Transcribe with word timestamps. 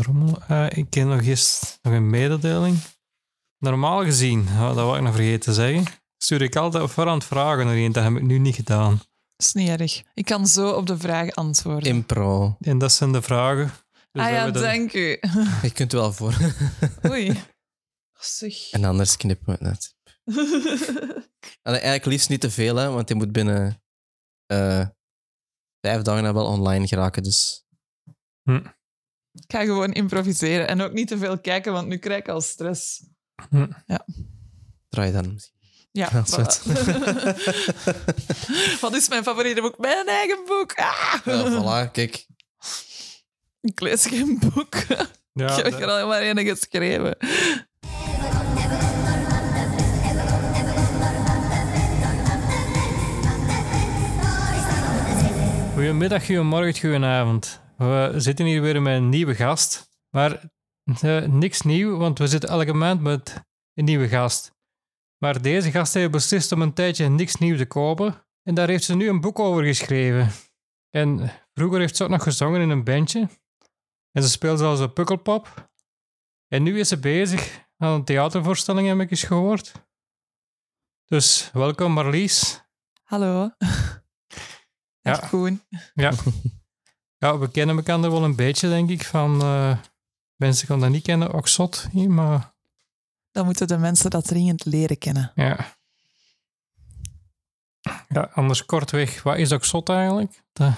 Rommel. 0.00 0.42
Eh, 0.48 0.66
ik 0.70 0.90
ken 0.90 1.08
nog 1.08 1.22
eens 1.22 1.78
nog 1.82 1.92
een 1.94 2.10
mededeling. 2.10 2.78
Normaal 3.58 4.04
gezien, 4.04 4.40
oh, 4.40 4.66
dat 4.66 4.74
wou 4.74 4.96
ik 4.96 5.02
nog 5.02 5.14
vergeten 5.14 5.40
te 5.40 5.52
zeggen, 5.54 5.84
stuur 6.16 6.42
ik 6.42 6.56
altijd 6.56 6.82
op 6.82 6.90
voorhand 6.90 7.24
vragen 7.24 7.66
naar 7.66 7.92
Dat 7.92 8.02
heb 8.04 8.12
ik 8.16 8.22
nu 8.22 8.38
niet 8.38 8.54
gedaan. 8.54 8.90
Dat 9.36 9.46
is 9.46 9.52
niet 9.52 9.68
erg. 9.68 10.02
Ik 10.14 10.24
kan 10.24 10.46
zo 10.46 10.70
op 10.70 10.86
de 10.86 10.98
vraag 10.98 11.30
antwoorden. 11.34 11.88
Impro. 11.90 12.56
En 12.60 12.78
dat 12.78 12.92
zijn 12.92 13.12
de 13.12 13.22
vragen. 13.22 13.72
Dus 14.12 14.22
ah 14.22 14.30
ja, 14.30 14.50
dat- 14.50 14.62
dank 14.62 14.92
u. 14.92 15.18
Je 15.62 15.70
kunt 15.72 15.92
wel 15.92 16.12
voor. 16.12 16.34
Oei. 17.10 17.42
Zeg. 18.20 18.70
En 18.70 18.84
anders 18.84 19.16
knippen 19.16 19.58
we 19.58 19.68
het. 19.68 19.94
Allee, 21.62 21.78
eigenlijk 21.80 22.04
liefst 22.04 22.28
niet 22.28 22.40
te 22.40 22.50
veel, 22.50 22.76
hè, 22.76 22.90
want 22.90 23.06
die 23.06 23.16
moet 23.16 23.32
binnen 23.32 23.82
eh, 24.46 24.86
vijf 25.80 26.02
dagen 26.02 26.34
wel 26.34 26.46
online 26.46 26.86
geraken. 26.86 27.22
Dus 27.22 27.64
Ik 29.34 29.44
ga 29.56 29.64
gewoon 29.64 29.92
improviseren 29.92 30.68
en 30.68 30.80
ook 30.80 30.92
niet 30.92 31.08
te 31.08 31.18
veel 31.18 31.38
kijken, 31.38 31.72
want 31.72 31.88
nu 31.88 31.96
krijg 31.96 32.18
ik 32.20 32.28
al 32.28 32.40
stress. 32.40 33.02
draai 34.88 35.12
dan 35.12 35.32
misschien. 35.32 35.52
Ja, 35.92 36.08
Ja, 36.12 36.24
voilà. 36.26 36.62
Wat 38.80 38.94
is 38.94 39.08
mijn 39.08 39.22
favoriete 39.22 39.60
boek? 39.60 39.78
Mijn 39.78 40.06
eigen 40.06 40.38
boek. 40.46 40.72
Ah! 40.76 41.14
Ja, 41.24 41.86
voilà, 41.86 41.90
kijk. 41.92 42.26
Ik 43.60 43.80
lees 43.80 44.06
geen 44.06 44.38
boek. 44.54 44.74
Ja, 45.36 45.50
ik 45.56 45.62
heb 45.64 45.70
dat- 45.70 45.80
er 45.80 45.88
al 45.90 46.06
maar 46.06 46.20
één 46.20 46.38
geschreven. 46.38 47.16
Goedemiddag, 55.74 56.26
goedemorgen, 56.26 56.80
goedenavond. 56.80 57.60
We 57.76 58.12
zitten 58.16 58.46
hier 58.46 58.62
weer 58.62 58.82
met 58.82 58.96
een 58.96 59.08
nieuwe 59.08 59.34
gast. 59.34 59.90
Maar 60.10 60.50
eh, 61.00 61.22
niks 61.22 61.62
nieuw, 61.62 61.96
want 61.96 62.18
we 62.18 62.26
zitten 62.26 62.48
elke 62.48 62.72
maand 62.72 63.00
met 63.00 63.44
een 63.74 63.84
nieuwe 63.84 64.08
gast. 64.08 64.52
Maar 65.18 65.42
deze 65.42 65.70
gast 65.70 65.94
heeft 65.94 66.10
beslist 66.10 66.52
om 66.52 66.62
een 66.62 66.72
tijdje 66.72 67.08
niks 67.08 67.36
nieuw 67.36 67.56
te 67.56 67.66
kopen. 67.66 68.26
En 68.42 68.54
daar 68.54 68.68
heeft 68.68 68.84
ze 68.84 68.94
nu 68.94 69.08
een 69.08 69.20
boek 69.20 69.38
over 69.38 69.64
geschreven. 69.64 70.30
En 70.90 71.30
vroeger 71.52 71.80
heeft 71.80 71.96
ze 71.96 72.04
ook 72.04 72.10
nog 72.10 72.22
gezongen 72.22 72.60
in 72.60 72.70
een 72.70 72.84
bandje. 72.84 73.28
En 74.12 74.22
ze 74.22 74.28
speelt 74.28 74.58
zelfs 74.58 74.80
op 74.80 74.94
Pukkelpop. 74.94 75.72
En 76.48 76.62
nu 76.62 76.78
is 76.78 76.88
ze 76.88 76.98
bezig 76.98 77.66
aan 77.76 77.92
een 77.92 78.04
theatervoorstelling, 78.04 78.88
heb 78.88 79.00
ik 79.00 79.10
eens 79.10 79.22
gehoord. 79.22 79.72
Dus 81.04 81.50
welkom 81.52 81.92
Marlies. 81.92 82.62
Hallo. 83.02 83.50
Ja. 85.00 85.10
Echt 85.10 85.28
Koen. 85.28 85.62
Ja. 85.94 86.12
ja, 87.24 87.38
we 87.38 87.50
kennen 87.50 87.76
elkaar 87.76 88.00
wel 88.00 88.24
een 88.24 88.36
beetje, 88.36 88.68
denk 88.68 88.90
ik. 88.90 89.04
Van 89.04 89.42
eh, 89.42 89.76
mensen 90.36 90.66
kan 90.66 90.80
dat 90.80 90.90
niet 90.90 91.02
kennen, 91.02 91.32
ook 91.32 91.48
zot. 91.48 91.88
hier, 91.92 92.10
Maar 92.10 92.52
Dan 93.32 93.44
moeten 93.44 93.66
de 93.68 93.78
mensen 93.78 94.10
dat 94.10 94.26
dringend 94.26 94.64
leren 94.64 94.98
kennen. 94.98 95.32
ja. 95.34 95.76
Ja, 98.08 98.30
anders 98.34 98.64
kortweg, 98.64 99.22
wat 99.22 99.36
is 99.36 99.52
ook 99.52 99.64
zot 99.64 99.88
eigenlijk? 99.88 100.42
Dat- 100.52 100.72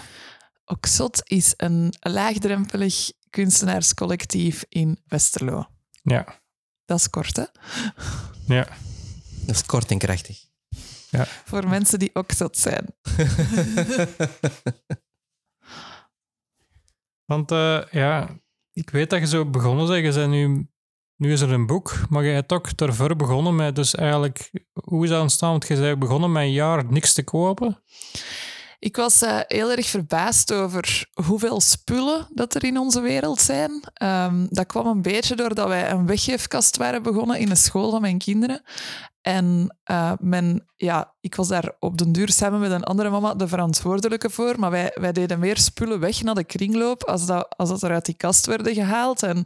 Oxot 0.64 1.20
is 1.24 1.55
een 1.56 1.94
laagdrempelig 2.00 3.12
kunstenaarscollectief 3.30 4.64
in 4.69 4.98
Westerlo. 5.06 5.67
ja, 6.02 6.41
Dat 6.84 6.98
is 6.98 7.11
kort, 7.11 7.36
hè? 7.36 7.44
ja. 8.55 8.67
Dat 9.47 9.55
is 9.55 9.64
kort 9.67 9.91
en 9.91 9.98
krachtig. 9.98 10.44
Voor 11.44 11.69
mensen 11.69 11.98
die 11.98 12.14
Oxot 12.14 12.58
zijn. 12.58 12.86
Want 17.27 17.50
eh, 17.50 17.82
ja, 17.91 18.41
ik 18.72 18.91
weet 18.91 19.10
dat 19.10 19.20
je 19.20 19.27
zo 19.27 19.50
begonnen 19.50 19.86
bent. 19.86 20.05
Je 20.05 20.20
bent 20.20 20.30
nu, 20.30 20.69
nu 21.16 21.33
is 21.33 21.41
er 21.41 21.52
een 21.52 21.66
boek, 21.66 21.94
maar 22.08 22.24
je 22.24 22.33
hebt 22.33 22.52
ook 22.52 22.77
daarvoor 22.77 23.16
begonnen 23.16 23.55
met, 23.55 23.74
dus 23.74 23.94
eigenlijk, 23.94 24.50
hoe 24.72 25.05
is 25.05 25.10
dat 25.10 25.22
ontstaan? 25.22 25.50
Want 25.50 25.68
je 25.68 25.77
bent 25.77 25.98
begonnen 25.98 26.33
met 26.33 26.42
een 26.42 26.52
jaar 26.52 26.84
niks 26.84 27.12
te 27.12 27.24
kopen. 27.24 27.83
Ik 28.79 28.97
was 28.97 29.23
eh, 29.23 29.39
heel 29.47 29.70
erg 29.70 29.87
verbaasd 29.87 30.53
over 30.53 31.09
hoeveel 31.13 31.61
spullen 31.61 32.29
dat 32.35 32.55
er 32.55 32.64
in 32.64 32.79
onze 32.79 33.01
wereld 33.01 33.41
zijn. 33.41 33.81
Ehm, 33.92 34.47
dat 34.51 34.67
kwam 34.67 34.87
een 34.87 35.03
beetje 35.03 35.37
doordat 35.37 35.69
wij 35.69 35.91
een 35.91 36.07
weggeefkast 36.07 36.77
waren 36.77 37.03
begonnen 37.03 37.39
in 37.39 37.48
de 37.48 37.55
school 37.55 37.91
van 37.91 38.01
mijn 38.01 38.19
kinderen. 38.19 38.63
En 39.23 39.77
eh, 39.85 40.13
men, 40.20 40.67
ja, 40.77 41.14
ik 41.20 41.35
was 41.35 41.48
daar 41.48 41.73
op 41.79 41.98
den 41.98 42.13
duur 42.13 42.29
samen 42.29 42.61
met 42.61 42.70
een 42.70 42.85
andere 42.85 43.11
mama 43.11 43.35
de 43.35 43.48
verantwoordelijke 43.48 44.31
voor. 44.31 44.61
Maar 44.61 44.70
wij, 44.70 44.91
wij 44.95 45.13
deden 45.13 45.39
meer 45.39 45.58
spullen 45.58 46.01
weg 46.01 46.23
naar 46.23 46.35
de 46.35 46.45
kringloop 46.45 47.05
als 47.05 47.27
dat, 47.27 47.55
als 47.57 47.69
dat 47.69 47.83
er 47.83 47.91
uit 47.91 48.05
die 48.05 48.17
kast 48.17 48.47
werden 48.47 48.75
gehaald. 48.75 49.23
En, 49.23 49.45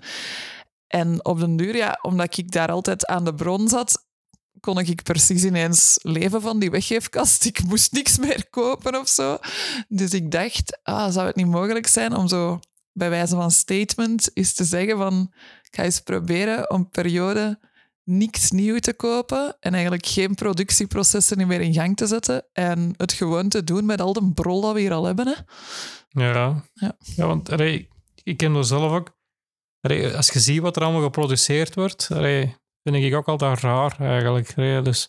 en 0.86 1.24
op 1.24 1.38
den 1.38 1.56
duur, 1.56 1.76
ja, 1.76 1.98
omdat 2.02 2.36
ik 2.36 2.52
daar 2.52 2.70
altijd 2.70 3.06
aan 3.06 3.24
de 3.24 3.34
bron 3.34 3.68
zat, 3.68 4.08
kon 4.60 4.78
ik 4.78 5.02
precies 5.02 5.44
ineens 5.44 5.98
leven 6.02 6.40
van 6.40 6.58
die 6.58 6.70
weggeefkast. 6.70 7.44
Ik 7.44 7.64
moest 7.64 7.92
niks 7.92 8.18
meer 8.18 8.48
kopen 8.50 9.00
of 9.00 9.08
zo. 9.08 9.38
Dus 9.88 10.12
ik 10.12 10.30
dacht, 10.30 10.78
ah, 10.82 11.12
zou 11.12 11.26
het 11.26 11.36
niet 11.36 11.46
mogelijk 11.46 11.86
zijn 11.86 12.16
om 12.16 12.28
zo 12.28 12.60
bij 12.92 13.10
wijze 13.10 13.34
van 13.34 13.50
statement 13.50 14.30
eens 14.34 14.54
te 14.54 14.64
zeggen 14.64 14.96
van 14.96 15.32
ik 15.62 15.76
ga 15.76 15.82
eens 15.82 16.00
proberen 16.00 16.70
om 16.70 16.88
periode 16.88 17.58
niks 18.04 18.50
nieuw 18.50 18.78
te 18.78 18.92
kopen 18.92 19.56
en 19.60 19.72
eigenlijk 19.72 20.06
geen 20.06 20.34
productieprocessen 20.34 21.46
meer 21.46 21.60
in 21.60 21.74
gang 21.74 21.96
te 21.96 22.06
zetten 22.06 22.44
en 22.52 22.94
het 22.96 23.12
gewoon 23.12 23.48
te 23.48 23.64
doen 23.64 23.86
met 23.86 24.00
al 24.00 24.12
de 24.12 24.30
brol 24.34 24.60
dat 24.60 24.72
we 24.72 24.80
hier 24.80 24.92
al 24.92 25.04
hebben. 25.04 25.26
Hè. 25.26 25.34
Ja. 26.08 26.64
Ja. 26.74 26.96
ja 27.16 27.26
want 27.26 27.50
allee, 27.50 27.88
ik 28.22 28.36
ken 28.36 28.52
dat 28.52 28.66
zelf 28.66 28.92
ook. 28.92 29.18
Allee, 29.80 30.16
als 30.16 30.30
je 30.30 30.40
ziet 30.40 30.60
wat 30.60 30.76
er 30.76 30.82
allemaal 30.82 31.02
geproduceerd 31.02 31.74
wordt, 31.74 32.08
allee, 32.12 32.56
vind 32.82 32.96
ik 32.96 33.14
ook 33.14 33.28
altijd 33.28 33.60
raar 33.60 33.96
eigenlijk. 34.00 34.54
Dus, 34.84 35.08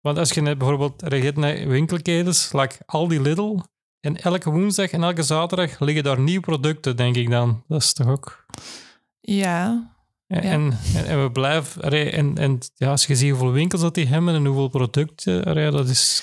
want 0.00 0.18
als 0.18 0.30
je 0.30 0.40
net 0.40 0.58
bijvoorbeeld 0.58 1.00
hebt 1.00 1.36
net 1.36 1.64
winkelketens, 1.64 2.52
like 2.52 2.76
Aldi 2.86 3.20
Lidl, 3.20 3.58
en 4.00 4.16
elke 4.22 4.50
woensdag 4.50 4.90
en 4.90 5.02
elke 5.02 5.22
zaterdag 5.22 5.80
liggen 5.80 6.04
daar 6.04 6.20
nieuwe 6.20 6.40
producten, 6.40 6.96
denk 6.96 7.16
ik 7.16 7.30
dan. 7.30 7.64
Dat 7.68 7.82
is 7.82 7.92
toch 7.92 8.06
ook... 8.06 8.46
Ja, 9.20 9.92
En, 10.26 10.42
Ja. 10.92 11.02
en, 11.04 11.22
we 11.22 11.30
blijven... 11.32 11.82
en, 12.12 12.38
en 12.38 12.58
ja, 12.74 12.90
als 12.90 13.06
je 13.06 13.16
ziet 13.16 13.30
hoeveel 13.30 13.52
winkels 13.52 13.80
dat 13.80 13.94
die 13.94 14.06
hebben 14.06 14.34
en 14.34 14.46
hoeveel 14.46 14.68
producten, 14.68 15.72
dat 15.72 15.88
is... 15.88 16.22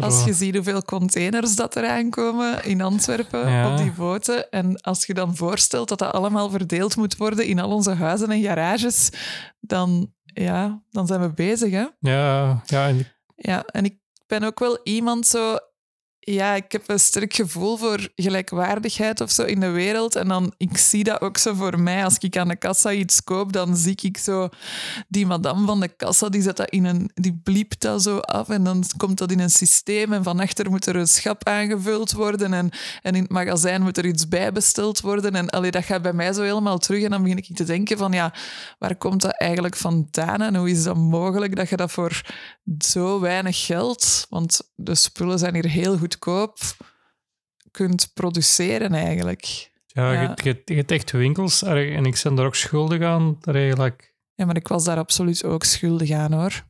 Als 0.00 0.24
je 0.24 0.32
ziet 0.32 0.54
hoeveel 0.54 0.82
containers 0.82 1.56
dat 1.56 1.74
er 1.76 1.88
aankomen 1.88 2.64
in 2.64 2.80
Antwerpen 2.80 3.50
Ja. 3.50 3.70
op 3.72 3.78
die 3.78 3.92
boten. 3.92 4.50
En 4.50 4.80
als 4.80 5.06
je 5.06 5.14
dan 5.14 5.36
voorstelt 5.36 5.88
dat 5.88 5.98
dat 5.98 6.12
allemaal 6.12 6.50
verdeeld 6.50 6.96
moet 6.96 7.16
worden 7.16 7.46
in 7.46 7.58
al 7.58 7.70
onze 7.70 7.92
huizen 7.92 8.30
en 8.30 8.42
garages, 8.42 9.10
dan, 9.60 10.12
ja, 10.34 10.82
dan 10.90 11.06
zijn 11.06 11.20
we 11.20 11.32
bezig. 11.32 11.70
Hè? 11.70 11.86
Ja, 11.98 12.62
ja 12.66 12.88
en 12.88 13.06
Ja, 13.36 13.64
en 13.64 13.84
ik 13.84 13.98
ben 14.26 14.42
ook 14.42 14.58
wel 14.58 14.80
iemand 14.82 15.26
zo. 15.26 15.56
Ja, 16.26 16.54
ik 16.54 16.72
heb 16.72 16.88
een 16.88 17.00
sterk 17.00 17.34
gevoel 17.34 17.76
voor 17.76 18.08
gelijkwaardigheid 18.16 19.20
of 19.20 19.30
zo 19.30 19.42
in 19.42 19.60
de 19.60 19.70
wereld. 19.70 20.16
En 20.16 20.28
dan, 20.28 20.54
ik 20.56 20.76
zie 20.76 21.04
dat 21.04 21.20
ook 21.20 21.38
zo 21.38 21.54
voor 21.54 21.80
mij. 21.80 22.04
Als 22.04 22.18
ik 22.18 22.36
aan 22.36 22.48
de 22.48 22.56
kassa 22.56 22.92
iets 22.92 23.24
koop, 23.24 23.52
dan 23.52 23.76
zie 23.76 23.98
ik 24.02 24.18
zo 24.18 24.48
die 25.08 25.26
madame 25.26 25.66
van 25.66 25.80
de 25.80 25.88
kassa, 25.88 26.28
die 26.28 26.42
zet 26.42 26.56
dat 26.56 26.70
in 26.70 26.84
een, 26.84 27.10
die 27.14 27.40
bliept 27.42 27.80
dat 27.80 28.02
zo 28.02 28.18
af 28.18 28.48
en 28.48 28.64
dan 28.64 28.84
komt 28.96 29.18
dat 29.18 29.30
in 29.30 29.40
een 29.40 29.50
systeem 29.50 30.12
en 30.12 30.22
van 30.22 30.40
achter 30.40 30.70
moet 30.70 30.86
er 30.86 30.96
een 30.96 31.06
schap 31.06 31.48
aangevuld 31.48 32.12
worden 32.12 32.52
en, 32.52 32.70
en 33.02 33.14
in 33.14 33.22
het 33.22 33.30
magazijn 33.30 33.82
moet 33.82 33.98
er 33.98 34.06
iets 34.06 34.28
bijbesteld 34.28 35.00
worden. 35.00 35.34
En 35.34 35.50
allee, 35.50 35.70
dat 35.70 35.84
gaat 35.84 36.02
bij 36.02 36.12
mij 36.12 36.32
zo 36.32 36.42
helemaal 36.42 36.78
terug 36.78 37.02
en 37.02 37.10
dan 37.10 37.22
begin 37.22 37.38
ik 37.38 37.56
te 37.56 37.64
denken 37.64 37.98
van, 37.98 38.12
ja, 38.12 38.34
waar 38.78 38.96
komt 38.96 39.20
dat 39.20 39.38
eigenlijk 39.38 39.76
vandaan 39.76 40.40
en 40.40 40.56
hoe 40.56 40.70
is 40.70 40.82
dat 40.82 40.96
mogelijk 40.96 41.56
dat 41.56 41.68
je 41.68 41.76
dat 41.76 41.92
voor 41.92 42.22
zo 42.78 43.20
weinig 43.20 43.64
geld, 43.66 44.26
want 44.30 44.60
de 44.74 44.94
spullen 44.94 45.38
zijn 45.38 45.54
hier 45.54 45.68
heel 45.68 45.98
goedkoop, 46.14 46.58
kunt 47.70 48.10
produceren 48.14 48.92
eigenlijk. 48.92 49.72
Ja, 49.86 50.12
Ja. 50.12 50.20
Je, 50.22 50.34
je, 50.42 50.62
je 50.64 50.74
hebt 50.74 50.90
echt 50.90 51.10
winkels 51.10 51.62
en 51.62 52.04
ik 52.04 52.20
ben 52.22 52.34
daar 52.34 52.46
ook 52.46 52.54
schuldig 52.54 53.02
aan. 53.02 53.38
Eigenlijk, 53.40 54.14
Ja, 54.34 54.44
maar 54.44 54.56
ik 54.56 54.68
was 54.68 54.84
daar 54.84 54.98
absoluut 54.98 55.44
ook 55.44 55.64
schuldig 55.64 56.10
aan, 56.10 56.32
hoor. 56.32 56.64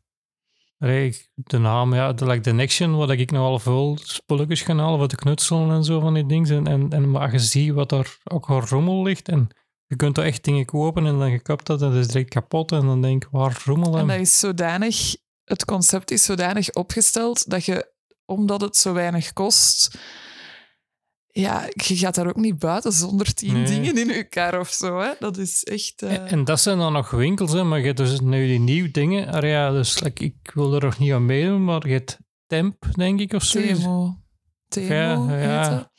de 1.35 1.59
naam, 1.59 1.95
ja, 1.95 2.13
de, 2.13 2.27
like 2.27 2.41
The 2.41 2.53
Nection, 2.53 2.97
wat 2.97 3.11
ik 3.11 3.31
nogal 3.31 3.59
veel 3.59 3.99
spulletjes 4.03 4.63
ga 4.63 4.77
halen 4.77 5.09
te 5.09 5.17
knutselen 5.17 5.71
en 5.71 5.85
zo 5.85 6.01
van 6.01 6.15
die 6.15 6.27
dingen. 6.27 6.49
En, 6.49 6.67
en, 6.67 6.91
en 6.91 7.11
maar 7.11 7.33
je 7.33 7.39
ziet 7.39 7.73
wat 7.73 7.93
er 7.93 8.19
ook 8.25 8.47
al 8.47 8.61
rommel 8.61 9.03
ligt 9.03 9.29
en 9.29 9.49
je 9.87 9.97
kunt 9.97 10.19
er 10.19 10.25
echt 10.25 10.45
dingen 10.45 10.65
kopen 10.65 11.07
en 11.07 11.19
dan 11.19 11.31
je 11.31 11.41
kapt 11.41 11.67
dat 11.67 11.83
en 11.83 11.91
dat 11.91 11.99
is 11.99 12.07
direct 12.07 12.29
kapot 12.29 12.73
en 12.73 12.81
dan 12.81 13.03
denk 13.03 13.25
ik, 13.25 13.31
waar 13.31 13.63
rommel 13.65 13.99
en... 13.99 14.07
dat 14.07 14.19
is 14.19 14.39
zodanig, 14.39 15.17
het 15.45 15.65
concept 15.65 16.11
is 16.11 16.25
zodanig 16.25 16.73
opgesteld 16.73 17.51
dat 17.51 17.65
je, 17.65 17.93
omdat 18.25 18.61
het 18.61 18.77
zo 18.77 18.93
weinig 18.93 19.33
kost, 19.33 19.99
ja, 21.31 21.69
je 21.75 21.97
gaat 21.97 22.15
daar 22.15 22.27
ook 22.27 22.37
niet 22.37 22.59
buiten 22.59 22.93
zonder 22.93 23.35
tien 23.35 23.53
Nee. 23.53 23.65
dingen 23.65 23.99
in 23.99 24.09
je 24.17 24.25
kar 24.25 24.61
of 24.61 24.71
zo. 24.71 24.99
Hè? 25.01 25.11
Dat 25.19 25.37
is 25.37 25.65
echt... 25.65 26.03
eh, 26.03 26.13
En, 26.15 26.27
en 26.27 26.45
dat 26.45 26.61
zijn 26.61 26.79
dan 26.79 26.93
nog 26.93 27.11
winkels, 27.11 27.53
hè, 27.53 27.65
maar 27.65 27.79
je 27.79 27.85
hebt 27.87 27.97
dus 27.97 28.21
nu 28.21 28.47
die 28.47 28.59
nieuwe 28.61 28.91
dingen. 28.91 29.29
Allee, 29.33 29.51
ja, 29.51 29.71
dus 29.71 30.01
like, 30.01 30.25
ik 30.25 30.51
wil 30.55 30.75
er 30.75 30.83
nog 30.83 30.99
niet 30.99 31.13
aan 31.13 31.27
meedoen, 31.27 31.65
maar 31.65 31.87
je 31.87 31.93
hebt 31.93 32.19
Temp, 32.47 32.85
denk 32.97 33.21
ik, 33.21 33.33
of 33.33 33.43
zo. 33.45 33.61
Temo. 33.61 34.19
Temo 34.69 35.29
Ja, 35.31 35.39
ja. 35.39 35.91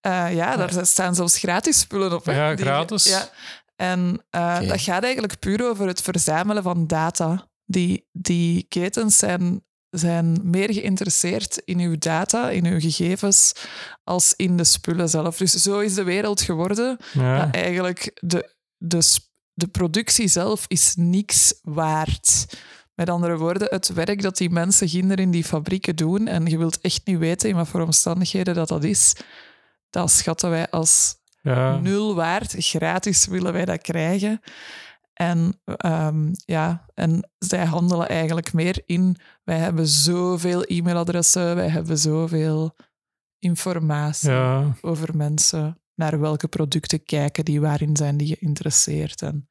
Eh, 0.00 0.34
ja, 0.34 0.56
daar 0.56 0.86
staan 0.86 1.14
zelfs 1.14 1.38
gratis 1.38 1.78
spullen 1.78 2.12
op. 2.12 2.24
Hè? 2.24 2.32
Ja, 2.36 2.54
Die- 2.54 2.64
gratis. 2.64 3.04
ja. 3.08 3.30
En 3.76 4.24
eh, 4.30 4.68
dat 4.68 4.80
gaat 4.80 5.02
eigenlijk 5.02 5.38
puur 5.38 5.68
over 5.68 5.86
het 5.86 6.02
verzamelen 6.02 6.62
van 6.62 6.86
data. 6.86 7.48
Die, 7.64 8.06
die 8.12 8.66
ketens 8.68 9.16
zijn, 9.18 9.64
zijn 9.92 10.40
meer 10.42 10.72
geïnteresseerd 10.72 11.62
in 11.64 11.78
uw 11.78 11.98
data, 11.98 12.50
in 12.50 12.66
uw 12.66 12.80
gegevens, 12.80 13.52
als 14.04 14.34
in 14.36 14.56
de 14.56 14.64
spullen 14.64 15.08
zelf. 15.08 15.36
Dus 15.36 15.52
zo 15.52 15.78
is 15.78 15.94
de 15.94 16.02
wereld 16.02 16.40
geworden. 16.40 16.96
Ja. 17.12 17.38
dat 17.38 17.54
eigenlijk 17.54 18.18
de, 18.20 18.54
de, 18.76 19.02
de 19.52 19.66
productie 19.66 20.28
zelf 20.28 20.64
is 20.68 20.94
niks 20.96 21.54
waard. 21.62 22.46
Met 22.94 23.08
andere 23.08 23.36
woorden, 23.36 23.68
het 23.70 23.92
werk 23.92 24.22
dat 24.22 24.36
die 24.36 24.50
mensen 24.50 24.88
ginder 24.88 25.20
in 25.20 25.30
die 25.30 25.44
fabrieken 25.44 25.96
doen, 25.96 26.26
en 26.26 26.46
je 26.46 26.58
wilt 26.58 26.80
echt 26.80 27.00
niet 27.04 27.18
weten 27.18 27.48
in 27.48 27.56
wat 27.56 27.68
voor 27.68 27.80
omstandigheden 27.80 28.54
dat 28.54 28.68
dat 28.68 28.84
is, 28.84 29.16
dat 29.90 30.10
schatten 30.10 30.50
wij 30.50 30.70
als 30.70 31.14
ja. 31.42 31.76
nul 31.76 32.14
waard. 32.14 32.54
Gratis 32.58 33.26
willen 33.26 33.52
wij 33.52 33.64
dat 33.64 33.82
krijgen. 33.82 34.40
En, 35.22 35.60
ehm, 35.64 36.32
ja, 36.32 36.86
en 36.94 37.30
zij 37.38 37.64
handelen 37.64 38.08
eigenlijk 38.08 38.52
meer 38.52 38.82
in, 38.86 39.16
wij 39.44 39.58
hebben 39.58 39.86
zoveel 39.86 40.62
e-mailadressen, 40.62 41.54
wij 41.54 41.68
hebben 41.68 41.98
zoveel 41.98 42.76
informatie 43.38 44.30
ja. 44.30 44.76
over 44.80 45.16
mensen, 45.16 45.80
naar 45.94 46.20
welke 46.20 46.48
producten 46.48 47.04
kijken 47.04 47.44
die, 47.44 47.60
waarin 47.60 47.96
zijn 47.96 48.16
die 48.16 48.36
geïnteresseerd 48.36 49.22
en, 49.22 49.48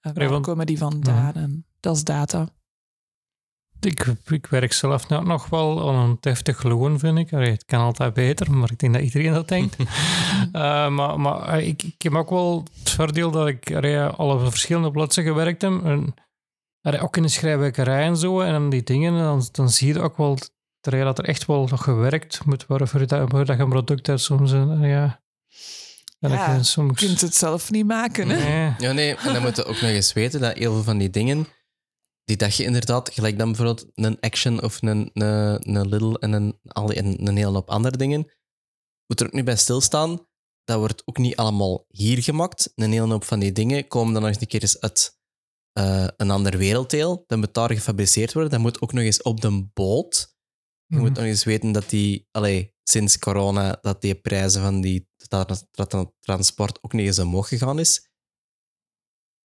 en 0.00 0.14
waar 0.14 0.40
komen 0.40 0.66
die 0.66 0.78
vandaan. 0.78 1.34
En 1.34 1.66
dat 1.80 1.96
is 1.96 2.04
data. 2.04 2.48
Ik, 3.80 4.06
ik 4.26 4.46
werk 4.46 4.72
zelf 4.72 5.08
nou 5.08 5.26
nog 5.26 5.48
wel 5.48 5.88
aan 5.88 5.94
een 5.94 6.16
deftig 6.20 6.62
loon, 6.62 6.98
vind 6.98 7.18
ik. 7.18 7.32
Allee, 7.32 7.50
het 7.50 7.64
kan 7.64 7.80
altijd 7.80 8.14
beter, 8.14 8.52
maar 8.52 8.70
ik 8.70 8.78
denk 8.78 8.92
dat 8.92 9.02
iedereen 9.02 9.32
dat 9.32 9.48
denkt. 9.48 9.76
Eh, 10.52 10.88
maar 10.88 11.20
maar 11.20 11.48
eh, 11.48 11.68
ik, 11.68 11.82
ik 11.82 12.02
heb 12.02 12.14
ook 12.14 12.30
wel 12.30 12.64
het 12.78 12.90
voordeel 12.90 13.30
dat 13.30 13.46
ik 13.48 13.74
allee, 13.74 14.00
al 14.00 14.30
op 14.30 14.48
verschillende 14.48 14.90
plaatsen 14.90 15.24
gewerkt 15.24 15.62
heb. 15.62 15.84
En, 15.84 16.14
allee, 16.80 17.00
ook 17.00 17.16
in 17.16 17.22
de 17.22 17.28
schrijfwerkerij 17.28 18.04
en 18.04 18.16
zo. 18.16 18.40
En 18.40 18.52
dan 18.52 18.70
die 18.70 18.82
dingen, 18.82 19.12
en 19.16 19.22
dan, 19.22 19.48
dan 19.52 19.70
zie 19.70 19.92
je 19.92 20.00
ook 20.00 20.16
wel 20.16 20.34
dat 20.34 20.50
er, 20.94 21.04
dat 21.04 21.18
er 21.18 21.24
echt 21.24 21.46
wel 21.46 21.66
nog 21.70 21.82
gewerkt 21.82 22.44
moet 22.44 22.66
worden 22.66 22.88
voor 22.88 23.06
dat, 23.06 23.30
voor 23.30 23.44
dat 23.44 23.56
je 23.56 23.62
een 23.62 23.68
product 23.68 24.06
hebt. 24.06 24.20
Soms, 24.20 24.52
en, 24.52 24.82
eh, 24.82 24.90
ja. 24.90 25.20
En 26.20 26.30
Ja, 26.30 26.54
ik, 26.54 26.64
soms, 26.64 27.00
Je 27.00 27.06
kunt 27.06 27.20
het 27.20 27.34
zelf 27.34 27.70
niet 27.70 27.86
maken. 27.86 28.28
Hè? 28.28 28.36
Nee. 28.36 28.74
Ja, 28.78 28.92
nee, 28.92 29.16
en 29.16 29.32
dan 29.32 29.42
moet 29.42 29.56
je 29.56 29.64
ook 29.64 29.80
nog 29.80 29.90
eens 29.90 30.12
weten 30.12 30.40
dat 30.40 30.56
heel 30.56 30.72
veel 30.72 30.82
van 30.82 30.98
die 30.98 31.10
dingen, 31.10 31.46
die 32.26 32.36
dat 32.36 32.56
je 32.56 32.64
inderdaad, 32.64 33.12
gelijk 33.12 33.38
dan 33.38 33.46
bijvoorbeeld 33.52 33.86
een 33.94 34.20
action 34.20 34.62
of 34.62 34.82
een, 34.82 35.10
een, 35.14 35.76
een 35.76 35.88
little 35.88 36.18
en 36.18 36.32
een, 36.32 36.58
en 36.74 37.26
een 37.26 37.36
hele 37.36 37.50
hoop 37.52 37.70
andere 37.70 37.96
dingen, 37.96 38.32
moet 39.06 39.20
er 39.20 39.26
ook 39.26 39.32
niet 39.32 39.44
bij 39.44 39.56
stilstaan. 39.56 40.26
Dat 40.64 40.78
wordt 40.78 41.02
ook 41.06 41.18
niet 41.18 41.36
allemaal 41.36 41.84
hier 41.88 42.22
gemaakt. 42.22 42.72
Een 42.74 42.92
hele 42.92 43.12
hoop 43.12 43.24
van 43.24 43.38
die 43.38 43.52
dingen 43.52 43.88
komen 43.88 44.12
dan 44.12 44.22
nog 44.22 44.30
eens 44.30 44.40
een 44.40 44.46
keer 44.46 44.62
eens 44.62 44.80
uit 44.80 45.18
eh, 45.72 46.06
een 46.16 46.30
ander 46.30 46.58
werelddeel. 46.58 47.24
Dat 47.26 47.38
moet 47.38 47.54
daar 47.54 47.72
gefabriceerd 47.72 48.32
worden. 48.32 48.50
Dat 48.52 48.60
moet 48.60 48.80
ook 48.80 48.92
nog 48.92 49.04
eens 49.04 49.22
op 49.22 49.40
de 49.40 49.68
boot. 49.74 50.34
Je 50.86 50.96
moet 50.96 51.10
Mhm. 51.10 51.18
nog 51.18 51.28
eens 51.28 51.44
weten 51.44 51.72
dat 51.72 51.90
die, 51.90 52.28
allee, 52.30 52.74
sinds 52.82 53.18
corona, 53.18 53.78
dat 53.80 54.00
die 54.00 54.14
prijzen 54.14 54.62
van 54.62 54.80
die 54.80 55.08
tra- 55.16 56.12
transport 56.20 56.82
ook 56.82 56.92
niet 56.92 57.06
eens 57.06 57.18
omhoog 57.18 57.48
gegaan 57.48 57.78
is. 57.78 58.10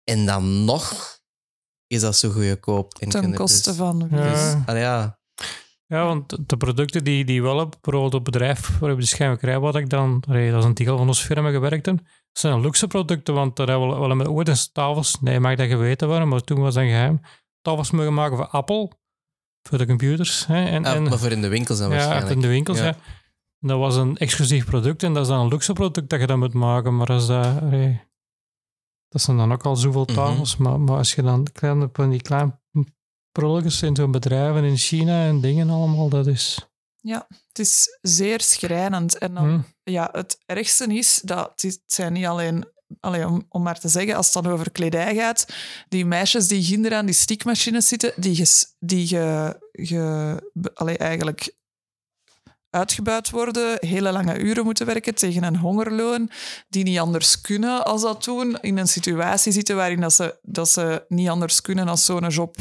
En 0.04 0.26
dan 0.26 0.64
nog 0.64 1.17
is 1.88 2.00
dat 2.00 2.16
zo 2.16 2.30
goedkoop. 2.30 2.94
En 2.98 3.08
Ten 3.08 3.20
kunnen 3.20 3.38
koste 3.38 3.68
dus- 3.68 3.78
van? 3.78 4.08
Ja. 4.10 4.30
Dus, 4.32 4.54
ja. 4.80 5.16
Ja, 5.86 6.04
want 6.04 6.48
de 6.48 6.56
producten 6.56 7.04
die, 7.04 7.24
die 7.24 7.42
wel 7.42 7.58
hebben, 7.58 7.78
bijvoorbeeld 7.80 8.14
op 8.14 8.24
het 8.24 8.32
bedrijf 8.32 8.78
waar 8.78 8.90
ik 8.90 8.98
de 8.98 9.06
schijnwerkerij 9.06 9.58
wat 9.58 9.76
ik 9.76 9.88
dan, 9.90 10.22
allee, 10.28 10.50
dat 10.50 10.58
is 10.60 10.64
een 10.64 10.74
deel 10.74 10.96
van 10.98 11.06
onze 11.06 11.24
firma 11.24 11.50
gewerkt 11.50 11.86
heb, 11.86 11.96
dat 11.96 12.04
zijn 12.32 12.60
luxe 12.60 12.86
producten, 12.86 13.34
want 13.34 13.56
daar 13.56 13.66
hebben 13.68 13.88
we 13.88 13.98
wel 14.06 14.14
met 14.14 14.28
ooit 14.28 14.48
eens 14.48 14.72
tafels, 14.72 15.16
nee, 15.20 15.40
mag 15.40 15.56
dat 15.56 15.68
geweten 15.68 16.08
worden, 16.08 16.28
maar 16.28 16.40
toen 16.40 16.60
was 16.60 16.74
dat 16.74 16.84
geheim, 16.84 17.20
tafels 17.62 17.90
mogen 17.90 18.14
maken 18.14 18.36
voor 18.36 18.46
Apple, 18.46 18.90
voor 19.62 19.78
de 19.78 19.86
computers. 19.86 20.46
Hè, 20.46 20.64
en, 20.64 20.84
Ah, 20.84 20.94
en, 20.94 21.02
maar 21.02 21.18
voor 21.18 21.30
in 21.30 21.40
de 21.40 21.48
winkels 21.48 21.78
dan 21.78 21.88
ja, 21.90 21.94
waarschijnlijk. 21.94 22.34
in 22.34 22.40
de 22.40 22.48
winkels, 22.48 22.78
Ja. 22.78 22.84
ja. 22.84 22.96
Dat 23.60 23.78
was 23.78 23.96
een 23.96 24.16
exclusief 24.16 24.64
product 24.64 25.02
en 25.02 25.12
dat 25.14 25.22
is 25.22 25.28
dan 25.28 25.40
een 25.40 25.48
luxe 25.48 25.72
product 25.72 26.08
dat 26.08 26.20
je 26.20 26.26
dan 26.26 26.38
moet 26.38 26.52
maken, 26.54 26.96
maar 26.96 27.06
als 27.08 27.26
dat, 27.26 27.60
allee, 27.60 28.00
dat 29.08 29.22
zijn 29.22 29.36
dan 29.36 29.52
ook 29.52 29.62
al 29.62 29.76
zoveel 29.76 30.04
Mhm. 30.04 30.14
tafels, 30.14 30.56
maar, 30.56 30.80
maar 30.80 30.96
als 30.96 31.14
je 31.14 31.22
dan 31.22 31.46
kleine, 31.52 31.88
van 31.92 32.10
die 32.10 32.22
kleine 32.22 32.58
prulletjes 33.32 33.82
in 33.82 33.96
zo'n 33.96 34.10
bedrijven 34.10 34.64
in 34.64 34.76
China 34.76 35.26
en 35.26 35.40
dingen 35.40 35.70
allemaal, 35.70 36.08
dat 36.08 36.26
is... 36.26 36.58
Het 37.48 37.58
is 37.58 37.98
zeer 38.02 38.40
schrijnend. 38.40 39.18
En 39.18 39.34
dan, 39.34 39.48
Hm. 39.48 39.60
ja, 39.92 40.08
het 40.12 40.38
ergste 40.46 40.84
is 40.96 41.20
dat 41.24 41.50
het 41.50 41.64
is- 41.64 41.72
het 41.74 41.92
zijn 41.92 42.12
niet 42.12 42.26
alleen... 42.26 42.68
Allee, 43.00 43.26
om, 43.26 43.46
om 43.48 43.62
maar 43.62 43.78
te 43.80 43.88
zeggen, 43.88 44.14
als 44.14 44.34
het 44.34 44.42
dan 44.44 44.52
over 44.52 44.70
kledij 44.70 45.14
gaat, 45.14 45.46
die 45.88 46.06
meisjes 46.06 46.48
die 46.48 46.62
ginder 46.62 46.94
aan 46.94 47.06
die 47.06 47.14
stiekmachines 47.14 47.88
zitten, 47.88 48.12
die, 48.16 48.34
ges, 48.34 48.74
die 48.78 49.06
ge, 49.06 49.56
ge, 49.72 50.70
allee, 50.74 50.96
eigenlijk 50.98 51.54
uitgebuit 52.70 53.30
worden, 53.30 53.76
hele 53.80 54.12
lange 54.12 54.38
uren 54.38 54.64
moeten 54.64 54.86
werken 54.86 55.14
tegen 55.14 55.42
een 55.42 55.56
hongerloon, 55.56 56.30
die 56.68 56.84
niet 56.84 56.98
anders 56.98 57.40
kunnen 57.40 57.84
als 57.84 58.02
dat 58.02 58.24
doen, 58.24 58.58
in 58.60 58.78
een 58.78 58.88
situatie 58.88 59.52
zitten 59.52 59.76
waarin 59.76 60.00
dat 60.00 60.12
ze, 60.12 60.38
dat 60.42 60.68
ze 60.68 61.04
niet 61.08 61.28
anders 61.28 61.60
kunnen 61.60 61.88
als 61.88 62.04
zo'n 62.04 62.28
job 62.28 62.56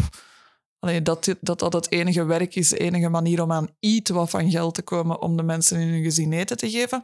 Allee, 0.80 1.02
dat, 1.02 1.36
dat 1.42 1.60
dat 1.60 1.74
het 1.74 1.92
enige 1.92 2.26
werk 2.26 2.56
is, 2.56 2.70
de 2.70 2.78
enige 2.78 3.10
manier 3.10 3.42
om 3.42 3.52
aan 3.52 3.68
iets 3.80 4.10
wat 4.12 4.30
van 4.30 4.50
geld 4.52 4.76
te 4.76 4.82
komen 4.82 5.22
om 5.22 5.38
de 5.38 5.44
mensen 5.44 5.80
in 5.80 5.88
hun 5.88 6.04
gezin 6.04 6.34
eten 6.34 6.58
te 6.58 6.70
geven. 6.70 7.04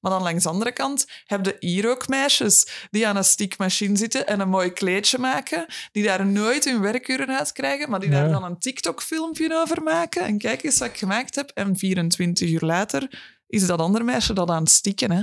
Maar 0.00 0.10
dan 0.12 0.22
langs 0.22 0.42
de 0.42 0.48
andere 0.48 0.72
kant 0.72 1.06
heb 1.24 1.44
je 1.46 1.56
hier 1.60 1.90
ook 1.90 2.08
meisjes 2.08 2.86
die 2.90 3.06
aan 3.06 3.16
een 3.16 3.24
stiekmachine 3.24 3.96
zitten 3.96 4.26
en 4.26 4.40
een 4.40 4.48
mooi 4.48 4.70
kleedje 4.72 5.18
maken, 5.18 5.66
die 5.92 6.02
daar 6.04 6.26
nooit 6.26 6.64
hun 6.64 6.80
werkuren 6.80 7.38
uit 7.38 7.52
krijgen, 7.52 7.90
maar 7.90 8.00
die 8.00 8.10
daar 8.10 8.26
Ja. 8.26 8.32
dan 8.32 8.44
een 8.44 8.58
TikTok-filmpje 8.58 9.54
over 9.54 9.82
maken. 9.82 10.22
En 10.22 10.38
kijk 10.38 10.62
eens 10.62 10.78
wat 10.78 10.88
ik 10.88 10.96
gemaakt 10.98 11.34
heb. 11.34 11.50
En 11.54 11.76
24 11.76 12.50
uur 12.50 12.60
later 12.64 13.22
is 13.46 13.66
dat 13.66 13.78
andere 13.80 14.04
meisje 14.04 14.32
dat 14.32 14.50
aan 14.50 14.62
het 14.62 14.72
stikken. 14.72 15.10
Hè? 15.10 15.22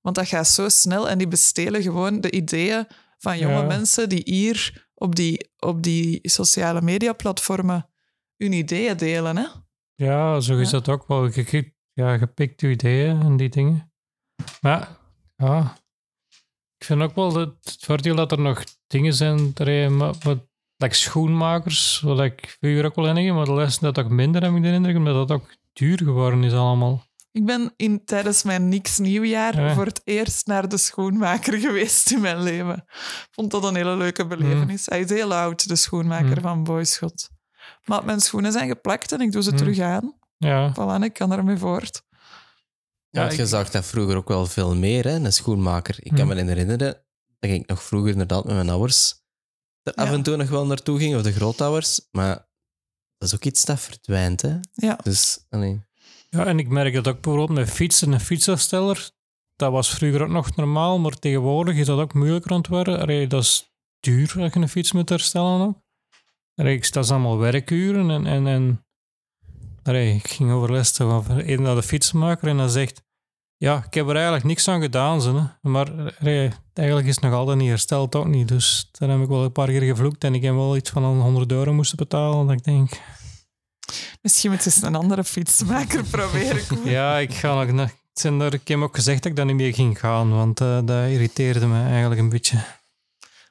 Want 0.00 0.16
dat 0.16 0.28
gaat 0.28 0.48
zo 0.48 0.68
snel 0.68 1.08
en 1.08 1.18
die 1.18 1.28
bestelen 1.28 1.82
gewoon 1.82 2.20
de 2.20 2.30
ideeën 2.30 2.86
van 3.18 3.38
jonge 3.38 3.54
Ja. 3.54 3.62
mensen 3.62 4.08
die 4.08 4.22
hier 4.24 4.88
op 5.00 5.14
die, 5.16 5.50
op 5.58 5.82
die 5.82 6.18
sociale 6.22 6.82
mediaplatformen 6.82 7.88
hun 8.36 8.52
ideeën 8.52 8.96
delen. 8.96 9.36
Hè? 9.36 9.46
Ja, 9.94 10.40
zo 10.40 10.58
is 10.58 10.70
Ja. 10.70 10.78
dat 10.78 10.88
ook 10.88 11.08
wel. 11.08 11.24
Je, 11.26 11.72
ja, 11.92 12.12
je 12.12 12.26
pikt 12.26 12.60
je 12.60 12.70
ideeën 12.70 13.20
en 13.20 13.36
die 13.36 13.48
dingen. 13.48 13.92
Maar 14.60 14.88
ja, 15.36 15.76
ik 16.78 16.84
vind 16.84 17.02
ook 17.02 17.14
wel 17.14 17.32
dat 17.32 17.54
het 17.60 17.76
voordeel 17.80 18.14
dat 18.14 18.32
er 18.32 18.40
nog 18.40 18.64
dingen 18.86 19.14
zijn, 19.14 19.52
maar, 19.96 20.14
wat, 20.22 20.38
like 20.76 20.94
schoenmakers, 20.94 22.00
wat 22.00 22.20
ik 22.20 22.56
vroeger 22.60 22.84
ook 22.84 22.94
wel 22.94 23.16
in 23.16 23.34
maar 23.34 23.44
de 23.44 23.54
les 23.54 23.78
dat 23.78 23.98
ook 23.98 24.08
minder 24.08 24.42
heb 24.42 24.54
ik 24.54 24.62
de 24.62 24.72
indruk, 24.72 24.96
omdat 24.96 25.28
dat 25.28 25.40
ook 25.40 25.50
duur 25.72 25.98
geworden 25.98 26.44
is 26.44 26.52
allemaal. 26.52 27.04
Ik 27.32 27.44
ben 27.46 27.72
in, 27.76 28.04
tijdens 28.04 28.42
mijn 28.42 28.68
niks 28.68 28.98
nieuwjaar 28.98 29.60
Ja. 29.60 29.74
voor 29.74 29.84
het 29.86 30.00
eerst 30.04 30.46
naar 30.46 30.68
de 30.68 30.76
schoenmaker 30.76 31.58
geweest 31.66 32.10
in 32.10 32.20
mijn 32.20 32.42
leven. 32.42 32.74
Ik 32.86 33.28
vond 33.30 33.50
dat 33.50 33.64
een 33.64 33.74
hele 33.74 33.96
leuke 33.96 34.26
belevenis. 34.26 34.86
Hij 34.86 35.00
is 35.00 35.10
heel 35.10 35.34
oud, 35.34 35.68
de 35.68 35.76
schoenmaker 35.76 36.36
Mm. 36.36 36.42
van 36.42 36.64
Boyschot. 36.64 37.28
Maar 37.84 38.04
mijn 38.04 38.20
schoenen 38.20 38.52
zijn 38.52 38.68
geplakt 38.68 39.12
en 39.12 39.20
ik 39.20 39.32
doe 39.32 39.42
ze 39.42 39.50
Mm. 39.50 39.56
terug 39.56 39.78
aan. 39.78 40.18
Ja, 40.36 40.72
Voilà, 40.74 41.04
ik 41.04 41.12
kan 41.12 41.32
ermee 41.32 41.56
voort. 41.56 42.02
Ja, 43.10 43.20
want 43.20 43.32
ik- 43.32 43.38
je 43.38 43.46
zag 43.46 43.70
dat 43.70 43.84
vroeger 43.86 44.16
ook 44.16 44.28
wel 44.28 44.46
veel 44.46 44.74
meer, 44.76 45.04
hè, 45.04 45.14
een 45.14 45.32
schoenmaker. 45.32 45.96
Ik 45.98 46.12
kan 46.14 46.26
me 46.26 46.34
herinneren 46.34 46.78
dat 46.78 47.50
ik 47.50 47.66
nog 47.68 47.82
vroeger 47.82 48.10
inderdaad 48.10 48.44
met 48.44 48.54
mijn 48.54 48.68
ouders 48.70 49.18
er 49.82 49.94
af 49.94 50.10
en 50.10 50.22
toe 50.22 50.36
nog 50.36 50.48
wel 50.48 50.66
naartoe 50.66 50.98
ging, 50.98 51.16
of 51.16 51.22
de 51.22 51.32
grootouders. 51.32 52.08
Maar 52.10 52.34
dat 53.18 53.28
is 53.28 53.34
ook 53.34 53.44
iets 53.44 53.64
dat 53.64 53.80
verdwijnt, 53.80 54.42
hè. 54.42 54.58
Ja. 54.72 54.98
Dus, 55.02 55.46
allee. 55.48 55.88
Ja, 56.30 56.46
en 56.46 56.58
ik 56.58 56.68
merk 56.68 56.94
dat 56.94 57.08
ook 57.08 57.20
bijvoorbeeld 57.20 57.58
met 57.58 57.70
fietsen, 57.70 58.12
een 58.12 58.20
fietsafsteller, 58.20 59.10
dat 59.56 59.72
was 59.72 59.90
vroeger 59.90 60.22
ook 60.22 60.28
nog 60.28 60.56
normaal, 60.56 60.98
maar 60.98 61.18
tegenwoordig 61.18 61.76
is 61.76 61.86
dat 61.86 61.98
ook 61.98 62.14
moeilijker. 62.14 62.98
Allee, 62.98 63.26
dat 63.26 63.42
is 63.42 63.72
duur 64.00 64.32
dat 64.36 64.54
je 64.54 64.60
een 64.60 64.68
fiets 64.68 64.92
moet 64.92 65.08
herstellen 65.08 65.60
ook. 65.60 65.78
Allee, 66.54 66.80
dat 66.90 67.04
is 67.04 67.10
allemaal 67.10 67.38
werkuren 67.38 68.10
en, 68.10 68.26
en, 68.26 68.46
en 68.46 68.84
allee, 69.82 70.14
ik 70.14 70.28
ging 70.28 70.52
overlesten 70.52 71.06
over 71.06 71.50
een 71.50 71.62
naar 71.62 71.74
de 71.74 71.82
fietsenmaker 71.82 72.48
en 72.48 72.58
hij 72.58 72.68
zegt 72.68 73.02
ja, 73.56 73.84
ik 73.86 73.94
heb 73.94 74.08
er 74.08 74.14
eigenlijk 74.14 74.44
niks 74.44 74.68
aan 74.68 74.80
gedaan, 74.80 75.22
ze, 75.22 75.42
maar 75.62 76.14
allee, 76.20 76.50
eigenlijk 76.72 77.08
is 77.08 77.14
het 77.14 77.24
nog 77.24 77.34
altijd 77.34 77.58
niet 77.58 77.68
hersteld, 77.68 78.14
ook 78.14 78.26
niet. 78.26 78.48
Dus 78.48 78.88
daar 78.92 79.08
heb 79.08 79.20
ik 79.20 79.28
wel 79.28 79.44
een 79.44 79.52
paar 79.52 79.66
keer 79.66 79.82
gevloekt 79.82 80.24
en 80.24 80.34
ik 80.34 80.42
heb 80.42 80.54
wel 80.54 80.76
iets 80.76 80.90
van 80.90 81.04
een 81.04 81.20
100 81.20 81.52
euro 81.52 81.72
moesten 81.72 81.96
betalen. 81.96 82.46
Dat 82.46 82.56
ik 82.56 82.64
denk, 82.64 82.90
Misschien 84.22 84.50
moet 84.50 84.64
je 84.64 84.70
eens 84.70 84.82
een 84.82 84.94
andere 84.94 85.24
fietsmaker 85.24 86.04
proberen. 86.16 86.66
Koen. 86.66 86.84
ja, 86.90 87.18
ik 87.18 87.34
ga 87.34 87.64
nog... 87.64 87.90
zijn 88.12 88.40
er- 88.40 88.54
Ik 88.54 88.68
heb 88.68 88.80
ook 88.80 88.94
gezegd 88.94 89.22
dat 89.22 89.30
ik 89.30 89.36
daar 89.36 89.46
niet 89.46 89.54
meer 89.56 89.74
ging 89.74 89.98
gaan, 90.00 90.30
want 90.30 90.60
eh, 90.60 90.78
dat 90.84 91.08
irriteerde 91.08 91.66
me 91.66 91.82
eigenlijk 91.82 92.20
een 92.20 92.28
beetje. 92.28 92.64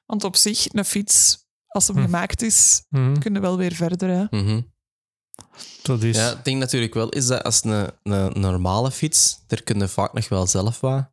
Want 0.06 0.24
op 0.24 0.36
zich, 0.36 0.74
een 0.74 0.86
fiets, 0.86 1.38
als 1.68 1.88
hem 1.88 1.96
Hm. 1.96 2.02
gemaakt 2.04 2.42
is, 2.42 2.84
Mhm, 2.90 3.18
kun 3.20 3.34
je 3.34 3.40
wel 3.40 3.58
weer 3.58 3.74
verder. 3.74 4.10
Hè? 4.10 4.26
mhm. 4.42 4.62
dat 5.82 6.04
is... 6.04 6.16
Ja, 6.16 6.30
het 6.30 6.46
ding 6.46 6.60
natuurlijk 6.60 6.94
wel 6.94 7.10
is 7.10 7.28
dat 7.28 7.44
als 7.44 7.64
een, 7.64 7.90
een 8.04 8.40
normale 8.42 8.92
fiets, 8.92 9.44
daar 9.48 9.62
kun 9.62 9.80
je 9.80 9.88
vaak 9.88 10.14
nog 10.14 10.30
wel 10.30 10.48
zelf 10.48 10.80
wat 10.80 11.10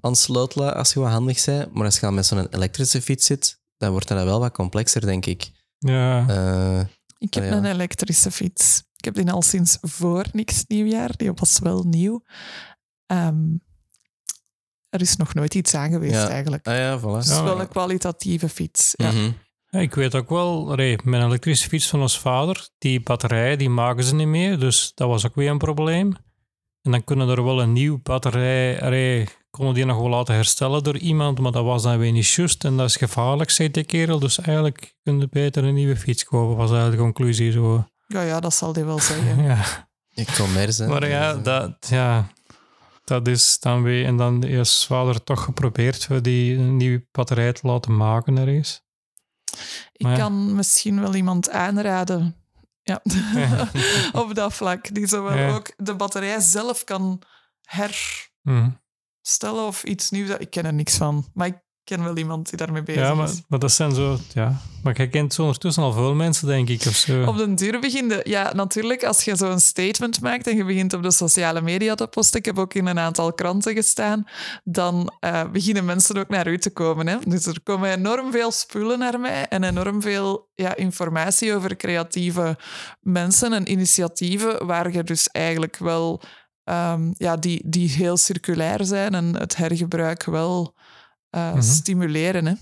aan 0.00 0.16
slootla 0.16 0.68
als 0.68 0.92
je 0.92 1.00
wat 1.00 1.10
handig 1.10 1.44
bent. 1.44 1.74
Maar 1.74 1.84
als 1.84 1.94
je 1.94 2.00
dan 2.00 2.14
met 2.14 2.26
zo'n 2.26 2.46
elektrische 2.54 3.02
fiets 3.02 3.26
zit, 3.26 3.60
dan 3.76 3.90
wordt 3.90 4.08
dat 4.08 4.24
wel 4.24 4.40
wat 4.40 4.52
complexer, 4.52 5.00
denk 5.00 5.26
ik. 5.26 5.50
Ja. 5.78 6.28
Eh, 6.28 6.84
Ik 7.22 7.34
heb 7.34 7.44
Ah, 7.44 7.50
ja. 7.50 7.56
een 7.56 7.64
elektrische 7.64 8.30
fiets. 8.30 8.82
Ik 8.96 9.04
heb 9.04 9.14
die 9.14 9.30
al 9.30 9.42
sinds 9.42 9.78
voor 9.80 10.24
niks 10.32 10.64
nieuwjaar. 10.68 11.16
Die 11.16 11.32
was 11.34 11.58
wel 11.58 11.82
nieuw. 11.82 12.22
Ehm, 13.06 13.44
er 14.88 15.00
is 15.00 15.16
nog 15.16 15.34
nooit 15.34 15.54
iets 15.54 15.74
aan 15.74 15.90
geweest, 15.90 16.14
Ja. 16.14 16.28
eigenlijk. 16.28 16.66
ah 16.66 16.74
ja, 16.76 16.98
voilà. 17.00 17.02
Het 17.02 17.24
is 17.24 17.30
Ja. 17.30 17.42
wel 17.44 17.60
een 17.60 17.68
kwalitatieve 17.68 18.48
fiets. 18.48 18.94
Ja. 18.96 19.10
Ja, 19.68 19.78
Ik 19.78 19.94
weet 19.94 20.14
ook 20.14 20.28
wel, 20.28 20.64
mijn 21.04 21.22
elektrische 21.22 21.68
fiets 21.68 21.88
van 21.88 22.00
ons 22.00 22.18
vader, 22.18 22.68
die 22.78 23.00
batterij, 23.00 23.56
die 23.56 23.68
maken 23.70 24.04
ze 24.04 24.14
niet 24.14 24.26
meer. 24.26 24.58
Dus 24.58 24.92
dat 24.94 25.08
was 25.08 25.26
ook 25.26 25.34
weer 25.34 25.50
een 25.50 25.58
probleem. 25.58 26.16
En 26.82 26.90
dan 26.90 27.04
kunnen 27.04 27.28
er 27.28 27.44
wel 27.44 27.60
een 27.62 27.72
nieuwe 27.72 27.98
batterij, 27.98 28.78
konden 29.52 29.74
die 29.74 29.84
nog 29.84 29.96
wel 29.98 30.08
laten 30.08 30.34
herstellen 30.34 30.82
door 30.84 30.96
iemand, 30.98 31.38
maar 31.38 31.52
dat 31.52 31.64
was 31.64 31.82
dan 31.82 31.98
weer 31.98 32.12
niet 32.12 32.28
juist. 32.28 32.64
En 32.64 32.76
dat 32.76 32.88
is 32.88 32.96
gevaarlijk, 32.96 33.50
zei 33.50 33.70
die 33.70 33.84
kerel. 33.84 34.18
Dus 34.18 34.38
eigenlijk 34.40 34.94
kun 35.02 35.20
je 35.20 35.28
beter 35.30 35.64
een 35.64 35.74
nieuwe 35.74 35.96
fiets 35.96 36.24
kopen, 36.24 36.56
was 36.56 36.70
eigenlijk 36.70 36.98
de 36.98 37.02
conclusie 37.02 37.52
zo. 37.52 37.86
Ja, 38.06 38.22
ja, 38.22 38.40
dat 38.40 38.54
zal 38.54 38.72
die 38.72 38.84
wel 38.84 38.98
zeggen. 39.10 39.42
Ja. 39.42 39.88
Ik 40.14 40.28
commerce. 40.36 40.82
hè. 40.82 40.88
Maar 40.88 41.08
ja, 41.08 41.28
Dus, 41.32 41.38
eh, 41.38 41.44
dat, 41.44 41.86
ja, 41.88 42.26
dat 43.04 43.28
is 43.28 43.58
dan 43.60 43.82
weer... 43.82 44.06
En 44.06 44.16
dan 44.16 44.42
is 44.42 44.84
vader 44.86 45.24
toch 45.24 45.44
geprobeerd 45.44 46.04
voor 46.04 46.22
die 46.22 46.56
een 46.58 46.76
nieuwe 46.76 47.06
batterij 47.12 47.52
te 47.52 47.66
laten 47.66 47.96
maken 47.96 48.38
ergens. 48.38 48.82
Ik 49.92 50.02
Maar 50.06 50.12
ja. 50.16 50.18
kan 50.18 50.54
misschien 50.54 51.00
wel 51.00 51.14
iemand 51.14 51.50
aanraden. 51.50 52.36
Ja. 52.82 53.02
Op 54.22 54.34
dat 54.34 54.54
vlak. 54.54 54.94
Die 54.94 55.06
zowel 55.06 55.36
Ja. 55.36 55.54
ook 55.54 55.72
de 55.76 55.94
batterij 55.94 56.40
zelf 56.40 56.84
kan 56.84 57.22
herstellen 57.62 58.80
Mhm. 59.22 59.54
of 59.54 59.82
iets 59.84 60.10
nieuws. 60.10 60.30
Ik 60.38 60.50
ken 60.50 60.64
er 60.64 60.74
niks 60.74 60.96
van. 60.96 61.24
Maar 61.34 61.46
ik 61.46 61.60
ken 61.84 62.04
wel 62.04 62.16
iemand 62.16 62.48
die 62.48 62.58
daarmee 62.58 62.82
bezig 62.82 63.02
Ja, 63.02 63.14
maar, 63.14 63.28
is. 63.28 63.42
maar 63.48 63.58
dat 63.58 63.72
zijn 63.72 63.94
zo... 63.94 64.18
Ja. 64.32 64.60
Maar 64.82 65.00
je 65.00 65.08
kent 65.08 65.34
zo 65.34 65.42
ondertussen 65.42 65.82
al 65.82 65.92
veel 65.92 66.14
mensen, 66.14 66.46
denk 66.46 66.68
ik, 66.68 66.84
of 66.86 66.94
zo. 66.94 67.24
Op 67.24 67.36
den 67.36 67.54
duur 67.54 67.80
beginde... 67.80 68.20
Ja, 68.24 68.52
natuurlijk, 68.54 69.04
als 69.04 69.24
je 69.24 69.36
zo'n 69.36 69.60
statement 69.60 70.20
maakt 70.20 70.46
en 70.46 70.56
je 70.56 70.64
begint 70.64 70.92
op 70.92 71.02
de 71.02 71.10
sociale 71.10 71.60
media 71.60 71.94
te 71.94 72.06
posten, 72.06 72.38
ik 72.38 72.44
heb 72.44 72.58
ook 72.58 72.74
in 72.74 72.86
een 72.86 72.98
aantal 72.98 73.32
kranten 73.32 73.74
gestaan, 73.74 74.24
dan 74.64 75.12
eh, 75.20 75.50
beginnen 75.50 75.84
mensen 75.84 76.16
ook 76.16 76.28
naar 76.28 76.46
u 76.46 76.58
te 76.58 76.70
komen. 76.70 77.06
Hè? 77.06 77.16
Dus 77.26 77.46
er 77.46 77.60
komen 77.62 77.90
enorm 77.90 78.32
veel 78.32 78.50
spullen 78.50 78.98
naar 78.98 79.20
mij 79.20 79.48
en 79.48 79.64
enorm 79.64 80.02
veel 80.02 80.50
ja, 80.54 80.76
informatie 80.76 81.54
over 81.54 81.76
creatieve 81.76 82.58
mensen 83.00 83.52
en 83.52 83.70
initiatieven 83.70 84.66
waar 84.66 84.92
je 84.92 85.04
dus 85.04 85.28
eigenlijk 85.28 85.76
wel... 85.76 86.22
ehm, 86.64 87.10
ja, 87.16 87.36
die, 87.36 87.62
die 87.64 87.88
heel 87.90 88.16
circulair 88.16 88.84
zijn 88.84 89.14
en 89.14 89.36
het 89.36 89.56
hergebruik 89.56 90.24
wel 90.24 90.74
eh, 91.30 91.52
Mhm. 91.52 91.62
stimuleren. 91.62 92.46
Hè? 92.46 92.54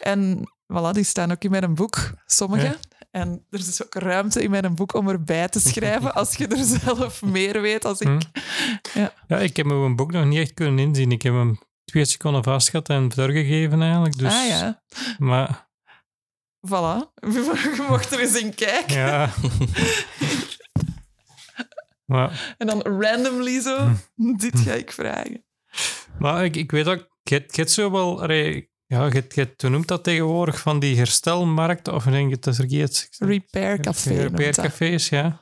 En 0.00 0.38
voilà, 0.72 0.90
die 0.92 1.04
staan 1.04 1.30
ook 1.32 1.44
in 1.44 1.50
mijn 1.50 1.74
boek, 1.74 2.10
sommige. 2.26 2.64
Ja. 2.66 2.76
En 3.10 3.46
er 3.50 3.58
is 3.58 3.84
ook 3.84 3.94
ruimte 3.94 4.42
in 4.42 4.50
mijn 4.50 4.74
boek 4.74 4.94
om 4.94 5.08
erbij 5.08 5.48
te 5.48 5.60
schrijven 5.60 6.14
als 6.14 6.34
je 6.36 6.46
er 6.46 6.64
zelf 6.84 7.22
meer 7.22 7.60
weet 7.60 7.84
als 7.84 8.00
ik. 8.00 8.08
Hm. 8.08 9.06
Ja, 9.28 9.38
ik 9.38 9.56
heb 9.56 9.66
mijn 9.66 9.96
boek 9.96 10.12
nog 10.12 10.24
niet 10.24 10.38
echt 10.38 10.54
kunnen 10.54 10.78
inzien. 10.78 11.12
Ik 11.12 11.22
heb 11.22 11.32
hem 11.32 11.58
twee 11.84 12.04
seconden 12.04 12.42
vastgehad 12.44 12.88
en 12.88 13.08
doorgegeven 13.08 13.82
eigenlijk. 13.82 14.18
Dus, 14.18 14.32
Ah 14.32 14.46
ja, 14.48 14.82
Maar 15.18 15.68
voilà. 16.66 17.12
Je 17.76 17.84
mocht 17.88 18.12
er 18.12 18.20
eens 18.20 18.40
in 18.40 18.54
kijken. 18.54 18.96
ja... 18.96 19.30
maar 22.10 22.54
En 22.58 22.66
dan 22.66 22.80
randomly 22.82 23.60
zo, 23.60 23.76
Hm. 24.14 24.36
dit 24.36 24.60
ga 24.60 24.72
ik 24.72 24.92
vragen. 24.92 25.44
Maar 26.18 26.44
ik, 26.44 26.56
ik 26.56 26.70
weet 26.70 26.86
ook, 26.86 27.08
je 27.22 27.34
hebt- 27.34 27.54
zo 27.70 27.90
wel... 27.90 28.22
allee, 28.22 28.70
ja, 28.86 29.04
je, 29.06 29.24
je, 29.28 29.68
noemt 29.68 29.88
dat 29.88 30.04
tegenwoordig? 30.04 30.60
Van 30.60 30.78
die 30.78 30.96
herstelmarkten? 30.96 31.94
Of 31.94 32.04
denk 32.04 32.28
je 32.28 32.34
het 32.34 32.46
is 32.46 32.56
verkeerd? 32.56 33.08
Repair 33.18 33.80
Café 33.80 34.08
noemt 34.14 34.30
dat. 34.30 34.38
Repaircafés, 34.40 35.08
ja. 35.08 35.40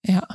Ja. 0.00 0.28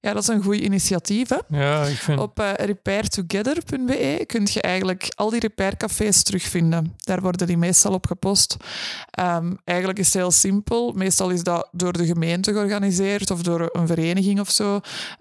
Ja, 0.00 0.12
dat 0.12 0.22
is 0.22 0.28
een 0.28 0.42
goed 0.42 0.56
initiatief. 0.56 1.28
Hè? 1.28 1.36
Ja, 1.48 1.84
ik 1.84 1.96
vind... 1.96 2.20
Op 2.20 2.40
eh, 2.40 2.52
repairtogether.be 2.54 4.24
kun 4.26 4.48
je 4.52 4.62
eigenlijk 4.62 5.12
al 5.14 5.30
die 5.30 5.40
repaircafés 5.40 6.22
terugvinden. 6.22 6.94
Daar 6.96 7.20
worden 7.20 7.46
die 7.46 7.58
meestal 7.58 7.92
op 7.92 8.06
gepost. 8.06 8.56
Ehm, 9.10 9.54
eigenlijk 9.64 9.98
is 9.98 10.04
het 10.06 10.14
heel 10.14 10.30
simpel. 10.30 10.92
Meestal 10.92 11.30
is 11.30 11.42
dat 11.42 11.68
door 11.72 11.92
de 11.92 12.06
gemeente 12.06 12.52
georganiseerd 12.52 13.30
of 13.30 13.42
door 13.42 13.68
een 13.72 13.86
vereniging 13.86 14.40
of 14.40 14.50
zo. 14.50 14.80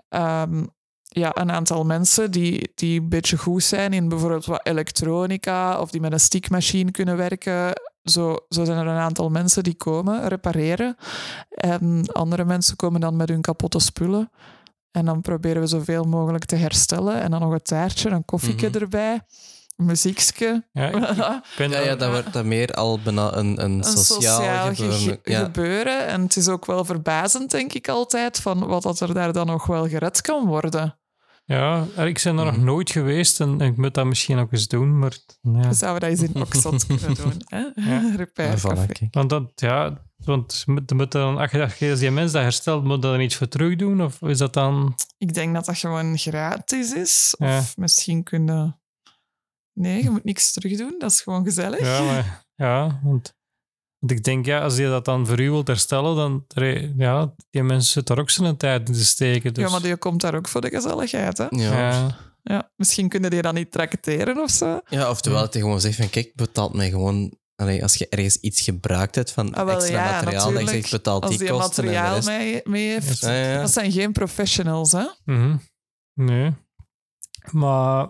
Ehm, 0.10 0.64
ja, 1.04 1.32
een 1.34 1.52
aantal 1.52 1.86
mensen 1.86 2.32
die, 2.32 2.72
die 2.76 3.00
een 3.00 3.10
beetje 3.10 3.38
goed 3.38 3.64
zijn 3.64 3.94
in 3.94 4.10
bijvoorbeeld 4.10 4.46
wat 4.46 4.68
elektronica 4.68 5.80
of 5.80 5.92
die 5.92 6.02
met 6.02 6.12
een 6.12 6.20
stickmachine 6.20 6.92
kunnen 6.92 7.18
werken. 7.18 7.74
Zo, 8.04 8.38
zo 8.50 8.66
zijn 8.66 8.78
er 8.78 8.88
een 8.88 9.02
aantal 9.02 9.30
mensen 9.30 9.64
die 9.64 9.76
komen 9.76 10.28
repareren. 10.28 10.96
En 11.50 12.12
andere 12.12 12.46
mensen 12.46 12.76
komen 12.76 13.02
dan 13.02 13.16
met 13.16 13.30
hun 13.30 13.42
kapotte 13.42 13.80
spullen. 13.80 14.32
En 14.92 15.06
dan 15.06 15.22
proberen 15.22 15.62
we 15.62 15.68
zoveel 15.68 16.04
mogelijk 16.04 16.46
te 16.46 16.56
herstellen. 16.56 17.22
En 17.22 17.32
dan 17.32 17.40
nog 17.42 17.52
een 17.52 17.62
taartje, 17.62 18.10
een 18.10 18.26
koffieke 18.26 18.68
Mhm. 18.68 18.78
erbij, 18.78 19.22
een 19.78 19.86
muziekje. 19.86 20.64
ja, 20.74 21.42
Ja, 21.58 21.96
dat 21.96 22.10
wordt 22.12 22.34
dan 22.34 22.48
meer 22.48 22.72
al 22.74 23.00
bijna 23.04 23.34
een, 23.36 23.64
een, 23.64 23.72
een 23.78 23.84
sociaal, 23.84 24.68
ge- 24.68 24.76
gebeuren. 24.76 25.20
Ja. 25.24 25.40
gebeuren. 25.44 26.08
En 26.08 26.22
het 26.22 26.36
is 26.36 26.48
ook 26.48 26.66
wel 26.66 26.86
verbazend, 26.86 27.52
denk 27.52 27.74
ik 27.74 27.88
altijd, 27.88 28.40
van 28.40 28.68
wat 28.68 28.84
dat 28.84 29.00
er 29.00 29.14
daar 29.14 29.34
dan 29.34 29.46
nog 29.48 29.66
wel 29.66 29.88
gered 29.88 30.22
kan 30.22 30.46
worden. 30.46 30.99
Ja, 31.50 31.86
ik 32.06 32.22
ben 32.24 32.38
er 32.38 32.46
nog 32.46 32.56
Mhm. 32.56 32.64
nooit 32.66 32.92
geweest 32.92 33.40
en 33.40 33.62
ik 33.62 33.78
moet 33.78 33.94
dat 33.94 34.06
misschien 34.06 34.38
ook 34.38 34.52
eens 34.52 34.68
doen, 34.68 35.00
maar 35.00 35.18
ja. 35.42 35.74
Zouden 35.74 36.10
we 36.10 36.16
dat 36.16 36.20
eens 36.20 36.34
in 36.36 36.42
Oxford 36.42 36.86
kunnen 36.86 37.14
doen. 37.16 37.34
Hè? 37.56 37.70
Ja. 37.76 38.16
Repair. 38.16 38.60
Want 39.12 39.30
dat, 39.30 39.52
ja, 39.56 40.04
want 40.18 40.64
moet, 40.66 40.92
moet 40.94 41.12
dan, 41.12 41.38
als 41.38 41.52
je, 41.78 41.96
die 42.00 42.12
mens 42.12 42.32
dat 42.32 42.42
herstelt, 42.42 42.84
moet 42.84 43.02
dat 43.02 43.12
dan 43.12 43.22
iets 43.22 43.36
voor 43.36 43.48
terug 43.48 43.76
doen? 43.76 44.02
Of 44.04 44.22
is 44.22 44.38
dat 44.38 44.54
dan... 44.54 44.96
Ik 45.18 45.34
denk 45.34 45.54
dat 45.54 45.66
dat 45.66 45.78
gewoon 45.78 46.18
gratis 46.18 46.94
is. 46.94 47.36
Of 47.38 47.48
Ja. 47.48 47.64
misschien 47.76 48.24
kunnen... 48.24 48.80
Nee, 49.74 50.04
je 50.04 50.10
moet 50.10 50.24
niks 50.24 50.52
terug 50.54 50.78
doen. 50.78 50.96
Dat 50.98 51.12
is 51.12 51.22
gewoon 51.22 51.44
gezellig. 51.44 51.80
Ja, 51.80 52.02
maar, 52.04 52.46
ja 52.56 53.00
want, 53.04 53.34
want 54.00 54.12
ik 54.12 54.24
denk, 54.24 54.46
ja, 54.46 54.60
als 54.60 54.78
je 54.78 54.88
dat 54.88 55.06
dan 55.06 55.28
voor 55.28 55.40
u 55.40 55.50
wilt 55.50 55.68
herstellen, 55.68 56.16
dan, 56.16 56.46
ja, 56.98 57.34
die 57.50 57.64
mensen 57.64 57.92
zitten 57.92 58.16
daar 58.16 58.24
ook 58.24 58.30
zijn 58.30 58.58
tijd 58.58 58.88
in 58.88 58.94
te 58.94 59.06
steken. 59.06 59.54
Dus, 59.54 59.64
Ja, 59.64 59.70
maar 59.70 59.82
die 59.82 59.98
komt 59.98 60.22
daar 60.22 60.36
ook 60.36 60.48
voor 60.48 60.62
de 60.62 60.70
gezelligheid. 60.70 61.38
Hè? 61.38 61.46
Ja. 61.50 61.90
ja, 61.90 62.18
Ja, 62.44 62.72
misschien 62.76 63.10
kunnen 63.10 63.30
die 63.30 63.42
dan 63.42 63.54
niet 63.54 63.72
tracteren 63.72 64.38
of 64.38 64.50
zo. 64.50 64.80
Ja, 64.86 65.10
oftewel 65.10 65.40
dat 65.40 65.54
hij 65.54 65.62
gewoon 65.62 65.82
zegt 65.82 65.96
van 65.96 66.10
kijk, 66.10 66.32
betaalt 66.36 66.74
mij 66.74 66.90
gewoon... 66.90 67.38
Allee, 67.56 67.82
als 67.84 67.96
je 67.96 68.08
ergens 68.10 68.36
iets 68.36 68.62
gebruikt 68.62 69.16
hebt 69.16 69.32
van 69.32 69.54
Ah, 69.54 69.66
wel, 69.66 69.76
extra 69.76 70.06
ja, 70.06 70.12
materiaal, 70.12 70.52
dan 70.54 70.68
zeg 70.68 70.86
je 70.86 70.98
betaalt 70.98 71.22
Als 71.22 71.38
die 71.38 71.40
die 71.40 71.50
kosten 71.50 71.84
en 71.84 71.90
de 71.90 71.96
materiaal 71.96 72.16
rest. 72.16 72.28
mee, 72.28 72.62
mee 72.64 72.90
heeft. 72.90 73.20
Ja, 73.20 73.32
ja. 73.32 73.62
Dat 73.62 73.72
zijn 73.72 73.92
geen 73.92 74.12
professionals, 74.12 74.92
hè? 74.92 75.06
mhm. 75.26 75.58
nee. 76.14 76.52
Maar 77.52 78.10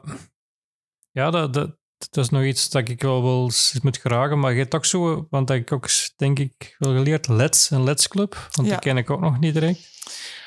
ja, 1.12 1.30
dat, 1.30 1.54
dat, 1.54 1.79
dat 2.10 2.24
is 2.24 2.30
nog 2.30 2.44
iets 2.44 2.70
dat 2.70 2.90
ik 2.90 3.02
wel 3.02 3.22
wil 3.22 3.44
eens 3.44 3.76
moet 3.82 3.98
gragen. 4.00 4.40
Maar 4.40 4.52
je 4.52 4.60
hebt 4.60 4.76
ook 4.76 4.86
zo, 4.86 5.28
want 5.30 5.48
dat 5.48 5.58
ik 5.58 5.72
ook, 5.72 5.90
denk 6.16 6.40
ik, 6.40 6.76
wel 6.78 6.94
geleerd, 6.94 7.28
Let's, 7.28 7.70
een 7.70 7.84
Let's 7.84 8.08
Club. 8.08 8.50
Want 8.52 8.68
Ja. 8.68 8.74
die 8.74 8.84
ken 8.84 8.98
ik 8.98 9.10
ook 9.10 9.20
nog 9.22 9.40
niet 9.40 9.54
direct. 9.54 9.98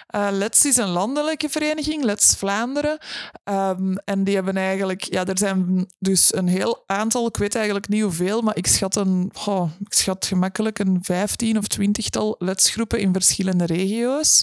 Eh, 0.07 0.29
Let's 0.31 0.65
is 0.65 0.77
een 0.77 0.89
landelijke 0.89 1.49
vereniging, 1.49 2.05
Let's 2.05 2.35
Vlaanderen. 2.37 2.99
Ehm, 3.45 3.95
en 4.05 4.25
die 4.25 4.35
hebben 4.35 4.57
eigenlijk... 4.57 5.03
Ja, 5.03 5.27
er 5.27 5.39
zijn 5.39 5.87
dus 5.99 6.35
een 6.35 6.49
heel 6.49 6.83
aantal, 6.87 7.27
ik 7.27 7.37
weet 7.37 7.55
eigenlijk 7.55 7.89
niet 7.89 8.03
hoeveel, 8.03 8.41
maar 8.41 8.57
ik 8.57 8.67
schat, 8.67 8.97
een, 8.97 9.31
goh, 9.35 9.71
ik 9.81 9.93
schat 9.93 10.27
gemakkelijk 10.27 10.79
een 10.79 10.99
vijftien 11.03 11.59
of 11.59 11.67
twintigtal 11.67 12.35
Let's-groepen 12.39 12.99
in 13.01 13.13
verschillende 13.13 13.65
regio's. 13.65 14.43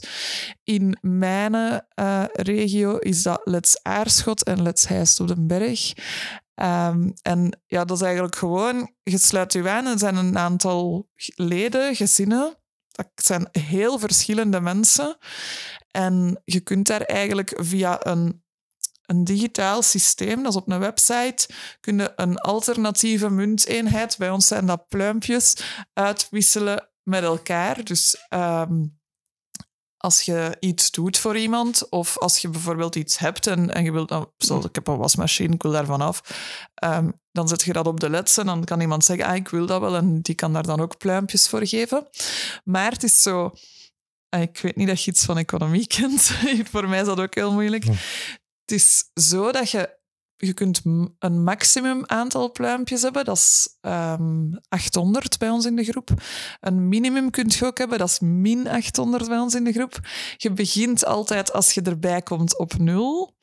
In 0.64 0.98
mijn 1.02 1.84
eh, 1.94 2.24
regio 2.34 2.98
is 2.98 3.24
dat 3.24 3.42
Let's 3.44 3.80
Aarschot 3.84 4.44
en 4.44 4.62
Let's 4.62 4.88
Heist 4.88 5.20
op 5.20 5.28
den 5.28 5.48
Berg. 5.48 5.94
Ehm, 6.60 7.10
en 7.22 7.62
ja, 7.66 7.86
dat 7.86 7.98
is 7.98 8.04
eigenlijk 8.04 8.36
gewoon, 8.36 8.94
je 9.04 9.18
sluit 9.18 9.54
je 9.54 9.70
aan, 9.70 9.86
er 9.86 10.00
zijn 10.00 10.16
een 10.16 10.38
aantal 10.38 11.10
leden, 11.36 11.96
gezinnen. 11.96 12.58
Dat 12.92 13.08
zijn 13.16 13.48
heel 13.52 14.00
verschillende 14.00 14.60
mensen. 14.60 15.18
En 15.92 16.42
je 16.46 16.60
kunt 16.60 16.88
daar 16.88 17.02
eigenlijk 17.02 17.54
via 17.56 18.06
een, 18.06 18.44
een 19.06 19.24
digitaal 19.24 19.82
systeem, 19.82 20.44
dat 20.44 20.52
is 20.52 20.62
op 20.62 20.72
een 20.72 20.80
website, 20.80 21.50
kun 21.80 21.98
je 21.98 22.14
een 22.16 22.38
alternatieve 22.38 23.30
munteenheid, 23.30 24.18
bij 24.18 24.30
ons 24.30 24.48
zijn 24.48 24.66
dat 24.66 24.88
pluimpjes, 24.88 25.56
uitwisselen 25.94 26.90
met 27.04 27.24
elkaar. 27.24 27.84
Dus 27.84 28.26
ehm, 28.30 28.84
als 30.02 30.22
je 30.22 30.58
iets 30.60 30.92
doet 30.92 31.18
voor 31.18 31.38
iemand, 31.38 31.90
of 31.90 32.18
als 32.18 32.38
je 32.38 32.50
bijvoorbeeld 32.50 32.96
iets 32.96 33.18
hebt 33.18 33.48
en, 33.48 33.74
en 33.74 33.84
je 33.84 33.92
wilt, 33.92 34.10
nou, 34.10 34.26
stel, 34.38 34.66
ik 34.66 34.76
heb 34.76 34.88
een 34.88 34.98
wasmachine, 34.98 35.54
ik 35.54 35.62
wil 35.62 35.72
daarvan 35.72 36.02
af, 36.02 36.22
ehm, 36.76 37.10
dan 37.32 37.48
zet 37.48 37.64
je 37.64 37.74
dat 37.74 37.88
op 37.88 38.00
de 38.00 38.10
leds 38.10 38.38
en 38.38 38.46
dan 38.46 38.64
kan 38.64 38.82
iemand 38.82 39.06
zeggen, 39.06 39.26
ah, 39.26 39.36
ik 39.36 39.48
wil 39.50 39.66
dat 39.66 39.82
wel, 39.82 39.96
en 39.96 40.22
die 40.22 40.36
kan 40.36 40.54
daar 40.54 40.66
dan 40.66 40.80
ook 40.82 40.98
pluimpjes 40.98 41.48
voor 41.48 41.68
geven. 41.68 42.08
Maar 42.64 42.92
het 42.92 43.04
is 43.04 43.22
zo... 43.22 43.52
ah, 44.30 44.42
Ik 44.42 44.60
weet 44.62 44.76
niet 44.76 44.88
dat 44.88 45.04
je 45.04 45.12
iets 45.12 45.26
van 45.26 45.38
economie 45.38 45.88
kent. 45.98 46.22
voor 46.72 46.88
mij 46.90 47.00
is 47.00 47.06
dat 47.06 47.20
ook 47.20 47.36
heel 47.36 47.52
moeilijk. 47.54 47.86
Het 48.66 48.72
is 48.72 49.10
zo 49.14 49.52
dat 49.52 49.72
je 49.72 49.99
je 50.42 50.54
kunt 50.54 50.82
een 51.20 51.44
maximum 51.44 52.04
aantal 52.06 52.52
pluimpjes 52.52 53.02
hebben, 53.02 53.26
dat 53.26 53.38
is 53.38 53.78
ehm 53.82 54.54
800 54.70 55.38
bij 55.38 55.50
ons 55.50 55.66
in 55.66 55.76
de 55.76 55.84
groep. 55.84 56.10
Een 56.60 56.88
minimum 56.88 57.30
kunt 57.30 57.54
je 57.54 57.66
ook 57.66 57.78
hebben, 57.78 57.98
dat 57.98 58.10
is 58.10 58.20
min 58.20 58.68
800 58.68 59.28
bij 59.28 59.38
ons 59.38 59.56
in 59.56 59.64
de 59.64 59.72
groep. 59.72 60.00
Je 60.38 60.52
begint 60.54 61.06
altijd 61.06 61.54
als 61.54 61.72
je 61.72 61.82
erbij 61.82 62.22
komt 62.22 62.58
op 62.58 62.78
nul. 62.78 63.36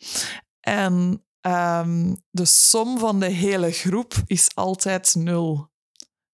En 0.60 1.24
ehm, 1.40 2.14
de 2.30 2.44
som 2.44 2.98
van 2.98 3.20
de 3.20 3.26
hele 3.30 3.70
groep 3.72 4.14
is 4.26 4.48
altijd 4.54 5.14
nul. 5.14 5.70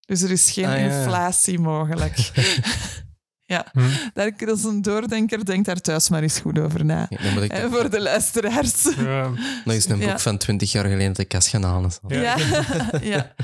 Dus 0.00 0.22
er 0.22 0.30
is 0.30 0.50
geen 0.50 0.64
Ah, 0.66 0.78
ja. 0.78 0.98
inflatie 0.98 1.58
mogelijk. 1.58 2.16
ja, 3.52 3.66
Hm. 3.72 3.80
dat 4.14 4.56
is 4.56 4.64
een 4.64 4.82
doordenker. 4.82 5.44
Denk 5.44 5.64
daar 5.64 5.80
thuis 5.80 6.08
maar 6.08 6.22
eens 6.22 6.38
goed 6.38 6.58
over 6.58 6.84
na. 6.84 7.06
Ja, 7.10 7.48
En 7.48 7.70
voor 7.70 7.90
de 7.90 8.00
luisteraars. 8.00 8.82
Ja. 8.96 9.28
nog 9.64 9.74
eens 9.74 9.88
een 9.88 9.98
boek 9.98 10.08
Ja. 10.08 10.18
van 10.18 10.38
20 10.38 10.72
jaar 10.72 10.84
geleden 10.84 11.06
uit 11.06 11.16
de 11.16 11.24
kast 11.24 11.48
gaan 11.48 11.62
halen. 11.62 11.90
Ja. 12.08 12.20
Ja. 12.36 12.36
ja. 13.14 13.34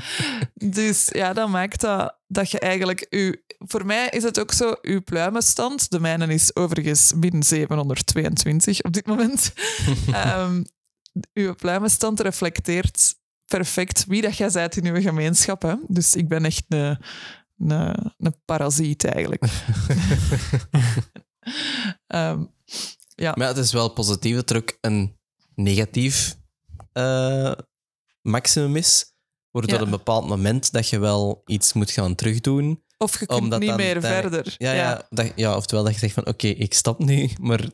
Dus 0.53 1.09
ja, 1.11 1.33
dat 1.33 1.49
maakt 1.49 1.81
dat, 1.81 2.15
dat 2.27 2.51
je 2.51 2.59
eigenlijk... 2.59 3.07
U, 3.09 3.43
voor 3.57 3.85
mij 3.85 4.07
is 4.09 4.23
het 4.23 4.39
ook 4.39 4.51
zo, 4.51 4.75
uw 4.81 5.01
pluimenstand, 5.01 5.89
de 5.91 5.99
mijne 5.99 6.27
is 6.33 6.55
overigens 6.55 7.13
min 7.15 7.43
722 7.43 8.83
op 8.83 8.93
dit 8.93 9.05
moment, 9.07 9.53
Ehm 10.11 10.61
uw 11.33 11.55
pluimenstand 11.55 12.19
reflecteert 12.19 13.15
perfect 13.45 14.05
wie 14.07 14.21
dat 14.21 14.37
jij 14.37 14.49
bent 14.51 14.75
in 14.77 14.85
uw 14.95 15.01
gemeenschap. 15.01 15.61
Hè? 15.61 15.73
Dus 15.87 16.15
ik 16.15 16.27
ben 16.27 16.45
echt 16.45 16.63
een, 16.67 16.97
een, 17.59 18.13
een 18.17 18.35
parasiet 18.45 19.03
eigenlijk. 19.05 19.43
Ehm, 22.07 22.43
ja. 23.15 23.33
Maar 23.37 23.47
het 23.47 23.57
is 23.57 23.71
wel 23.71 23.89
positief 23.89 24.35
dat 24.35 24.49
er 24.49 24.57
ook 24.57 24.77
een 24.81 25.17
negatief 25.55 26.35
eh, 26.91 27.51
maximum 28.21 28.75
is. 28.75 29.13
Wordt 29.51 29.69
Ja. 29.69 29.75
op 29.75 29.81
een 29.81 29.89
bepaald 29.89 30.27
moment 30.27 30.71
dat 30.71 30.89
je 30.89 30.99
wel 30.99 31.41
iets 31.45 31.73
moet 31.73 31.91
gaan 31.91 32.15
terugdoen. 32.15 32.83
Of 32.97 33.19
je 33.19 33.25
kunt 33.25 33.39
Omdat 33.41 33.59
niet 33.59 33.75
meer 33.75 34.01
daar- 34.01 34.21
verder. 34.21 34.55
Ja, 34.57 34.71
ja. 34.71 35.07
Dat, 35.09 35.31
ja 35.35 35.55
oftewel 35.55 35.83
dat 35.83 35.93
je 35.93 35.99
zegt 35.99 36.13
van 36.13 36.27
oké, 36.27 36.47
ik 36.47 36.73
stop 36.73 36.99
nu. 36.99 37.29
Maar 37.41 37.65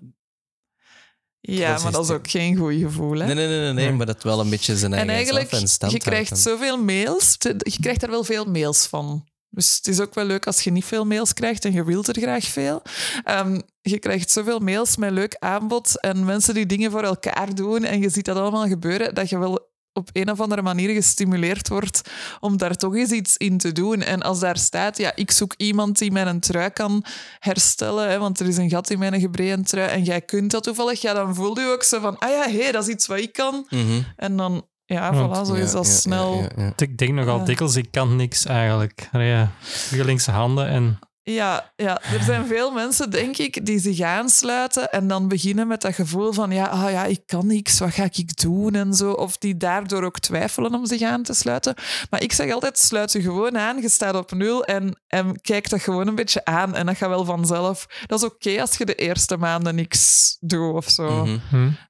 Ja, 1.39 1.73
Dat 1.73 1.83
maar 1.83 1.91
dat 1.91 2.03
is 2.03 2.09
ook 2.11 2.29
geen 2.29 2.55
goed 2.55 2.73
gevoel. 2.73 3.17
Hè? 3.19 3.25
nee, 3.25 3.35
nee, 3.35 3.47
nee, 3.47 3.59
nee, 3.59 3.73
nee, 3.73 3.91
maar 3.91 4.05
dat 4.05 4.23
wel 4.23 4.39
een 4.39 4.49
beetje 4.49 4.77
zijn 4.77 4.91
En 4.91 4.97
eigen 4.97 5.15
eigenlijk, 5.15 5.49
zelfverstand 5.49 5.91
je 5.91 5.97
krijgt 5.99 6.37
zoveel 6.37 6.83
mails. 6.83 7.37
te- 7.37 7.55
Je 7.57 7.79
krijgt 7.79 7.99
daar 8.01 8.09
wel 8.09 8.23
veel 8.23 8.45
mails 8.45 8.87
van. 8.87 9.27
Dus 9.55 9.75
het 9.75 9.87
is 9.87 9.99
ook 9.99 10.13
wel 10.13 10.25
leuk 10.25 10.45
als 10.45 10.61
je 10.61 10.71
niet 10.71 10.85
veel 10.85 11.05
mails 11.05 11.33
krijgt 11.33 11.65
en 11.65 11.73
je 11.73 11.83
wilt 11.83 12.07
er 12.07 12.21
graag 12.21 12.43
veel. 12.43 12.81
Ehm, 13.23 13.61
je 13.81 13.99
krijgt 13.99 14.31
zoveel 14.31 14.59
mails 14.59 14.97
met 14.97 15.11
leuk 15.11 15.35
aanbod 15.39 15.99
en 16.01 16.25
mensen 16.25 16.53
die 16.53 16.65
dingen 16.65 16.91
voor 16.91 17.03
elkaar 17.03 17.55
doen 17.55 17.83
en 17.83 17.99
je 17.99 18.09
ziet 18.09 18.25
dat 18.25 18.37
allemaal 18.37 18.67
gebeuren, 18.67 19.15
dat 19.15 19.29
je 19.29 19.37
wel 19.37 19.73
op 19.93 20.09
een 20.13 20.31
of 20.31 20.41
andere 20.41 20.61
manier 20.61 20.93
gestimuleerd 20.93 21.67
wordt 21.67 22.01
om 22.39 22.57
daar 22.57 22.75
toch 22.75 22.95
eens 22.95 23.11
iets 23.11 23.37
in 23.37 23.57
te 23.57 23.71
doen. 23.71 24.01
En 24.01 24.21
als 24.21 24.39
daar 24.39 24.57
staat, 24.57 24.97
ja, 24.97 25.11
ik 25.15 25.31
zoek 25.31 25.53
iemand 25.57 25.97
die 25.97 26.11
mijn 26.11 26.39
trui 26.39 26.69
kan 26.69 27.05
herstellen, 27.39 28.09
hè, 28.09 28.17
want 28.19 28.39
er 28.39 28.47
is 28.47 28.57
een 28.57 28.69
gat 28.69 28.89
in 28.89 28.99
mijn 28.99 29.19
gebreide 29.19 29.63
trui 29.63 29.89
en 29.89 30.03
jij 30.03 30.21
kunt 30.21 30.51
dat 30.51 30.63
toevallig, 30.63 31.01
ja, 31.01 31.13
dan 31.13 31.35
voel 31.35 31.59
je 31.59 31.71
ook 31.73 31.83
zo 31.83 31.99
van, 31.99 32.17
ah 32.17 32.29
ja, 32.29 32.49
hé, 32.49 32.71
dat 32.71 32.87
is 32.87 32.93
iets 32.93 33.07
wat 33.07 33.17
ik 33.17 33.33
kan. 33.33 33.65
Mhm. 33.69 34.01
En 34.15 34.37
dan, 34.37 34.67
ja, 34.85 35.13
Want- 35.13 35.37
voilà, 35.37 35.47
zo 35.47 35.53
is 35.53 35.71
Ja, 35.71 35.77
dat 35.77 35.85
ja, 35.85 35.91
snel. 35.93 36.33
ja, 36.35 36.41
ja, 36.41 36.63
ja. 36.63 36.71
Ik 36.77 36.97
denk 36.97 37.13
nogal 37.13 37.37
Ja. 37.37 37.43
dikwijls, 37.45 37.75
ik 37.75 37.91
kan 37.91 38.15
niks 38.15 38.45
eigenlijk. 38.45 39.09
Ja, 39.11 39.51
linkse 39.89 40.31
handen 40.31 40.67
en 40.67 40.99
Ja, 41.31 41.71
ja, 41.75 42.01
er 42.01 42.23
zijn 42.23 42.45
veel 42.55 42.71
mensen, 42.71 43.09
denk 43.11 43.37
ik, 43.37 43.65
die 43.65 43.79
zich 43.79 43.99
aansluiten 44.01 44.91
en 44.91 45.07
dan 45.07 45.27
beginnen 45.27 45.67
met 45.67 45.81
dat 45.81 45.95
gevoel 45.95 46.31
van 46.33 46.51
ja, 46.51 46.65
ah, 46.65 46.91
ja, 46.91 47.05
ik 47.05 47.21
kan 47.25 47.47
niks, 47.47 47.79
wat 47.79 47.93
ga 47.93 48.03
ik 48.03 48.37
doen 48.41 48.75
en 48.75 48.93
zo. 48.93 49.11
Of 49.11 49.37
die 49.37 49.57
daardoor 49.57 50.03
ook 50.03 50.19
twijfelen 50.19 50.73
om 50.73 50.85
zich 50.85 51.01
aan 51.01 51.23
te 51.23 51.33
sluiten. 51.33 51.75
Maar 52.09 52.21
ik 52.21 52.31
zeg 52.31 52.51
altijd, 52.51 52.77
sluit 52.79 53.11
je 53.11 53.21
gewoon 53.21 53.57
aan, 53.57 53.81
je 53.81 53.89
staat 53.89 54.15
op 54.15 54.31
nul 54.31 54.63
en, 54.65 55.01
en 55.07 55.41
kijk 55.41 55.69
dat 55.69 55.81
gewoon 55.81 56.07
een 56.07 56.15
beetje 56.15 56.45
aan 56.45 56.75
en 56.75 56.85
dat 56.85 56.97
gaat 56.97 57.09
wel 57.09 57.25
vanzelf. 57.25 57.85
Dat 58.05 58.19
is 58.19 58.25
oké 58.25 58.61
als 58.61 58.77
je 58.77 58.85
de 58.85 58.95
eerste 58.95 59.37
maanden 59.37 59.75
niks 59.75 60.37
doet 60.39 60.73
of 60.75 60.89
zo. 60.89 61.07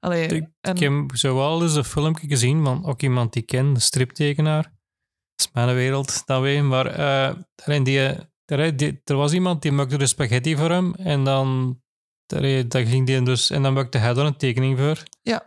Allee, 0.00 0.26
Ik- 0.26 0.48
en, 0.60 0.74
Ik 0.74 0.80
heb 0.80 0.92
zo 1.14 1.34
wel 1.34 1.62
eens 1.62 1.74
een 1.74 1.84
filmpje 1.84 2.26
gezien 2.28 2.64
van 2.64 2.86
ook 2.86 3.02
iemand 3.02 3.32
die 3.32 3.42
ik 3.42 3.48
ken, 3.48 3.72
de 3.72 3.80
striptekenaar. 3.80 4.62
Dat 4.62 5.46
is 5.46 5.48
mijn 5.52 5.74
wereld, 5.74 6.22
dat 6.26 6.40
weet 6.40 6.56
je. 6.56 6.62
Maar 6.62 6.86
eh, 6.86 7.34
alleen 7.64 7.82
die, 7.84 8.00
er, 8.46 8.76
die- 8.76 9.00
er 9.04 9.16
was 9.16 9.32
iemand 9.32 9.62
die 9.62 9.72
maakte 9.72 9.98
de 9.98 10.06
spaghetti 10.06 10.56
voor 10.56 10.70
hem 10.70 10.94
en 10.94 11.24
dan, 11.24 11.78
daar, 12.26 12.68
daar 12.68 12.84
ging 12.86 13.06
die 13.06 13.22
dus, 13.22 13.50
en 13.50 13.62
dan 13.62 13.72
maakte 13.72 13.98
hij 13.98 14.10
er 14.10 14.18
een 14.18 14.36
tekening 14.36 14.78
voor. 14.78 15.02
ja, 15.22 15.42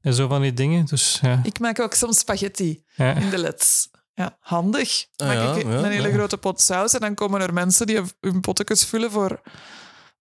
En 0.00 0.14
zo 0.14 0.28
van 0.28 0.40
die 0.42 0.52
dingen. 0.52 0.84
Dus 0.84 1.18
ja. 1.22 1.40
ik 1.42 1.58
maak 1.60 1.80
ook 1.80 1.94
soms 1.94 2.18
spaghetti 2.18 2.82
ja. 2.94 3.14
in 3.14 3.30
de 3.30 3.38
leds. 3.38 3.90
Ja, 4.14 4.36
handig. 4.40 5.06
Ah, 5.16 5.26
Maak 5.26 5.36
ja, 5.36 5.54
ik 5.54 5.62
ja, 5.62 5.70
een 5.72 5.90
hele 5.90 6.08
ja. 6.08 6.14
grote 6.14 6.36
pot 6.38 6.60
saus 6.60 6.92
en 6.94 7.00
dan 7.00 7.14
komen 7.14 7.40
er 7.40 7.52
mensen 7.52 7.86
die 7.86 8.00
hun 8.20 8.40
pottekens 8.40 8.84
vullen 8.84 9.10
voor, 9.10 9.40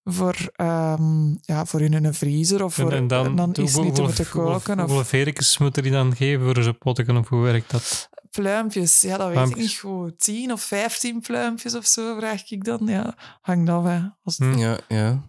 voor, 0.03 0.35
ehm, 0.55 1.29
ja, 1.41 1.65
voor 1.65 1.81
in 1.81 1.93
hun 1.93 2.13
vriezer 2.13 2.63
of 2.63 2.73
voor 2.73 2.91
en, 2.91 2.97
en 2.97 3.07
dan, 3.07 3.35
dan 3.35 3.49
iets 3.59 3.75
niet 3.75 3.95
te 3.95 4.01
moeten 4.01 4.29
koken. 4.29 4.79
Hoeveel 4.79 4.97
Of 4.99 5.07
verikjes 5.07 5.57
moeten 5.57 5.83
die 5.83 5.91
dan 5.91 6.15
geven 6.15 6.45
voor 6.53 6.63
zijn 6.63 6.77
potten 6.77 7.17
of 7.17 7.27
hoe 7.29 7.41
werkt 7.43 7.71
dat? 7.71 8.09
Pluimpjes, 8.41 9.02
ja, 9.02 9.17
dat 9.17 9.26
weet 9.26 9.36
Pluimpjes. 9.36 9.63
ik 9.65 9.69
niet 9.69 9.78
goed. 9.80 10.19
10 10.19 10.52
of 10.52 10.62
15 10.62 11.19
pluimpjes 11.21 11.76
of 11.76 11.86
zo, 11.86 12.17
vraag 12.19 12.52
ik 12.52 12.63
dan. 12.63 12.80
Ja, 12.86 13.15
hangt 13.41 13.69
af, 13.69 13.84
hè. 13.84 14.00
Als, 14.23 14.38
Hm. 14.38 14.58
Ja, 14.58 14.80
ja. 14.88 15.23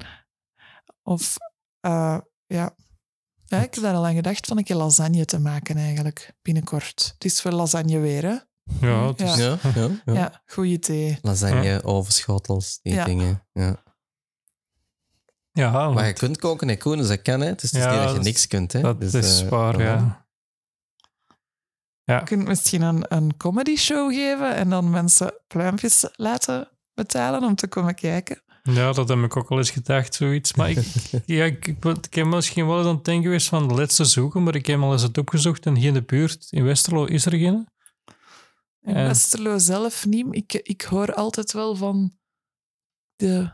Of, 1.02 1.36
eh, 1.80 2.18
ja. 2.46 2.74
Ja, 3.44 3.62
ik 3.62 3.74
heb 3.74 3.84
daar 3.84 3.94
al 3.94 4.06
aan 4.06 4.14
gedacht 4.14 4.46
van 4.46 4.58
een 4.58 4.64
keer 4.64 4.76
lasagne 4.76 5.24
te 5.24 5.38
maken 5.38 5.76
eigenlijk, 5.76 6.34
binnenkort. 6.42 7.10
Het 7.14 7.24
is 7.24 7.40
voor 7.40 7.50
lasagne 7.52 7.98
weer, 7.98 8.22
hè? 8.22 8.36
Ja, 8.86 9.06
het 9.06 9.20
is, 9.20 9.36
Ja. 9.36 9.58
Ja, 9.62 9.70
ja, 9.74 9.88
ja. 10.04 10.12
Ja, 10.14 10.42
goeie 10.46 10.72
idee. 10.72 11.18
Lasagne, 11.22 11.84
ovenschotels, 11.84 12.78
die 12.82 12.92
Ja. 12.94 13.04
dingen. 13.04 13.46
Ja. 13.52 13.82
ja, 15.52 15.90
Maar 15.90 16.06
je 16.06 16.12
kunt 16.12 16.38
koken 16.38 16.68
en 16.70 16.78
koen, 16.78 16.96
dus 16.96 17.08
dat 17.08 17.22
kan. 17.22 17.40
Hè. 17.40 17.46
Het 17.46 17.62
is 17.62 17.70
dus 17.70 17.82
Ja, 17.82 17.90
niet 17.94 18.02
dat 18.02 18.12
je 18.16 18.20
niks 18.22 18.46
kunt. 18.46 18.72
Hè. 18.72 18.80
dat 18.80 19.00
Dus, 19.00 19.14
is 19.14 19.42
eh, 19.42 19.48
waar, 19.48 19.74
voilà. 19.74 20.26
Ja. 22.08 22.18
Je 22.18 22.24
kunt 22.24 22.46
misschien 22.46 22.82
een, 22.82 23.04
een 23.08 23.36
comedy 23.36 23.76
show 23.76 24.12
geven 24.12 24.54
en 24.54 24.70
dan 24.70 24.90
mensen 24.90 25.34
pluimpjes 25.46 26.08
laten 26.12 26.68
betalen 26.94 27.42
om 27.42 27.54
te 27.54 27.68
komen 27.68 27.94
kijken. 27.94 28.42
Ja, 28.62 28.92
dat 28.92 29.08
heb 29.08 29.18
ik 29.18 29.36
ook 29.36 29.50
al 29.50 29.58
eens 29.58 29.70
gedacht, 29.70 30.14
zoiets. 30.14 30.54
Maar 30.54 30.70
ik, 30.70 30.78
ja, 31.26 31.44
ik, 31.44 31.66
ik, 31.66 31.84
ik 31.84 32.14
heb 32.14 32.26
misschien 32.26 32.66
wel 32.66 32.78
eens 32.78 32.86
aan 32.86 32.94
het 32.94 33.04
denken 33.04 33.24
geweest 33.24 33.48
van 33.48 33.68
de 33.68 33.74
laatste 33.74 34.04
zoeken, 34.04 34.42
maar 34.42 34.54
ik 34.54 34.66
heb 34.66 34.80
al 34.80 34.92
eens 34.92 35.02
het 35.02 35.18
opgezocht 35.18 35.66
en 35.66 35.76
hier 35.76 35.88
in 35.88 35.94
de 35.94 36.02
buurt, 36.02 36.46
in 36.50 36.64
Westerlo, 36.64 37.04
is 37.04 37.26
er 37.26 37.32
geen. 37.32 37.68
In 38.80 38.94
Ja. 38.94 39.06
Westerlo 39.06 39.58
zelf 39.58 40.06
niet. 40.06 40.26
Ik, 40.30 40.52
ik 40.54 40.82
hoor 40.82 41.14
altijd 41.14 41.52
wel 41.52 41.76
van 41.76 42.12
de 43.16 43.50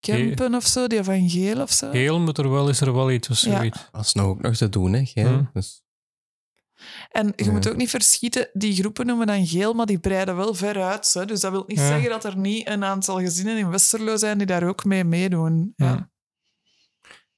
Kempen 0.00 0.54
of 0.54 0.66
zo, 0.66 0.86
die 0.86 1.02
van 1.04 1.28
Geel 1.30 1.60
of 1.62 1.72
zo. 1.72 1.90
Heel 1.90 2.20
moet 2.20 2.38
er 2.38 2.50
wel, 2.50 2.68
is 2.68 2.80
er 2.80 2.92
wel 2.94 3.10
iets 3.10 3.28
of 3.30 3.40
Ja. 3.40 3.56
zoiets. 3.56 3.88
Dat 3.92 4.04
is 4.04 4.12
nog 4.12 4.26
ook 4.26 4.40
nog 4.40 4.56
te 4.56 4.68
doen, 4.68 4.92
hè. 4.92 5.04
Geel. 5.04 5.26
Hm. 5.28 5.44
Dus, 5.52 5.82
En 7.10 7.32
je 7.36 7.44
Ja. 7.44 7.50
moet 7.52 7.68
ook 7.68 7.76
niet 7.76 7.90
verschieten, 7.90 8.48
die 8.52 8.74
groepen 8.74 9.06
noemen 9.06 9.26
dan 9.26 9.46
Geel, 9.46 9.72
maar 9.72 9.86
die 9.86 9.98
breiden 9.98 10.36
wel 10.36 10.54
ver 10.54 10.82
uit. 10.82 11.12
Hè. 11.14 11.24
Dus 11.24 11.40
dat 11.40 11.50
wil 11.50 11.64
niet 11.66 11.78
Ja. 11.78 11.86
zeggen 11.88 12.10
dat 12.10 12.24
er 12.24 12.36
niet 12.36 12.68
een 12.68 12.84
aantal 12.84 13.18
gezinnen 13.18 13.56
in 13.58 13.70
Westerlo 13.70 14.16
zijn 14.16 14.38
die 14.38 14.46
daar 14.46 14.68
ook 14.68 14.84
mee 14.84 15.04
meedoen. 15.04 15.72
Ja. 15.76 16.10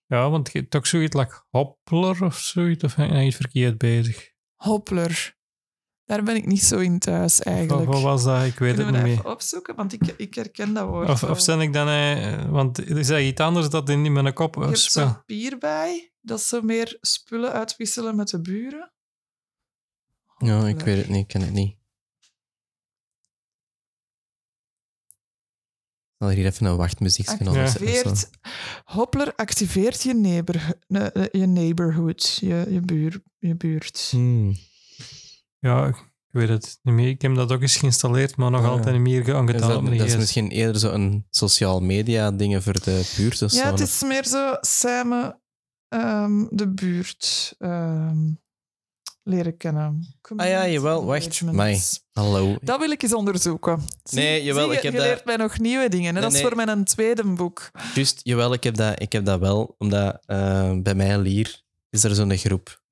Ja. 0.07 0.31
Want 0.31 0.53
je 0.53 0.59
hebt 0.59 0.71
toch 0.71 0.87
zoiets 0.87 1.17
like 1.17 1.43
Hoppler 1.51 2.25
of 2.25 2.39
zoiets, 2.39 2.85
of 2.85 2.97
ben 2.97 3.27
iets 3.27 3.37
verkeerd 3.37 3.79
bezig? 3.79 4.31
Hoppler. 4.57 5.37
Daar 6.05 6.23
ben 6.23 6.37
ik 6.37 6.47
niet 6.47 6.63
zo 6.63 6.79
in 6.79 6.99
thuis 6.99 7.39
Of 7.39 7.45
eigenlijk. 7.47 7.93
wat 7.93 8.03
was 8.03 8.25
dat? 8.25 8.45
Ik 8.45 8.59
weet 8.59 8.75
Kunnen 8.75 8.77
het 8.77 8.87
we 8.87 8.93
niet 8.93 9.03
meer. 9.03 9.19
even 9.19 9.31
opzoeken? 9.31 9.75
Want 9.75 9.93
ik, 9.93 10.01
ik 10.17 10.35
herken 10.35 10.75
dat 10.75 10.87
woord 10.89 11.09
Of, 11.09 11.23
of 11.23 11.41
zijn 11.41 11.61
ik 11.61 11.73
dan... 11.73 11.89
eh, 11.89 12.45
want 12.51 12.89
is 12.91 13.07
dat 13.07 13.21
iets 13.21 13.41
anders 13.41 13.69
dat 13.69 13.89
in 13.89 14.13
mijn 14.13 14.33
kop 14.33 14.55
Je 14.55 15.43
hebt 15.45 15.59
bij, 15.59 16.13
dat 16.21 16.41
ze 16.43 16.61
meer 16.63 16.97
spullen 17.01 17.53
uitwisselen 17.53 18.17
met 18.17 18.29
de 18.29 18.41
buren. 18.41 18.93
Ja, 20.39 20.67
ik 20.67 20.81
weet 20.81 20.97
het 20.97 21.09
niet. 21.09 21.21
Ik 21.23 21.29
ken 21.29 21.41
het 21.41 21.53
niet. 21.53 21.77
Ik 26.21 26.25
zal 26.27 26.29
hier 26.29 26.47
even 26.47 26.67
een 26.67 26.77
wachtmuziek 26.77 27.27
gaan 27.29 27.53
Ja. 27.53 27.65
Activeert, 27.65 28.31
Hoppler 28.85 29.35
activeert 29.35 30.03
je, 30.03 30.15
neighbor, 30.15 30.57
eh, 30.89 31.25
je 31.33 31.47
neighborhood, 31.47 32.37
je, 32.41 32.67
je, 32.71 32.81
buur, 32.81 33.23
je 33.39 33.55
buurt. 33.57 34.09
Hmm. 34.11 34.55
Ja, 35.59 35.87
ik 35.87 35.97
weet 36.29 36.49
het 36.49 36.79
niet 36.83 36.95
meer. 36.95 37.09
Ik 37.09 37.23
heb 37.23 37.35
dat 37.35 37.53
ook 37.53 37.61
eens 37.63 37.77
geïnstalleerd, 37.77 38.37
maar 38.37 38.51
nog 38.51 38.61
Ah, 38.61 38.67
ja. 38.67 38.73
altijd 38.73 38.95
niet 38.95 39.03
meer 39.03 39.29
Is 39.29 39.35
aangedaan 39.35 39.85
dat, 39.85 39.99
dat 39.99 40.07
is 40.07 40.17
misschien 40.17 40.51
eerder 40.51 40.81
zo 40.81 40.93
een 40.93 41.27
sociaal 41.31 41.81
media 41.81 42.31
dingen 42.31 42.63
voor 42.63 42.81
de 42.81 43.13
buurt 43.17 43.43
of 43.43 43.53
Ja, 43.53 43.65
zo. 43.65 43.71
het 43.71 43.81
is 43.81 44.03
meer 44.03 44.25
zo 44.25 44.57
samen 44.61 45.41
ehm, 45.89 46.47
de 46.51 46.69
buurt 46.69 47.55
ehm, 47.59 48.19
leren 49.29 49.57
kennen. 49.57 50.17
Ah 50.37 50.47
ja, 50.49 50.69
jawel, 50.69 51.05
wacht. 51.05 51.43
Mai. 51.43 51.81
Hallo. 52.13 52.57
Dat 52.63 52.79
wil 52.79 52.91
ik 52.91 53.03
eens 53.03 53.15
onderzoeken. 53.15 53.83
Zie- 54.03 54.19
Nee, 54.19 54.45
jawel, 54.45 54.69
zie 54.69 54.77
ik 54.77 54.83
heb 54.83 54.93
je 54.93 54.99
dat- 54.99 55.07
leert 55.07 55.25
mij 55.25 55.37
nog 55.37 55.59
nieuwe 55.59 55.89
dingen. 55.89 56.07
Hè? 56.07 56.13
Nee, 56.13 56.21
dat 56.23 56.33
is 56.33 56.39
nee. 56.41 56.47
voor 56.47 56.57
mijn 56.57 56.85
tweede 56.85 57.25
boek. 57.25 57.71
Juist, 57.95 58.21
jawel, 58.23 58.53
ik 58.53 58.63
heb 58.63 58.75
dat, 58.75 59.01
ik 59.03 59.13
heb 59.13 59.25
dat 59.25 59.41
wel. 59.41 59.75
Omdat 59.79 60.23
eh, 60.27 60.73
bij 60.83 60.95
mij, 60.95 61.19
Lier, 61.19 61.63
is 61.91 62.05
er 62.05 62.15
zo'n 62.15 62.37
groep. 62.37 62.83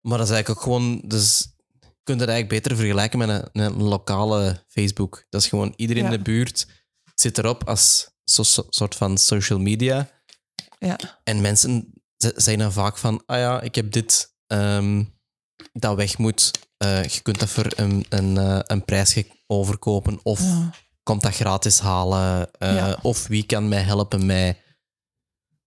Maar 0.00 0.18
dat 0.18 0.26
is 0.26 0.32
eigenlijk 0.32 0.48
ook 0.50 0.62
gewoon... 0.64 1.02
Dus, 1.04 1.54
je 1.80 1.88
kunt 2.12 2.20
het 2.20 2.28
eigenlijk 2.28 2.62
beter 2.62 2.76
vergelijken 2.78 3.18
met 3.18 3.28
een, 3.28 3.62
een 3.64 3.82
lokale 3.82 4.64
Facebook. 4.68 5.24
Dat 5.30 5.40
is 5.40 5.48
gewoon 5.48 5.72
iedereen 5.76 6.02
Ja. 6.04 6.10
in 6.10 6.16
de 6.16 6.22
buurt 6.22 6.66
zit 7.14 7.38
erop 7.38 7.68
als 7.68 8.10
zo- 8.24 8.42
zo- 8.42 8.66
soort 8.68 8.94
van 8.94 9.18
social 9.18 9.58
media. 9.58 10.10
Ja. 10.78 10.98
En 11.24 11.40
mensen 11.40 11.92
z- 12.16 12.30
zeggen 12.34 12.58
dan 12.58 12.72
vaak 12.72 12.98
van, 12.98 13.22
ah 13.26 13.38
ja, 13.38 13.60
ik 13.60 13.74
heb 13.74 13.92
dit 13.92 14.34
ehm, 14.46 15.04
dat 15.72 15.96
weg 15.96 16.18
moet. 16.18 16.50
Eh, 16.76 17.04
je 17.04 17.20
kunt 17.22 17.38
dat 17.38 17.48
voor 17.48 17.72
een, 17.76 18.06
een, 18.08 18.38
eh, 18.38 18.58
een 18.62 18.84
prijs 18.84 19.12
ge- 19.12 19.30
overkopen 19.46 20.20
of 20.22 20.40
Ja. 20.40 20.70
komt 21.02 21.22
dat 21.22 21.34
gratis 21.34 21.78
halen. 21.80 22.50
eh, 22.52 22.74
Ja. 22.74 22.98
Of 23.02 23.26
wie 23.26 23.46
kan 23.46 23.68
mij 23.68 23.82
helpen 23.82 24.26
met 24.26 24.62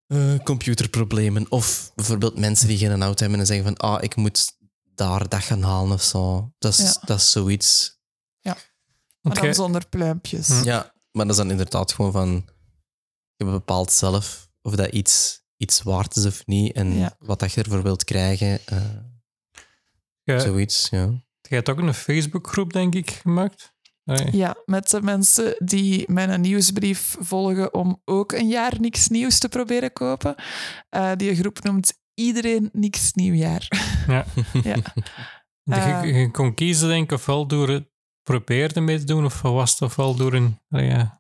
eh, 0.08 0.36
computerproblemen. 0.44 1.52
Of 1.52 1.92
bijvoorbeeld 1.96 2.38
mensen 2.40 2.68
die 2.68 2.78
geen 2.78 3.02
auto 3.02 3.22
hebben 3.22 3.40
en 3.40 3.46
zeggen 3.46 3.66
van, 3.66 3.78
ah, 3.78 4.04
ik 4.04 4.16
moet 4.16 4.56
daar 4.96 5.30
dat 5.30 5.42
gaan 5.42 5.62
halen 5.62 5.92
of 5.92 6.02
zo. 6.04 6.52
Dat 6.60 6.72
is, 6.72 6.78
Ja. 6.78 7.02
dat 7.06 7.18
is 7.20 7.32
zoiets. 7.32 7.96
Maar 8.42 9.36
Want 9.36 9.46
dan 9.46 9.54
zonder 9.54 9.88
pluimpjes. 9.90 10.48
Hm. 10.48 10.64
Ja, 10.64 10.94
maar 11.12 11.26
dat 11.26 11.36
is 11.36 11.42
dan 11.42 11.52
inderdaad 11.52 11.94
gewoon 11.94 12.12
van, 12.12 12.50
je 13.36 13.46
bepaalt 13.46 13.92
zelf 13.92 14.50
of 14.62 14.76
dat 14.76 14.92
iets, 14.92 15.42
iets 15.58 15.82
waard 15.82 16.16
is 16.16 16.26
of 16.26 16.46
niet 16.46 16.76
en 16.76 16.94
Ja. 16.98 17.16
wat 17.20 17.40
dat 17.40 17.52
je 17.54 17.64
ervoor 17.64 17.84
wilt 17.84 18.04
krijgen. 18.04 18.60
Zoiets, 20.36 20.88
ja. 20.90 21.06
jij 21.42 21.58
hebt 21.58 21.70
ook 21.70 21.78
een 21.78 21.94
Facebookgroep, 21.94 22.74
denk 22.74 22.96
ik, 22.96 23.12
gemaakt. 23.12 23.76
Nee. 24.04 24.28
Ja, 24.38 24.56
met 24.66 24.90
de 24.90 25.02
mensen 25.02 25.56
die 25.66 26.12
mijn 26.12 26.42
nieuwsbrief 26.42 27.16
volgen 27.20 27.74
om 27.74 28.02
ook 28.06 28.32
een 28.32 28.48
jaar 28.48 28.74
niks 28.80 29.08
nieuws 29.08 29.40
te 29.40 29.50
proberen 29.50 29.94
kopen. 29.94 30.36
Eh, 30.90 31.12
die 31.16 31.36
groep 31.36 31.64
noemt 31.64 31.94
Iedereen 32.14 32.70
Niks 32.74 33.14
Nieuwjaar. 33.14 33.68
Ja. 34.08 34.26
ja. 34.64 34.76
Je, 35.64 35.74
Eh. 35.74 36.04
je- 36.04 36.14
je 36.14 36.32
kon 36.32 36.54
kiezen, 36.54 36.88
denk 36.88 37.04
ik, 37.04 37.12
ofwel 37.18 37.48
door 37.48 37.70
het 37.70 37.90
proberen 38.24 38.84
mee 38.84 39.00
te 39.00 39.04
doen, 39.06 39.26
of 39.26 39.42
was 39.42 39.72
het 39.72 39.82
ofwel 39.82 40.16
door 40.16 40.34
een... 40.34 40.60
ja. 40.68 41.17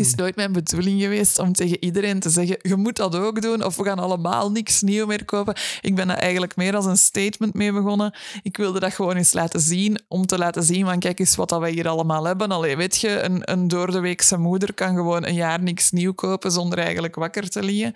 Het 0.00 0.08
is 0.08 0.14
nooit 0.14 0.36
mijn 0.36 0.52
bedoeling 0.52 1.00
geweest 1.00 1.38
om 1.38 1.52
tegen 1.52 1.84
iedereen 1.84 2.20
te 2.20 2.30
zeggen: 2.30 2.56
je 2.62 2.76
moet 2.76 2.96
dat 2.96 3.16
ook 3.16 3.42
doen, 3.42 3.64
of 3.64 3.76
we 3.76 3.84
gaan 3.84 3.98
allemaal 3.98 4.50
niks 4.50 4.82
nieuw 4.82 5.06
meer 5.06 5.24
kopen. 5.24 5.54
Ik 5.80 5.94
ben 5.94 6.10
er 6.10 6.16
eigenlijk 6.16 6.56
meer 6.56 6.76
als 6.76 6.86
een 6.86 6.96
statement 6.96 7.54
mee 7.54 7.72
begonnen. 7.72 8.14
Ik 8.42 8.56
wilde 8.56 8.80
dat 8.80 8.94
gewoon 8.94 9.16
eens 9.16 9.32
laten 9.32 9.60
zien, 9.60 10.00
om 10.08 10.26
te 10.26 10.38
laten 10.38 10.62
zien: 10.62 10.84
van 10.84 10.98
kijk 10.98 11.18
eens 11.18 11.36
wat 11.36 11.48
dat 11.48 11.60
wij 11.60 11.70
hier 11.70 11.88
allemaal 11.88 12.24
hebben. 12.24 12.50
Allee, 12.50 12.76
weet 12.76 13.00
je, 13.00 13.20
een, 13.20 13.52
een 13.52 13.68
doordeweekse 13.68 14.36
moeder 14.38 14.74
kan 14.74 14.94
gewoon 14.94 15.26
een 15.26 15.34
jaar 15.34 15.62
niks 15.62 15.90
nieuw 15.90 16.12
kopen 16.12 16.52
zonder 16.52 16.78
eigenlijk 16.78 17.14
wakker 17.14 17.48
te 17.48 17.62
liggen. 17.62 17.94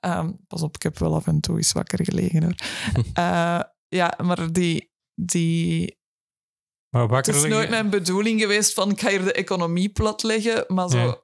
Ehm, 0.00 0.30
pas 0.48 0.62
op, 0.62 0.74
ik 0.74 0.82
heb 0.82 0.98
wel 0.98 1.14
af 1.14 1.26
en 1.26 1.40
toe 1.40 1.56
eens 1.56 1.72
wakker 1.72 2.04
gelegen 2.04 2.42
hoor. 2.42 2.54
Eh, 3.12 3.60
ja, 3.88 4.18
maar 4.22 4.52
die. 4.52 4.92
die 5.14 6.02
Maar 6.94 7.08
het 7.08 7.28
is 7.28 7.44
nooit 7.44 7.70
mijn 7.70 7.90
bedoeling 7.90 8.40
geweest 8.40 8.74
van 8.74 8.90
ik 8.90 9.00
ga 9.00 9.08
hier 9.08 9.24
de 9.24 9.32
economie 9.32 9.88
platleggen, 9.88 10.64
maar 10.68 10.88
zo... 10.88 10.98
Ja. 10.98 11.18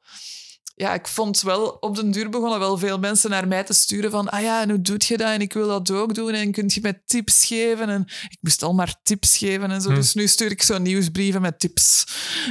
Ja. 0.74 0.94
ik 0.94 1.08
vond 1.08 1.40
wel, 1.40 1.68
op 1.68 1.96
den 1.96 2.10
duur 2.10 2.30
begonnen 2.30 2.58
wel 2.58 2.78
veel 2.78 2.98
mensen 2.98 3.30
naar 3.30 3.48
mij 3.48 3.64
te 3.64 3.72
sturen 3.72 4.10
van 4.10 4.28
ah 4.28 4.42
ja, 4.42 4.62
en 4.62 4.70
hoe 4.70 4.80
doe 4.80 4.96
je 5.06 5.16
dat? 5.16 5.28
En 5.28 5.40
ik 5.40 5.52
wil 5.52 5.68
dat 5.68 5.90
ook 5.90 6.14
doen. 6.14 6.32
En 6.32 6.52
kun 6.52 6.64
je 6.66 6.80
mij 6.80 7.02
tips 7.06 7.46
geven? 7.46 7.88
En 7.88 8.06
ik 8.28 8.38
moest 8.40 8.62
al 8.62 8.74
maar 8.74 8.94
tips 9.02 9.38
geven 9.38 9.70
en 9.70 9.80
zo. 9.80 9.88
Hm. 9.88 9.94
Dus 9.94 10.14
nu 10.14 10.26
stuur 10.26 10.50
ik 10.50 10.62
zo 10.62 10.78
nieuwsbrieven 10.78 11.40
met 11.40 11.60
tips. 11.60 12.04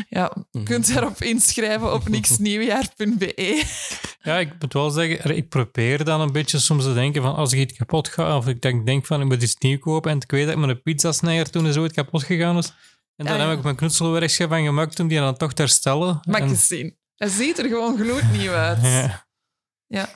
Ja, 0.09 0.45
je 0.51 0.63
kunt 0.63 0.93
daarop 0.93 1.21
inschrijven 1.21 1.93
op 1.93 2.09
niksnieuwjaar.be. 2.09 3.63
Ja, 4.21 4.39
ik 4.39 4.51
moet 4.59 4.73
wel 4.73 4.89
zeggen, 4.89 5.35
ik 5.35 5.49
probeer 5.49 6.03
dan 6.03 6.21
een 6.21 6.31
beetje 6.31 6.59
soms 6.59 6.83
te 6.83 6.93
denken 6.93 7.21
van 7.21 7.35
als 7.35 7.53
ik 7.53 7.59
iets 7.59 7.77
kapot 7.77 8.07
ga, 8.07 8.37
of 8.37 8.47
ik 8.47 8.61
denk, 8.61 8.85
denk 8.85 9.05
van 9.05 9.21
ik 9.21 9.27
moet 9.27 9.43
iets 9.43 9.55
nieuw 9.59 9.79
kopen, 9.79 10.11
en 10.11 10.17
ik 10.17 10.31
weet 10.31 10.45
dat 10.45 10.55
ik 10.55 10.59
mijn 10.59 10.81
pizzasnijer 10.81 11.49
toen 11.49 11.73
zo 11.73 11.85
iets 11.85 11.93
kapot 11.93 12.23
gegaan 12.23 12.57
is. 12.57 12.73
En 13.19 13.25
dan 13.25 13.33
Ah, 13.33 13.41
ja. 13.41 13.47
heb 13.49 13.57
ik 13.57 13.63
mijn 13.63 13.75
knutselwerkje 13.75 14.47
van 14.47 14.63
gemaakt 14.63 14.99
om 14.99 15.07
die 15.07 15.19
dan 15.19 15.37
toch 15.37 15.53
te 15.53 15.61
herstellen. 15.61 16.19
Mag 16.23 16.37
ik 16.37 16.43
En- 16.43 16.49
eens 16.49 16.67
zien? 16.67 16.97
Hij 17.15 17.27
ziet 17.29 17.57
er 17.59 17.67
gewoon 17.67 17.97
gloednieuw 17.97 18.51
uit. 18.67 18.81
ja. 18.81 19.27
Ja. 19.87 20.09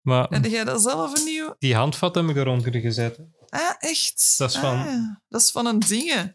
Maar 0.00 0.28
Heb 0.28 0.44
jij 0.44 0.64
dat 0.64 0.82
zelf 0.82 1.18
een 1.18 1.24
nieuw? 1.24 1.54
die 1.58 1.74
handvat 1.74 2.14
heb 2.14 2.28
ik 2.28 2.36
eronder 2.36 2.74
gezet. 2.80 3.16
hè. 3.16 3.24
Ah, 3.48 3.74
echt? 3.78 4.34
Dat 4.38 4.50
is 4.50 4.56
van- 4.56 4.78
Ah, 4.78 4.84
ja. 4.84 5.22
dat 5.28 5.40
is 5.40 5.50
van 5.50 5.66
een 5.66 5.78
ding. 5.78 6.32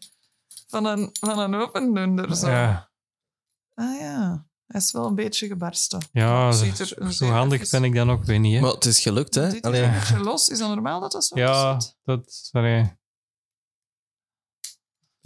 Van 0.68 0.84
een, 0.84 1.08
van 1.20 1.38
een 1.38 1.54
opendoender. 1.54 2.36
Zo. 2.36 2.48
Ja, 2.50 2.90
Ah 3.74 3.98
ja, 4.00 4.46
hij 4.66 4.80
is 4.80 4.92
wel 4.92 5.06
een 5.06 5.14
beetje 5.14 5.46
gebarsten. 5.46 6.00
ja 6.12 6.52
Ziet 6.52 6.76
zo, 6.76 6.94
er 6.98 7.12
zo 7.12 7.26
handig 7.26 7.70
ben 7.70 7.84
ik 7.84 7.94
dan 7.94 8.10
ook 8.10 8.24
weer 8.24 8.38
niet. 8.38 8.54
Hè? 8.54 8.60
Maar 8.60 8.70
het 8.70 8.84
is 8.84 9.00
gelukt, 9.00 9.34
hè? 9.34 9.44
Dit 9.46 9.54
is 9.54 9.60
Allee, 9.62 9.82
een 9.82 9.92
beetje 9.92 10.18
los. 10.18 10.48
Is 10.48 10.58
dat 10.58 10.68
normaal 10.68 11.00
dat 11.00 11.12
dat 11.12 11.24
zo 11.24 11.38
Ja, 11.38 11.80
zit? 11.80 11.96
dat... 12.04 12.32
Sorry. 12.52 12.98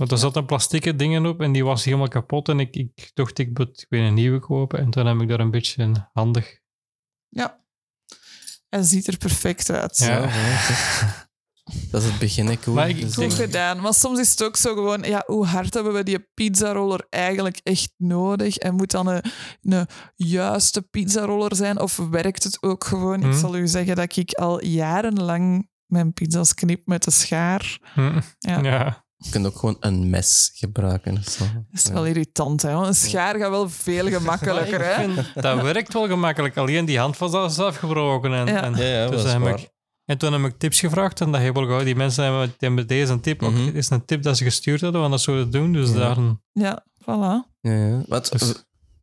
Want 0.00 0.12
er 0.12 0.18
zaten 0.18 0.46
plastieke 0.46 0.96
dingen 0.96 1.26
op 1.26 1.40
en 1.40 1.52
die 1.52 1.64
was 1.64 1.84
helemaal 1.84 2.08
kapot. 2.08 2.48
En 2.48 2.60
ik, 2.60 2.76
ik 2.76 3.10
dacht, 3.14 3.38
ik 3.38 3.58
moet 3.58 3.86
weer 3.88 4.02
een 4.02 4.14
nieuwe 4.14 4.38
kopen. 4.38 4.78
En 4.78 4.90
toen 4.90 5.06
heb 5.06 5.20
ik 5.20 5.28
daar 5.28 5.40
een 5.40 5.50
beetje 5.50 5.82
een 5.82 6.08
handig... 6.12 6.58
Ja. 7.28 7.64
Hij 8.68 8.82
ziet 8.82 9.06
er 9.06 9.16
perfect 9.16 9.70
uit. 9.70 9.98
Ja. 9.98 10.20
Dat 11.90 12.02
is 12.02 12.08
het 12.08 12.18
begin, 12.18 12.46
hè, 12.46 12.58
cool. 12.58 12.76
Maar 12.76 12.88
ik 12.88 13.00
Dus, 13.00 13.14
Goed 13.14 13.34
gedaan. 13.34 13.80
Maar 13.80 13.94
soms 13.94 14.18
is 14.18 14.30
het 14.30 14.42
ook 14.42 14.56
zo 14.56 14.74
gewoon, 14.74 15.02
ja, 15.02 15.22
hoe 15.26 15.46
hard 15.46 15.74
hebben 15.74 15.92
we 15.92 16.02
die 16.02 16.28
pizzaroller 16.34 17.06
eigenlijk 17.10 17.60
echt 17.62 17.92
nodig? 17.96 18.56
En 18.56 18.74
moet 18.74 18.90
dan 18.90 19.06
een, 19.06 19.22
een 19.62 19.86
juiste 20.16 20.82
pizzaroller 20.82 21.56
zijn? 21.56 21.80
Of 21.80 21.96
werkt 21.96 22.44
het 22.44 22.62
ook 22.62 22.84
gewoon? 22.84 23.18
Ik 23.20 23.32
Hm. 23.32 23.38
zal 23.38 23.56
u 23.56 23.68
zeggen 23.68 23.96
dat 23.96 24.16
ik 24.16 24.32
al 24.32 24.64
jarenlang 24.64 25.68
mijn 25.86 26.12
pizza's 26.12 26.54
knip 26.54 26.86
met 26.86 27.04
de 27.04 27.10
schaar. 27.10 27.78
Hm. 27.94 28.20
Ja. 28.38 28.62
ja. 28.62 29.08
Je 29.22 29.30
kunt 29.30 29.46
ook 29.46 29.56
gewoon 29.58 29.76
een 29.80 30.10
mes 30.10 30.50
gebruiken. 30.54 31.16
Of 31.18 31.28
zo. 31.28 31.44
Dat 31.44 31.62
is 31.72 31.82
Ja. 31.82 31.92
wel 31.92 32.06
irritant, 32.06 32.62
hè? 32.62 32.72
want 32.72 32.86
Een 32.86 32.94
schaar 32.94 33.38
gaat 33.38 33.50
wel 33.50 33.68
veel 33.68 34.08
gemakkelijker, 34.18 34.84
hè? 34.84 35.02
ik 35.02 35.10
vind, 35.14 35.34
dat 35.42 35.62
werkt 35.62 35.92
wel 35.92 36.06
gemakkelijk. 36.08 36.56
Alleen 36.56 36.84
die 36.84 36.98
hand 36.98 37.18
was 37.18 37.32
al 37.32 37.66
afgebroken. 37.66 38.32
En, 38.34 38.46
Ja. 38.46 38.62
en, 38.62 38.74
Ja, 38.76 38.84
ja, 38.84 39.06
dus 39.06 39.16
dat 39.16 39.26
is 39.26 39.32
heb 39.32 39.42
waar. 39.42 39.58
ik, 39.58 39.68
en 40.04 40.18
toen 40.18 40.32
heb 40.32 40.52
ik 40.52 40.58
tips 40.58 40.80
gevraagd. 40.80 41.20
En 41.20 41.32
dat 41.32 41.40
heb 41.40 41.56
ik 41.58 41.66
wel 41.66 41.84
die 41.84 41.94
mensen 41.96 42.24
hebben, 42.24 42.46
die 42.48 42.56
hebben 42.68 42.86
deze 42.86 43.12
een 43.12 43.20
tip. 43.20 43.42
Ook, 43.42 43.52
Mhm. 43.52 43.66
het 43.66 43.74
is 43.74 43.90
een 43.90 44.04
tip 44.04 44.22
dat 44.22 44.36
ze 44.36 44.44
gestuurd 44.44 44.80
hadden, 44.80 45.00
want 45.00 45.12
dat 45.12 45.20
zouden 45.22 45.50
doen. 45.50 45.72
Dus 45.72 45.90
Ja. 45.90 45.94
daar... 45.96 46.16
Ja, 46.52 46.84
voilà. 47.02 47.48
Ja, 47.60 47.72
ja. 47.86 48.02
Wat, 48.08 48.28
Dus- 48.32 48.42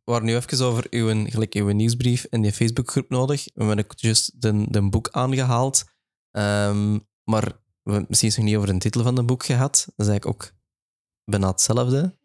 we 0.04 0.14
waren 0.14 0.26
nu 0.26 0.36
even 0.36 0.66
over 0.66 0.86
uw, 0.90 1.24
gelijk 1.28 1.54
uw 1.54 1.68
nieuwsbrief 1.70 2.24
en 2.24 2.40
die 2.40 2.52
Facebookgroep 2.52 3.08
nodig. 3.10 3.44
We 3.54 3.64
hebben 3.64 3.84
juist 3.96 4.42
de, 4.42 4.64
de 4.68 4.88
boek 4.88 5.08
aangehaald. 5.10 5.84
Ehm, 6.30 6.98
maar 7.24 7.52
we 7.88 7.94
hebben 7.94 8.10
het 8.10 8.20
misschien 8.22 8.42
nog 8.42 8.52
niet 8.52 8.62
over 8.62 8.72
de 8.72 8.78
titel 8.78 9.02
van 9.02 9.16
het 9.16 9.26
boek 9.26 9.44
gehad. 9.44 9.84
Dat 9.96 10.06
is 10.06 10.12
eigenlijk 10.12 10.26
ook 10.26 10.52
bijna 11.24 11.48
hetzelfde. 11.48 12.16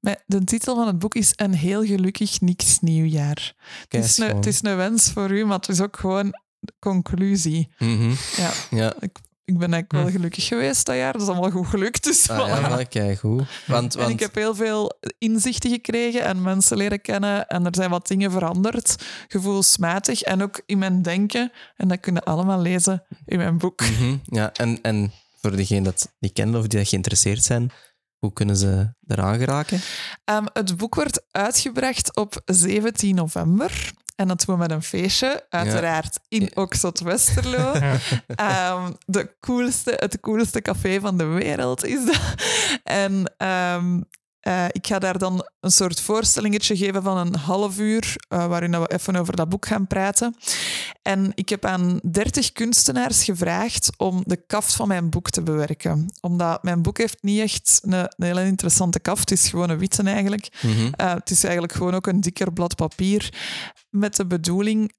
Maar 0.00 0.22
de 0.26 0.44
titel 0.44 0.74
van 0.74 0.86
het 0.86 0.98
boek 0.98 1.14
is 1.14 1.32
Een 1.36 1.54
heel 1.54 1.84
gelukkig 1.84 2.40
niks 2.40 2.80
nieuwjaar. 2.80 3.54
Het 3.88 4.04
is, 4.04 4.18
een, 4.18 4.36
het 4.36 4.46
is 4.46 4.62
een 4.62 4.76
wens 4.76 5.10
voor 5.10 5.30
u, 5.30 5.44
maar 5.44 5.56
het 5.56 5.68
is 5.68 5.80
ook 5.80 5.96
gewoon 5.96 6.30
de 6.58 6.72
conclusie. 6.78 7.68
Mhm. 7.78 8.12
Ja, 8.36 8.52
Ja, 8.70 8.94
ik 9.00 9.18
ben 9.44 9.72
eigenlijk 9.72 9.92
wel 9.92 10.02
Hm. 10.04 10.10
gelukkig 10.10 10.46
geweest 10.46 10.86
dat 10.86 10.96
jaar. 10.96 11.12
Dat 11.12 11.22
is 11.22 11.28
allemaal 11.28 11.50
goed 11.50 11.66
gelukt. 11.66 12.04
Dus 12.04 12.30
ah, 12.30 12.38
voilà. 12.38 12.78
ja, 12.78 12.84
kijk 12.84 13.18
goed. 13.18 13.42
Want, 13.66 13.94
En 13.94 14.00
want 14.00 14.12
ik 14.12 14.20
heb 14.20 14.34
heel 14.34 14.54
veel 14.54 14.92
inzichten 15.18 15.70
gekregen 15.70 16.22
en 16.22 16.42
mensen 16.42 16.76
leren 16.76 17.00
kennen. 17.00 17.46
En 17.46 17.66
er 17.66 17.74
zijn 17.74 17.90
wat 17.90 18.06
dingen 18.06 18.30
veranderd, 18.30 18.96
gevoelsmatig 19.28 20.22
en 20.22 20.42
ook 20.42 20.62
in 20.66 20.78
mijn 20.78 21.02
denken. 21.02 21.52
En 21.76 21.88
dat 21.88 22.00
kunnen 22.00 22.22
allemaal 22.24 22.60
lezen 22.60 23.02
in 23.24 23.38
mijn 23.38 23.58
boek. 23.58 23.80
Mhm, 23.80 24.16
ja, 24.24 24.52
en, 24.52 24.78
en 24.82 25.12
voor 25.40 25.56
degenen 25.56 25.82
dat 25.82 26.12
niet 26.18 26.32
kennen 26.32 26.60
of 26.60 26.66
die 26.66 26.78
dat 26.78 26.88
geïnteresseerd 26.88 27.42
zijn, 27.42 27.70
hoe 28.18 28.32
kunnen 28.32 28.56
ze 28.56 28.94
eraan 29.06 29.38
geraken? 29.38 29.80
Ehm, 30.24 30.44
het 30.52 30.76
boek 30.76 30.94
wordt 30.94 31.22
uitgebracht 31.30 32.16
op 32.16 32.40
17 32.44 33.14
november. 33.14 33.92
En 34.16 34.28
dat 34.28 34.44
doen 34.46 34.54
we 34.54 34.60
met 34.60 34.70
een 34.70 34.82
feestje, 34.82 35.46
uiteraard 35.48 36.18
in 36.28 36.56
Oxford 36.56 37.00
Westerlo. 37.00 37.72
Ehm, 38.26 38.92
de 39.06 39.36
coolste, 39.40 39.92
het 39.96 40.20
coolste 40.20 40.62
café 40.62 41.00
van 41.00 41.18
de 41.18 41.24
wereld 41.24 41.84
is 41.84 42.04
dat. 42.04 42.34
En 42.82 43.34
ehm, 43.36 44.00
eh, 44.44 44.64
ik 44.70 44.86
ga 44.86 44.98
daar 44.98 45.18
dan 45.18 45.48
een 45.60 45.70
soort 45.70 46.00
voorstellingetje 46.00 46.76
geven 46.76 47.02
van 47.02 47.16
een 47.16 47.34
half 47.34 47.78
uur, 47.78 48.16
eh, 48.28 48.46
waarin 48.46 48.80
we 48.80 48.92
even 48.92 49.16
over 49.16 49.36
dat 49.36 49.48
boek 49.48 49.66
gaan 49.66 49.86
praten. 49.86 50.36
En 51.02 51.32
ik 51.34 51.48
heb 51.48 51.64
aan 51.64 52.00
30 52.10 52.52
kunstenaars 52.52 53.24
gevraagd 53.24 53.90
om 53.96 54.22
de 54.26 54.46
kaft 54.46 54.74
van 54.74 54.88
mijn 54.88 55.10
boek 55.10 55.30
te 55.30 55.42
bewerken. 55.42 56.12
Omdat 56.20 56.62
mijn 56.62 56.82
boek 56.82 56.98
heeft 56.98 57.22
niet 57.22 57.40
echt 57.40 57.80
een, 57.82 57.92
een 57.92 58.08
hele 58.16 58.44
interessante 58.44 59.00
kaft. 59.00 59.30
Het 59.30 59.38
is 59.38 59.48
gewoon 59.48 59.70
een 59.70 59.78
witte 59.78 60.02
eigenlijk. 60.02 60.48
Mhm. 60.62 60.80
Uh, 60.80 61.14
het 61.14 61.30
is 61.30 61.44
eigenlijk 61.44 61.72
gewoon 61.72 61.94
ook 61.94 62.06
een 62.06 62.20
dikker 62.20 62.52
blad 62.52 62.74
papier 62.74 63.34
met 63.90 64.16
de 64.16 64.26
bedoeling 64.26 64.92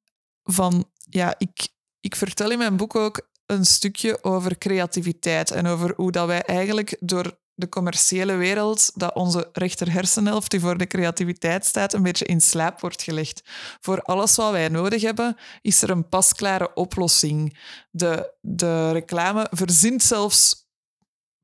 van, 0.44 0.86
ja, 1.10 1.36
ik, 1.38 1.68
ik 2.00 2.16
vertel 2.16 2.52
in 2.52 2.58
mijn 2.58 2.78
boek 2.78 2.96
ook 2.96 3.28
een 3.46 3.66
stukje 3.66 4.24
over 4.24 4.58
creativiteit 4.58 5.52
en 5.52 5.68
over 5.68 5.94
hoe 5.96 6.12
dat 6.12 6.28
wij 6.28 6.42
eigenlijk 6.42 6.98
door 7.00 7.38
de 7.56 7.70
commerciële 7.70 8.36
wereld, 8.36 8.92
dat 8.94 9.16
onze 9.16 9.50
rechter 9.54 9.92
hersenhelft, 9.92 10.52
die 10.52 10.60
voor 10.60 10.78
de 10.78 10.88
creativiteit 10.88 11.66
staat, 11.66 11.94
een 11.94 12.04
beetje 12.04 12.26
in 12.26 12.42
slaap 12.42 12.80
wordt 12.80 13.02
gelegd. 13.02 13.42
Voor 13.82 14.02
alles 14.02 14.36
wat 14.36 14.52
wij 14.52 14.68
nodig 14.68 15.02
hebben, 15.02 15.38
is 15.62 15.82
er 15.82 15.90
een 15.90 16.10
pasklare 16.10 16.74
oplossing. 16.74 17.58
De, 17.92 18.34
de 18.42 18.92
reclame 18.92 19.48
verzint 19.52 20.04
zelfs 20.04 20.64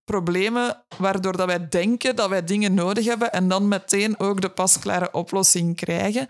problemen 0.04 0.86
waardoor 0.98 1.38
dat 1.38 1.48
wij 1.48 1.68
denken 1.68 2.16
dat 2.16 2.30
wij 2.30 2.44
dingen 2.44 2.74
nodig 2.74 3.06
hebben 3.06 3.32
en 3.32 3.48
dan 3.48 3.68
meteen 3.68 4.20
ook 4.20 4.42
de 4.42 4.50
pasklare 4.50 5.12
oplossing 5.12 5.76
krijgen. 5.76 6.28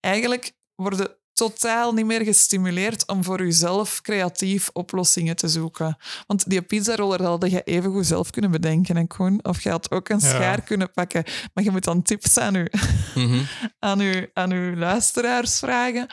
Eigenlijk 0.00 0.52
worden 0.74 1.17
totaal 1.38 1.92
niet 1.92 2.06
meer 2.06 2.24
gestimuleerd 2.24 3.06
om 3.06 3.24
voor 3.24 3.44
jezelf 3.44 4.00
creatief 4.00 4.70
oplossingen 4.72 5.36
te 5.36 5.48
zoeken. 5.48 5.96
Want 6.26 6.50
die 6.50 6.62
pizzaroller 6.62 7.22
hadden 7.22 7.50
je 7.50 7.62
even 7.62 7.90
goed 7.92 8.06
zelf 8.06 8.30
kunnen 8.30 8.50
bedenken, 8.50 8.96
en 8.96 9.06
Koen. 9.06 9.38
Of 9.44 9.62
je 9.62 9.70
had 9.70 9.90
ook 9.90 10.08
een 10.08 10.18
Ja. 10.20 10.28
schaar 10.28 10.62
kunnen 10.62 10.92
pakken. 10.92 11.24
Maar 11.54 11.64
je 11.64 11.70
moet 11.70 11.84
dan 11.84 12.02
tips 12.02 12.38
aan 12.38 12.54
je, 12.54 12.72
Mhm. 13.14 13.40
aan 13.78 14.00
uw, 14.00 14.26
aan 14.32 14.50
uw 14.52 14.76
luisteraars 14.76 15.58
vragen. 15.58 16.06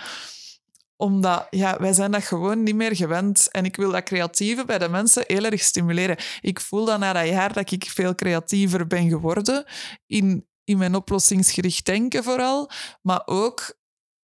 Omdat 0.98 1.48
ja, 1.50 1.78
wij 1.80 1.94
zijn 1.94 2.12
dat 2.12 2.24
gewoon 2.24 2.64
niet 2.64 2.76
meer 2.76 2.96
gewend. 2.96 3.52
En 3.52 3.66
ik 3.66 3.76
wil 3.76 3.92
dat 3.92 4.04
creatieve 4.04 4.66
bij 4.66 4.78
de 4.78 4.90
mensen 4.90 5.24
heel 5.28 5.44
erg 5.44 5.62
stimuleren. 5.62 6.18
Ik 6.42 6.60
voel 6.60 6.86
dat 6.86 7.00
na 7.00 7.14
dat 7.14 7.28
jaar 7.28 7.54
dat 7.54 7.72
ik 7.72 7.84
veel 7.94 8.16
creatiever 8.16 8.88
ben 8.88 9.10
geworden. 9.10 9.66
In, 10.08 10.46
in 10.64 10.78
mijn 10.78 10.96
oplossingsgericht 10.96 11.86
denken 11.86 12.24
vooral. 12.24 12.70
Maar 13.02 13.22
ook, 13.26 13.78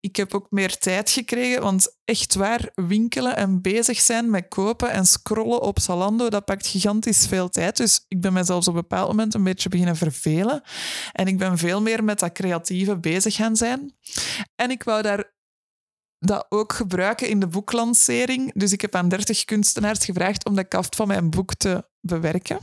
ik 0.08 0.16
heb 0.16 0.34
ook 0.34 0.48
meer 0.50 0.78
tijd 0.78 1.10
gekregen. 1.10 1.62
Want 1.62 1.96
echt 2.06 2.36
waar, 2.36 2.70
winkelen 2.76 3.36
en 3.36 3.62
bezig 3.62 4.00
zijn 4.00 4.30
met 4.30 4.48
kopen 4.48 4.92
en 4.92 5.06
scrollen 5.06 5.62
op 5.62 5.80
Zalando, 5.80 6.30
dat 6.30 6.46
pakt 6.46 6.68
gigantisch 6.68 7.26
veel 7.28 7.50
tijd. 7.50 7.78
Dus 7.78 8.06
ik 8.08 8.22
ben 8.22 8.34
mezelf 8.34 8.68
op 8.68 8.76
een 8.76 8.82
bepaald 8.82 9.08
moment 9.08 9.34
een 9.34 9.44
beetje 9.44 9.70
beginnen 9.70 9.96
vervelen. 9.96 10.62
En 11.12 11.28
ik 11.28 11.38
ben 11.38 11.58
veel 11.58 11.82
meer 11.82 12.04
met 12.04 12.20
dat 12.20 12.32
creatieve 12.32 12.98
bezig 12.98 13.36
gaan 13.36 13.56
zijn. 13.56 13.96
En 14.56 14.72
ik 14.72 14.84
wou 14.84 15.02
daar 15.02 15.36
dat 16.20 16.46
ook 16.50 16.74
gebruiken 16.74 17.30
in 17.30 17.40
de 17.40 17.48
boeklancering. 17.48 18.54
Dus 18.54 18.72
ik 18.72 18.82
heb 18.82 18.96
aan 18.96 19.10
30 19.10 19.46
kunstenaars 19.46 20.06
gevraagd 20.06 20.46
om 20.46 20.56
de 20.56 20.68
kaft 20.68 20.96
van 20.96 21.08
mijn 21.08 21.30
boek 21.30 21.54
te 21.54 21.88
bewerken. 22.02 22.60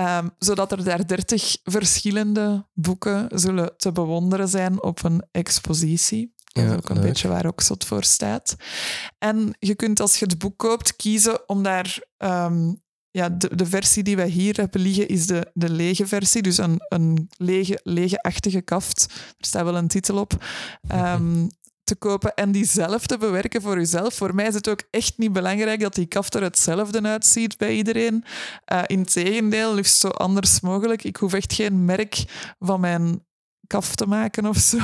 Ehm, 0.00 0.28
zodat 0.38 0.72
er 0.72 0.84
daar 0.84 1.06
30 1.06 1.56
verschillende 1.62 2.66
boeken 2.74 3.26
zullen 3.38 3.72
te 3.76 3.92
bewonderen 3.92 4.48
zijn 4.48 4.82
op 4.82 5.04
een 5.04 5.22
expositie. 5.30 6.32
Dat 6.36 6.64
is 6.64 6.70
Ja, 6.70 6.76
ook 6.76 6.88
een 6.88 6.94
leuk. 6.96 7.04
beetje 7.04 7.28
waar 7.28 7.46
Oxford 7.46 7.84
voor 7.84 8.04
staat. 8.04 8.56
En 9.18 9.56
je 9.58 9.74
kunt 9.74 10.00
als 10.00 10.16
je 10.18 10.24
het 10.24 10.38
boek 10.38 10.58
koopt 10.58 10.96
kiezen 10.96 11.48
om 11.48 11.62
daar... 11.62 11.98
ehm, 12.16 12.72
ja, 13.12 13.28
de, 13.28 13.56
de 13.56 13.66
versie 13.66 14.02
die 14.02 14.16
wij 14.16 14.28
hier 14.28 14.56
hebben 14.56 14.80
liggen 14.80 15.08
is 15.08 15.26
de, 15.26 15.50
de 15.54 15.70
lege 15.70 16.06
versie. 16.06 16.42
Dus 16.42 16.58
een, 16.58 16.80
een 16.88 17.28
lege, 17.36 17.80
lege-achtige 17.82 18.60
kaft. 18.60 19.06
Er 19.38 19.46
staat 19.46 19.64
wel 19.64 19.76
een 19.76 19.88
titel 19.88 20.18
op. 20.18 20.44
Ehm, 20.88 21.46
te 21.90 21.96
kopen 21.96 22.34
en 22.34 22.52
die 22.52 22.64
zelf 22.64 23.06
te 23.06 23.18
bewerken 23.18 23.62
voor 23.62 23.76
jezelf. 23.76 24.14
Voor 24.14 24.34
mij 24.34 24.46
is 24.46 24.54
het 24.54 24.68
ook 24.68 24.82
echt 24.90 25.18
niet 25.18 25.32
belangrijk 25.32 25.80
dat 25.80 25.94
die 25.94 26.06
kaft 26.06 26.34
er 26.34 26.42
hetzelfde 26.42 27.02
uitziet 27.02 27.58
bij 27.58 27.74
iedereen. 27.74 28.24
Uh, 28.72 28.82
Integendeel, 28.86 29.74
liefst 29.74 30.00
zo 30.00 30.08
anders 30.08 30.60
mogelijk. 30.60 31.04
Ik 31.04 31.16
hoef 31.16 31.32
echt 31.32 31.52
geen 31.52 31.84
merk 31.84 32.24
van 32.58 32.80
mijn 32.80 33.26
kaft 33.66 33.96
te 33.96 34.06
maken 34.06 34.46
of 34.46 34.56
zo. 34.56 34.78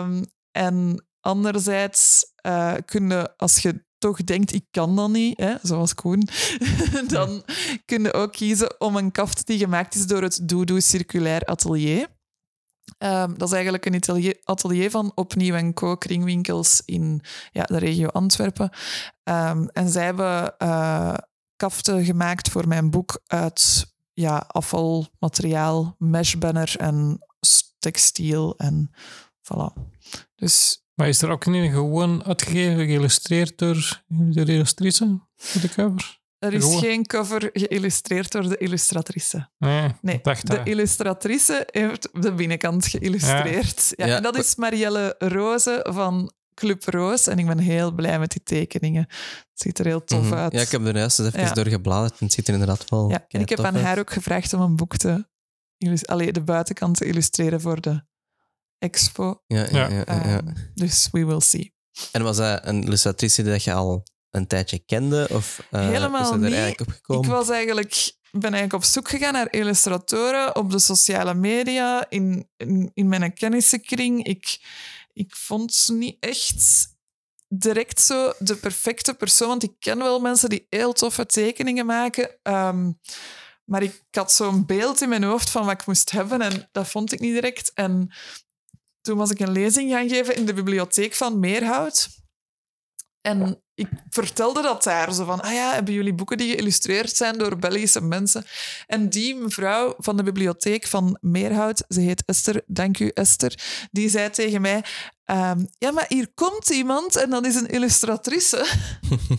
um, 0.00 0.24
en 0.66 1.04
anderzijds 1.20 2.32
uh, 2.46 2.74
kun 2.84 3.08
je, 3.08 3.36
als 3.36 3.58
je 3.58 3.84
toch 3.98 4.24
denkt, 4.24 4.52
ik 4.52 4.64
kan 4.70 4.96
dat 4.96 5.10
niet, 5.10 5.40
hè, 5.40 5.54
zoals 5.62 5.94
Koen, 5.94 6.28
dan 7.06 7.42
kun 7.84 8.02
je 8.02 8.12
ook 8.12 8.32
kiezen 8.32 8.80
om 8.80 8.96
een 8.96 9.12
kaft 9.12 9.46
die 9.46 9.58
gemaakt 9.58 9.94
is 9.94 10.06
door 10.06 10.22
het 10.22 10.48
Doodoo 10.48 10.80
Circulair 10.80 11.44
Atelier. 11.44 12.08
Um, 12.98 13.38
dat 13.38 13.48
is 13.48 13.54
eigenlijk 13.54 13.86
een 13.86 13.94
atelier, 13.94 14.40
atelier 14.44 14.90
van 14.90 15.12
Opnieuw 15.14 15.54
en 15.54 15.74
Co. 15.74 15.96
kringwinkels 15.96 16.82
in 16.84 17.20
ja, 17.52 17.62
de 17.62 17.78
regio 17.78 18.08
Antwerpen. 18.08 18.70
Um, 19.24 19.68
en 19.68 19.88
zij 19.88 20.04
hebben 20.04 20.54
uh, 20.58 21.14
kaften 21.56 22.04
gemaakt 22.04 22.50
voor 22.50 22.68
mijn 22.68 22.90
boek 22.90 23.20
uit 23.26 23.86
ja, 24.12 24.44
afvalmateriaal, 24.48 25.94
meshbanner 25.98 26.74
en 26.78 27.18
textiel 27.78 28.56
en 28.56 28.90
voilà. 29.42 29.72
Dus 30.34 30.80
maar 30.94 31.08
is 31.08 31.22
er 31.22 31.30
ook 31.30 31.46
niet 31.46 31.72
gewoon 31.72 32.24
uitgegeven, 32.24 32.86
geïllustreerd 32.86 33.58
door 33.58 34.02
de 34.06 34.64
voor 35.36 35.60
de 35.60 35.68
cover? 35.68 36.15
Er 36.38 36.52
is 36.54 36.74
geen 36.76 37.06
cover 37.06 37.50
geïllustreerd 37.52 38.32
door 38.32 38.48
de 38.48 38.56
illustratrice. 38.56 39.50
Nee, 39.58 39.94
nee 40.00 40.18
dacht 40.22 40.46
de 40.46 40.60
illustratrice 40.64 41.68
heeft 41.70 42.08
de 42.12 42.32
binnenkant 42.34 42.86
geïllustreerd. 42.86 43.92
Ja. 43.96 44.04
Ja, 44.06 44.10
Ja, 44.10 44.16
en 44.16 44.22
dat 44.22 44.36
is 44.38 44.56
Marielle 44.56 45.14
Roze 45.18 45.86
van 45.88 46.32
Club 46.54 46.84
Roos. 46.84 47.26
En 47.26 47.38
ik 47.38 47.46
ben 47.46 47.58
heel 47.58 47.92
blij 47.92 48.18
met 48.18 48.30
die 48.30 48.42
tekeningen. 48.42 49.02
Het 49.50 49.60
ziet 49.60 49.78
er 49.78 49.84
heel 49.86 50.04
tof 50.04 50.22
Mhm. 50.24 50.34
uit. 50.34 50.52
Ja, 50.52 50.60
ik 50.60 50.70
heb 50.70 50.86
er 50.86 50.96
juist 50.96 51.18
eens 51.18 51.28
even 51.28 51.40
Ja. 51.40 51.52
door 51.52 51.66
gebladerd 51.66 52.12
en 52.18 52.24
het 52.24 52.32
ziet 52.34 52.46
er 52.48 52.52
inderdaad 52.52 52.90
wel 52.90 53.10
Ja, 53.10 53.24
en 53.28 53.40
ik 53.40 53.48
heb 53.48 53.58
aan 53.60 53.74
uit. 53.76 53.84
haar 53.84 53.98
ook 53.98 54.12
gevraagd 54.12 54.52
om 54.52 54.60
een 54.60 54.76
boek 54.76 54.96
te... 54.96 55.26
Allee, 56.02 56.32
de 56.32 56.42
buitenkant 56.42 56.96
te 56.96 57.04
illustreren 57.04 57.60
voor 57.60 57.80
de 57.80 58.04
expo. 58.78 59.42
Ja, 59.46 59.58
ja, 59.58 59.68
Ja. 59.70 59.88
ja. 59.88 60.02
ja, 60.06 60.28
ja. 60.28 60.36
Um, 60.38 60.54
dus 60.74 61.08
we 61.12 61.24
will 61.26 61.40
see. 61.40 61.74
En 62.12 62.22
was 62.22 62.36
dat 62.36 62.66
een 62.66 62.82
illustratrice 62.82 63.42
die 63.42 63.52
dat 63.52 63.64
je 63.64 63.72
al 63.72 64.02
een 64.30 64.46
tijdje 64.46 64.78
kende? 64.78 65.28
Of 65.30 65.66
uh, 65.70 65.80
Helemaal 65.80 66.22
is 66.22 66.30
er 66.30 66.38
niet. 66.38 66.52
eigenlijk 66.52 66.80
opgekomen? 66.80 67.24
Ik 67.24 67.30
was 67.30 67.48
eigenlijk, 67.48 68.12
ben 68.30 68.42
eigenlijk 68.54 68.72
op 68.72 68.84
zoek 68.84 69.08
gegaan 69.08 69.32
naar 69.32 69.52
illustratoren 69.52 70.56
op 70.56 70.70
de 70.70 70.78
sociale 70.78 71.34
media, 71.34 72.06
in, 72.08 72.48
in, 72.56 72.90
in 72.94 73.08
mijn 73.08 73.34
kennissenkring. 73.34 74.24
Ik, 74.24 74.58
ik 75.12 75.36
vond 75.36 75.88
niet 75.92 76.16
echt 76.20 76.94
direct 77.48 78.00
zo 78.00 78.32
de 78.38 78.56
perfecte 78.56 79.14
persoon, 79.14 79.48
want 79.48 79.62
ik 79.62 79.74
ken 79.78 79.98
wel 79.98 80.20
mensen 80.20 80.48
die 80.48 80.66
heel 80.68 80.92
toffe 80.92 81.26
tekeningen 81.26 81.86
maken. 81.86 82.38
Um, 82.42 82.98
maar 83.64 83.82
ik 83.82 84.02
had 84.10 84.32
zo'n 84.32 84.66
beeld 84.66 85.00
in 85.00 85.08
mijn 85.08 85.22
hoofd 85.22 85.50
van 85.50 85.64
wat 85.64 85.80
ik 85.80 85.86
moest 85.86 86.10
hebben 86.10 86.40
en 86.40 86.68
dat 86.72 86.88
vond 86.88 87.12
ik 87.12 87.20
niet 87.20 87.32
direct. 87.32 87.72
En 87.72 88.14
toen 89.00 89.18
was 89.18 89.30
ik 89.30 89.40
een 89.40 89.52
lezing 89.52 89.90
gaan 89.90 90.08
geven 90.08 90.36
in 90.36 90.46
de 90.46 90.54
bibliotheek 90.54 91.14
van 91.14 91.40
Meerhout. 91.40 92.08
En 93.20 93.62
ik 93.76 93.88
vertelde 94.10 94.62
dat 94.62 94.82
daar, 94.82 95.14
zo 95.14 95.24
van, 95.24 95.40
ah 95.40 95.52
ja, 95.52 95.72
hebben 95.72 95.94
jullie 95.94 96.14
boeken 96.14 96.38
die 96.38 96.50
geïllustreerd 96.50 97.16
zijn 97.16 97.38
door 97.38 97.58
Belgische 97.58 98.00
mensen? 98.00 98.44
En 98.86 99.08
die 99.08 99.34
mevrouw 99.34 99.94
van 99.98 100.16
de 100.16 100.22
bibliotheek 100.22 100.86
van 100.86 101.18
Meerhout, 101.20 101.84
ze 101.88 102.00
heet 102.00 102.24
Esther, 102.24 102.62
dank 102.66 102.98
u 102.98 103.08
Esther, 103.08 103.58
die 103.90 104.08
zei 104.08 104.30
tegen 104.30 104.60
mij, 104.60 104.84
um, 105.26 105.68
ja, 105.78 105.90
maar 105.90 106.04
hier 106.08 106.28
komt 106.34 106.70
iemand 106.70 107.16
en 107.16 107.30
dat 107.30 107.46
is 107.46 107.54
een 107.54 107.68
illustratrice. 107.68 108.66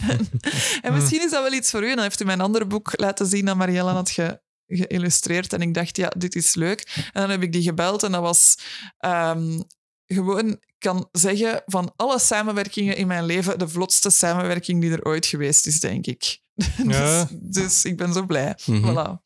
en, 0.08 0.30
en 0.82 0.94
misschien 0.94 1.24
is 1.24 1.32
dat 1.32 1.44
wel 1.44 1.54
iets 1.54 1.70
voor 1.70 1.84
u. 1.84 1.90
En 1.90 1.96
dan 1.96 2.04
heeft 2.04 2.22
u 2.22 2.26
mijn 2.26 2.42
andere 2.42 2.66
boek 2.66 2.92
laten 2.96 3.26
zien 3.26 3.46
dat 3.46 3.56
Marielle 3.56 3.92
had 3.92 4.10
ge, 4.10 4.42
geïllustreerd. 4.68 5.54
En 5.54 5.62
ik 5.62 5.74
dacht, 5.74 5.98
ja, 5.98 6.12
dit 6.18 6.36
is 6.36 6.56
leuk. 6.56 6.92
En 6.96 7.22
dan 7.22 7.30
heb 7.30 7.42
ik 7.42 7.52
die 7.52 7.62
gebeld 7.62 8.04
en 8.04 8.12
dat 8.12 8.22
was 8.22 8.58
um, 9.06 9.64
gewoon 10.06 10.60
kan 10.88 11.10
zeggen 11.12 11.64
van 11.66 11.94
alle 11.96 12.20
samenwerkingen 12.20 12.98
in 12.98 13.08
mijn 13.08 13.26
leven 13.26 13.60
de 13.60 13.68
vlotste 13.68 14.10
samenwerking 14.10 14.82
die 14.82 14.92
er 14.92 15.06
ooit 15.06 15.26
geweest 15.26 15.68
is, 15.68 15.80
denk 15.80 16.06
ik. 16.06 16.42
Ja. 16.88 17.28
dus, 17.32 17.54
dus, 17.54 17.86
ik 17.86 17.98
ben 17.98 18.14
zo 18.14 18.26
blij. 18.26 18.58
Mhm. 18.66 18.90
Voilà. 18.90 19.22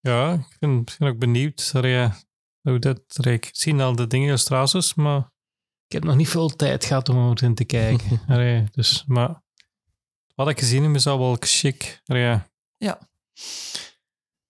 Ja, 0.00 0.32
ik 0.32 0.56
ben 0.58 0.82
misschien 0.84 1.06
ook 1.06 1.18
benieuwd 1.18 1.60
sorry, 1.60 2.12
hoe 2.60 2.78
dat 2.78 3.26
ik 3.26 3.48
zie 3.52 3.82
al 3.82 3.96
de 3.96 4.06
dingen 4.06 4.26
illustraties, 4.26 4.94
maar 4.94 5.18
ik 5.86 5.92
heb 5.92 6.04
nog 6.04 6.16
niet 6.16 6.28
veel 6.28 6.48
tijd 6.48 6.84
gehad 6.84 7.08
om 7.08 7.30
erin 7.30 7.54
te 7.54 7.64
kijken. 7.64 8.20
Allee, 8.28 8.64
dus, 8.70 9.04
maar 9.06 9.42
wat 10.34 10.48
ik 10.48 10.58
gezien 10.58 10.82
heb 10.82 10.94
is 10.94 11.06
al 11.06 11.18
wel 11.18 11.36
chic. 11.40 12.02
Allee. 12.06 12.40
Ja. 12.76 12.98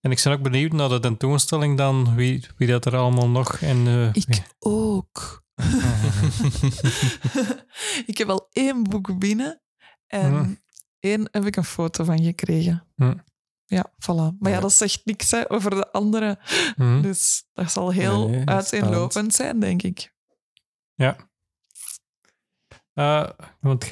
En 0.00 0.10
ik 0.10 0.20
ben 0.24 0.32
ook 0.32 0.42
benieuwd 0.42 0.72
naar 0.72 0.88
de 0.88 1.00
tentoonstelling 1.00 1.76
dan, 1.76 2.14
wie, 2.14 2.46
wie 2.56 2.68
dat 2.68 2.84
er 2.84 2.96
allemaal 2.96 3.28
nog 3.28 3.60
en 3.60 3.86
uh, 3.86 4.08
Ik 4.12 4.42
ook. 4.58 5.46
ik 8.06 8.18
heb 8.18 8.28
al 8.28 8.48
één 8.52 8.82
boek 8.82 9.18
binnen 9.18 9.62
en 10.06 10.30
Hmm. 10.30 10.58
één 10.98 11.28
heb 11.30 11.44
ik 11.44 11.56
een 11.56 11.64
foto 11.64 12.04
van 12.04 12.22
gekregen. 12.22 12.86
Hmm. 12.94 13.24
Ja, 13.64 13.92
voilà. 13.94 14.36
Maar 14.38 14.52
ja, 14.52 14.60
dat 14.60 14.72
zegt 14.72 15.00
niks 15.04 15.30
hè, 15.30 15.50
over 15.50 15.70
de 15.70 15.92
andere. 15.92 16.38
Mhm. 16.76 17.02
Dus 17.02 17.44
dat 17.52 17.70
zal 17.72 17.90
heel 17.90 18.28
Nee, 18.28 18.46
uiteenlopend 18.46 19.34
zijn, 19.34 19.60
denk 19.60 19.82
ik. 19.82 20.14
Ja. 20.94 21.16
Uh, 22.94 23.28
want 23.60 23.88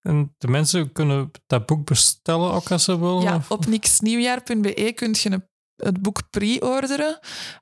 en 0.00 0.34
de 0.38 0.48
mensen 0.48 0.92
kunnen 0.92 1.30
dat 1.46 1.66
boek 1.66 1.86
bestellen 1.86 2.52
ook 2.52 2.70
als 2.70 2.84
ze 2.84 2.98
willen? 2.98 3.22
Ja, 3.22 3.36
of- 3.36 3.50
op 3.50 3.66
niksnieuwjaar.be 3.66 4.92
kun 4.94 5.14
je 5.18 5.30
een, 5.30 5.48
het 5.82 6.02
boek 6.02 6.22
pre-orderen. 6.30 7.18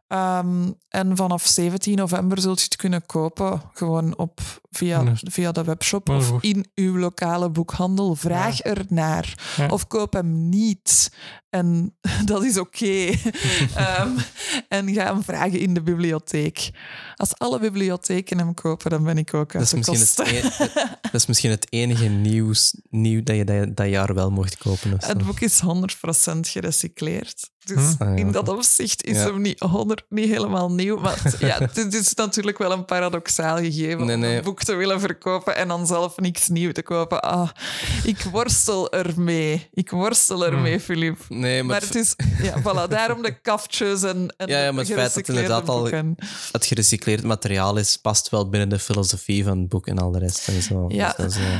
Ehm, 0.07 0.71
en 0.89 1.17
vanaf 1.17 1.47
17 1.47 1.97
november 1.97 2.41
zult 2.41 2.59
je 2.59 2.65
het 2.65 2.77
kunnen 2.77 3.07
kopen. 3.07 3.63
Gewoon 3.73 4.17
op, 4.19 4.41
via, 4.71 5.13
via 5.15 5.53
de 5.53 5.65
webshop 5.65 6.09
Maar 6.09 6.17
of 6.17 6.27
goed. 6.27 6.43
in 6.43 6.67
uw 6.75 6.99
lokale 6.99 7.51
boekhandel. 7.51 8.15
Vraag 8.15 8.61
ernaar. 8.61 9.35
Ja. 9.57 9.67
Of 9.67 9.87
koop 9.87 10.13
hem 10.13 10.49
niet. 10.49 11.11
En 11.51 11.97
dat 12.25 12.45
is 12.45 12.59
oké. 12.59 12.87
Ehm, 13.75 14.09
en 14.69 14.95
ga 14.95 15.05
hem 15.05 15.23
vragen 15.23 15.59
in 15.59 15.75
de 15.75 15.83
bibliotheek. 15.83 16.71
Als 17.15 17.39
alle 17.39 17.59
bibliotheken 17.59 18.39
hem 18.39 18.55
kopen, 18.55 18.91
dan 18.91 19.05
ben 19.05 19.19
ik 19.19 19.35
ook 19.35 19.53
Dat 19.53 19.75
uit 19.75 19.87
is, 19.87 19.87
de 19.87 19.93
misschien 19.93 20.45
het, 20.45 20.59
e- 20.59 20.99
dat 21.01 21.15
is 21.15 21.27
misschien 21.27 21.51
het 21.51 21.67
enige 21.73 22.09
nieuws, 22.09 22.75
nieuw 22.91 23.23
dat 23.23 23.37
je 23.37 23.45
dat, 23.45 23.77
dat 23.77 23.89
jaar 23.89 24.15
wel 24.15 24.31
mocht 24.31 24.59
kopen. 24.59 24.97
Het 24.99 25.27
boek 25.27 25.41
is 25.41 25.61
100% 25.61 26.41
gerecycleerd. 26.41 27.51
Dus. 27.75 27.95
Ah, 27.99 28.09
ja, 28.09 28.15
in 28.15 28.31
dat 28.33 28.49
opzicht 28.49 29.05
is 29.05 29.17
Ja. 29.17 29.25
hem 29.25 29.41
niet, 29.41 29.61
100, 29.61 30.05
niet 30.09 30.29
helemaal 30.29 30.71
nieuw. 30.73 30.97
Maar 30.99 31.19
het- 31.23 31.37
ja, 31.51 31.59
het 31.73 31.95
is 31.95 32.15
natuurlijk 32.15 32.59
wel 32.59 32.73
een 32.73 32.85
paradoxaal 32.85 33.57
gegeven 33.57 34.07
Nee, 34.07 34.15
om 34.15 34.21
nee. 34.21 34.37
een 34.37 34.43
boek 34.43 34.63
te 34.63 34.75
willen 34.75 35.01
verkopen 35.01 35.57
en 35.57 35.69
dan 35.69 35.87
zelf 35.87 36.17
niks 36.17 36.49
nieuw 36.49 36.73
te 36.73 36.83
kopen. 36.83 37.23
Ah, 37.23 37.49
ik 38.05 38.23
worstel 38.33 38.93
ermee. 38.93 39.69
Ik 39.73 39.91
worstel 39.91 40.47
ermee, 40.47 40.81
Filip. 40.81 41.19
Nee, 41.29 41.63
maar, 41.63 41.65
Maar 41.77 41.81
het 41.87 41.95
is... 41.95 42.15
Ja, 42.43 42.61
voilà, 42.61 42.89
daarom 42.89 43.23
de 43.23 43.41
kaftjes 43.41 44.03
en, 44.03 44.35
en 44.37 44.49
Ja, 44.49 44.73
maar 44.73 44.85
het 44.85 44.93
feit 44.93 45.15
dat 45.15 45.29
inderdaad 45.29 45.69
al- 45.69 45.89
het 46.53 46.67
gerecycleerd 46.67 47.23
materiaal 47.23 47.77
is, 47.77 47.97
past 47.97 48.29
wel 48.29 48.49
binnen 48.49 48.69
de 48.69 48.79
filosofie 48.79 49.45
van 49.45 49.59
het 49.59 49.69
boek 49.69 49.87
en 49.87 49.99
al 49.99 50.11
de 50.11 50.19
rest. 50.19 50.49
En 50.49 50.63
zo. 50.63 50.85
Ja. 50.89 51.07
Dus 51.07 51.17
dat 51.17 51.31
is, 51.31 51.37
eh, 51.37 51.59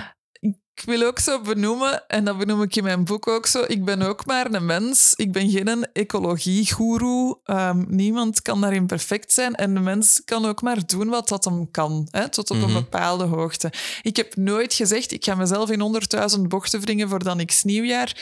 Ik 0.81 0.87
wil 0.87 1.07
ook 1.07 1.19
zo 1.19 1.41
benoemen, 1.41 2.09
en 2.09 2.25
dat 2.25 2.39
benoem 2.39 2.63
ik 2.63 2.77
in 2.77 2.85
mijn 2.85 3.05
boek 3.05 3.27
ook 3.27 3.47
zo, 3.47 3.65
ik 3.67 3.85
ben 3.85 4.03
ook 4.03 4.27
maar 4.27 4.53
een 4.55 4.67
mens. 4.67 5.15
Ik 5.15 5.33
ben 5.33 5.51
geen 5.51 5.93
ecologiegoeroe. 5.93 7.41
Ehm, 7.45 7.85
niemand 7.89 8.43
kan 8.43 8.61
daarin 8.61 8.87
perfect 8.87 9.33
zijn. 9.33 9.55
En 9.55 9.75
de 9.75 9.81
mens 9.81 10.23
kan 10.25 10.45
ook 10.45 10.63
maar 10.63 10.87
doen 10.87 11.09
wat 11.09 11.29
dat 11.29 11.45
hem 11.45 11.71
kan, 11.71 12.09
hè, 12.11 12.29
tot 12.29 12.51
op 12.51 12.57
Mhm. 12.57 12.67
een 12.69 12.73
bepaalde 12.75 13.25
hoogte. 13.25 13.73
Ik 14.03 14.17
heb 14.17 14.37
nooit 14.37 14.75
gezegd, 14.75 15.13
ik 15.13 15.25
ga 15.25 15.35
mezelf 15.35 15.71
in 15.71 15.81
100.000 15.81 16.49
bochten 16.49 16.81
wringen 16.81 17.09
voor 17.09 17.25
dan 17.25 17.37
niks 17.37 17.63
nieuwjaar. 17.63 18.17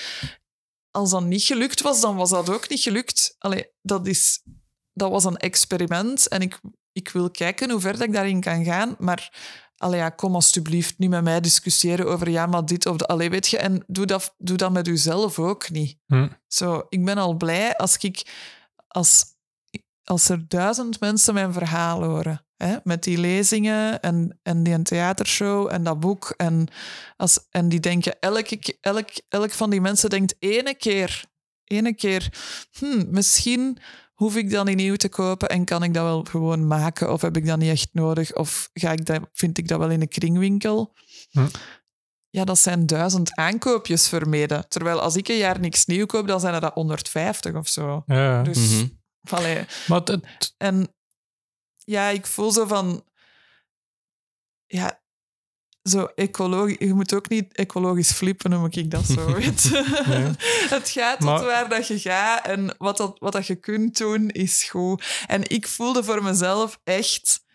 Als 0.90 1.10
dat 1.10 1.24
niet 1.24 1.42
gelukt 1.42 1.80
was, 1.80 2.00
dan 2.00 2.16
was 2.16 2.30
dat 2.30 2.50
ook 2.50 2.68
niet 2.68 2.80
gelukt. 2.80 3.34
Allee, 3.38 3.66
dat, 3.82 4.06
is, 4.06 4.42
dat 4.92 5.10
was 5.10 5.24
een 5.24 5.36
experiment 5.36 6.28
en 6.28 6.40
ik, 6.40 6.60
ik 6.92 7.08
wil 7.08 7.30
kijken 7.30 7.70
hoe 7.70 7.80
ver 7.80 7.92
dat 7.92 8.02
ik 8.02 8.12
daarin 8.12 8.40
kan 8.40 8.64
gaan. 8.64 8.96
Maar 8.98 9.32
allee, 9.78 9.98
ja, 9.98 10.08
kom 10.08 10.34
alsjeblieft 10.34 10.98
niet 10.98 11.10
met 11.10 11.22
mij 11.22 11.40
discussiëren 11.40 12.06
over 12.06 12.30
ja, 12.30 12.46
maar 12.46 12.64
dit 12.64 12.86
of 12.86 12.96
dat. 12.96 13.08
Allee, 13.08 13.30
weet 13.30 13.48
je, 13.48 13.58
en 13.58 13.84
doe 13.86 14.06
dat, 14.06 14.34
doe 14.38 14.56
dat 14.56 14.72
met 14.72 14.88
uzelf 14.88 15.38
ook 15.38 15.70
niet. 15.70 15.98
Hm. 16.06 16.28
Zo, 16.46 16.86
ik 16.88 17.04
ben 17.04 17.18
al 17.18 17.34
blij 17.34 17.76
als 17.76 17.96
ik... 17.96 18.26
Als, 18.88 19.24
als 20.04 20.28
er 20.28 20.48
duizend 20.48 21.00
mensen 21.00 21.34
mijn 21.34 21.52
verhaal 21.52 22.04
horen. 22.04 22.46
Hè, 22.56 22.76
met 22.84 23.02
die 23.02 23.18
lezingen 23.18 24.00
en, 24.00 24.38
en 24.42 24.62
die 24.62 24.74
een 24.74 24.82
theatershow 24.82 25.72
en 25.72 25.82
dat 25.82 26.00
boek. 26.00 26.34
En, 26.36 26.68
als, 27.16 27.38
en 27.50 27.68
die 27.68 27.80
denken, 27.80 28.20
elke, 28.20 28.56
ke- 28.56 28.76
elk, 28.80 29.08
elk 29.28 29.52
van 29.52 29.70
die 29.70 29.80
mensen 29.80 30.10
denkt 30.10 30.34
ene 30.38 30.74
keer, 30.74 31.24
ene 31.64 31.94
keer, 31.94 32.32
hm, 32.78 33.04
misschien 33.10 33.78
hoef 34.18 34.36
ik 34.36 34.50
dat 34.50 34.64
niet 34.64 34.76
nieuw 34.76 34.96
te 34.96 35.08
kopen 35.08 35.48
en 35.48 35.64
kan 35.64 35.82
ik 35.82 35.94
dat 35.94 36.04
wel 36.04 36.22
gewoon 36.22 36.66
maken 36.66 37.12
of 37.12 37.20
heb 37.20 37.36
ik 37.36 37.46
dat 37.46 37.58
niet 37.58 37.70
echt 37.70 37.88
nodig 37.92 38.34
of 38.34 38.70
ga 38.72 38.92
ik 38.92 39.06
dat, 39.06 39.20
vind 39.32 39.58
ik 39.58 39.68
dat 39.68 39.78
wel 39.78 39.90
in 39.90 40.00
een 40.00 40.08
kringwinkel. 40.08 40.94
Hm. 41.30 41.46
Ja, 42.28 42.44
dat 42.44 42.58
zijn 42.58 42.86
duizend 42.86 43.34
aankoopjes 43.34 44.08
vermeden. 44.08 44.68
Terwijl 44.68 45.00
als 45.00 45.16
ik 45.16 45.28
een 45.28 45.36
jaar 45.36 45.60
niks 45.60 45.86
nieuw 45.86 46.06
koop, 46.06 46.26
dan 46.26 46.40
zijn 46.40 46.54
er 46.54 46.60
dat 46.60 46.74
150 46.74 47.54
of 47.54 47.68
zo. 47.68 48.02
Ja. 48.06 48.42
Dus, 48.42 48.84
allee. 49.30 49.64
Maar 49.86 50.02
En 50.56 50.94
ja, 51.76 52.08
ik 52.08 52.26
voel 52.26 52.52
zo 52.52 52.66
van... 52.66 53.04
Ja, 54.66 55.02
zo 55.82 56.04
ecologisch... 56.14 56.76
Je 56.78 56.94
moet 56.94 57.14
ook 57.14 57.28
niet 57.28 57.52
ecologisch 57.56 58.12
flippen, 58.12 58.50
noem 58.50 58.66
ik 58.70 58.90
dat 58.90 59.04
zo, 59.04 59.32
weet. 59.34 59.70
Nee. 60.06 60.30
Het 60.68 60.88
gaat 60.88 61.20
Maar- 61.20 61.38
tot 61.38 61.46
waar 61.46 61.68
dat 61.68 61.86
je 61.86 61.98
gaat 61.98 62.46
en 62.46 62.74
wat, 62.78 62.96
dat, 62.96 63.18
wat 63.18 63.32
dat 63.32 63.46
je 63.46 63.54
kunt 63.56 63.96
doen, 63.98 64.28
is 64.28 64.62
goed. 64.64 65.24
En 65.26 65.50
ik 65.50 65.66
voelde 65.68 66.04
voor 66.04 66.22
mezelf 66.22 66.80
echt... 66.84 67.46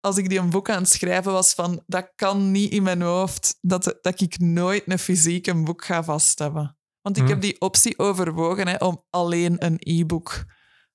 Als 0.00 0.16
ik 0.16 0.28
die 0.28 0.38
een 0.38 0.50
boek 0.50 0.70
aan 0.70 0.82
het 0.82 0.90
schrijven 0.90 1.32
was 1.32 1.54
van... 1.54 1.82
Dat 1.86 2.12
kan 2.16 2.50
niet 2.50 2.72
in 2.72 2.82
mijn 2.82 3.02
hoofd 3.02 3.58
dat, 3.60 3.98
dat 4.02 4.20
ik 4.20 4.38
nooit 4.38 4.82
een 4.86 4.98
fysiek 4.98 5.46
een 5.46 5.64
boek 5.64 5.84
ga 5.84 6.04
vast 6.04 6.38
hebben. 6.38 6.76
Want 7.00 7.16
ik 7.16 7.22
Hm. 7.22 7.28
heb 7.28 7.40
die 7.40 7.60
optie 7.60 7.98
overwogen 7.98 8.68
hè, 8.68 8.76
om 8.76 9.04
alleen 9.10 9.64
een 9.64 9.76
e-book 9.78 10.44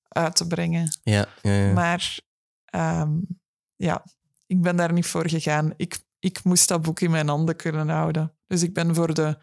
uit 0.07 0.35
te 0.35 0.47
brengen. 0.47 0.99
ja, 1.03 1.27
ja, 1.41 1.51
ja. 1.51 1.73
Maar 1.73 2.19
ehm, 2.65 3.11
ja, 3.75 4.03
ik 4.47 4.61
ben 4.61 4.75
daar 4.75 4.93
niet 4.93 5.05
voor 5.05 5.29
gegaan. 5.29 5.73
Ik, 5.77 5.97
ik 6.19 6.43
moest 6.43 6.67
dat 6.67 6.81
boek 6.81 6.99
in 6.99 7.11
mijn 7.11 7.27
handen 7.27 7.55
kunnen 7.55 7.89
houden. 7.89 8.33
Dus 8.47 8.63
ik 8.63 8.73
ben 8.73 8.95
voor 8.95 9.13
de 9.13 9.37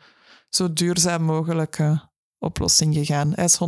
zo 0.49 0.73
duurzaam 0.73 1.23
mogelijke 1.23 2.11
oplossing 2.39 2.95
gegaan. 2.95 3.33
Hij 3.35 3.45
is 3.45 3.59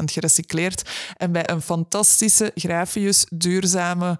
100% 0.00 0.04
gerecycleerd 0.04 0.90
en 1.16 1.32
bij 1.32 1.48
een 1.50 1.62
fantastische, 1.62 2.50
grafisch 2.54 3.26
duurzame 3.28 4.18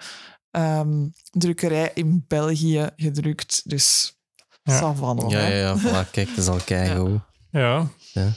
ehm, 0.50 1.06
drukkerij 1.30 1.90
in 1.94 2.24
België 2.28 2.90
gedrukt. 2.96 3.62
Dus 3.64 4.14
Ja. 4.62 4.78
savanne. 4.78 5.28
ja, 5.28 5.46
ja, 5.46 5.56
ja, 5.56 5.78
voilà, 5.78 6.10
kijk, 6.10 6.28
dat 6.28 6.38
is 6.38 6.48
al 6.48 6.60
keigoed. 6.64 7.20
ja. 7.50 7.88
Ja. 8.12 8.32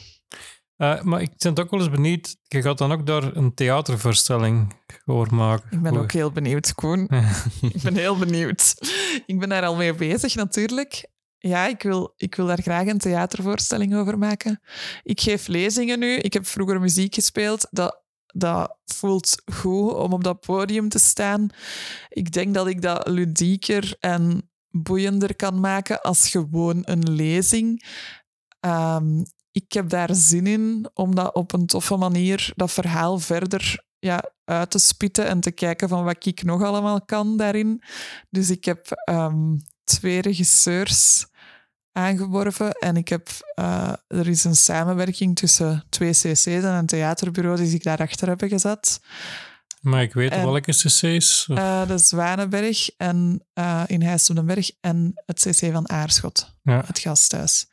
Eh, 0.75 1.01
maar 1.01 1.21
ik 1.21 1.31
ben 1.37 1.57
ook 1.59 1.69
wel 1.71 1.79
eens 1.79 1.89
benieuwd. 1.89 2.35
Je 2.47 2.61
gaat 2.61 2.77
dan 2.77 2.91
ook 2.91 3.05
daar 3.05 3.35
een 3.35 3.53
theatervoorstelling 3.53 4.73
voor 5.09 5.35
maken. 5.35 5.67
Ik 5.71 5.81
ben 5.81 5.97
ook 5.97 6.11
heel 6.11 6.31
benieuwd, 6.31 6.73
Koen. 6.73 7.01
ik 7.73 7.81
ben 7.83 7.95
heel 7.95 8.17
benieuwd. 8.17 8.75
Ik 9.25 9.39
ben 9.39 9.49
daar 9.49 9.65
al 9.65 9.75
mee 9.75 9.93
bezig, 9.93 10.35
natuurlijk. 10.35 11.09
Ja, 11.37 11.67
ik 11.67 11.83
wil, 11.83 12.13
ik 12.15 12.35
wil 12.35 12.45
daar 12.45 12.61
graag 12.61 12.87
een 12.87 12.97
theatervoorstelling 12.97 13.95
over 13.95 14.17
maken. 14.17 14.61
Ik 15.03 15.21
geef 15.21 15.47
lezingen 15.47 15.99
nu. 15.99 16.15
Ik 16.15 16.33
heb 16.33 16.45
vroeger 16.45 16.79
muziek 16.79 17.15
gespeeld. 17.15 17.67
Dat, 17.71 18.03
dat 18.25 18.77
voelt 18.85 19.41
goed 19.53 19.93
om 19.93 20.13
op 20.13 20.23
dat 20.23 20.39
podium 20.39 20.89
te 20.89 20.99
staan. 20.99 21.49
Ik 22.09 22.31
denk 22.31 22.53
dat 22.53 22.67
ik 22.67 22.81
dat 22.81 23.07
ludieker 23.07 23.95
en 23.99 24.49
boeiender 24.69 25.35
kan 25.35 25.59
maken 25.59 26.01
als 26.01 26.29
gewoon 26.29 26.81
een 26.83 27.11
lezing. 27.11 27.85
Ehm, 28.59 29.23
ik 29.51 29.73
heb 29.73 29.89
daar 29.89 30.15
zin 30.15 30.47
in 30.47 30.89
om 30.93 31.15
dat 31.15 31.35
op 31.35 31.53
een 31.53 31.65
toffe 31.65 31.95
manier, 31.95 32.51
dat 32.55 32.71
verhaal 32.71 33.19
verder 33.19 33.87
ja, 33.99 34.23
uit 34.45 34.71
te 34.71 34.79
spitten 34.79 35.27
en 35.27 35.39
te 35.39 35.51
kijken 35.51 35.89
van 35.89 36.03
wat 36.03 36.25
ik 36.25 36.43
nog 36.43 36.63
allemaal 36.63 37.01
kan 37.01 37.37
daarin. 37.37 37.83
Dus 38.29 38.49
ik 38.49 38.65
heb 38.65 38.87
ehm, 39.03 39.57
twee 39.83 40.21
regisseurs 40.21 41.25
aangeworven 41.91 42.71
en 42.71 42.97
ik 42.97 43.07
heb, 43.07 43.29
eh, 43.55 43.93
er 44.07 44.27
is 44.27 44.43
een 44.43 44.55
samenwerking 44.55 45.35
tussen 45.35 45.83
twee 45.89 46.11
cc's 46.11 46.45
en 46.45 46.63
een 46.63 46.85
theaterbureau 46.85 47.57
die 47.57 47.67
zich 47.69 47.81
daarachter 47.81 48.27
hebben 48.27 48.49
gezet. 48.49 48.99
Maar 49.81 50.01
ik 50.01 50.13
weet 50.13 50.31
En- 50.31 50.43
welke 50.45 50.71
cc's. 50.71 51.47
of- 51.49 51.57
Eh, 51.57 51.87
de 51.87 51.97
Zwanenberg 51.97 52.89
en, 52.97 53.45
eh, 53.53 53.83
in 53.87 54.01
Heijs 54.01 54.29
op 54.29 54.35
den 54.35 54.45
Berg 54.45 54.71
en 54.81 55.11
het 55.25 55.39
cc 55.39 55.71
van 55.71 55.89
Aarschot 55.89 56.55
ja. 56.61 56.83
het 56.85 56.99
gasthuis. 56.99 57.67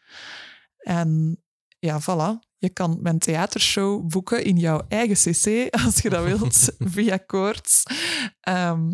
En 0.79 1.41
ja, 1.87 2.01
voilà. 2.01 2.45
Je 2.59 2.69
kan 2.69 2.99
mijn 3.03 3.19
theatershow 3.19 4.07
boeken 4.07 4.45
in 4.45 4.57
jouw 4.59 4.85
eigen 4.89 5.17
cc, 5.17 5.47
als 5.85 5.99
je 5.99 6.11
dat 6.11 6.25
wilt, 6.25 6.73
via 6.95 7.17
Koorts. 7.17 7.83
Ehm, 8.41 8.93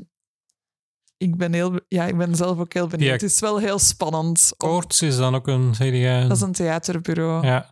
ik, 1.16 1.37
ben 1.37 1.52
heel, 1.52 1.81
ja, 1.88 2.07
ik 2.07 2.16
ben 2.16 2.37
zelf 2.37 2.59
ook 2.59 2.72
heel 2.72 2.87
benieuwd. 2.87 3.09
Ja. 3.09 3.12
Het 3.12 3.22
is 3.22 3.40
wel 3.40 3.59
heel 3.59 3.78
spannend. 3.78 4.52
Koorts 4.57 5.02
is 5.02 5.16
dan 5.16 5.35
ook 5.35 5.46
een, 5.46 5.72
jij? 5.72 6.22
Dat 6.28 6.37
is 6.37 6.42
een 6.42 6.52
theaterbureau. 6.52 7.46
Ja, 7.46 7.70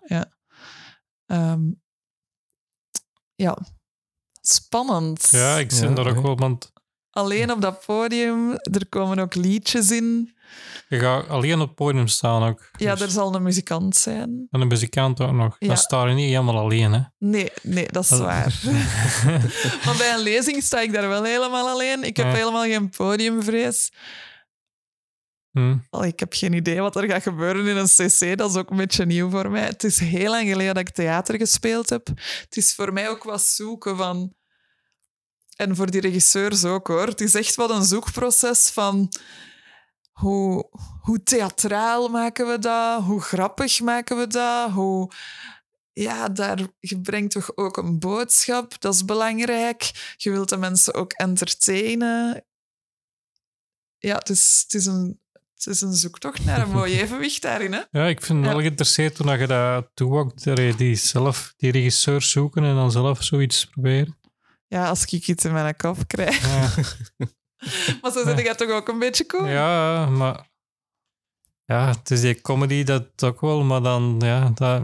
Ehm, 1.26 1.70
ja. 3.34 3.58
Spannend. 4.40 5.28
ja, 5.30 5.58
ik 5.58 5.70
zit 5.70 5.88
Ja, 5.88 5.94
daar 5.94 6.16
ook 6.16 6.22
wel, 6.22 6.36
want 6.36 6.72
Alleen 7.10 7.52
op 7.52 7.60
dat 7.60 7.86
podium. 7.86 8.50
Er 8.52 8.88
komen 8.88 9.18
ook 9.18 9.34
liedjes 9.34 9.90
in. 9.90 10.34
je 10.88 10.98
gaat 10.98 11.28
alleen 11.28 11.60
op 11.60 11.66
het 11.66 11.74
podium 11.74 12.06
staan 12.08 12.42
ook. 12.48 12.70
Ja, 12.78 12.92
Dus- 12.92 13.00
er 13.02 13.10
zal 13.10 13.34
een 13.34 13.42
muzikant 13.42 13.96
zijn. 13.96 14.46
En 14.50 14.60
een 14.60 14.66
muzikant 14.68 15.20
ook 15.20 15.32
nog. 15.32 15.56
Ja. 15.58 15.66
Dan 15.66 15.76
sta 15.76 16.06
je 16.06 16.14
niet 16.14 16.28
helemaal 16.28 16.58
alleen, 16.58 16.92
hè. 16.92 17.00
Nee, 17.18 17.50
nee, 17.62 17.86
dat 17.90 18.04
is 18.04 18.18
waar. 18.18 18.60
Maar 19.84 19.96
bij 19.98 20.12
een 20.14 20.22
lezing 20.22 20.62
sta 20.62 20.80
ik 20.80 20.92
daar 20.92 21.08
wel 21.08 21.24
helemaal 21.24 21.68
alleen. 21.68 22.04
Ik 22.04 22.16
heb 22.16 22.26
Ja. 22.26 22.32
helemaal 22.32 22.62
geen 22.64 22.88
podiumvrees. 22.90 23.92
Hm. 25.50 25.76
Al, 25.90 26.04
ik 26.04 26.20
heb 26.20 26.32
geen 26.32 26.52
idee 26.52 26.80
wat 26.80 26.96
er 26.96 27.08
gaat 27.10 27.22
gebeuren 27.22 27.66
in 27.66 27.76
een 27.76 27.86
cc. 27.86 28.36
Dat 28.38 28.50
is 28.50 28.56
ook 28.56 28.70
een 28.70 28.76
beetje 28.76 29.06
nieuw 29.06 29.30
voor 29.30 29.50
mij. 29.50 29.64
Het 29.66 29.84
is 29.84 29.98
heel 29.98 30.30
lang 30.30 30.48
geleden 30.48 30.74
dat 30.74 30.88
ik 30.88 30.94
theater 30.94 31.36
gespeeld 31.36 31.90
heb. 31.90 32.06
Het 32.44 32.56
is 32.56 32.74
voor 32.74 32.92
mij 32.92 33.08
ook 33.08 33.22
wat 33.24 33.42
zoeken 33.42 33.96
van... 33.96 34.34
En 35.60 35.76
voor 35.76 35.90
die 35.90 36.00
regisseurs 36.00 36.64
ook, 36.64 36.86
hoor. 36.86 37.06
Het 37.06 37.20
is 37.20 37.34
echt 37.34 37.54
wat 37.54 37.70
een 37.70 37.84
zoekproces 37.84 38.70
van... 38.70 39.08
Hoe, 40.12 40.68
hoe 41.00 41.22
theatraal 41.22 42.08
maken 42.08 42.46
we 42.48 42.58
dat? 42.58 43.02
Hoe 43.02 43.20
grappig 43.20 43.80
maken 43.80 44.18
we 44.18 44.26
dat? 44.26 44.70
Hoe... 44.70 45.10
ja, 45.92 46.28
daar, 46.28 46.58
je 46.80 47.00
brengt 47.00 47.32
toch 47.32 47.56
ook 47.56 47.76
een 47.76 47.98
boodschap. 47.98 48.80
Dat 48.80 48.94
is 48.94 49.04
belangrijk. 49.04 50.14
Je 50.16 50.30
wilt 50.30 50.48
de 50.48 50.56
mensen 50.56 50.94
ook 50.94 51.12
entertainen. 51.12 52.44
Ja, 53.98 54.14
het 54.14 54.28
is, 54.28 54.60
het 54.62 54.74
is, 54.74 54.86
een, 54.86 55.20
het 55.54 55.66
is 55.66 55.80
een 55.80 55.94
zoektocht 55.94 56.44
naar 56.44 56.60
een 56.60 56.70
mooi 56.70 56.94
evenwicht 57.00 57.42
daarin. 57.42 57.72
Hè? 57.72 57.80
Ja, 57.90 58.06
ik 58.06 58.20
vind 58.22 58.38
het 58.38 58.46
Ja. 58.46 58.52
wel 58.52 58.60
geïnteresseerd 58.62 59.14
toen 59.14 59.38
je 59.38 59.46
dat 59.46 59.90
toewakt, 59.94 60.44
dat 60.44 60.58
je 60.58 60.74
die 60.76 60.94
zelf, 60.96 61.54
die 61.56 61.72
regisseurs 61.72 62.30
zoeken 62.30 62.64
en 62.64 62.74
dan 62.74 62.90
zelf 62.90 63.22
zoiets 63.22 63.64
proberen. 63.66 64.18
Ja, 64.70 64.88
als 64.88 65.04
ik 65.04 65.26
iets 65.26 65.44
in 65.44 65.52
mijn 65.52 65.76
kop 65.76 65.96
krijg. 66.06 66.42
Ja, 66.42 66.70
Maar 68.00 68.12
zo 68.12 68.24
zit 68.24 68.38
ik 68.38 68.52
toch 68.52 68.70
ook 68.70 68.88
een 68.88 68.98
beetje 68.98 69.26
cool. 69.26 69.46
ja 69.46 70.06
maar... 70.06 70.48
Ja, 71.64 71.88
het 71.88 72.10
is 72.10 72.20
die 72.20 72.40
comedy 72.40 72.84
dat 72.84 73.24
ook 73.24 73.40
wel, 73.40 73.62
maar 73.62 73.82
dan... 73.82 74.16
Ja, 74.18 74.50
dat, 74.54 74.82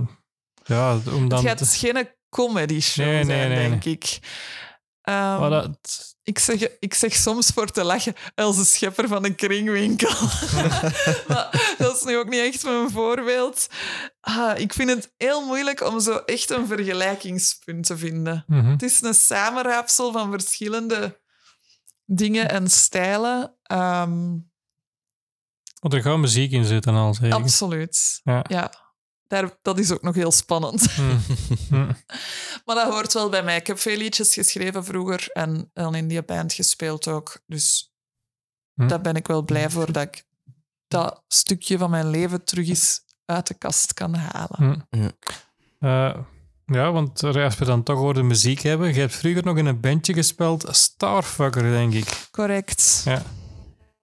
ja 0.64 0.98
om 1.12 1.28
dan... 1.28 1.46
het 1.46 1.60
gaat 1.60 1.74
geen 1.74 2.08
comedy 2.28 2.80
show 2.80 3.06
Nee, 3.06 3.24
nee, 3.24 3.36
zijn, 3.36 3.48
nee, 3.48 3.68
denk 3.68 3.84
ik. 3.84 4.18
Ehm, 5.00 5.40
maar 5.40 5.50
dat, 5.50 6.15
ik, 6.26 6.38
zeg, 6.38 6.68
ik 6.80 6.94
zeg 6.94 7.14
soms 7.14 7.50
voor 7.50 7.70
te 7.70 7.84
lachen, 7.84 8.14
Else 8.34 8.64
Schepper 8.64 9.08
van 9.08 9.24
een 9.24 9.34
kringwinkel. 9.34 10.14
maar 11.28 11.74
dat 11.78 11.96
is 11.96 12.02
nu 12.02 12.16
ook 12.18 12.28
niet 12.28 12.40
echt 12.54 12.64
mijn 12.64 12.90
voorbeeld. 12.90 13.66
Ah, 14.20 14.58
ik 14.58 14.72
vind 14.72 14.90
het 14.90 15.12
heel 15.16 15.46
moeilijk 15.46 15.80
om 15.80 16.00
zo 16.00 16.16
echt 16.16 16.50
een 16.50 16.66
vergelijkingspunt 16.66 17.86
te 17.86 17.96
vinden. 17.98 18.44
mhm. 18.46 18.70
Het 18.70 18.82
is 18.82 19.02
een 19.02 19.14
samenraapsel 19.14 20.12
van 20.12 20.30
verschillende 20.30 21.20
dingen 22.04 22.48
en 22.48 22.70
stijlen. 22.70 23.54
Ehm, 23.62 24.36
Want 25.80 25.94
er 25.94 26.02
gaat 26.02 26.18
muziek 26.18 26.52
in 26.52 26.64
zitten 26.64 26.94
al, 26.94 27.14
zeker. 27.14 27.34
absoluut. 27.36 28.20
Ja. 28.24 28.44
Ja, 28.48 28.72
daar, 29.26 29.58
dat 29.62 29.78
is 29.78 29.92
ook 29.92 30.02
nog 30.02 30.14
heel 30.14 30.32
spannend. 30.32 30.86
Mm. 30.98 31.20
Mm. 31.70 31.96
Maar 32.64 32.74
dat 32.74 32.92
hoort 32.92 33.12
wel 33.12 33.28
bij 33.28 33.42
mij. 33.42 33.56
Ik 33.56 33.66
heb 33.66 33.78
veel 33.78 33.96
liedjes 33.96 34.34
geschreven 34.34 34.84
vroeger 34.84 35.28
en 35.32 35.70
dan 35.72 35.94
in 35.94 36.08
die 36.08 36.22
band 36.22 36.52
gespeeld 36.52 37.08
ook. 37.08 37.40
Dus 37.46 37.94
Hm. 38.74 38.88
daar 38.88 39.00
ben 39.00 39.14
ik 39.14 39.26
wel 39.26 39.42
blij 39.42 39.70
voor 39.70 39.92
dat 39.92 40.02
ik 40.02 40.24
dat 40.88 41.22
stukje 41.28 41.78
van 41.78 41.90
mijn 41.90 42.10
leven 42.10 42.44
terug 42.44 42.68
eens 42.68 43.00
uit 43.24 43.46
de 43.46 43.54
kast 43.54 43.94
kan 43.94 44.14
halen. 44.14 44.88
Ja. 44.90 45.10
Eh, 45.80 46.20
ja, 46.66 46.92
want 46.92 47.22
als 47.22 47.56
we 47.58 47.64
dan 47.64 47.82
toch 47.82 47.98
over 47.98 48.14
de 48.14 48.22
muziek 48.22 48.60
hebben, 48.60 48.94
je 48.94 49.00
hebt 49.00 49.14
vroeger 49.14 49.44
nog 49.44 49.56
in 49.56 49.66
een 49.66 49.80
bandje 49.80 50.14
gespeeld, 50.14 50.66
Starfucker, 50.70 51.62
denk 51.62 51.92
ik. 51.94 52.28
Correct. 52.30 53.02
Ja. 53.04 53.22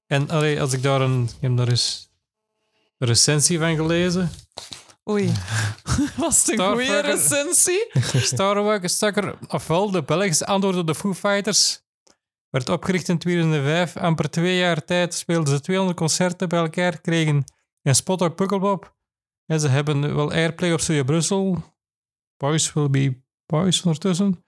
En 0.08 0.30
allee, 0.30 0.62
als 0.62 0.74
ik 0.74 0.84
daar 0.84 1.02
een... 1.02 1.24
Ik 1.24 1.42
heb 1.42 1.58
daar 1.58 1.68
eens 1.68 2.10
een 2.98 3.08
recensie 3.08 3.60
van 3.60 3.76
gelezen. 3.76 4.32
Oei. 5.10 5.34
Was 6.18 6.46
het 6.46 6.60
een 6.60 6.72
goede 6.72 7.00
recensie? 7.00 7.90
Starfucker, 8.84 9.38
ofwel 9.48 9.92
de 9.92 10.04
Belgische 10.04 10.46
antwoord 10.46 10.76
op 10.76 10.88
de 10.88 10.96
Foo 10.96 11.14
Fighters, 11.14 11.82
werd 12.50 12.70
opgericht 12.70 13.10
in 13.10 13.18
2005. 13.18 13.98
Amper 13.98 14.30
twee 14.30 14.58
jaar 14.58 14.86
tijd 14.86 15.14
speelden 15.14 15.54
ze 15.54 15.62
200 15.62 15.98
concerten 15.98 16.50
bij 16.50 16.60
elkaar, 16.60 17.02
kregen 17.02 17.44
een 17.82 17.96
spot 17.96 18.22
op 18.22 18.36
Pukkelpop. 18.36 18.96
En 19.46 19.60
ze 19.60 19.68
hebben 19.68 20.16
wel 20.16 20.32
airplay 20.32 20.74
op 20.74 20.80
Studio 20.80 21.04
Brussel. 21.04 21.64
Boys 22.38 22.74
Will 22.74 22.90
Be 22.90 23.22
Boys 23.46 23.82
ondertussen. 23.82 24.44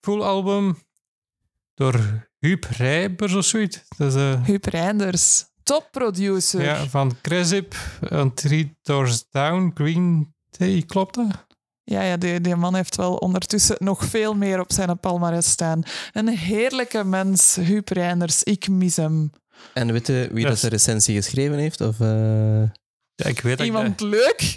Full 0.00 0.22
album 0.22 0.78
door 1.74 2.26
Huub 2.38 2.64
Rijbers 2.64 3.34
of 3.34 3.44
zoiets. 3.44 3.82
Dat 3.96 4.08
is, 4.08 4.14
eh, 4.14 4.44
Huub 4.44 4.64
Reinders. 4.64 5.44
Top 5.66 5.88
producer. 5.90 6.62
ja, 6.62 6.86
van 6.86 7.16
Cresip, 7.22 7.74
en 8.10 8.34
Three 8.34 8.76
Doors 8.82 9.24
Down, 9.30 9.70
Green 9.74 10.34
Day, 10.58 10.82
klopt 10.86 11.14
dat? 11.14 11.46
Ja, 11.84 12.02
ja 12.02 12.16
die, 12.16 12.40
die 12.40 12.56
man 12.56 12.74
heeft 12.74 12.96
wel 12.96 13.14
ondertussen 13.16 13.76
nog 13.78 14.04
veel 14.04 14.34
meer 14.34 14.60
op 14.60 14.72
zijn 14.72 15.00
palmarès 15.00 15.50
staan. 15.50 15.82
Een 16.12 16.28
heerlijke 16.28 17.04
mens, 17.04 17.56
Huub 17.56 17.88
Reinders. 17.88 18.42
Ik 18.42 18.68
mis 18.68 18.96
hem. 18.96 19.30
En 19.72 19.92
weet 19.92 20.06
je 20.06 20.28
wie 20.32 20.46
Dat 20.46 20.58
de 20.60 20.68
recensie 20.68 21.14
geschreven 21.16 21.58
heeft? 21.58 21.80
Of, 21.80 22.00
eh, 22.00 22.62
Ja, 23.14 23.24
ik 23.24 23.40
weet 23.40 23.58
dat 23.58 23.66
ik 23.66 23.72
Iemand 23.72 24.00
leuk? 24.00 24.56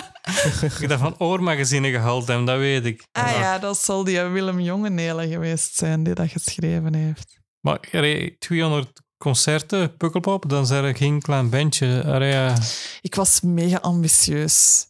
ik 0.80 0.88
dat 0.88 0.98
van 1.00 1.18
oormagazine 1.18 1.90
gehaald 1.90 2.28
heb, 2.28 2.46
dat 2.46 2.58
weet 2.58 2.84
ik. 2.84 3.04
Ah 3.12 3.24
Maar- 3.24 3.34
ja, 3.34 3.58
dat 3.58 3.78
zal 3.78 4.04
die 4.04 4.20
Willem 4.20 4.60
Jongenelen 4.60 5.28
geweest 5.28 5.76
zijn 5.76 6.02
die 6.02 6.14
dat 6.14 6.30
geschreven 6.30 6.94
heeft. 6.94 7.40
Maar 7.60 7.80
allee, 7.92 8.36
200 8.38 9.02
concerten, 9.18 9.96
Pukkelpop, 9.96 10.48
dan 10.48 10.62
is 10.62 10.70
er 10.70 10.96
geen 10.96 11.22
klein 11.22 11.50
bandje. 11.50 11.86
Ja. 12.18 12.56
Ik 13.00 13.14
was 13.14 13.40
mega 13.40 13.76
ambitieus. 13.78 14.86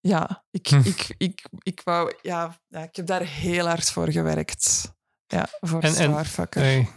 Ja, 0.00 0.44
ik, 0.50 0.66
Hm. 0.66 0.80
ik, 0.84 1.14
ik, 1.18 1.44
ik 1.62 1.80
wou... 1.84 2.14
Ja, 2.22 2.58
ja, 2.68 2.82
ik 2.82 2.96
heb 2.96 3.06
daar 3.06 3.22
heel 3.22 3.66
hard 3.66 3.90
voor 3.90 4.10
gewerkt. 4.10 4.92
Ja, 5.26 5.48
voor 5.60 5.80
En- 5.80 5.88
en- 5.88 5.94
Starfucker. 5.94 6.88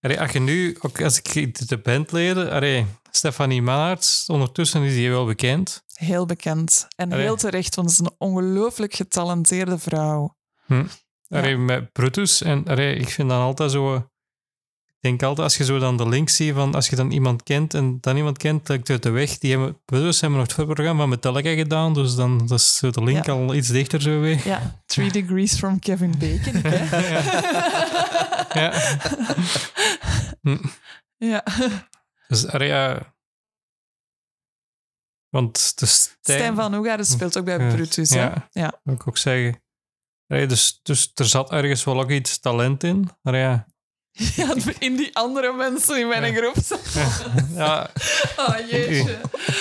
Allee, 0.00 0.20
als 0.20 0.32
je 0.32 0.40
nu, 0.40 0.76
ook 0.80 1.02
als 1.02 1.20
ik 1.22 1.68
de 1.68 1.78
bandleden, 1.78 2.50
allee, 2.50 2.86
Stefanie 3.10 3.62
Mannaerts, 3.62 4.26
ondertussen 4.28 4.82
is 4.82 4.92
die 4.94 5.10
wel 5.10 5.26
bekend. 5.26 5.82
Heel 5.92 6.26
bekend. 6.26 6.86
En 6.96 7.12
Allee. 7.12 7.24
heel 7.24 7.36
terecht, 7.36 7.74
want 7.74 7.92
ze 7.92 8.02
is 8.02 8.08
een 8.08 8.14
ongelooflijk 8.18 8.94
getalenteerde 8.94 9.78
vrouw. 9.78 10.36
Allee, 11.28 11.56
Met 11.56 11.92
Brutus. 11.92 12.42
En 12.42 12.64
allee, 12.66 12.94
ik 12.96 13.08
vind 13.08 13.28
dan 13.28 13.40
altijd 13.40 13.70
zo... 13.70 14.10
Ik 15.06 15.12
denk 15.12 15.22
altijd, 15.22 15.48
als 15.48 15.56
je 15.56 15.64
zo 15.64 15.78
dan 15.78 15.96
de 15.96 16.08
link 16.08 16.28
ziet 16.28 16.54
van 16.54 16.74
als 16.74 16.88
je 16.88 16.96
dan 16.96 17.10
iemand 17.10 17.42
kent 17.42 17.74
en 17.74 17.98
dan 18.00 18.16
iemand 18.16 18.38
kent, 18.38 18.66
dat 18.66 18.90
uit 18.90 19.02
de 19.02 19.10
weg. 19.10 19.38
Die 19.38 19.50
hebben, 19.50 19.80
Brutus 19.84 20.20
hebben 20.20 20.38
nog 20.38 20.46
het 20.48 20.56
voorprogramma 20.56 21.00
van 21.00 21.08
Metallica 21.08 21.54
gedaan, 21.54 21.94
dus 21.94 22.14
dan 22.14 22.46
dat 22.46 22.58
is 22.58 22.76
zo 22.76 22.90
de 22.90 23.02
link 23.04 23.26
Ja. 23.26 23.32
al 23.32 23.54
iets 23.54 23.68
dichter 23.68 24.02
zo 24.02 24.20
weer. 24.20 24.40
Ja, 24.44 24.80
Three 24.86 25.10
Degrees 25.10 25.58
from 25.58 25.78
Kevin 25.78 26.14
Bacon. 26.18 26.54
hè? 26.62 26.84
Ja. 28.60 28.72
Hm. 30.40 30.56
ja. 31.16 31.44
Dus, 32.28 32.46
allee, 32.46 32.68
ja. 32.68 33.14
Want 35.28 35.78
de 35.78 35.86
Stijn... 35.86 36.38
Stijn 36.38 36.54
van 36.54 36.74
Oegaarden 36.74 37.06
speelt 37.06 37.38
ook 37.38 37.44
bij 37.44 37.58
Ja. 37.58 37.74
Brutus. 37.74 38.10
hè? 38.10 38.20
Ja. 38.20 38.48
Ja. 38.50 38.80
wil 38.82 38.94
ik 38.94 39.08
ook 39.08 39.18
zeggen. 39.18 39.62
Allee, 40.26 40.46
dus, 40.46 40.80
dus 40.82 41.10
er 41.14 41.24
zat 41.26 41.50
ergens 41.52 41.84
wel 41.84 42.00
ook 42.00 42.10
iets 42.10 42.38
talent 42.38 42.84
in. 42.84 43.08
Maar 43.22 43.36
ja, 43.36 43.66
Ja, 44.36 44.54
in 44.78 44.96
die 44.96 45.16
andere 45.16 45.52
mensen 45.52 45.98
in 45.98 46.08
mijn 46.08 46.32
Ja. 46.34 46.40
groep. 46.40 46.54
ja 47.56 47.90
Oh, 48.36 48.54
jeetje. 48.70 49.18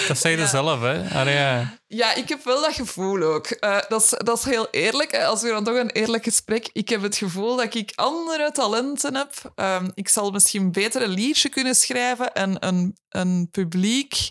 dat 0.08 0.18
zei 0.18 0.36
je 0.36 0.42
Ja. 0.42 0.48
zelf, 0.48 0.82
hè. 0.82 1.10
Allee, 1.20 1.36
ja. 1.36 1.78
Ja, 1.88 2.14
ik 2.14 2.30
heb 2.30 2.44
wel 2.44 2.62
dat 2.62 2.74
gevoel 2.74 3.22
ook. 3.24 3.48
Eh, 3.48 3.78
dat, 3.88 4.02
is, 4.02 4.10
dat 4.18 4.38
is 4.38 4.44
heel 4.44 4.68
eerlijk. 4.72 5.12
hè. 5.12 5.26
Als 5.26 5.42
we 5.42 5.48
dan 5.50 5.64
toch 5.64 5.76
een 5.76 5.90
eerlijk 5.90 6.24
gesprek... 6.24 6.70
Ik 6.74 6.90
heb 6.90 7.02
het 7.02 7.16
gevoel 7.18 7.56
dat 7.56 7.74
ik 7.76 7.92
andere 7.96 8.52
talenten 8.52 9.16
heb. 9.16 9.52
Ehm, 9.56 9.90
ik 9.94 10.10
zal 10.10 10.32
misschien 10.32 10.72
beter 10.72 11.02
een 11.02 11.10
liedje 11.10 11.50
kunnen 11.50 11.76
schrijven 11.76 12.34
en 12.34 12.56
een, 12.68 12.98
een 13.10 13.48
publiek 13.52 14.30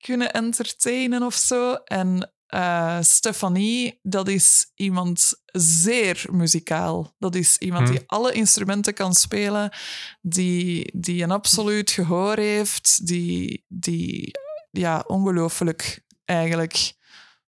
kunnen 0.00 0.32
entertainen 0.32 1.22
of 1.22 1.34
zo. 1.34 1.72
En 1.84 2.30
eh, 2.50 2.98
Stefanie, 3.00 3.98
dat 4.02 4.28
is 4.28 4.70
iemand 4.74 5.42
zeer 5.52 6.24
muzikaal. 6.30 7.14
Dat 7.18 7.34
is 7.34 7.56
iemand 7.58 7.88
Hm. 7.88 7.94
die 7.94 8.02
alle 8.06 8.32
instrumenten 8.32 8.94
kan 8.94 9.14
spelen, 9.14 9.72
die, 10.20 10.90
die 11.00 11.22
een 11.22 11.30
absoluut 11.30 11.90
gehoor 11.90 12.36
heeft, 12.36 13.06
die, 13.06 13.64
die 13.68 14.30
ja, 14.70 15.04
ongelooflijk 15.06 16.04
eigenlijk. 16.24 16.92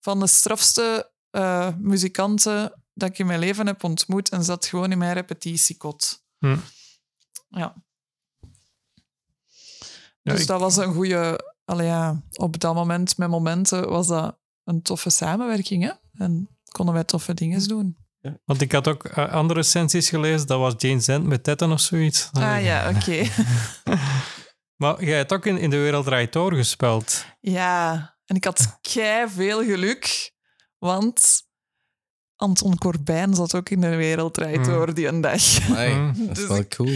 Van 0.00 0.20
de 0.20 0.26
strafste 0.26 1.10
eh, 1.30 1.68
muzikanten 1.78 2.82
dat 2.94 3.08
ik 3.08 3.18
in 3.18 3.26
mijn 3.26 3.38
leven 3.40 3.66
heb 3.66 3.84
ontmoet 3.84 4.28
en 4.28 4.44
zat 4.44 4.66
gewoon 4.66 4.92
in 4.92 4.98
mijn 4.98 5.12
repetitiekot. 5.14 6.24
Hm. 6.38 6.56
Ja. 7.48 7.74
Ja, 10.22 10.32
dus 10.32 10.40
ik- 10.40 10.46
dat 10.46 10.60
was 10.60 10.76
een 10.76 10.92
goede... 10.94 11.48
Allee, 11.64 11.86
ja, 11.86 12.22
op 12.32 12.60
dat 12.60 12.74
moment, 12.74 13.16
met 13.18 13.28
momenten, 13.28 13.88
was 13.88 14.06
dat 14.06 14.38
een 14.70 14.82
toffe 14.82 15.10
samenwerking. 15.10 15.82
Hè? 15.82 15.92
En 16.24 16.48
konden 16.70 16.94
wij 16.94 17.04
toffe 17.04 17.34
dingen 17.34 17.68
doen. 17.68 17.96
Want 18.44 18.60
ik 18.60 18.72
had 18.72 18.88
ook 18.88 19.04
eh, 19.04 19.32
andere 19.32 19.60
recensies 19.60 20.08
gelezen. 20.08 20.46
Dat 20.46 20.58
was 20.58 20.74
Jane 20.76 21.00
Zent 21.00 21.26
met 21.26 21.44
Tetten 21.44 21.70
of 21.70 21.80
zoiets. 21.80 22.28
Ah 22.32 22.62
ja, 22.62 22.92
oké. 22.96 23.24
Maar 24.80 25.04
jij 25.04 25.16
hebt 25.16 25.32
ook 25.32 25.46
in, 25.46 25.58
in 25.58 25.70
de 25.70 25.76
Wereld 25.76 26.04
Draait 26.04 26.32
Door 26.32 26.54
gespeeld. 26.54 27.24
Ja, 27.40 27.92
en 28.26 28.36
ik 28.36 28.44
had 28.44 28.78
kei 28.92 29.28
veel 29.28 29.64
geluk, 29.64 30.32
want 30.78 31.42
Anton 32.40 32.78
Corbijn 32.78 33.34
zat 33.34 33.54
ook 33.54 33.68
in 33.68 33.80
de 33.80 33.96
wereldrijd 33.96 34.56
Hmm. 34.56 34.64
door 34.74 34.94
die 34.94 35.06
een 35.06 35.20
dag. 35.20 35.42
Amai, 35.68 35.92
Hm. 35.92 36.26
dat 36.26 36.36
is 36.36 36.38
Dus 36.38 36.46
wel 36.46 36.66
cool. 36.68 36.92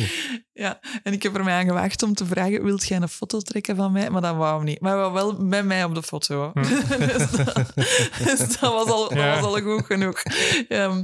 Ja, 0.53 0.81
en 1.03 1.13
ik 1.13 1.23
heb 1.23 1.37
er 1.37 1.45
mij 1.45 1.55
aan 1.55 1.65
gewaagd 1.67 2.03
om 2.03 2.15
te 2.15 2.27
vragen, 2.27 2.65
wilt 2.65 2.87
jij 2.89 3.01
een 3.01 3.09
foto 3.09 3.39
trekken 3.41 3.77
van 3.77 3.93
mij? 3.93 4.11
Maar 4.11 4.21
dat 4.23 4.37
wou 4.37 4.57
hem 4.57 4.65
niet. 4.65 4.81
Maar 4.81 4.91
hij 4.93 5.01
wou 5.01 5.13
wel 5.13 5.33
met 5.45 5.65
mij 5.65 5.85
op 5.85 5.95
de 5.95 6.03
foto. 6.03 6.51
Hm. 6.55 6.63
dus, 7.07 7.31
dat, 7.31 7.73
dus 8.25 8.39
dat 8.39 8.61
was 8.73 8.87
al, 8.89 9.09
dat 9.09 9.41
was 9.41 9.43
al 9.43 9.61
goed 9.61 9.85
genoeg. 9.87 10.23
Ehm, 10.69 11.03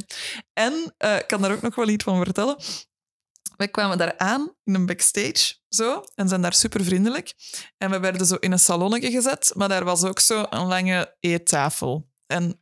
en 0.53 0.95
eh, 0.99 1.16
ik 1.16 1.26
kan 1.26 1.41
daar 1.43 1.53
ook 1.53 1.62
nog 1.62 1.74
wel 1.74 1.88
iets 1.88 2.05
van 2.05 2.24
vertellen. 2.24 2.57
Wij 3.57 3.68
kwamen 3.68 3.99
daar 3.99 4.14
aan 4.18 4.53
in 4.64 4.74
een 4.74 4.86
backstage 4.86 5.55
zo, 5.68 6.05
en 6.14 6.28
zijn 6.28 6.43
daar 6.43 6.55
super 6.55 6.84
vriendelijk. 6.84 7.32
En 7.78 7.91
we 7.91 8.01
werden 8.01 8.26
zo 8.26 8.34
in 8.34 8.53
een 8.53 8.59
salonnetje 8.59 9.11
gezet, 9.11 9.53
maar 9.57 9.68
daar 9.68 9.84
was 9.84 10.05
ook 10.05 10.20
zo 10.20 10.47
een 10.51 10.66
lange 10.66 11.16
eettafel. 11.20 12.09
En 12.26 12.60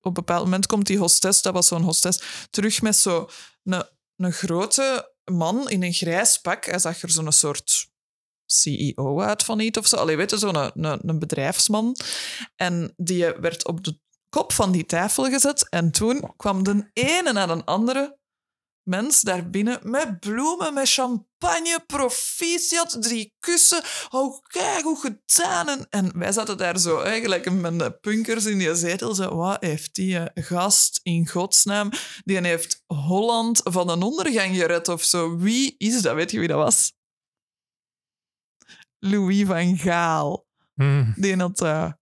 op, 0.00 0.06
een 0.06 0.12
bepaald 0.12 0.44
moment 0.44 0.66
komt 0.66 0.86
die 0.86 0.98
hostess, 0.98 1.42
dat 1.42 1.52
was 1.52 1.66
zo'n 1.66 1.82
hostess, 1.82 2.48
terug 2.50 2.82
met 2.82 2.96
zo 2.96 3.28
een, 3.64 3.84
een 4.16 4.32
grote 4.32 5.14
man 5.24 5.70
in 5.70 5.82
een 5.82 5.92
grijs 5.92 6.38
pak. 6.38 6.64
Hij 6.64 6.78
zag 6.78 7.02
er 7.02 7.10
zo'n 7.10 7.32
soort 7.32 7.88
CEO 8.46 9.20
uit 9.20 9.42
van 9.42 9.60
iets 9.60 9.78
of 9.78 9.86
zo. 9.86 9.96
Allee, 9.96 10.16
weet 10.16 10.30
je, 10.30 10.38
zo'n 10.38 10.56
een, 10.56 11.08
een 11.08 11.18
bedrijfsman. 11.18 11.96
En 12.56 12.92
die 12.96 13.32
werd 13.32 13.66
op 13.66 13.84
de 13.84 13.98
kop 14.28 14.52
van 14.52 14.72
die 14.72 14.86
tafel 14.86 15.24
gezet. 15.24 15.68
En 15.68 15.90
toen 15.90 16.32
kwam 16.36 16.62
de 16.62 16.90
ene 16.92 17.32
na 17.32 17.46
de 17.46 17.64
andere 17.64 18.18
mens 18.90 19.20
daar 19.20 19.50
binnen 19.50 19.78
met 19.82 20.20
bloemen, 20.20 20.74
met 20.74 20.90
champagne, 20.90 21.84
proficiat, 21.86 22.96
drie 23.02 23.34
kussen. 23.38 23.82
Oh, 24.10 24.38
kijk, 24.42 24.82
hoe 24.82 25.00
gedaan. 25.00 25.68
En, 25.68 25.86
en 25.90 26.18
wij 26.18 26.32
zaten 26.32 26.58
daar 26.58 26.78
zo 26.78 27.00
eigenlijk 27.00 27.50
met 27.50 27.78
de 27.78 27.90
punkers 27.90 28.44
in 28.44 28.58
die 28.58 28.74
zetel. 28.74 29.14
Zo, 29.14 29.36
wat 29.36 29.62
heeft 29.62 29.94
die 29.94 30.18
eh, 30.18 30.44
gast 30.44 31.00
in 31.02 31.28
godsnaam? 31.28 31.90
Die 32.24 32.40
heeft 32.40 32.82
Holland 32.86 33.60
van 33.64 33.88
een 33.88 34.02
ondergang 34.02 34.56
gered 34.56 34.88
of 34.88 35.02
zo. 35.02 35.36
Wie 35.36 35.74
is 35.78 36.02
dat? 36.02 36.14
Weet 36.14 36.30
je 36.30 36.38
wie 36.38 36.48
dat 36.48 36.58
was? 36.58 36.92
Louis 38.98 39.46
van 39.46 39.78
Gaal. 39.78 40.46
Hmm. 40.74 41.12
Die 41.16 41.36
had 41.36 41.60
eh, 41.60 41.92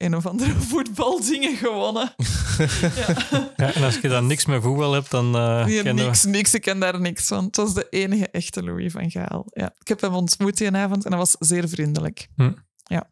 een 0.00 0.16
of 0.16 0.26
andere 0.26 0.60
voetbaldingen 0.70 1.56
gewonnen. 1.56 2.14
ja. 2.96 3.50
Ja, 3.56 3.74
en 3.74 3.82
als 3.82 3.98
je 3.98 4.08
dan 4.08 4.26
niks 4.26 4.46
met 4.46 4.62
voetbal 4.62 4.92
hebt, 4.92 5.10
dan 5.10 5.36
eh 5.36 5.64
Die 5.64 5.82
ken 5.82 5.94
niks, 5.94 6.24
niks, 6.24 6.54
ik 6.54 6.60
ken 6.60 6.80
daar 6.80 7.00
niks 7.00 7.26
van. 7.26 7.44
Het 7.44 7.56
was 7.56 7.74
de 7.74 7.86
enige 7.90 8.28
echte 8.28 8.62
Louis 8.62 8.92
van 8.92 9.10
Gaal. 9.10 9.44
Ja. 9.46 9.74
Ik 9.78 9.88
heb 9.88 10.00
hem 10.00 10.14
ontmoet 10.14 10.56
die 10.56 10.70
avond 10.70 11.04
en 11.04 11.10
hij 11.10 11.18
was 11.18 11.36
zeer 11.38 11.68
vriendelijk. 11.68 12.28
Hm. 12.34 12.52
Ja. 12.84 13.08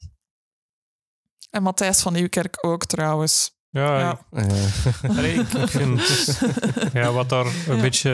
En 1.50 1.62
Matthijs 1.62 2.00
van 2.00 2.12
Nieuwkerk 2.12 2.58
ook 2.60 2.84
trouwens. 2.84 3.56
Ja, 3.70 3.98
Ja. 3.98 4.20
Eh, 4.30 5.10
Allee, 5.18 5.40
ik, 5.40 5.68
vind 5.68 6.00
ja, 6.92 7.12
wat 7.12 7.28
daar 7.28 7.46
een 7.68 7.80
beetje, 7.80 8.10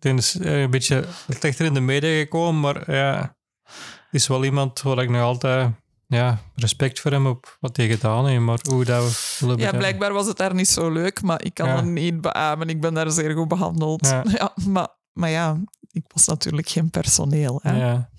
het 0.00 0.04
is 0.04 0.38
eh, 0.38 0.60
een 0.60 0.70
beetje 0.70 1.04
slechter 1.28 1.66
in 1.66 1.74
de 1.74 1.80
media 1.80 2.18
gekomen, 2.18 2.60
maar 2.60 2.92
ja, 2.92 3.36
het 3.64 4.20
is 4.20 4.26
wel 4.26 4.44
iemand 4.44 4.82
waar 4.82 5.02
ik 5.02 5.10
nog 5.10 5.22
altijd 5.22 5.70
ja, 6.10 6.38
respect 6.54 7.00
voor 7.00 7.10
hem 7.10 7.26
op 7.26 7.56
wat 7.60 7.76
hij 7.76 7.88
gedaan 7.88 8.26
heeft, 8.26 8.40
maar 8.40 8.58
hoe 8.70 8.84
dat 8.84 9.02
we 9.38 9.46
willen 9.46 9.58
Ja, 9.58 9.70
blijkbaar 9.70 10.12
was 10.12 10.26
het 10.26 10.36
daar 10.36 10.54
niet 10.54 10.68
zo 10.68 10.90
leuk, 10.90 11.22
maar 11.22 11.44
ik 11.44 11.54
kan 11.54 11.68
Ja. 11.68 11.76
het 11.76 11.84
niet 11.84 12.20
beamen. 12.20 12.68
Ik 12.68 12.80
ben 12.80 12.94
daar 12.94 13.10
zeer 13.10 13.34
goed 13.36 13.48
behandeld. 13.48 14.06
Ja. 14.06 14.24
Ja. 14.38 14.52
maar, 14.66 14.88
maar 15.12 15.30
ja, 15.30 15.56
ik 15.90 16.04
was 16.08 16.26
natuurlijk 16.26 16.68
geen 16.68 16.90
personeel. 16.90 17.60
Hè. 17.62 17.76
Ja. 17.86 18.10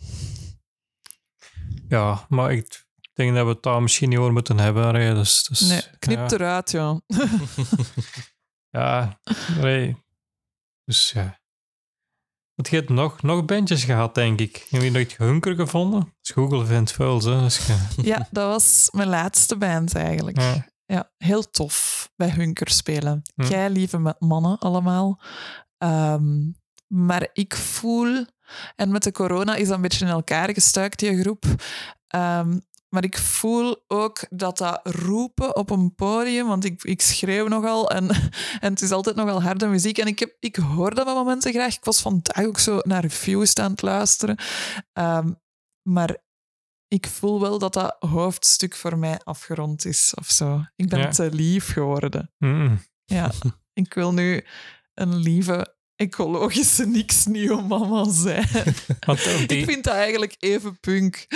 ja, 1.87 2.25
maar 2.29 2.51
ik 2.51 2.85
denk 3.13 3.35
dat 3.35 3.45
we 3.45 3.51
het 3.51 3.63
daar 3.63 3.81
misschien 3.81 4.09
niet 4.09 4.17
over 4.17 4.33
moeten 4.33 4.59
hebben. 4.59 5.15
Dus, 5.15 5.43
dus, 5.43 5.59
Nee, 5.59 5.81
knip 5.99 6.17
ja. 6.17 6.29
eruit, 6.37 6.71
ja. 6.71 7.01
Ja, 8.71 9.19
nee. 9.61 9.95
Dus 10.85 11.11
ja. 11.11 11.38
Want 12.59 12.71
je 12.71 12.77
hebt 12.77 12.89
nog, 12.89 13.21
nog 13.21 13.45
bandjes 13.45 13.83
gehad, 13.83 14.15
denk 14.15 14.39
ik. 14.39 14.65
Heb 14.69 14.81
je 14.81 14.91
nooit 14.91 15.17
Hunker 15.17 15.55
gevonden? 15.55 16.13
Google 16.21 16.65
vindt 16.65 16.91
vuil, 16.91 17.21
hè. 17.21 17.39
Dus, 17.39 17.67
ja. 17.67 17.77
Ja, 18.11 18.27
dat 18.31 18.47
was 18.47 18.89
mijn 18.91 19.07
laatste 19.07 19.57
band 19.57 19.95
eigenlijk. 19.95 20.39
Ja. 20.39 20.67
Ja, 20.85 21.11
heel 21.17 21.49
tof 21.49 22.09
bij 22.15 22.29
Hunker 22.29 22.69
spelen. 22.69 23.21
Hm. 23.35 23.47
Kei 23.47 23.73
lieve 23.73 24.15
mannen 24.19 24.57
allemaal. 24.57 25.21
Ehm, 25.77 26.51
maar 26.87 27.29
ik 27.33 27.55
voel, 27.55 28.25
en 28.75 28.91
met 28.91 29.03
de 29.03 29.11
corona 29.11 29.55
is 29.55 29.67
dat 29.67 29.75
een 29.75 29.81
beetje 29.81 30.05
in 30.05 30.11
elkaar 30.11 30.53
gestuikt, 30.53 30.99
die 30.99 31.21
groep. 31.21 31.45
Ehm, 32.07 32.59
maar 32.89 33.03
ik 33.03 33.17
voel 33.17 33.83
ook 33.87 34.25
dat 34.29 34.57
dat 34.57 34.79
roepen 34.83 35.55
op 35.55 35.69
een 35.69 35.95
podium, 35.95 36.47
want 36.47 36.65
ik, 36.65 36.83
ik 36.83 37.01
schreeuw 37.01 37.47
nogal 37.47 37.89
en, 37.89 38.09
en 38.65 38.71
het 38.73 38.81
is 38.81 38.91
altijd 38.91 39.15
nogal 39.15 39.41
harde 39.41 39.67
muziek. 39.67 39.97
En 39.97 40.07
ik, 40.07 40.19
heb, 40.19 40.35
ik 40.39 40.55
hoor 40.55 40.95
dat 40.95 41.07
op 41.07 41.13
momenten 41.15 41.51
graag. 41.53 41.75
Ik 41.75 41.83
was 41.83 42.01
vandaag 42.01 42.45
ook 42.45 42.59
zo 42.59 42.79
naar 42.81 43.01
reviews 43.01 43.53
aan 43.55 43.71
het 43.71 43.81
luisteren. 43.81 44.37
Ehm, 44.93 45.31
maar 45.89 46.17
ik 46.87 47.07
voel 47.07 47.39
wel 47.41 47.59
dat 47.59 47.73
dat 47.73 47.95
hoofdstuk 47.99 48.75
voor 48.75 48.97
mij 48.97 49.19
afgerond 49.23 49.85
is 49.85 50.13
of 50.19 50.29
zo. 50.29 50.63
Ik 50.75 50.89
ben 50.89 50.99
Ja. 50.99 51.09
te 51.09 51.29
lief 51.31 51.71
geworden. 51.71 52.31
Mm. 52.37 52.81
Ja, 53.05 53.31
ik 53.83 53.93
wil 53.93 54.13
nu 54.13 54.45
een 54.93 55.15
lieve, 55.15 55.75
ecologische, 55.95 56.85
niks 56.85 57.25
mama 57.67 58.09
zijn. 58.09 58.47
Eh, 58.99 59.41
Ik 59.41 59.65
vind 59.65 59.83
dat 59.83 59.93
eigenlijk 59.93 60.35
even 60.39 60.79
punk. 60.79 61.27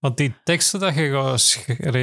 Want 0.00 0.16
die 0.16 0.34
teksten 0.44 0.80
dat 0.80 0.94
je 0.94 1.10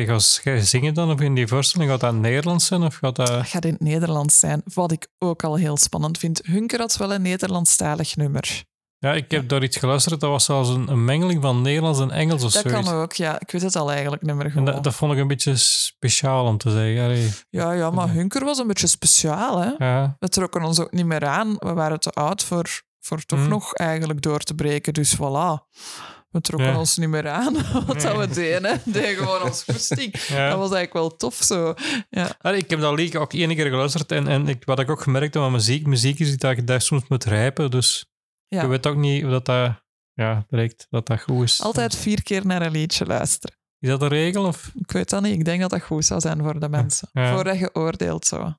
gaat, 0.08 0.40
gaat 0.44 0.66
zingen 0.66 0.94
dan, 0.94 1.12
of 1.12 1.22
in 1.22 1.34
die 1.36 1.48
voorstelling, 1.48 1.92
gaat 1.92 2.00
dat 2.00 2.14
Nederlands 2.14 2.66
zijn? 2.66 2.84
Of 2.84 2.96
gaat 2.96 3.16
Dat 3.16 3.28
dat... 3.28 3.48
gaat 3.48 3.66
in 3.66 3.72
het 3.72 3.82
Nederlands 3.82 4.40
zijn, 4.40 4.62
wat 4.74 4.92
ik 4.92 5.08
ook 5.18 5.44
al 5.44 5.56
heel 5.56 5.78
spannend 5.78 6.18
vind. 6.18 6.42
Hunker 6.46 6.80
had 6.80 6.98
wel 6.98 7.14
een 7.14 7.22
Nederlandstalig 7.22 8.16
nummer. 8.16 8.64
Ja, 8.98 9.14
ik 9.14 9.32
heb 9.32 9.50
daar 9.50 9.64
iets 9.64 9.78
geluisterd, 9.78 10.20
dat 10.20 10.30
was 10.30 10.46
zelfs 10.46 10.70
een, 10.70 10.88
een 10.88 11.06
mengeling 11.06 11.42
van 11.42 11.62
Nederlands 11.62 12.00
en 12.00 12.12
Engels 12.12 12.44
of 12.44 12.52
Dat 12.52 12.62
zoiets. 12.72 12.90
kan 12.90 13.00
ook, 13.00 13.14
ja. 13.14 13.40
Ik 13.40 13.52
weet 13.52 13.62
het 13.62 13.76
al 13.76 13.92
eigenlijk 13.92 14.22
nummer 14.22 14.46
En 14.46 14.52
gewoon. 14.52 14.66
dat, 14.66 14.84
dat 14.84 14.96
vond 14.96 15.12
ik 15.14 15.18
een 15.20 15.28
beetje 15.28 15.56
speciaal 15.56 16.46
om 16.46 16.58
te 16.58 16.72
zeggen. 16.72 17.04
Allee, 17.04 17.32
Ja, 17.50 17.72
ja, 17.72 17.90
maar 17.92 18.10
Hunker 18.10 18.44
was 18.46 18.58
een 18.58 18.68
beetje 18.68 18.88
speciaal, 18.88 19.58
hè. 19.60 19.70
ja, 19.78 20.16
We 20.20 20.28
trokken 20.30 20.64
ons 20.64 20.80
ook 20.80 20.92
niet 20.92 21.06
meer 21.06 21.26
aan. 21.26 21.56
We 21.60 21.74
waren 21.74 22.00
te 22.00 22.10
oud 22.10 22.44
voor, 22.44 22.82
voor 23.00 23.22
toch 23.26 23.40
Hmm. 23.40 23.50
nog 23.50 23.74
eigenlijk 23.74 24.22
door 24.22 24.40
te 24.40 24.54
breken. 24.56 24.94
Dus 24.94 25.16
voilà. 25.16 25.68
We 26.36 26.42
trokken 26.42 26.70
Ja. 26.70 26.78
ons 26.80 26.98
niet 26.98 27.10
meer 27.10 27.30
aan 27.30 27.54
wat 27.88 28.02
dat 28.02 28.18
we 28.18 28.28
deden. 28.34 28.82
deden 28.86 29.16
gewoon 29.16 29.42
ons 29.42 29.64
goesting. 29.72 30.16
ja. 30.28 30.50
Dat 30.50 30.58
was 30.58 30.72
eigenlijk 30.72 30.94
wel 30.94 31.16
tof 31.16 31.36
zo. 31.36 31.74
Ja, 32.10 32.36
Allee, 32.42 32.60
ik 32.60 32.70
heb 32.70 32.80
dat 32.80 32.98
lied 32.98 33.16
ook 33.16 33.34
één 33.34 33.56
keer 33.56 33.66
geluisterd 33.70 34.12
en, 34.12 34.28
en 34.28 34.48
ik, 34.48 34.66
wat 34.66 34.80
ik 34.80 34.90
ook 34.90 35.02
gemerkt 35.02 35.34
heb 35.34 35.44
aan 35.44 35.52
muziek, 35.52 35.86
muziek 35.88 36.20
is 36.20 36.38
dat 36.38 36.56
je 36.56 36.64
daar 36.64 36.82
soms 36.82 37.04
moet 37.08 37.24
rijpen, 37.24 37.72
dus 37.72 38.06
Ja. 38.48 38.62
je 38.62 38.68
weet 38.68 38.88
ook 38.88 38.96
niet 38.96 39.24
of 39.24 39.30
dat, 39.30 39.46
dat 39.46 39.84
ja, 40.14 40.46
direct 40.50 40.88
dat 40.90 41.08
dat 41.08 41.22
goed 41.22 41.44
is. 41.44 41.62
altijd 41.62 41.96
vier 41.96 42.24
keer 42.24 42.46
naar 42.46 42.62
een 42.62 42.72
liedje 42.72 43.06
luisteren. 43.06 43.56
Is 43.80 43.90
dat 43.90 44.02
een 44.02 44.08
regel? 44.08 44.46
Of? 44.46 44.72
Ik 44.76 44.92
weet 44.92 45.10
dat 45.10 45.22
niet. 45.22 45.34
Ik 45.34 45.46
denk 45.46 45.62
dat 45.62 45.70
dat 45.70 45.82
goed 45.82 46.06
zou 46.06 46.20
zijn 46.20 46.42
voor 46.42 46.60
de 46.60 46.70
mensen. 46.70 47.10
Voordat 47.14 47.60
je 47.60 47.76
oordeelt 47.76 48.26
zo. 48.26 48.54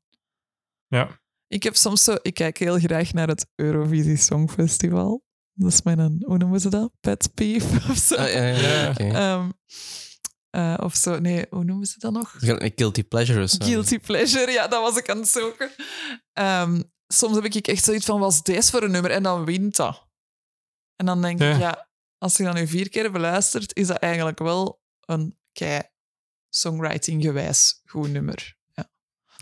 Ja. 0.86 1.20
Ik 1.48 1.62
heb 1.62 1.76
soms 1.76 2.02
zo... 2.02 2.14
Ik 2.22 2.34
kijk 2.34 2.58
heel 2.58 2.78
graag 2.78 3.12
naar 3.12 3.28
het 3.28 3.46
Eurovisie 3.54 4.16
Songfestival. 4.16 5.24
Dat 5.58 5.72
is 5.72 5.82
mijn... 5.82 6.22
Hoe 6.26 6.38
noemen 6.38 6.60
ze 6.60 6.68
dat? 6.70 6.90
Pet 7.00 7.30
peeve 7.34 7.76
of 7.90 7.96
zo. 7.96 8.14
ah, 8.14 8.32
ja, 8.32 8.44
ja. 8.46 8.94
Ehm, 8.96 9.50
eh, 10.50 10.74
of 10.84 10.94
zo. 10.94 11.18
Nee, 11.18 11.46
hoe 11.50 11.64
noemen 11.64 11.86
ze 11.86 11.98
dat 11.98 12.12
nog? 12.12 12.34
Guilty 12.74 13.04
pleasure 13.04 13.42
of 13.42 13.50
zo. 13.50 13.64
Guilty 13.64 13.98
pleasure, 13.98 14.50
ja, 14.52 14.68
dat 14.68 14.82
was 14.82 14.96
ik 14.96 15.10
aan 15.10 15.18
het 15.18 15.28
zoeken. 15.28 15.70
Ehm, 16.32 16.82
soms 17.06 17.34
heb 17.34 17.44
ik 17.44 17.66
echt 17.66 17.84
zoiets 17.84 18.04
van, 18.06 18.20
was 18.20 18.42
deze 18.42 18.70
voor 18.70 18.82
een 18.82 18.90
nummer? 18.90 19.10
En 19.10 19.22
dan 19.22 19.44
wint 19.44 19.76
dat. 19.76 20.06
En 20.96 21.06
dan 21.06 21.22
denk 21.22 21.40
Ja. 21.40 21.52
ik, 21.54 21.58
ja, 21.60 21.88
als 22.18 22.36
je 22.36 22.42
dan 22.44 22.54
nu 22.54 22.66
vier 22.66 22.88
keer 22.88 23.12
beluistert, 23.12 23.76
is 23.76 23.86
dat 23.86 23.96
eigenlijk 23.96 24.38
wel 24.38 24.80
een 25.00 25.38
kei 25.52 25.82
songwriting-gewijs 26.48 27.80
goed 27.84 28.10
nummer. 28.10 28.56
Ja. 28.74 28.90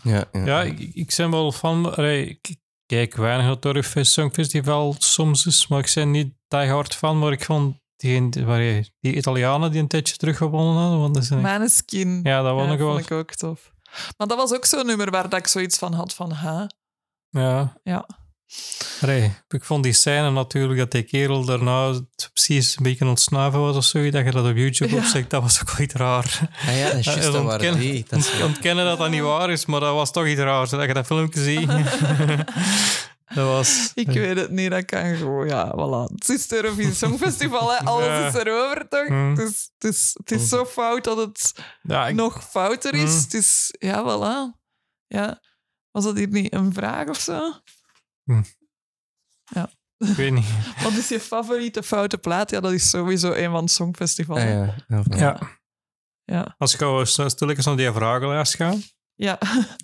Ja, 0.03 0.29
ja. 0.31 0.45
Ja, 0.45 0.63
ik, 0.63 0.79
ik 0.79 1.13
ben 1.17 1.31
wel 1.31 1.51
van. 1.51 1.99
ik 2.03 2.55
kijk 2.85 3.15
weinig 3.15 3.45
naar 3.45 3.51
het 3.55 3.61
Songfestival 4.05 4.95
soms 4.97 5.45
is, 5.45 5.67
maar 5.67 5.79
ik 5.79 5.91
ben 5.95 6.11
niet 6.11 6.33
die 6.47 6.67
hard 6.67 6.95
van. 6.95 7.19
Maar 7.19 7.31
ik 7.31 7.43
vond 7.43 7.75
die, 7.95 8.45
waar 8.45 8.61
je- 8.61 8.89
die 8.99 9.15
Italianen 9.15 9.71
die 9.71 9.81
een 9.81 9.87
tijdje 9.87 10.15
teruggewonnen 10.15 10.75
hadden. 10.81 10.99
Want 10.99 11.13
dat 11.13 11.23
is 11.23 11.29
een- 11.29 11.41
Maneskin. 11.41 12.19
ja, 12.23 12.41
dat 12.41 12.51
vond 12.51 12.61
Ja, 12.61 12.77
vond 12.77 12.99
ik 12.99 13.11
ook 13.11 13.31
tof. 13.31 13.73
Maar 14.17 14.27
dat 14.27 14.37
was 14.37 14.53
ook 14.53 14.65
zo'n 14.65 14.85
nummer 14.85 15.11
waar 15.11 15.29
dat 15.29 15.39
ik 15.39 15.47
zoiets 15.47 15.77
van 15.77 15.93
had 15.93 16.13
van, 16.13 16.31
ha, 16.31 16.69
Ja. 17.29 17.79
ja. 17.83 18.07
Allee, 19.01 19.33
ik 19.47 19.63
vond 19.63 19.83
die 19.83 19.93
scène 19.93 20.31
natuurlijk 20.31 20.79
dat 20.79 20.91
die 20.91 21.03
kerel 21.03 21.45
daarna 21.45 21.99
precies 22.33 22.77
een 22.77 22.83
beetje 22.83 23.05
ontsnaven 23.05 23.59
was 23.59 23.75
of 23.75 23.83
zo. 23.83 24.09
Dat 24.09 24.25
je 24.25 24.31
dat 24.31 24.45
op 24.45 24.55
YouTube 24.55 24.91
Ja. 24.95 24.97
opzegt, 24.97 25.29
dat 25.29 25.41
was 25.41 25.61
ook 25.61 25.71
wel 25.71 25.79
iets 25.85 25.93
raar. 25.93 26.49
Ah 26.67 26.77
ja, 26.77 26.89
dat 26.89 26.97
is 26.97 27.05
juist, 27.05 27.31
dat 27.31 27.59
die. 27.61 28.05
Dat 28.09 28.19
is, 28.19 28.41
Ontkennen 28.41 28.85
dat 28.85 28.97
dat 28.97 29.09
niet 29.09 29.21
waar 29.21 29.49
is, 29.51 29.65
maar 29.65 29.79
dat 29.79 29.93
was 29.93 30.11
toch 30.11 30.25
iets 30.27 30.39
raars. 30.39 30.69
Dat 30.69 30.83
je 30.85 30.93
dat 30.93 31.05
filmpje 31.05 31.43
ziet. 31.43 31.67
dat 33.35 33.47
was... 33.47 33.91
Ik 33.93 34.07
weet 34.11 34.37
het 34.37 34.51
niet, 34.51 34.71
dat 34.71 34.85
kan 34.85 35.15
gewoon. 35.15 35.47
Ja, 35.47 35.71
voilà. 35.75 36.13
Het 36.15 36.29
is 36.29 36.41
het 36.41 36.53
Eurovisie 36.53 36.93
Songfestival, 36.93 37.71
hè. 37.71 37.77
alles 37.85 38.05
Ja. 38.05 38.27
is 38.27 38.33
erover, 38.33 38.87
toch? 38.89 39.07
Mm. 39.07 39.29
Het, 39.29 39.39
is, 39.49 39.69
het, 39.77 39.93
is, 39.93 40.11
het 40.13 40.31
is 40.31 40.49
zo 40.49 40.65
fout 40.65 41.03
dat 41.03 41.17
het 41.17 41.53
Ja, 41.81 42.07
ik, 42.07 42.15
nog 42.15 42.49
fouter 42.49 42.93
is. 42.93 43.11
Mm. 43.11 43.19
Het 43.19 43.33
is, 43.33 43.73
ja, 43.79 44.03
voilà. 44.03 44.59
Ja. 45.07 45.41
Was 45.91 46.03
dat 46.03 46.17
hier 46.17 46.27
niet 46.27 46.53
een 46.53 46.73
vraag 46.73 47.07
of 47.07 47.19
zo? 47.19 47.39
Ik 49.97 50.15
weet 50.15 50.31
niet. 50.31 50.45
Wat 50.83 50.91
is 50.93 51.09
je 51.09 51.19
favoriete 51.19 51.83
foute 51.83 52.17
plaat? 52.17 52.49
Ja, 52.49 52.59
dat 52.59 52.71
is 52.71 52.89
sowieso 52.89 53.31
een 53.31 53.51
van 53.51 53.61
het 53.63 53.71
Songfestival. 53.71 54.35
ah, 54.37 54.43
ja. 54.43 54.75
Ja, 54.87 55.03
Ja. 55.17 55.39
ja. 56.23 56.55
Als 56.57 56.73
ik 56.73 56.81
al 56.81 57.05
stilletjes 57.05 57.65
naar 57.65 57.77
die 57.77 57.91
vragenlijst 57.91 58.55
ga, 58.55 58.73
Ja. 59.15 59.37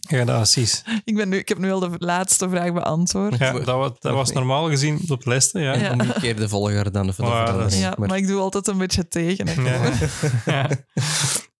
ja, 0.09 0.25
dat 0.25 0.41
is 0.41 0.57
iets. 0.57 0.83
Ik, 1.03 1.15
ben 1.15 1.29
nu, 1.29 1.37
ik 1.37 1.49
heb 1.49 1.57
nu 1.57 1.71
al 1.71 1.79
de 1.79 1.95
laatste 1.97 2.49
vraag 2.49 2.73
beantwoord. 2.73 3.37
Ja, 3.37 3.51
dat, 3.51 3.65
was, 3.65 3.91
dat 3.99 4.13
was 4.13 4.31
normaal 4.31 4.69
gezien 4.69 4.99
op 5.09 5.23
de 5.23 5.29
lijsten, 5.29 5.61
ja. 5.61 5.73
En 5.73 5.79
Ja. 5.79 5.91
omgekeerde 5.91 6.49
volger 6.49 6.91
dan 6.91 7.03
de 7.03 7.09
is- 7.11 7.15
verandering. 7.15 7.73
Ja, 7.81 7.93
maar, 7.97 8.07
maar 8.07 8.17
ik 8.17 8.27
doe 8.27 8.39
altijd 8.39 8.67
een 8.67 8.77
beetje 8.77 9.07
tegen. 9.07 9.47
hè, 9.47 9.61
Ja. 9.61 9.91
ja. 10.53 10.69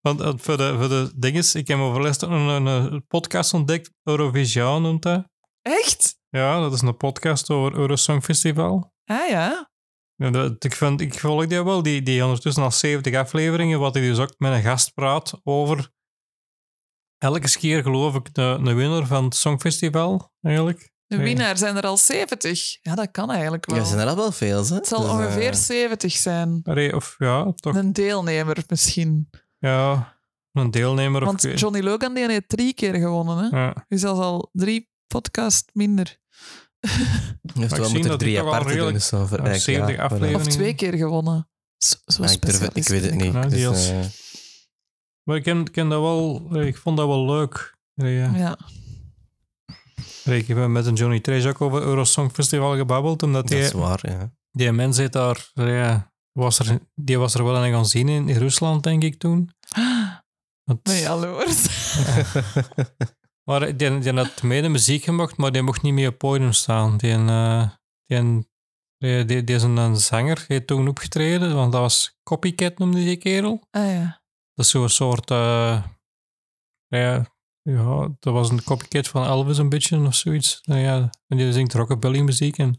Want 0.00 0.20
eh, 0.20 0.32
voor 0.36 0.56
de, 0.56 0.74
voor 0.78 0.88
de 0.88 1.12
dinges, 1.14 1.54
ik 1.54 1.68
heb 1.68 1.78
overlast 1.78 2.22
een, 2.22 2.30
een, 2.32 2.66
een 2.66 3.06
podcast 3.06 3.54
ontdekt, 3.54 3.90
Eurovision 4.02 4.82
noemt 4.82 5.02
dat. 5.02 5.24
Echt? 5.62 6.20
Ja, 6.36 6.60
dat 6.60 6.72
is 6.72 6.80
een 6.80 6.96
podcast 6.96 7.50
over 7.50 7.78
Eurosong 7.78 8.24
Festival. 8.24 8.94
Ah 9.04 9.28
ja. 9.28 9.70
Ja, 10.14 10.30
dat, 10.30 10.64
ik, 10.64 10.74
vind, 10.74 11.00
ik 11.00 11.18
volg 11.18 11.46
die 11.46 11.62
wel, 11.62 11.82
die, 11.82 12.02
die 12.02 12.24
ondertussen 12.24 12.62
al 12.62 12.70
70 12.70 13.14
afleveringen, 13.14 13.78
wat 13.78 13.94
hij 13.94 14.02
dus 14.02 14.18
ook 14.18 14.34
met 14.38 14.52
een 14.52 14.62
gast 14.62 14.94
praat 14.94 15.40
over 15.44 15.90
elke 17.18 17.58
keer 17.58 17.82
geloof 17.82 18.14
ik 18.14 18.34
de, 18.34 18.60
de 18.62 18.72
winnaar 18.72 19.06
van 19.06 19.24
het 19.24 19.34
Songfestival, 19.34 20.32
eigenlijk. 20.40 20.90
De 21.06 21.16
winnaar 21.16 21.56
zijn 21.56 21.76
er 21.76 21.82
al 21.82 21.96
70. 21.96 22.78
Ja, 22.82 22.94
dat 22.94 23.10
kan 23.10 23.30
eigenlijk 23.30 23.66
wel. 23.66 23.78
Ja, 23.78 23.84
zijn 23.84 24.00
er 24.00 24.06
al 24.06 24.16
wel 24.16 24.32
veel, 24.32 24.66
hè? 24.66 24.74
Het 24.74 24.86
zal 24.86 25.00
Dus, 25.00 25.08
eh, 25.08 25.14
ongeveer 25.14 25.54
70 25.54 26.12
zijn. 26.12 26.60
Allee, 26.64 26.96
Of 26.96 27.14
ja, 27.18 27.52
toch, 27.52 27.74
Een 27.74 27.92
deelnemer 27.92 28.64
misschien. 28.68 29.30
ja, 29.58 30.16
een 30.52 30.70
deelnemer 30.70 31.20
of... 31.20 31.26
Want 31.26 31.60
Johnny 31.60 31.80
Logan 31.80 32.14
die 32.14 32.30
heeft 32.30 32.48
drie 32.48 32.74
keer 32.74 32.94
gewonnen. 32.94 33.38
Hè? 33.38 33.58
ja. 33.62 33.84
Dus 33.88 34.00
dat 34.00 34.16
is 34.16 34.22
al 34.22 34.50
drie 34.52 34.90
podcast 35.06 35.70
minder. 35.72 36.20
Je 36.82 36.88
Maar 37.42 37.54
heeft 37.54 37.72
ik 37.72 37.78
wel 37.78 37.90
moeten 37.90 38.10
dat 38.10 38.18
drie 38.18 38.40
aparte 38.40 38.62
doen. 38.64 38.72
redelijk- 38.72 38.94
Dus 38.94 39.06
zo 39.06 39.26
ja, 39.30 39.36
elk 39.36 39.54
70 39.54 39.74
jaar, 39.96 39.96
voilà. 39.96 40.12
afleveringen. 40.12 40.40
Of 40.40 40.46
twee 40.46 40.74
keer 40.74 40.96
gewonnen. 40.96 41.48
Zo, 41.78 41.94
zo 42.06 42.22
Ah, 42.22 42.30
ik, 42.32 42.40
durf, 42.42 42.60
ik 42.72 42.88
weet 42.88 43.04
het 43.04 43.14
niet. 43.14 43.32
Ja, 43.32 43.46
Dus, 43.46 43.88
eh, 43.88 43.98
Maar 45.22 45.36
ik, 45.36 45.42
ken, 45.72 45.88
dat 45.88 46.00
wel, 46.00 46.48
ik 46.66 46.76
vond 46.76 46.96
dat 46.96 47.06
wel 47.06 47.26
leuk. 47.26 47.76
Ja. 47.94 48.34
Ja. 48.36 48.58
Ik 50.24 50.46
heb 50.46 50.56
met 50.68 50.86
een 50.86 50.94
Johnny 50.94 51.20
Trace 51.20 51.48
ook 51.48 51.60
over 51.60 51.82
Eurosong 51.82 52.32
Festival 52.32 52.76
gebabbeld, 52.76 53.22
omdat 53.22 53.48
dat 53.48 53.50
die, 53.58 53.60
is 53.66 53.72
waar, 53.72 53.98
ja. 54.02 54.32
die 54.50 54.72
mens 54.72 54.96
heeft 54.96 55.12
daar, 55.12 55.50
ja, 55.54 56.12
was 56.32 56.58
er, 56.58 56.78
die 56.94 57.18
was 57.18 57.34
er 57.34 57.44
wel 57.44 57.56
aan 57.56 57.70
gaan 57.70 57.86
zien 57.86 58.08
in, 58.08 58.28
in 58.28 58.36
Rusland, 58.38 58.82
denk 58.82 59.02
ik 59.02 59.18
toen. 59.18 59.50
Want- 60.64 60.84
Nee, 60.86 61.00
jaloers. 61.00 61.66
Maar 63.44 63.76
die, 63.76 63.98
die 63.98 64.12
had 64.12 64.42
mede 64.42 64.68
muziek 64.68 65.04
gemaakt, 65.04 65.36
maar 65.36 65.52
die 65.52 65.62
mocht 65.62 65.82
niet 65.82 65.92
meer 65.92 66.08
op 66.08 66.18
podium 66.18 66.52
staan. 66.52 66.96
Die, 66.96 67.14
eh, 67.14 67.70
die, 68.06 68.48
die, 68.98 69.24
die, 69.24 69.44
die 69.44 69.56
is 69.56 69.62
een, 69.62 69.76
een 69.76 69.96
zanger, 69.96 70.44
heeft 70.48 70.66
toen 70.66 70.88
opgetreden, 70.88 71.54
want 71.54 71.72
dat 71.72 71.80
was 71.80 72.18
Copycat 72.22 72.78
noemde 72.78 72.98
die 72.98 73.16
kerel. 73.16 73.66
Ah 73.70 73.86
ja. 73.86 74.22
Dat 74.54 74.64
is 74.64 74.70
zo'n 74.70 74.88
soort, 74.88 75.30
eh, 75.30 75.84
ja, 76.86 77.26
ja, 77.62 78.08
dat 78.18 78.32
was 78.32 78.50
een 78.50 78.64
copycat 78.64 79.08
van 79.08 79.24
Elvis 79.24 79.58
een 79.58 79.68
beetje 79.68 80.06
of 80.06 80.14
zoiets. 80.14 80.60
Nou 80.62 80.80
ja, 80.80 81.10
en 81.26 81.36
die 81.36 81.52
zingt 81.52 81.74
rockabilly 81.74 82.20
muziek 82.20 82.58
en 82.58 82.70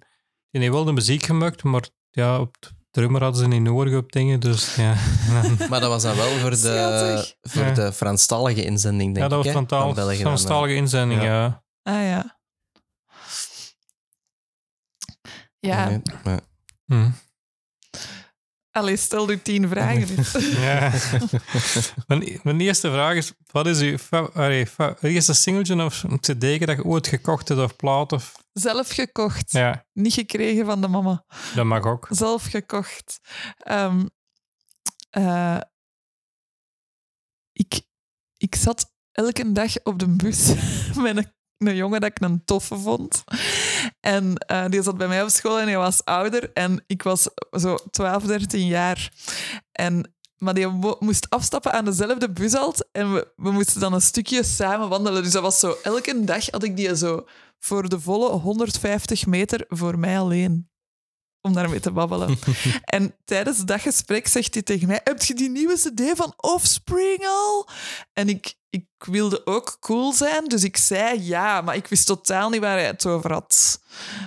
die 0.49 0.61
heeft 0.61 0.73
wel 0.73 0.83
de 0.83 0.91
muziek 0.91 1.23
gemaakt, 1.23 1.63
maar 1.63 1.89
ja, 2.09 2.39
op 2.39 2.55
drummer 2.93 3.21
hadden 3.21 3.41
ze 3.41 3.47
niet 3.47 3.61
nodig 3.61 3.95
op 3.97 4.11
dingen, 4.11 4.39
dus 4.39 4.75
ja. 4.75 4.95
Maar 5.69 5.79
dat 5.79 5.89
was 5.89 6.01
dan 6.01 6.15
wel 6.15 6.29
voor 6.37 6.49
de, 6.49 6.55
Schattig. 6.55 7.35
voor 7.41 7.61
Ja. 7.65 7.71
de 7.73 7.93
Franstalige 7.93 8.63
inzending, 8.63 9.13
denk 9.13 9.25
ja, 9.25 9.27
dat 9.27 9.31
ik. 9.31 9.37
was 9.37 9.45
hè, 9.45 9.51
van 9.53 9.65
taal, 9.65 9.93
België 9.93 10.07
dan, 10.09 10.15
eh. 10.17 10.21
Franstalige 10.21 10.75
inzending, 10.75 11.21
ja. 11.21 11.27
ja. 11.43 11.63
Ah 11.83 12.01
ja. 12.03 12.39
Ja, 15.59 15.89
Nee, 15.89 16.01
maar- 16.23 16.39
Hm. 16.85 17.09
allee, 18.71 18.95
stel 18.97 19.29
u 19.31 19.41
tien 19.41 19.67
vragen. 19.69 20.15
dus. 20.15 20.31
Ja. 20.63 20.91
mijn, 22.07 22.39
mijn 22.43 22.59
eerste 22.61 22.91
vraag 22.91 23.15
is: 23.15 23.31
wat 23.51 23.67
is 23.67 23.79
uw 23.79 23.97
fa- 23.97 24.29
allee, 24.33 24.67
fa- 24.67 24.95
eerste 25.01 25.33
singeltje 25.33 25.83
of 25.83 26.03
een 26.03 26.19
cd 26.19 26.39
dat 26.65 26.75
je 26.77 26.83
ooit 26.83 27.07
gekocht 27.07 27.47
hebt 27.47 27.61
of 27.61 27.75
plaat? 27.75 28.11
Of, 28.11 28.33
Zelf 28.53 28.89
gekocht. 28.89 29.51
ja, 29.51 29.85
Niet 29.93 30.13
gekregen 30.13 30.65
van 30.65 30.81
de 30.81 30.87
mama. 30.87 31.25
dat 31.55 31.65
mag 31.65 31.83
ook. 31.85 32.07
Zelf 32.09 32.43
gekocht. 32.45 33.19
Ehm, 33.57 34.05
eh, 35.09 35.59
ik, 37.51 37.81
ik 38.37 38.55
zat 38.55 38.91
elke 39.11 39.51
dag 39.51 39.83
op 39.83 39.99
de 39.99 40.07
bus 40.07 40.47
met 41.03 41.17
een, 41.17 41.33
een 41.57 41.75
jongen 41.75 42.01
dat 42.01 42.09
ik 42.09 42.21
een 42.21 42.45
toffe 42.45 42.77
vond. 42.77 43.23
En 43.99 44.37
eh, 44.37 44.65
die 44.69 44.81
zat 44.81 44.97
bij 44.97 45.07
mij 45.07 45.23
op 45.23 45.29
school 45.29 45.59
en 45.59 45.67
hij 45.67 45.77
was 45.77 46.05
ouder. 46.05 46.51
En 46.53 46.83
ik 46.87 47.03
was 47.03 47.29
zo 47.51 47.75
12, 47.91 48.23
13 48.23 48.67
jaar. 48.67 49.13
En, 49.71 50.13
maar 50.37 50.53
die 50.53 50.67
mo- 50.67 50.97
moest 50.99 51.29
afstappen 51.29 51.71
aan 51.73 51.85
dezelfde 51.85 52.31
bushalt. 52.31 52.87
En 52.91 53.13
we, 53.13 53.31
we 53.35 53.51
moesten 53.51 53.79
dan 53.79 53.93
een 53.93 54.01
stukje 54.01 54.43
samen 54.43 54.89
wandelen. 54.89 55.23
Dus 55.23 55.31
dat 55.31 55.41
was 55.41 55.59
zo... 55.59 55.75
Elke 55.83 56.23
dag 56.23 56.49
had 56.51 56.63
ik 56.63 56.75
die 56.75 56.95
zo 56.97 57.27
voor 57.65 57.89
de 57.89 57.99
volle 57.99 58.29
150 58.29 59.25
meter 59.25 59.65
voor 59.67 59.99
mij 59.99 60.19
alleen. 60.19 60.72
Om 61.45 61.53
daarmee 61.53 61.79
te 61.79 61.91
babbelen. 61.91 62.37
En 62.83 63.15
tijdens 63.25 63.57
dat 63.57 63.81
gesprek 63.81 64.27
zegt 64.27 64.53
hij 64.53 64.63
tegen 64.63 64.87
mij: 64.87 65.01
Heb 65.03 65.21
je 65.21 65.33
die 65.33 65.49
nieuwe 65.49 65.75
CD 65.75 66.17
van 66.17 66.33
Offspring 66.37 67.25
al? 67.25 67.69
En 68.13 68.29
ik, 68.29 68.53
ik 68.69 68.85
wilde 68.97 69.45
ook 69.45 69.77
cool 69.79 70.13
zijn, 70.13 70.45
dus 70.45 70.63
ik 70.63 70.77
zei 70.77 71.23
ja, 71.23 71.61
maar 71.61 71.75
ik 71.75 71.87
wist 71.87 72.05
totaal 72.05 72.49
niet 72.49 72.59
waar 72.59 72.77
hij 72.77 72.85
het 72.85 73.05
over 73.05 73.31
had. 73.31 73.81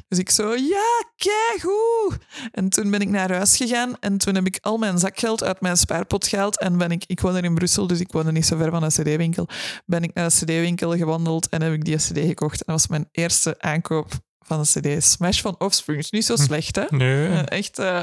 Dus 0.08 0.18
ik 0.18 0.30
zo: 0.30 0.54
Ja, 0.54 1.04
keigoed. 1.16 2.18
En 2.52 2.68
toen 2.68 2.90
ben 2.90 3.00
ik 3.00 3.08
naar 3.08 3.32
huis 3.32 3.56
gegaan 3.56 3.98
en 4.00 4.18
toen 4.18 4.34
heb 4.34 4.46
ik 4.46 4.58
al 4.60 4.78
mijn 4.78 4.98
zakgeld 4.98 5.44
uit 5.44 5.60
mijn 5.60 5.76
spaarpot 5.76 6.26
gehaald. 6.26 6.58
En 6.58 6.78
ben 6.78 6.90
ik, 6.90 7.04
ik 7.06 7.20
woon 7.20 7.34
er 7.34 7.44
in 7.44 7.54
Brussel, 7.54 7.86
dus 7.86 8.00
ik 8.00 8.12
woonde 8.12 8.32
niet 8.32 8.46
zo 8.46 8.56
ver 8.56 8.70
van 8.70 8.82
een 8.82 8.90
CD-winkel. 8.90 9.48
Ben 9.86 10.02
ik 10.02 10.14
naar 10.14 10.28
de 10.28 10.34
CD-winkel 10.34 10.96
gewandeld 10.96 11.48
en 11.48 11.62
heb 11.62 11.72
ik 11.72 11.84
die 11.84 11.96
CD 11.96 12.18
gekocht. 12.18 12.64
En 12.64 12.72
dat 12.72 12.76
was 12.76 12.86
mijn 12.86 13.08
eerste 13.12 13.54
aankoop 13.58 14.24
van 14.47 14.59
een 14.59 14.97
CD. 14.97 15.05
Smash 15.05 15.40
van 15.40 15.55
Offspring. 15.59 15.99
Is 15.99 16.11
niet 16.11 16.24
zo 16.24 16.36
slecht, 16.36 16.76
hè? 16.76 16.84
Nee. 16.88 17.26
Eh, 17.28 17.59
echt. 17.59 17.78
eh, 17.78 18.03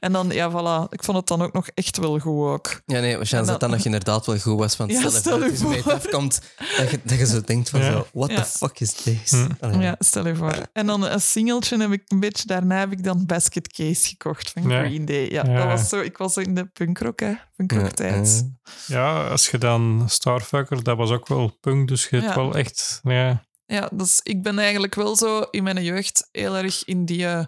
en 0.00 0.12
dan, 0.12 0.30
ja, 0.30 0.50
voilà. 0.50 0.88
Ik 0.88 1.04
vond 1.04 1.16
het 1.16 1.26
dan 1.26 1.42
ook 1.42 1.52
nog 1.52 1.68
echt 1.74 1.96
wel 1.98 2.18
goed 2.18 2.46
ook. 2.48 2.82
Ja, 2.86 3.00
nee, 3.00 3.12
En 3.12 3.18
dat 3.18 3.46
dan- 3.46 3.58
dat 3.58 3.70
nog 3.70 3.84
inderdaad 3.84 4.26
wel 4.26 4.38
goed 4.38 4.58
was. 4.58 4.76
Want 4.76 4.90
Ja, 4.92 5.10
stel, 5.10 5.12
je 5.18 5.20
voor 5.22 5.40
dat 5.40 5.50
je 5.50 5.56
voor. 5.56 5.70
mee 5.70 5.82
afkomt, 5.82 6.40
dat 6.76 6.90
je, 6.90 7.00
dat 7.04 7.18
je 7.18 7.26
zo 7.26 7.40
denkt 7.40 7.70
van 7.70 7.80
Ja. 7.80 7.92
zo, 7.92 8.06
what 8.12 8.30
Ja. 8.30 8.36
the 8.36 8.44
fuck 8.44 8.80
is 8.80 8.92
this? 8.92 9.30
Hm. 9.60 9.80
Ja, 9.80 9.94
stel 9.98 10.26
je 10.26 10.36
voor. 10.36 10.56
En 10.72 10.86
dan 10.86 11.02
een 11.06 11.20
singeltje 11.20 11.76
heb 11.80 11.92
ik 11.92 12.02
een 12.06 12.20
beetje... 12.20 12.46
Daarna 12.46 12.78
heb 12.78 12.92
ik 12.92 13.04
dan 13.04 13.26
Basket 13.26 13.72
Case 13.72 14.08
gekocht 14.08 14.50
van 14.50 14.68
Ja. 14.68 14.84
Green 14.84 15.04
Day. 15.04 15.30
Ja, 15.30 15.44
Ja. 15.46 15.54
dat 15.56 15.64
was 15.64 15.88
zo... 15.88 16.00
Ik 16.00 16.16
was 16.16 16.36
in 16.36 16.54
de 16.54 16.64
punkrock, 16.66 17.20
hè. 17.20 17.32
Punkrock 17.56 17.82
Ja, 17.84 17.90
tijd. 17.90 18.50
Ja, 18.86 19.28
als 19.28 19.48
je 19.50 19.58
dan 19.58 20.04
Starfucker, 20.06 20.82
dat 20.82 20.96
was 20.96 21.10
ook 21.10 21.28
wel 21.28 21.56
punk, 21.60 21.88
dus 21.88 22.08
je 22.08 22.16
hebt 22.16 22.28
Ja. 22.28 22.34
wel 22.34 22.54
echt, 22.54 23.00
ja. 23.02 23.44
Ja, 23.66 23.88
dus 23.94 24.20
ik 24.22 24.42
ben 24.42 24.58
eigenlijk 24.58 24.94
wel 24.94 25.16
zo 25.16 25.40
in 25.50 25.62
mijn 25.62 25.82
jeugd 25.82 26.28
heel 26.32 26.56
erg 26.56 26.84
in 26.84 27.04
die 27.04 27.26
eh, 27.26 27.44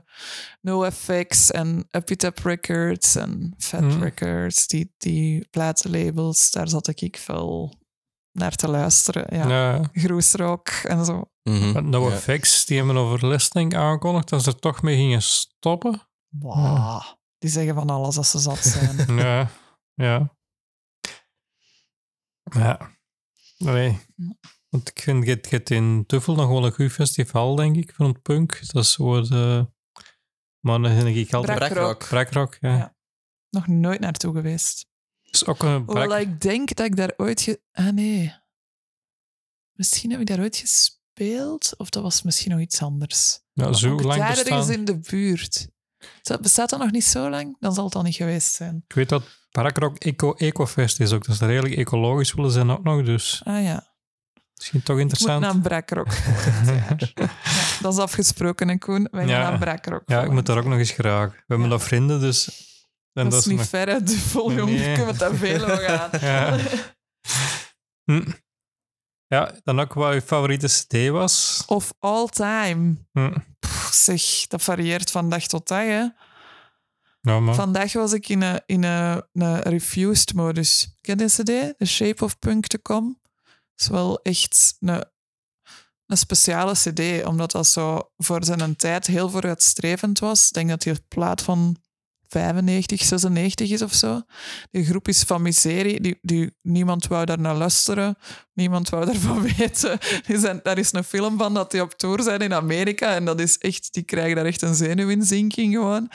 NoFX 0.60 1.50
en 1.50 1.86
Epitap 1.90 2.38
Records 2.38 3.14
en 3.16 3.54
Fat 3.58 3.80
Mhm. 3.80 4.02
Records, 4.02 4.66
die, 4.66 4.94
die 4.98 5.48
platenlabels, 5.50 6.50
daar 6.50 6.68
zat 6.68 7.00
ik 7.00 7.16
veel 7.16 7.74
naar 8.32 8.54
te 8.54 8.68
luisteren. 8.68 9.36
Ja. 9.36 9.48
ja. 9.48 9.88
Groesrock 9.92 10.68
en 10.68 11.04
zo. 11.04 11.24
mhm. 11.42 11.72
Met 11.72 11.84
No 11.84 12.08
Ja. 12.08 12.14
Effects, 12.14 12.64
die 12.66 12.76
hebben 12.76 12.96
over 12.96 13.26
Listening 13.28 13.74
aangekondigd 13.76 14.28
dat 14.28 14.42
ze 14.42 14.50
er 14.50 14.58
toch 14.58 14.82
mee 14.82 14.96
gingen 14.96 15.22
stoppen. 15.22 16.02
Wow. 16.28 17.02
Die 17.38 17.50
zeggen 17.50 17.74
van 17.74 17.90
alles 17.90 18.16
als 18.16 18.30
ze 18.30 18.38
zat 18.38 18.58
zijn. 18.58 18.96
Ja, 19.24 19.50
ja. 19.94 20.34
Ja. 22.54 22.90
Nee. 23.58 23.98
Want 24.74 24.88
ik 24.88 25.02
vind 25.02 25.26
het, 25.26 25.50
het 25.50 25.70
in 25.70 26.04
Tuffel 26.06 26.34
nog 26.34 26.48
wel 26.48 26.66
een 26.66 26.72
goed 26.72 26.92
festival, 26.92 27.54
denk 27.54 27.76
ik, 27.76 27.92
van 27.94 28.06
het 28.06 28.22
punk. 28.22 28.72
Dat 28.72 28.84
is 28.84 28.92
zo 28.92 29.22
de... 29.22 29.66
Maar 30.60 30.80
dan 30.80 30.94
denk 30.94 31.16
ik 31.16 31.32
altijd... 31.32 31.58
Brakrock. 31.58 32.08
Brakrock, 32.08 32.56
ja. 32.60 32.76
Ja. 32.76 32.96
Nog 33.50 33.66
nooit 33.66 34.00
naartoe 34.00 34.34
geweest. 34.34 34.86
is 35.22 35.46
ook 35.46 35.62
een 35.62 35.84
brak... 35.84 35.98
Hoewel 35.98 36.18
ik 36.18 36.40
denk 36.40 36.74
dat 36.74 36.86
ik 36.86 36.96
daar 36.96 37.12
ooit... 37.16 37.40
Ge... 37.40 37.60
Ah, 37.72 37.88
nee. 37.88 38.34
Misschien 39.72 40.10
heb 40.10 40.20
ik 40.20 40.26
daar 40.26 40.40
ooit 40.40 40.56
gespeeld. 40.56 41.74
Of 41.76 41.88
dat 41.88 42.02
was 42.02 42.22
misschien 42.22 42.50
nog 42.50 42.60
iets 42.60 42.82
anders. 42.82 43.40
Ja, 43.52 43.72
zo 43.72 43.92
Ook 43.92 44.02
lang 44.02 44.20
daar 44.20 44.28
ergens 44.28 44.48
bestaan. 44.48 44.74
in 44.74 44.84
de 44.84 44.98
buurt. 44.98 45.68
Bestaat 46.40 46.70
dat 46.70 46.78
nog 46.78 46.90
niet 46.90 47.04
zo 47.04 47.30
lang? 47.30 47.56
Dan 47.60 47.74
zal 47.74 47.84
het 47.84 47.94
al 47.94 48.02
niet 48.02 48.14
geweest 48.14 48.54
zijn. 48.54 48.84
Ik 48.86 48.94
weet 48.94 49.08
dat 49.08 49.22
Brakrock 49.50 49.98
Eco 49.98 50.34
Ecofest 50.34 51.00
is 51.00 51.12
ook. 51.12 51.26
Dat 51.26 51.36
ze 51.36 51.46
redelijk 51.46 51.74
ecologisch 51.74 52.32
willen 52.32 52.50
zijn 52.50 52.70
ook 52.70 52.82
nog. 52.82 53.04
Dus 53.04 53.42
Ah 53.44 53.62
ja. 53.62 53.93
Misschien 54.56 54.82
toch 54.82 54.98
Ik 54.98 55.02
moet 55.02 55.12
interessant. 55.12 55.40
naar 55.40 55.54
ja, 57.14 57.28
dat 57.80 57.92
is 57.92 57.98
afgesproken, 57.98 58.68
hè, 58.68 58.78
Koen. 58.78 59.08
Wij 59.10 59.20
gaan 59.26 59.28
Ja. 59.30 59.58
naar. 59.58 60.02
Ja, 60.06 60.22
ik 60.22 60.30
moet 60.30 60.46
daar 60.46 60.58
ook 60.58 60.64
nog 60.64 60.78
eens 60.78 60.90
graag. 60.90 61.30
We 61.32 61.42
hebben 61.46 61.68
nog 61.68 61.82
vrienden, 61.82 62.20
dus... 62.20 62.62
En 63.12 63.28
Dat, 63.28 63.40
is 63.40 63.46
niet 63.46 63.56
nog- 63.58 63.68
ver 63.68 63.88
uit 63.88 64.06
de 64.08 64.18
vol, 64.18 64.50
Nee. 64.50 64.94
kunt 65.04 65.18
daar 65.18 65.34
veel 65.34 65.62
over 65.70 65.78
gaan. 65.78 66.10
Ja. 66.20 66.58
Hm. 68.04 68.30
Ja, 69.26 69.52
dan 69.64 69.80
ook 69.80 69.92
wat 69.94 70.14
je 70.14 70.22
favoriete 70.22 70.66
CD 70.66 71.08
was. 71.08 71.62
Of 71.66 71.92
all 71.98 72.26
time. 72.26 72.94
Hm. 73.12 73.34
Pff, 73.58 73.92
zeg, 73.94 74.46
dat 74.46 74.62
varieert 74.62 75.10
van 75.10 75.28
dag 75.30 75.46
tot 75.46 75.68
dag, 75.68 75.82
hè. 75.84 76.04
Ja. 77.20 77.52
Vandaag 77.54 77.92
was 77.92 78.12
ik 78.12 78.28
in 78.28 78.42
een, 78.42 78.62
in 78.66 78.82
een, 78.82 79.22
een 79.32 79.60
refused 79.62 80.34
modus. 80.34 80.94
Ken 81.00 81.18
je 81.18 81.24
CD? 81.26 81.78
The 81.78 81.84
Shape 81.86 82.24
of 82.24 82.38
Punk 82.38 82.66
to 82.66 82.78
Come. 82.82 83.16
Is 83.76 83.88
wel 83.88 84.22
echt 84.22 84.76
een, 84.80 85.04
een 86.06 86.16
speciale 86.16 86.72
CD, 86.72 87.24
omdat 87.26 87.50
dat 87.50 87.66
zo 87.66 88.10
voor 88.16 88.44
zijn 88.44 88.76
tijd 88.76 89.06
heel 89.06 89.30
vooruitstrevend 89.30 90.18
was. 90.18 90.46
Ik 90.46 90.52
denk 90.52 90.68
dat 90.68 90.82
die 90.82 91.00
plaat 91.08 91.42
van 91.42 91.76
95, 92.34 93.02
96 93.02 93.70
is 93.70 93.82
of 93.82 93.92
zo. 93.94 94.22
Die 94.70 94.84
groep 94.84 95.08
is 95.08 95.22
van 95.22 95.42
miserie. 95.42 96.00
Die, 96.00 96.18
die, 96.22 96.56
niemand 96.62 97.06
wou 97.06 97.24
daar 97.24 97.38
naar 97.40 97.54
luisteren. 97.54 98.16
Niemand 98.52 98.88
wou 98.88 99.04
daarvan 99.04 99.42
weten. 99.56 99.98
Die 100.26 100.38
zijn, 100.38 100.60
daar 100.62 100.78
is 100.78 100.92
een 100.92 101.04
film 101.04 101.38
van 101.38 101.54
dat 101.54 101.70
die 101.70 101.82
op 101.82 101.92
tour 101.92 102.22
zijn 102.22 102.40
in 102.40 102.54
Amerika. 102.54 103.14
En 103.14 103.24
dat 103.24 103.40
is 103.40 103.58
echt, 103.58 103.92
die 103.92 104.02
krijgen 104.02 104.36
daar 104.36 104.44
echt 104.44 104.62
een 104.62 104.74
zenuwinzinking 104.74 105.74
gewoon. 105.74 106.10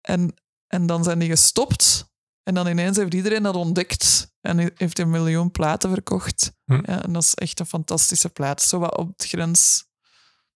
En, 0.00 0.34
en 0.66 0.86
dan 0.86 1.04
zijn 1.04 1.18
die 1.18 1.28
gestopt. 1.28 2.11
En 2.42 2.54
dan 2.54 2.66
ineens 2.66 2.96
heeft 2.96 3.14
iedereen 3.14 3.42
dat 3.42 3.54
ontdekt. 3.54 4.30
En 4.40 4.72
heeft 4.74 4.98
een 4.98 5.10
miljoen 5.10 5.50
platen 5.50 5.90
verkocht. 5.90 6.52
Hm. 6.64 6.72
Ja, 6.74 7.02
en 7.02 7.12
dat 7.12 7.22
is 7.22 7.34
echt 7.34 7.60
een 7.60 7.66
fantastische 7.66 8.28
plaat. 8.28 8.62
Zo 8.62 8.78
wat 8.78 8.96
op 8.96 9.18
de 9.18 9.28
grens 9.28 9.86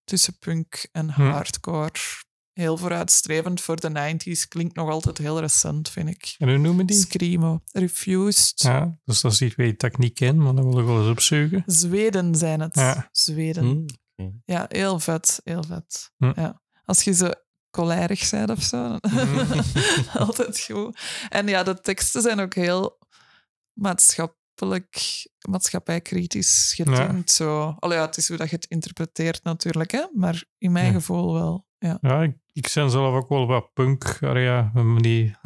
tussen 0.05 0.39
punk 0.39 0.89
en 0.93 1.11
Hm. 1.13 1.23
hardcore. 1.31 1.91
Heel 2.53 2.77
vooruitstrevend 2.77 3.61
voor 3.61 3.81
de 3.81 3.89
90s. 3.91 4.49
Klinkt 4.49 4.75
nog 4.77 4.89
altijd 4.91 5.19
heel 5.19 5.41
recent, 5.41 5.89
vind 5.91 6.09
ik. 6.09 6.35
En 6.39 6.49
hoe 6.49 6.59
noemen 6.59 6.87
die? 6.87 6.97
Screamo. 6.97 7.61
Refused. 7.73 8.61
Ja, 8.63 8.99
dus 9.05 9.21
dat 9.21 9.33
is 9.33 9.41
iets 9.41 9.55
weet 9.55 9.81
dat 9.81 9.91
ik 9.91 9.99
niet 9.99 10.13
ken, 10.15 10.43
maar 10.43 10.55
dat 10.55 10.65
wil 10.65 10.79
ik 10.79 10.87
wel 10.87 11.01
eens 11.01 11.11
opzoeken. 11.11 11.63
Zweden 11.67 12.35
zijn 12.35 12.61
het. 12.61 12.75
Ja. 12.75 13.09
Zweden. 13.13 13.85
Hm. 14.17 14.29
Ja, 14.45 14.67
heel 14.69 14.99
vet. 15.01 15.41
Heel 15.45 15.63
vet. 15.63 16.11
Hm. 16.17 16.33
Ja. 16.35 16.61
Als 16.85 17.03
je 17.03 17.13
zo 17.15 17.31
cholerig 17.77 18.31
bent 18.31 18.51
of 18.51 18.63
zo. 18.63 18.99
dan-. 19.01 19.01
Altijd 20.27 20.61
goed. 20.61 20.99
En 21.29 21.47
ja, 21.47 21.63
de 21.63 21.81
teksten 21.81 22.23
zijn 22.23 22.41
ook 22.41 22.55
heel 22.55 22.99
maatschappelijk, 23.73 25.27
maatschappijkritisch 25.49 26.73
getint. 26.77 27.31
Zo. 27.31 27.75
Allee, 27.79 27.99
ja, 27.99 28.05
het 28.05 28.17
is 28.17 28.29
hoe 28.29 28.37
dat 28.37 28.51
je 28.51 28.57
het 28.57 28.67
interpreteert 28.67 29.43
natuurlijk, 29.43 29.91
hè? 29.91 30.05
maar 30.15 30.45
in 30.59 30.73
mijn 30.73 30.87
Ja. 30.87 30.93
gevoel 30.93 31.33
wel. 31.33 31.67
Ja. 31.79 31.99
Ja, 32.01 32.23
ik, 32.23 32.37
ik 32.53 32.71
ben 32.75 32.91
zelf 32.91 33.15
ook 33.15 33.29
wel 33.29 33.47
wat 33.47 33.73
punk. 33.73 34.17
Ja, 34.21 34.71
die, 35.01 35.37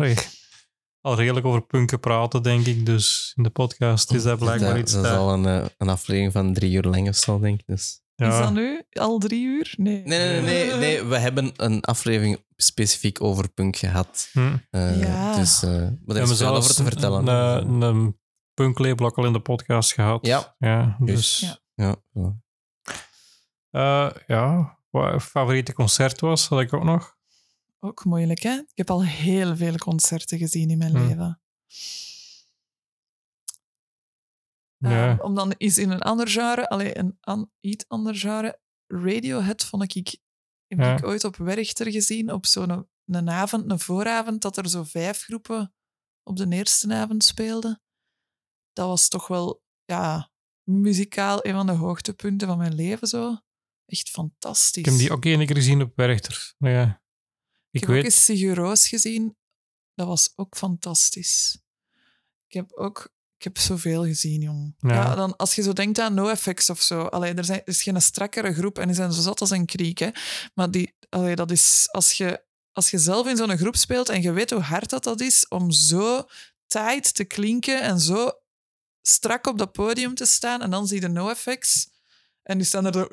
al 1.00 1.16
redelijk 1.16 1.46
over 1.46 1.62
punken 1.66 2.00
praten, 2.00 2.42
denk 2.42 2.66
ik. 2.66 2.86
Dus 2.86 3.32
in 3.36 3.42
de 3.42 3.50
podcast 3.50 4.12
is 4.12 4.22
dat 4.22 4.38
blijkbaar 4.38 4.78
iets 4.78 4.92
dat 4.92 5.02
dat- 5.02 5.12
zal 5.12 5.32
een, 5.32 5.46
eh, 5.46 5.66
een 5.78 5.88
aflevering 5.88 6.32
van 6.32 6.52
drie 6.54 6.72
uur 6.72 6.82
lang 6.82 7.08
of 7.08 7.16
zo, 7.16 7.38
denk 7.38 7.60
ik. 7.60 7.66
Dus. 7.66 7.99
Ja. 8.26 8.32
Is 8.32 8.38
dat 8.44 8.52
nu 8.52 8.82
al 8.92 9.18
drie 9.18 9.44
uur? 9.44 9.74
Nee. 9.76 10.02
Nee, 10.04 10.18
nee, 10.18 10.40
nee, 10.40 10.66
nee, 10.66 10.78
nee, 10.78 11.04
we 11.04 11.18
hebben 11.18 11.52
een 11.56 11.80
aflevering 11.80 12.38
specifiek 12.56 13.22
over 13.22 13.48
punk 13.48 13.76
gehad. 13.76 14.28
Hm. 14.32 14.56
Eh, 14.70 15.00
Ja. 15.00 15.36
Dus, 15.36 15.62
eh, 15.62 15.70
maar 15.70 15.78
er 15.78 15.88
We 15.88 15.96
hebben 16.12 16.22
is 16.22 16.26
veel 16.26 16.36
zelfs 16.36 16.58
over 16.58 16.74
te 16.74 16.82
vertellen. 16.82 17.26
Een, 17.26 17.68
een, 17.68 17.80
een 17.82 18.18
punklabel 18.54 19.06
ook 19.06 19.18
al 19.18 19.26
in 19.26 19.32
de 19.32 19.40
podcast 19.40 19.92
gehad. 19.92 20.26
Ja. 20.26 20.54
Ja, 20.58 20.96
Dus-. 21.00 21.40
Ja. 21.74 21.74
Ja, 21.74 21.96
ja. 22.12 22.36
eh, 24.26 24.66
wat 24.90 25.22
favoriete 25.22 25.72
concert 25.72 26.20
was, 26.20 26.48
had 26.48 26.60
ik 26.60 26.72
ook 26.72 26.84
nog. 26.84 27.16
Ook 27.80 28.04
moeilijk, 28.04 28.42
hè? 28.42 28.52
Ik 28.52 28.70
heb 28.74 28.90
al 28.90 29.04
heel 29.04 29.56
veel 29.56 29.76
concerten 29.76 30.38
gezien 30.38 30.70
in 30.70 30.78
mijn 30.78 30.96
Hm. 30.96 31.06
leven. 31.08 31.40
Ja. 34.88 35.08
Ehm, 35.10 35.20
om 35.20 35.34
dan 35.34 35.52
eens 35.52 35.78
in 35.78 35.90
een 35.90 36.00
ander 36.02 36.28
genre, 36.28 36.68
allee, 36.68 36.98
een 36.98 37.16
an, 37.20 37.50
iets 37.60 37.88
ander 37.88 38.14
genre, 38.16 38.60
Radiohead 38.86 39.64
vond 39.64 39.82
ik, 39.94 40.18
heb 40.66 40.78
Ja. 40.78 40.96
ik 40.96 41.04
ooit 41.04 41.24
op 41.24 41.36
Werchter 41.36 41.90
gezien, 41.90 42.32
op 42.32 42.46
zo'n 42.46 42.88
een 43.06 43.30
avond, 43.30 43.70
een 43.70 43.78
vooravond, 43.80 44.42
dat 44.42 44.56
er 44.56 44.68
zo 44.68 44.82
vijf 44.84 45.22
groepen 45.22 45.74
op 46.22 46.36
de 46.36 46.46
eerste 46.48 46.94
avond 46.94 47.24
speelden. 47.24 47.82
Dat 48.72 48.86
was 48.86 49.08
toch 49.08 49.26
wel, 49.26 49.62
ja, 49.84 50.30
muzikaal 50.70 51.46
een 51.46 51.52
van 51.52 51.66
de 51.66 51.72
hoogtepunten 51.72 52.48
van 52.48 52.58
mijn 52.58 52.74
leven 52.74 53.08
zo. 53.08 53.36
Echt 53.86 54.10
fantastisch. 54.10 54.82
Ik 54.82 54.84
heb 54.84 54.94
die 54.98 55.10
ook 55.12 55.24
één 55.24 55.46
keer 55.46 55.56
gezien 55.56 55.82
op 55.82 55.92
Werchter. 55.96 56.54
Maar 56.58 56.70
ja, 56.70 56.82
ik, 56.84 57.00
Ik 57.70 57.80
heb 57.80 57.88
ook 57.88 57.94
weet... 57.94 58.04
eens 58.04 58.24
Sigur 58.24 58.76
gezien. 58.76 59.36
Dat 59.94 60.06
was 60.06 60.32
ook 60.36 60.56
fantastisch. 60.56 61.62
Ik 62.46 62.52
heb 62.52 62.72
ook... 62.72 63.12
Ik 63.40 63.46
heb 63.46 63.58
zoveel 63.58 64.04
gezien, 64.04 64.40
jong. 64.40 64.74
Ja. 64.78 64.94
Ja. 64.94 65.14
dan, 65.14 65.36
als 65.36 65.54
je 65.54 65.62
zo 65.62 65.72
denkt 65.72 65.98
aan 65.98 66.14
NoFX 66.14 66.70
of 66.70 66.80
zo. 66.80 67.02
Allee, 67.02 67.34
er, 67.34 67.44
zijn, 67.44 67.58
er 67.58 67.68
is 67.68 67.82
geen 67.82 68.02
strakkere 68.02 68.54
groep 68.54 68.78
en 68.78 68.86
die 68.86 68.96
zijn 68.96 69.12
zo 69.12 69.20
zat 69.20 69.40
als 69.40 69.50
een 69.50 69.66
kriek. 69.66 69.98
Hè. 69.98 70.10
Maar 70.54 70.70
die, 70.70 70.96
allee, 71.08 71.34
dat 71.34 71.50
is... 71.50 71.88
Als 71.90 72.12
je, 72.12 72.44
als 72.72 72.90
je 72.90 72.98
zelf 72.98 73.26
in 73.26 73.36
zo'n 73.36 73.58
groep 73.58 73.76
speelt 73.76 74.08
en 74.08 74.22
je 74.22 74.32
weet 74.32 74.50
hoe 74.50 74.60
hard 74.60 74.90
dat, 74.90 75.04
dat 75.04 75.20
is 75.20 75.48
om 75.48 75.70
zo 75.70 76.24
tight 76.66 77.14
te 77.14 77.24
klinken 77.24 77.82
en 77.82 78.00
zo 78.00 78.30
strak 79.02 79.46
op 79.46 79.58
dat 79.58 79.72
podium 79.72 80.14
te 80.14 80.26
staan 80.26 80.62
en 80.62 80.70
dan 80.70 80.86
zie 80.86 81.00
je 81.00 81.06
de 81.06 81.12
NoFX 81.12 81.88
en 82.42 82.58
die 82.58 82.66
staan 82.66 82.86
er 82.86 82.92
zo... 82.92 83.08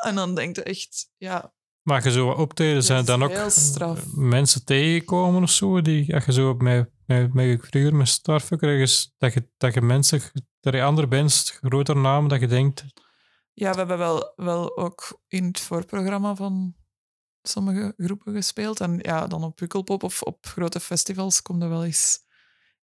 En 0.00 0.14
dan 0.14 0.34
denk 0.34 0.56
je 0.56 0.62
echt... 0.62 1.10
Ja, 1.16 1.54
Maar 1.88 2.04
je 2.04 2.10
zo 2.10 2.28
optreden, 2.28 2.82
zijn 2.82 3.04
dan 3.04 3.30
is 3.30 3.80
ook 3.80 3.96
mensen 4.14 4.64
tegengekomen 4.64 5.42
of 5.42 5.50
zo? 5.50 5.82
Die, 5.82 6.14
als 6.14 6.24
je 6.24 6.32
zo 6.32 6.54
met, 6.54 6.90
met, 7.06 7.34
met 7.34 7.60
vroeger 7.60 7.94
met 7.94 8.08
Starfucker, 8.08 8.68
ergens, 8.68 9.14
dat 9.18 9.32
je, 9.32 9.48
dat 9.56 9.74
je 9.74 9.80
mensen, 9.80 10.20
dat 10.60 10.74
je 10.74 10.82
andere 10.82 11.06
bands, 11.06 11.50
grotere 11.50 12.00
namen, 12.00 12.28
dat 12.28 12.40
je 12.40 12.46
denkt... 12.46 12.84
Ja, 13.52 13.70
we 13.70 13.76
hebben 13.76 13.98
wel, 13.98 14.32
wel 14.36 14.76
ook 14.76 15.20
in 15.28 15.44
het 15.44 15.60
voorprogramma 15.60 16.34
van 16.34 16.74
sommige 17.42 17.94
groepen 17.96 18.32
gespeeld. 18.32 18.80
En 18.80 18.98
ja, 19.02 19.26
dan 19.26 19.44
op 19.44 19.56
Pukkelpop 19.56 20.02
of 20.02 20.22
op 20.22 20.46
grote 20.46 20.80
festivals 20.80 21.42
komt 21.42 21.62
er 21.62 21.68
wel 21.68 21.84
eens 21.84 22.20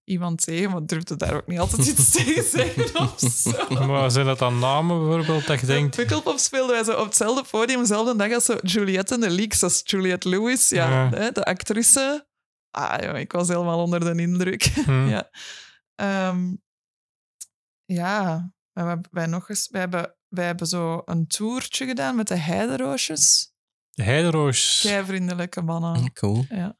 iemand 0.05 0.43
tegen, 0.43 0.71
maar 0.71 0.85
durfde 0.85 1.15
daar 1.15 1.33
ook 1.35 1.47
niet 1.47 1.59
altijd 1.59 1.87
iets 1.87 2.11
tegen 2.15 2.43
zeggen 2.43 2.99
of 2.99 3.19
zo. 3.19 3.85
Maar 3.87 4.11
zijn 4.11 4.25
dat 4.25 4.39
dan 4.39 4.59
namen 4.59 4.99
bijvoorbeeld, 4.99 5.47
dat 5.47 5.59
je 5.59 5.65
Op 5.65 5.71
denkt... 5.71 5.95
Pukkelpop 5.95 6.37
speelden 6.37 6.75
wij 6.75 6.83
zo 6.83 6.99
op 6.99 7.05
hetzelfde 7.05 7.43
podium, 7.49 7.79
dezelfde 7.79 8.15
dag 8.15 8.33
als 8.33 8.45
zo 8.45 8.57
Juliette 8.61 9.13
en 9.13 9.19
de 9.19 9.29
Leaks, 9.29 9.63
als 9.63 9.81
Juliette 9.83 10.29
Lewis, 10.29 10.69
ja, 10.69 10.89
Ja. 10.89 11.09
Hè, 11.09 11.31
de 11.31 11.45
actrice. 11.45 12.27
Ah, 12.71 13.03
joh, 13.03 13.17
ik 13.17 13.31
was 13.31 13.47
helemaal 13.47 13.81
onder 13.81 13.99
de 13.99 14.21
indruk. 14.21 14.63
hm, 14.85 15.07
Ja. 15.07 15.29
Ehm, 15.95 16.53
ja, 17.85 18.49
we 18.71 18.81
hebben, 18.81 19.07
wij, 19.11 19.25
nog 19.25 19.49
eens, 19.49 19.69
wij, 19.71 19.81
hebben, 19.81 20.15
wij 20.27 20.45
hebben 20.45 20.67
zo 20.67 21.01
een 21.05 21.27
toertje 21.27 21.85
gedaan 21.85 22.15
met 22.15 22.27
de 22.27 22.35
heideroosjes. 22.37 23.53
De 23.89 24.03
Heideroos. 24.03 24.79
Kei 24.81 25.05
vriendelijke 25.05 25.61
mannen. 25.61 26.13
Cool. 26.13 26.45
Ja. 26.49 26.77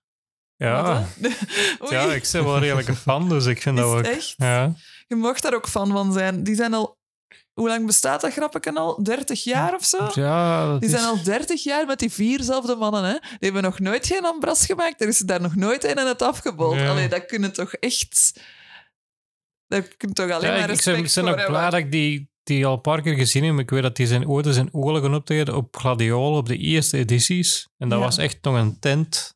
Ja, 0.57 1.05
ja, 1.89 2.01
ik 2.13 2.29
ben 2.31 2.43
wel 2.43 2.59
redelijk 2.59 2.87
een 2.87 2.95
fan, 2.95 3.29
dus 3.29 3.45
ik 3.45 3.61
vind 3.61 3.77
is 3.77 3.83
dat 3.83 3.93
ook... 3.93 4.03
echt? 4.03 4.33
Ja. 4.37 4.73
Je 5.07 5.15
mocht 5.15 5.41
daar 5.41 5.53
ook 5.53 5.67
fan 5.67 5.91
van 5.91 6.13
zijn. 6.13 6.43
Die 6.43 6.55
zijn 6.55 6.73
al... 6.73 6.97
Hoe 7.53 7.67
lang 7.67 7.85
bestaat 7.85 8.21
dat 8.21 8.31
grappetje 8.31 8.73
al? 8.75 9.03
30 9.03 9.43
jaar 9.43 9.73
of 9.73 9.85
zo? 9.85 10.09
Ja, 10.13 10.65
dat 10.65 10.79
Die 10.81 10.89
is... 10.89 10.95
zijn 10.95 11.07
al 11.07 11.23
30 11.23 11.63
jaar 11.63 11.85
met 11.85 11.99
die 11.99 12.11
vierzelfde 12.11 12.75
mannen. 12.75 13.03
Hè? 13.03 13.11
Die 13.11 13.37
hebben 13.39 13.63
nog 13.63 13.79
nooit 13.79 14.07
geen 14.07 14.25
ambras 14.25 14.65
gemaakt. 14.65 15.01
Er 15.01 15.07
is 15.07 15.17
daar 15.19 15.41
nog 15.41 15.55
nooit 15.55 15.83
een 15.83 15.95
in 15.95 16.05
het 16.07 16.21
afgebold. 16.21 16.79
Allee, 16.79 17.07
dat 17.07 17.25
kunnen 17.25 17.53
toch 17.53 17.73
echt... 17.73 18.39
Daar 19.67 19.81
kun 19.81 20.07
je 20.09 20.13
toch 20.13 20.31
alleen 20.31 20.51
Ja, 20.51 20.57
maar 20.59 20.67
respect 20.67 20.97
ik 21.17 21.23
ben 21.23 21.27
ook 21.39 21.45
blij 21.45 21.69
dat 21.69 21.79
ik 21.79 21.91
die, 21.91 22.29
die 22.43 22.65
al 22.65 22.73
een 22.73 22.81
paar 22.81 23.01
keer 23.01 23.15
gezien 23.15 23.43
heb. 23.43 23.59
Ik 23.59 23.69
weet 23.69 23.81
dat 23.81 23.95
die 23.95 24.07
zijn 24.07 24.27
ooit 24.27 24.45
zijn 24.49 24.69
ogen 24.73 25.01
gaan 25.01 25.15
optreden 25.15 25.55
op 25.55 25.77
Gladiolen 25.77 26.37
op 26.37 26.47
de 26.47 26.57
eerste 26.57 26.97
edities. 26.97 27.67
En 27.77 27.89
dat 27.89 27.99
Ja. 27.99 28.05
was 28.05 28.17
echt 28.17 28.37
nog 28.41 28.55
een 28.55 28.79
tent. 28.79 29.34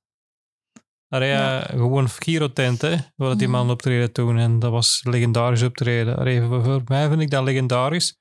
Allee, 1.09 1.29
ja. 1.29 1.59
Gewoon 1.61 2.09
Giro-tent, 2.09 2.81
hè. 2.81 2.95
Waar 3.15 3.37
die 3.37 3.47
Mhm. 3.47 3.57
man 3.57 3.69
optreden 3.69 4.11
toen. 4.11 4.37
En 4.37 4.59
dat 4.59 4.71
was 4.71 5.01
legendarisch 5.03 5.61
optreden. 5.63 6.17
Allee, 6.17 6.41
voor, 6.41 6.81
mij 6.85 7.07
vind 7.07 7.21
ik 7.21 7.29
dat 7.29 7.43
legendarisch. 7.43 8.17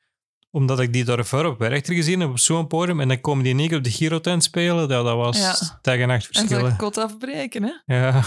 Omdat 0.51 0.81
ik 0.81 0.93
die 0.93 1.05
daarvoor 1.05 1.45
op 1.45 1.59
Werchter 1.59 1.95
gezien 1.95 2.21
heb, 2.21 2.29
op 2.31 2.39
zo'n 2.39 2.67
podium. 2.67 3.01
En 3.01 3.09
dan 3.09 3.21
komen 3.21 3.45
die 3.45 3.55
niet 3.55 3.75
op 3.75 3.85
de 3.85 3.91
Giro-tent 3.91 4.45
spelen. 4.45 4.89
Dat, 4.89 5.05
dat 5.05 5.17
was 5.17 5.39
Ja. 5.39 5.79
dag 5.83 5.97
en 5.99 6.09
nacht 6.09 6.27
En 6.29 6.35
verschillen. 6.35 6.71
ze 6.71 6.77
kot 6.77 6.97
afbreken, 6.99 7.63
hè? 7.63 7.95
Ja. 7.97 8.23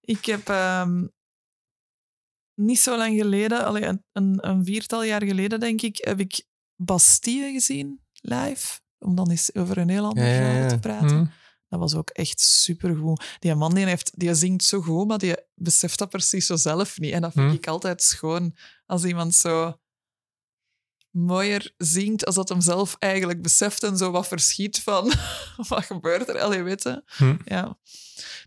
Ik 0.00 0.24
heb 0.24 0.48
ehm, 0.48 1.06
niet 2.54 2.78
zo 2.80 2.96
lang 2.96 3.16
geleden, 3.18 3.64
allee, 3.64 3.84
een, 4.12 4.48
een, 4.48 4.64
viertal 4.64 5.04
jaar 5.04 5.24
geleden, 5.24 5.60
denk 5.60 5.82
ik, 5.82 5.96
heb 6.04 6.20
ik 6.20 6.44
Bastille 6.76 7.52
gezien, 7.52 8.00
live. 8.12 8.80
Om 8.98 9.14
dan 9.14 9.30
eens 9.30 9.54
over 9.54 9.78
een 9.78 9.88
heel 9.88 10.04
ander 10.04 10.24
Ja, 10.24 10.66
te 10.68 10.78
praten. 10.78 11.08
Hm. 11.08 11.24
Dat 11.72 11.80
was 11.80 11.94
ook 11.94 12.10
echt 12.10 12.40
supergoed. 12.40 13.36
Die 13.38 13.54
man 13.54 13.74
die 13.74 13.84
heeft, 13.86 14.12
die 14.18 14.34
zingt 14.34 14.64
zo 14.64 14.80
goed, 14.80 15.06
maar 15.08 15.18
die 15.18 15.36
beseft 15.54 15.98
dat 15.98 16.08
precies 16.08 16.46
zo 16.46 16.56
zelf 16.56 16.98
niet. 16.98 17.12
En 17.12 17.20
dat 17.20 17.32
vind 17.32 17.48
Hm. 17.50 17.54
ik 17.54 17.66
altijd 17.66 18.02
schoon. 18.02 18.56
Als 18.86 19.04
iemand 19.04 19.34
zo 19.34 19.76
mooier 21.10 21.74
zingt 21.76 22.26
als 22.26 22.34
dat 22.34 22.48
hem 22.48 22.60
zelf 22.60 22.96
eigenlijk 22.98 23.42
beseft 23.42 23.82
en 23.82 23.96
zo 23.96 24.10
wat 24.10 24.28
verschiet 24.28 24.80
van 24.82 25.12
wat 25.68 25.84
gebeurt 25.84 26.28
er. 26.28 26.40
Allee, 26.40 26.62
weet 26.62 26.82
je? 26.82 27.02
Hm. 27.06 27.36
Ja. 27.44 27.78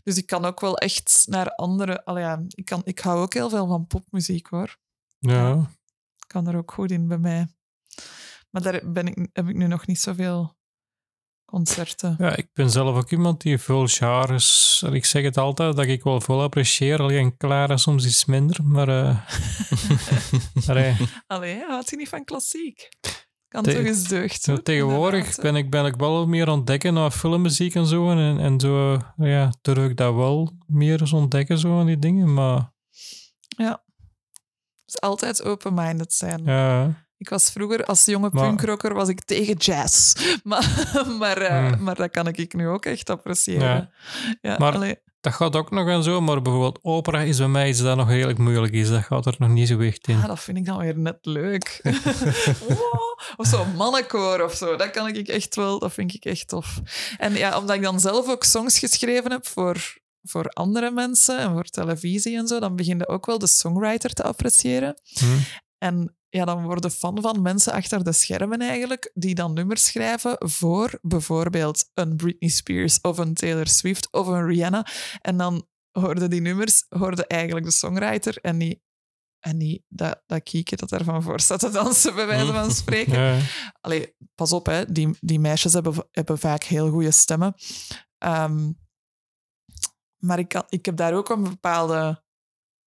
Dus 0.04 0.16
ik 0.16 0.26
kan 0.26 0.44
ook 0.44 0.60
wel 0.60 0.78
echt 0.78 1.24
naar 1.28 1.50
andere... 1.54 2.04
Allee, 2.04 2.22
ja, 2.22 2.42
ik, 2.48 2.64
kan, 2.64 2.80
ik 2.84 2.98
hou 2.98 3.18
ook 3.20 3.34
heel 3.34 3.48
veel 3.50 3.66
van 3.66 3.86
popmuziek, 3.86 4.46
hoor. 4.46 4.76
Ja. 5.18 5.70
Ik 6.16 6.24
kan 6.26 6.46
er 6.46 6.56
ook 6.56 6.72
goed 6.72 6.90
in 6.90 7.08
bij 7.08 7.18
mij. 7.18 7.48
Maar 8.50 8.62
daar 8.62 8.92
ben 8.92 9.06
ik, 9.06 9.28
heb 9.32 9.48
ik 9.48 9.54
nu 9.56 9.66
nog 9.66 9.86
niet 9.86 10.00
zoveel 10.00 10.55
concerten. 11.46 12.14
Ja, 12.18 12.36
ik 12.36 12.48
ben 12.52 12.70
zelf 12.70 12.96
ook 12.96 13.10
iemand 13.10 13.40
die 13.40 13.58
veel 13.58 13.86
genres... 13.86 14.82
Ik 14.92 15.04
zeg 15.04 15.22
het 15.22 15.36
altijd, 15.36 15.76
dat 15.76 15.84
ik 15.86 16.02
wel 16.02 16.20
veel 16.20 16.42
apprecieer. 16.42 17.00
Alleen 17.00 17.36
Clara 17.36 17.76
soms 17.76 18.06
iets 18.06 18.24
minder, 18.24 18.64
maar... 18.64 18.88
eh 18.88 19.18
allee, 20.68 20.96
Allee, 21.26 21.62
houdt 21.68 21.90
hij 21.90 21.98
niet 21.98 22.08
van 22.08 22.24
klassiek? 22.24 22.88
Kan 23.48 23.62
Te- 23.62 23.72
toch 23.74 23.84
eens 23.84 24.08
deugd 24.08 24.64
tegenwoordig 24.64 25.36
ben 25.36 25.56
ik, 25.56 25.70
ben 25.70 25.84
ik 25.86 25.96
wel 25.96 26.26
meer 26.26 26.48
ontdekken 26.48 26.94
naar 26.94 27.10
filmmuziek 27.10 27.74
en 27.74 27.86
zo. 27.86 28.10
En, 28.10 28.38
en 28.38 28.60
zo 28.60 28.98
ja, 29.16 29.52
durf 29.62 29.90
ik 29.90 29.96
dat 29.96 30.14
wel 30.14 30.52
meer 30.66 31.00
eens 31.00 31.12
ontdekken, 31.12 31.58
zo 31.58 31.78
aan 31.80 31.86
die 31.86 31.98
dingen. 31.98 32.34
Maar 32.34 32.72
Dus 34.84 35.00
altijd 35.00 35.42
open-minded 35.42 36.12
zijn. 36.12 36.44
ja, 36.44 37.05
Ik 37.18 37.28
was 37.28 37.50
vroeger 37.50 37.84
als 37.84 38.04
jonge 38.04 38.28
Maar- 38.32 38.46
punkrocker 38.46 38.94
was 38.94 39.08
ik 39.08 39.24
tegen 39.24 39.56
jazz. 39.56 40.14
Maar, 40.44 40.94
maar, 41.18 41.36
eh, 41.38 41.68
Hmm. 41.68 41.82
maar 41.82 41.94
dat 41.94 42.10
kan 42.10 42.26
ik 42.26 42.54
nu 42.54 42.68
ook 42.68 42.84
echt 42.84 43.10
appreciëren. 43.10 43.68
Ja. 43.68 43.90
Ja, 44.40 44.56
Maar- 44.58 44.74
allee, 44.74 44.96
dat 45.20 45.32
gaat 45.34 45.56
ook 45.56 45.70
nog 45.70 45.88
en 45.88 46.02
zo. 46.02 46.20
Maar 46.20 46.42
bijvoorbeeld 46.42 46.78
opera 46.82 47.20
is 47.20 47.38
bij 47.38 47.48
mij 47.48 47.68
iets 47.68 47.80
dat 47.82 47.96
nog 47.96 48.08
redelijk 48.08 48.38
moeilijk 48.38 48.72
is. 48.72 48.88
Dat 48.88 49.02
gaat 49.04 49.26
er 49.26 49.34
nog 49.38 49.48
niet 49.50 49.68
zo 49.68 49.78
echt 49.80 50.08
in. 50.08 50.16
ah, 50.16 50.26
dat 50.26 50.40
vind 50.40 50.56
ik 50.56 50.64
dan 50.64 50.78
weer 50.78 50.98
net 50.98 51.18
leuk. 51.22 51.80
Wow. 52.68 52.78
Of 53.36 53.46
zo'n 53.46 53.74
mannenkoor 53.76 54.40
of 54.42 54.54
zo. 54.54 54.76
Dat 54.76 54.90
kan 54.90 55.08
ik 55.08 55.28
echt 55.28 55.54
wel, 55.56 55.78
dat 55.78 55.92
vind 55.92 56.14
ik 56.14 56.24
echt 56.24 56.48
tof. 56.48 56.80
En 57.18 57.34
ja, 57.34 57.58
omdat 57.58 57.76
ik 57.76 57.82
dan 57.82 58.00
zelf 58.00 58.28
ook 58.28 58.44
songs 58.44 58.78
geschreven 58.78 59.30
heb 59.30 59.46
voor, 59.46 59.98
voor 60.22 60.48
andere 60.48 60.90
mensen 60.90 61.38
en 61.38 61.52
voor 61.52 61.64
televisie 61.64 62.36
en 62.36 62.46
zo, 62.46 62.58
dan 62.60 62.76
begin 62.76 62.98
je 62.98 63.08
ook 63.08 63.26
wel 63.26 63.38
de 63.38 63.46
songwriter 63.46 64.10
te 64.12 64.22
appreciëren. 64.22 65.00
Hm. 65.18 65.24
En 65.78 66.16
ja, 66.36 66.44
dan 66.44 66.62
worden 66.62 66.90
fan 66.90 67.20
van 67.20 67.42
mensen 67.42 67.72
achter 67.72 68.04
de 68.04 68.12
schermen 68.12 68.60
eigenlijk, 68.60 69.10
die 69.14 69.34
dan 69.34 69.52
nummers 69.52 69.84
schrijven 69.84 70.36
voor 70.38 70.98
bijvoorbeeld 71.02 71.90
een 71.94 72.16
Britney 72.16 72.50
Spears 72.50 73.00
of 73.00 73.18
een 73.18 73.34
Taylor 73.34 73.66
Swift 73.68 74.12
of 74.12 74.26
een 74.26 74.46
Rihanna. 74.46 74.86
En 75.20 75.36
dan 75.36 75.68
hoorden 75.90 76.30
die 76.30 76.40
nummers, 76.40 76.86
hoorde 76.88 77.26
eigenlijk 77.26 77.66
de 77.66 77.72
songwriter 77.72 78.38
en 78.40 78.56
niet, 78.56 78.80
en 79.38 79.56
niet 79.56 79.82
dat, 79.88 80.22
dat 80.26 80.42
kieken 80.42 80.78
dat 80.78 80.92
ervan 80.92 81.22
voor 81.22 81.40
staat 81.40 81.60
te 81.60 81.70
dansen, 81.70 82.14
bij 82.14 82.26
wijze 82.26 82.52
van 82.52 82.70
spreken. 82.82 83.20
Ja. 83.20 83.40
Allee, 83.80 84.16
pas 84.34 84.52
op, 84.52 84.66
hè. 84.66 84.92
Die, 84.92 85.16
die 85.20 85.40
meisjes 85.40 85.72
hebben, 85.72 85.94
hebben 86.10 86.38
vaak 86.38 86.62
heel 86.62 86.90
goede 86.90 87.10
stemmen. 87.10 87.54
Ehm, 88.18 88.72
maar 90.16 90.38
ik, 90.38 90.48
kan, 90.48 90.64
ik 90.68 90.84
heb 90.86 90.96
daar 90.96 91.14
ook 91.14 91.28
een 91.28 91.42
bepaalde 91.42 92.24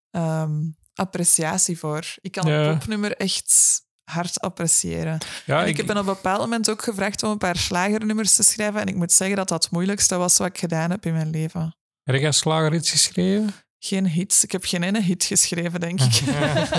ehm, 0.10 0.62
appreciatie 1.00 1.78
voor. 1.80 2.06
Ik 2.22 2.32
kan 2.32 2.48
Ja. 2.48 2.64
een 2.66 2.78
popnummer 2.78 3.16
echt 3.18 3.54
hard 4.04 4.40
appreciëren. 4.40 5.18
Ja, 5.46 5.62
en 5.62 5.68
ik, 5.68 5.78
heb 5.78 5.86
ben 5.86 5.98
op 5.98 6.08
een 6.08 6.14
bepaald 6.14 6.40
moment 6.40 6.70
ook 6.70 6.84
gevraagd 6.84 7.24
om 7.24 7.32
een 7.32 7.38
paar 7.38 7.58
slagernummers 7.58 8.36
te 8.36 8.44
schrijven. 8.44 8.82
En 8.82 8.88
ik 8.88 8.96
moet 8.96 9.12
zeggen 9.12 9.36
dat 9.38 9.48
dat 9.48 9.64
het 9.64 9.72
moeilijkste 9.72 10.16
was 10.18 10.38
wat 10.38 10.48
ik 10.48 10.58
gedaan 10.58 10.90
heb 10.92 11.06
in 11.06 11.14
mijn 11.14 11.30
leven. 11.30 11.76
Heb 12.04 12.16
jij 12.16 12.32
Slager 12.32 12.74
iets 12.74 12.92
geschreven? 12.92 13.54
Geen 13.80 14.08
hits. 14.08 14.44
Ik 14.44 14.52
heb 14.52 14.64
geen 14.66 14.84
ene 14.84 15.02
hit 15.02 15.24
geschreven, 15.24 15.80
denk 15.80 16.02
ik. 16.02 16.22
maar, 16.26 16.70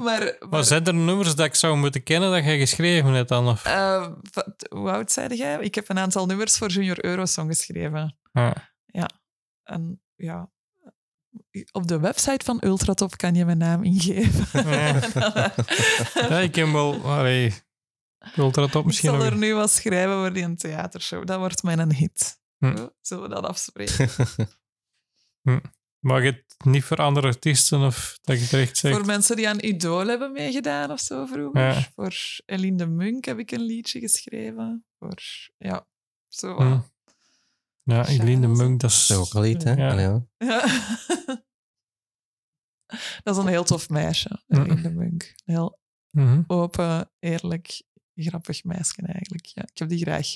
Maar 0.00 0.36
maar 0.50 0.64
zijn 0.64 0.84
er 0.84 0.94
nummers 0.94 1.34
dat 1.34 1.46
ik 1.46 1.54
zou 1.54 1.76
moeten 1.76 2.02
kennen 2.02 2.30
dat 2.30 2.44
jij 2.44 2.58
geschreven 2.58 3.12
hebt 3.12 3.28
dan? 3.28 3.48
Of? 3.48 3.64
Eh, 3.64 4.08
wat- 4.32 4.66
hoe 4.68 4.90
oud 4.90 5.12
zei 5.12 5.34
jij? 5.36 5.58
Ik 5.60 5.74
heb 5.74 5.88
een 5.88 5.98
aantal 5.98 6.26
nummers 6.26 6.56
voor 6.58 6.68
Junior 6.68 7.04
Eurosong 7.04 7.48
geschreven. 7.50 8.18
Ja. 8.32 8.54
En 9.62 10.02
ja, 10.16 10.50
op 11.72 11.86
de 11.86 11.98
website 11.98 12.44
van 12.44 12.62
Ultratop 12.64 13.16
kan 13.16 13.34
je 13.34 13.44
mijn 13.44 13.58
naam 13.58 13.82
ingeven. 13.84 14.46
Ja, 16.28 16.38
ik 16.38 16.54
heb 16.54 16.72
wel... 16.72 17.00
Allee, 17.04 17.54
Ultratop 18.36 18.80
ik 18.80 18.86
misschien 18.86 19.08
zal 19.08 19.18
nog... 19.18 19.26
er 19.26 19.36
nu 19.36 19.54
wat 19.54 19.70
schrijven 19.70 20.14
voor 20.14 20.32
die 20.32 20.42
een 20.42 20.56
theatershow. 20.56 21.26
Dat 21.26 21.38
wordt 21.38 21.62
mijn 21.62 21.94
hit. 21.94 22.40
Hm. 22.58 22.76
Zo, 22.76 22.88
Zullen 23.00 23.28
we 23.28 23.34
dat 23.34 23.44
afspreken? 23.44 24.08
Mag 25.98 26.22
het 26.22 26.44
niet 26.64 26.84
voor 26.84 26.96
andere 26.96 27.26
artiesten 27.26 27.80
of 27.80 28.18
dat 28.22 28.36
ik 28.36 28.42
het 28.42 28.52
echt 28.52 28.76
zeg? 28.76 28.92
Voor 28.92 29.06
mensen 29.06 29.36
die 29.36 29.48
aan 29.48 29.60
Idol 29.60 30.06
hebben 30.06 30.32
meegedaan 30.32 30.90
of 30.90 31.00
zo 31.00 31.26
vroeger. 31.26 31.60
Ja. 31.60 31.88
Voor 31.94 32.14
Eline 32.46 32.76
de 32.76 32.86
Munk 32.86 33.24
heb 33.24 33.38
ik 33.38 33.50
een 33.50 33.62
liedje 33.62 34.00
geschreven. 34.00 34.84
Voor, 34.98 35.22
ja, 35.58 35.86
zo 36.28 36.54
wat. 36.54 36.66
Hm. 36.66 36.80
Ja, 37.82 38.06
Eline 38.06 38.40
de 38.40 38.46
Munk, 38.46 38.80
dat 38.80 38.90
is... 38.90 39.06
Dat 39.06 39.18
is 39.18 39.26
ook 39.26 39.34
al 39.34 39.44
iets, 39.44 39.64
hè? 39.64 39.72
Ja. 39.72 39.90
Allee, 39.90 40.20
ja. 40.38 40.64
Dat 43.24 43.36
is 43.36 43.42
een 43.42 43.48
heel 43.48 43.64
tof 43.64 43.88
meisje. 43.88 44.42
Eline 44.46 44.80
de 44.80 44.90
Munk. 44.90 45.22
Een 45.44 45.54
heel 45.54 45.78
Mhm. 46.10 46.42
open, 46.46 47.10
eerlijk, 47.18 47.82
grappig 48.14 48.64
meisje 48.64 49.02
eigenlijk. 49.02 49.46
Ja, 49.46 49.62
ik 49.62 49.78
heb 49.78 49.88
die 49.88 49.98
graag. 49.98 50.26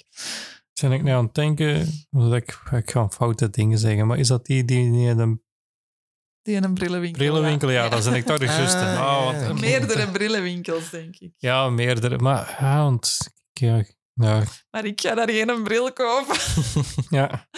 Zijn 0.72 0.92
ik 0.92 1.02
nu 1.02 1.10
aan 1.10 1.24
het 1.24 1.34
denken... 1.34 1.86
dat 2.10 2.32
Ik, 2.32 2.60
ik 2.72 2.90
ga 2.90 3.08
foute 3.08 3.50
dingen 3.50 3.78
zeggen, 3.78 4.06
maar 4.06 4.18
is 4.18 4.28
dat 4.28 4.46
die 4.46 4.64
die 4.64 5.08
in 5.08 5.18
een 5.18 5.42
Die 6.42 6.54
in 6.56 6.64
een 6.64 6.74
brillenwinkel. 6.74 7.18
brillenwinkel... 7.24 7.70
Ja, 7.70 7.88
dat 7.88 8.02
zijn 8.02 8.14
ik 8.14 8.24
toch 8.24 8.38
de 8.38 8.48
Ah, 8.48 8.56
juiste. 8.56 8.78
ja, 8.78 9.50
Oh. 9.50 9.60
Meerdere 9.60 10.10
brillenwinkels, 10.10 10.90
denk 10.90 11.16
ik. 11.16 11.32
Ja, 11.36 11.68
meerdere. 11.70 12.18
Maar 12.18 12.56
ja, 12.60 12.82
want... 12.82 13.18
Ja, 13.52 13.84
ja, 14.14 14.44
Maar 14.70 14.84
ik 14.84 15.00
ga 15.00 15.14
daar 15.14 15.30
geen 15.30 15.62
bril 15.62 15.92
kopen. 15.92 16.36
ja. 17.18 17.48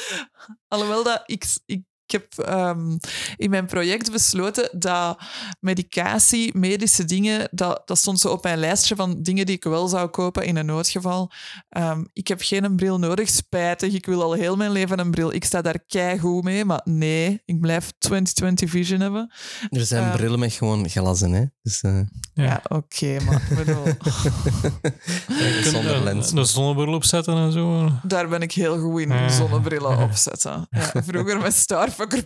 Alhoewel 0.68 1.04
dat 1.04 1.22
ik, 1.26 1.44
ik 1.66 1.82
heb 2.14 2.46
ehm, 2.46 2.96
in 3.36 3.50
mijn 3.50 3.66
project 3.66 4.12
besloten 4.12 4.68
dat 4.78 5.18
medicatie, 5.60 6.58
medische 6.58 7.04
dingen, 7.04 7.48
dat, 7.50 7.82
dat 7.84 7.98
stond 7.98 8.20
zo 8.20 8.28
op 8.28 8.42
mijn 8.42 8.58
lijstje 8.58 8.96
van 8.96 9.22
dingen 9.22 9.46
die 9.46 9.56
ik 9.56 9.64
wel 9.64 9.88
zou 9.88 10.08
kopen 10.08 10.44
in 10.46 10.56
een 10.56 10.66
noodgeval. 10.66 11.30
Ehm, 11.68 12.04
ik 12.12 12.28
heb 12.28 12.40
geen 12.42 12.76
bril 12.76 12.98
nodig, 12.98 13.28
spijtig. 13.28 13.92
Ik 13.94 14.06
wil 14.06 14.22
al 14.22 14.32
heel 14.32 14.56
mijn 14.56 14.70
leven 14.70 14.98
een 14.98 15.10
bril. 15.10 15.32
Ik 15.34 15.44
sta 15.44 15.62
daar 15.62 15.78
keigoed 15.86 16.44
mee, 16.44 16.64
maar 16.64 16.80
nee, 16.84 17.42
ik 17.44 17.60
blijf 17.60 17.92
2020 17.98 18.70
vision 18.70 19.00
hebben. 19.00 19.32
Er 19.70 19.84
zijn 19.86 20.04
Ehm. 20.04 20.16
brillen 20.16 20.38
met 20.38 20.52
gewoon 20.52 20.88
glazen, 20.88 21.32
hè? 21.32 21.44
Dus, 21.62 21.80
eh, 21.80 22.00
Ja, 22.34 22.42
Ja. 22.44 22.60
oké, 22.68 23.16
maar 23.24 23.42
ik 23.50 23.56
bedoel, 23.56 23.84
zonder 25.72 25.94
Een- 25.96 26.02
lens. 26.02 26.32
Een 26.32 26.46
zonnebril 26.46 26.94
opzetten 26.94 27.36
en 27.36 27.52
zo. 27.52 27.90
daar 28.02 28.28
ben 28.28 28.40
ik 28.40 28.52
heel 28.52 28.78
goed 28.78 29.00
in, 29.00 29.30
zonnebrillen 29.30 29.98
opzetten. 30.08 30.66
Ja, 30.70 31.02
vroeger 31.02 31.40
met 31.40 31.54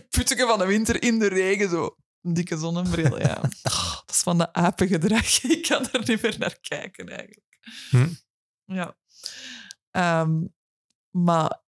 Putteken 0.09 0.47
van 0.47 0.59
de 0.59 0.65
winter 0.65 1.03
in 1.03 1.19
de 1.19 1.27
regen, 1.27 1.69
zo. 1.69 1.95
Een 2.21 2.33
dikke 2.33 2.57
zonnebril, 2.57 3.19
ja. 3.19 3.41
Dat 3.63 4.03
is 4.07 4.19
van 4.21 4.37
de 4.37 4.53
apengedrag. 4.53 5.41
Ik 5.43 5.61
kan 5.67 5.87
er 5.91 6.07
niet 6.07 6.21
meer 6.21 6.35
naar 6.39 6.57
kijken, 6.61 7.09
eigenlijk. 7.09 7.57
Hm. 7.89 8.07
Ja. 8.65 8.97
Ehm, 9.91 10.41
maar 11.09 11.61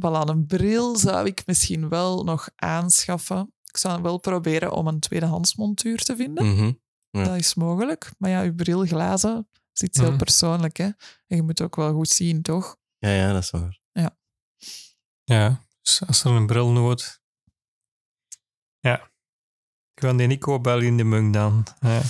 voilà, 0.00 0.28
een 0.28 0.46
bril 0.46 0.96
zou 0.96 1.26
ik 1.26 1.46
misschien 1.46 1.88
wel 1.88 2.24
nog 2.24 2.48
aanschaffen. 2.56 3.54
Ik 3.64 3.76
zou 3.76 4.02
wel 4.02 4.18
proberen 4.18 4.72
om 4.72 4.86
een 4.86 5.00
tweedehands 5.00 5.54
montuur 5.56 5.98
te 5.98 6.16
vinden. 6.16 6.46
mhm. 6.54 6.72
Ja. 7.10 7.24
Dat 7.24 7.36
is 7.36 7.54
mogelijk. 7.54 8.10
Maar 8.18 8.30
ja, 8.30 8.40
je 8.42 8.54
brilglazen 8.54 9.48
is 9.72 9.82
iets 9.82 9.98
heel 9.98 10.08
Mhm. 10.08 10.16
persoonlijk. 10.18 10.76
Hè? 10.76 10.84
En 11.26 11.36
je 11.36 11.42
moet 11.42 11.60
ook 11.62 11.76
wel 11.76 11.92
goed 11.92 12.08
zien, 12.08 12.42
toch? 12.42 12.76
Ja, 12.98 13.08
ja, 13.10 13.32
dat 13.32 13.42
is 13.42 13.50
waar. 13.50 13.80
Ja, 15.24 15.64
dus 15.82 16.02
als 16.06 16.24
er 16.24 16.30
een 16.30 16.46
bril 16.46 16.70
nood... 16.70 17.20
Ja. 18.82 19.10
Ik 19.94 20.02
wil 20.02 20.16
die 20.16 20.26
niet 20.26 20.40
kopen 20.40 20.62
bij 20.78 20.86
in 20.86 20.96
de 20.96 21.04
munk 21.04 21.32
dan. 21.34 21.66
Ja. 21.80 22.00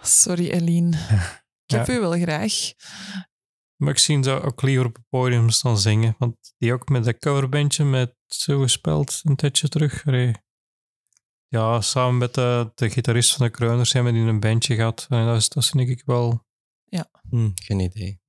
Sorry, 0.00 0.50
Eline. 0.50 0.96
Ik 1.64 1.74
heb 1.76 1.86
Ja. 1.86 1.94
u 1.94 2.00
wel 2.00 2.12
graag. 2.12 2.52
Maar 3.76 3.90
ik 3.90 3.98
zie 3.98 4.22
ze 4.22 4.30
ook 4.42 4.62
liever 4.62 4.86
op 4.86 4.94
het 4.94 5.08
podium 5.08 5.50
staan 5.50 5.78
zingen. 5.78 6.14
Want 6.18 6.54
die 6.58 6.72
ook 6.72 6.88
met 6.88 7.04
dat 7.04 7.18
coverbandje 7.18 7.84
met 7.84 8.14
zo 8.26 8.60
gespeeld 8.60 9.20
een 9.24 9.36
tijdje 9.36 9.68
terug. 9.68 10.06
Allee. 10.06 10.34
Ja, 11.48 11.80
samen 11.80 12.18
met 12.18 12.34
de, 12.34 12.72
de 12.74 12.90
gitarist 12.90 13.34
van 13.34 13.46
de 13.46 13.52
Kreuners 13.52 13.92
hebben 13.92 14.12
die 14.12 14.22
een 14.22 14.40
bandje 14.40 14.74
gehad. 14.74 15.06
En 15.08 15.26
dat 15.26 15.36
is, 15.36 15.48
dat 15.48 15.62
is 15.62 15.70
denk 15.70 15.88
ik 15.88 16.02
wel... 16.04 16.46
Hm, 17.30 17.50
geen 17.54 17.80
idee. 17.80 18.20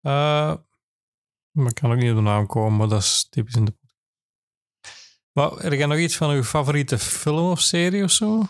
eh 0.00 0.56
maar 1.50 1.68
ik 1.68 1.74
kan 1.74 1.90
ook 1.92 1.98
niet 1.98 2.10
op 2.10 2.16
de 2.16 2.22
naam 2.22 2.46
komen, 2.46 2.76
maar 2.78 2.88
dat 2.88 3.02
is 3.02 3.26
typisch 3.30 3.54
in 3.54 3.64
de... 3.64 3.76
Maar 5.38 5.56
er 5.56 5.76
jij 5.76 5.86
nog 5.86 5.98
iets 5.98 6.16
van 6.16 6.30
uw 6.30 6.42
favoriete 6.42 6.98
film 6.98 7.50
of 7.50 7.60
serie 7.60 8.04
of 8.04 8.10
zo? 8.10 8.46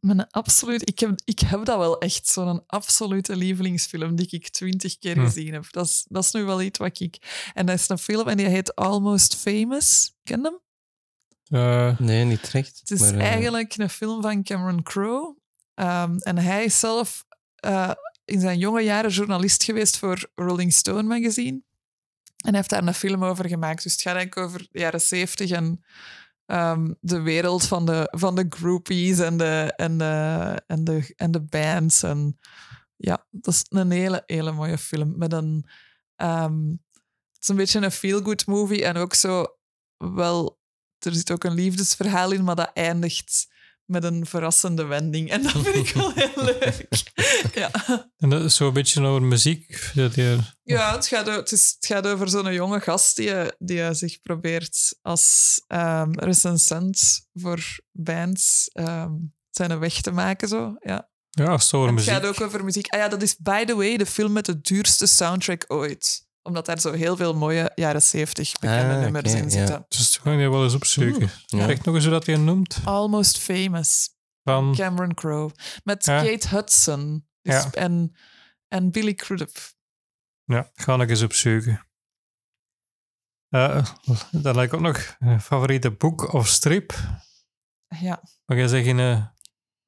Mijn 0.00 0.30
absoluut, 0.30 0.88
ik, 0.88 0.98
heb, 0.98 1.20
ik 1.24 1.38
heb 1.38 1.64
dat 1.64 1.78
wel 1.78 1.98
echt, 1.98 2.26
zo'n 2.26 2.62
absolute 2.66 3.36
lievelingsfilm 3.36 4.16
die 4.16 4.26
ik 4.30 4.48
twintig 4.48 4.98
keer 4.98 5.14
Hm. 5.14 5.24
gezien 5.24 5.52
heb. 5.52 5.66
Dat 5.70 5.86
is, 5.86 6.04
dat 6.08 6.24
is 6.24 6.32
nu 6.32 6.42
wel 6.44 6.62
iets 6.62 6.78
wat 6.78 7.00
ik... 7.00 7.50
En 7.54 7.66
dat 7.66 7.78
is 7.78 7.88
een 7.88 7.98
film 7.98 8.28
en 8.28 8.36
die 8.36 8.46
heet 8.46 8.74
Almost 8.74 9.36
Famous. 9.36 10.12
Ken 10.22 10.40
je 10.40 10.44
hem? 10.48 10.60
Eh, 11.60 11.98
Nee, 11.98 12.24
niet 12.24 12.48
recht. 12.48 12.78
Het 12.80 12.90
is 12.90 13.00
maar, 13.00 13.14
eh, 13.14 13.26
eigenlijk 13.26 13.76
een 13.76 13.90
film 13.90 14.22
van 14.22 14.42
Cameron 14.42 14.82
Crowe. 14.82 15.36
Ehm, 15.74 16.16
en 16.18 16.38
hij 16.38 16.64
is 16.64 16.78
zelf 16.78 17.24
eh, 17.54 17.90
in 18.24 18.40
zijn 18.40 18.58
jonge 18.58 18.80
jaren 18.80 19.10
journalist 19.10 19.62
geweest 19.64 19.96
voor 19.98 20.30
Rolling 20.34 20.72
Stone 20.72 21.02
magazine. 21.02 21.62
En 22.42 22.48
hij 22.48 22.56
heeft 22.56 22.70
daar 22.70 22.86
een 22.86 22.94
film 22.94 23.24
over 23.24 23.48
gemaakt. 23.48 23.82
Dus 23.82 23.92
het 23.92 24.00
gaat 24.00 24.14
eigenlijk 24.14 24.46
over 24.46 24.68
de 24.70 24.78
jaren 24.78 25.00
zeventig 25.00 25.50
en 25.50 25.84
ehm, 26.46 26.92
de 27.00 27.20
wereld 27.20 27.66
van 27.66 27.86
de, 27.86 28.08
van 28.10 28.34
de 28.34 28.46
groupies 28.48 29.18
en 29.18 29.36
de, 29.36 29.72
en, 29.76 29.98
de, 29.98 30.62
en, 30.66 30.84
de, 30.84 31.12
en 31.16 31.30
de 31.30 31.40
bands. 31.40 32.02
En 32.02 32.38
ja, 32.96 33.26
dat 33.30 33.54
is 33.54 33.64
een 33.68 33.90
hele, 33.90 34.22
hele 34.26 34.52
mooie 34.52 34.78
film. 34.78 35.14
Met 35.16 35.32
een, 35.32 35.68
ehm, 36.16 36.68
het 37.32 37.40
is 37.40 37.48
een 37.48 37.56
beetje 37.56 37.80
een 37.80 37.90
feel-good 37.90 38.46
movie 38.46 38.84
en 38.84 38.96
ook 38.96 39.14
zo 39.14 39.46
wel 39.96 40.60
er 41.06 41.14
zit 41.14 41.30
ook 41.30 41.44
een 41.44 41.54
liefdesverhaal 41.54 42.32
in, 42.32 42.44
maar 42.44 42.54
dat 42.54 42.70
eindigt 42.74 43.51
met 43.84 44.04
een 44.04 44.26
verrassende 44.26 44.84
wending. 44.84 45.30
En 45.30 45.42
dat 45.42 45.52
vind 45.52 45.74
ik 45.88 45.94
wel 45.94 46.12
heel 46.14 46.44
leuk. 46.60 46.86
Ja, 47.54 47.70
En 48.16 48.28
dat 48.30 48.42
is 48.42 48.54
zo'n 48.56 48.72
beetje 48.72 49.00
over 49.06 49.22
muziek. 49.22 49.90
Dat 49.94 50.14
je, 50.14 50.38
ja 50.62 50.94
het, 50.94 51.06
gaat, 51.06 51.28
o- 51.28 51.32
het, 51.36 51.52
is, 51.52 51.74
het 51.76 51.86
gaat 51.86 52.06
over 52.06 52.28
zo'n 52.28 52.52
jonge 52.52 52.80
gast 52.80 53.16
die, 53.16 53.32
die 53.58 53.94
zich 53.94 54.20
probeert 54.20 54.98
als 55.02 55.60
ehm 55.66 56.12
recensent 56.18 57.26
voor 57.34 57.78
bands 57.92 58.68
ehm, 58.72 59.12
zijn 59.50 59.78
weg 59.78 60.00
te 60.00 60.10
maken. 60.10 60.48
Zo. 60.48 60.74
Ja. 60.80 61.10
ja, 61.30 61.52
over 61.52 61.78
En 61.80 61.84
het 61.86 61.92
muziek. 61.94 62.12
gaat 62.12 62.26
ook 62.26 62.40
over 62.40 62.64
muziek. 62.64 62.86
Ah 62.88 62.98
ja, 63.00 63.08
dat 63.08 63.22
is 63.22 63.36
by 63.36 63.64
the 63.64 63.74
way 63.74 63.96
de 63.96 64.06
film 64.06 64.32
met 64.32 64.44
de 64.44 64.60
duurste 64.60 65.06
soundtrack 65.06 65.64
ooit. 65.66 66.26
Omdat 66.42 66.66
daar 66.66 66.80
zo 66.80 66.92
heel 66.92 67.16
veel 67.16 67.34
mooie 67.34 67.72
jaren 67.74 68.02
zeventig 68.02 68.52
bekende 68.52 68.94
Ah, 68.94 69.00
nummers 69.00 69.28
oké, 69.30 69.38
in 69.38 69.44
ja. 69.44 69.50
zitten. 69.50 69.84
Dus 69.88 70.16
gewoon 70.16 70.38
je 70.38 70.50
wel 70.50 70.62
eens 70.64 70.74
opzoeken. 70.74 71.30
Ja. 71.46 71.66
Zeg 71.66 71.84
nog 71.84 71.94
eens 71.94 72.04
hoe 72.04 72.12
dat 72.12 72.26
je 72.26 72.36
noemt. 72.36 72.78
Almost 72.84 73.38
Famous. 73.38 74.10
Van, 74.42 74.74
Cameron 74.76 75.14
Crowe. 75.14 75.54
Met 75.84 76.04
Ja. 76.04 76.22
Kate 76.22 76.48
Hudson. 76.48 77.28
Dus- 77.42 77.54
Ja. 77.62 77.70
en, 77.70 78.16
en 78.68 78.90
Billy 78.90 79.14
Crudup. 79.14 79.58
ja, 80.44 80.70
ga 80.74 81.00
ik 81.00 81.10
eens 81.10 81.22
opzoeken. 81.22 81.86
Uh, 83.50 83.86
dan 84.30 84.60
ik 84.60 84.74
ook 84.74 84.80
nog 84.80 85.16
een 85.18 85.40
favoriete 85.40 85.90
boek 85.90 86.32
of 86.32 86.48
strip. 86.48 86.92
Ja, 88.00 88.22
Maar 88.44 88.56
jij 88.56 88.68
zegt 88.68 88.84
geen 88.84 88.98
eh, 88.98 89.26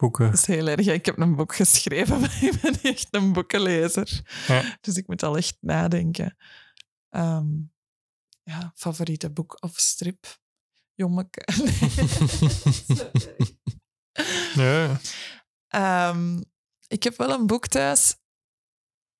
boeken. 0.04 0.30
dat 0.30 0.38
is 0.38 0.46
heel 0.46 0.66
erg. 0.66 0.86
Ik 0.86 1.06
heb 1.06 1.18
een 1.18 1.34
boek 1.34 1.54
geschreven, 1.54 2.20
maar 2.20 2.38
ik 2.42 2.60
ben 2.60 2.72
niet 2.72 2.84
echt 2.84 3.08
een 3.10 3.32
boekenlezer. 3.32 4.22
Ja. 4.46 4.78
Dus 4.80 4.96
ik 4.96 5.06
moet 5.06 5.22
al 5.22 5.36
echt 5.36 5.56
nadenken. 5.60 6.36
Ehm, 7.08 7.46
ja, 8.42 8.72
favoriete 8.74 9.30
boek 9.30 9.62
of 9.62 9.72
strip? 9.76 10.38
Jommeke. 10.94 11.44
Ja. 14.54 15.00
Ehm, 15.68 16.40
ik 16.86 17.02
heb 17.02 17.16
wel 17.16 17.30
een 17.30 17.46
boek 17.46 17.66
thuis. 17.66 18.16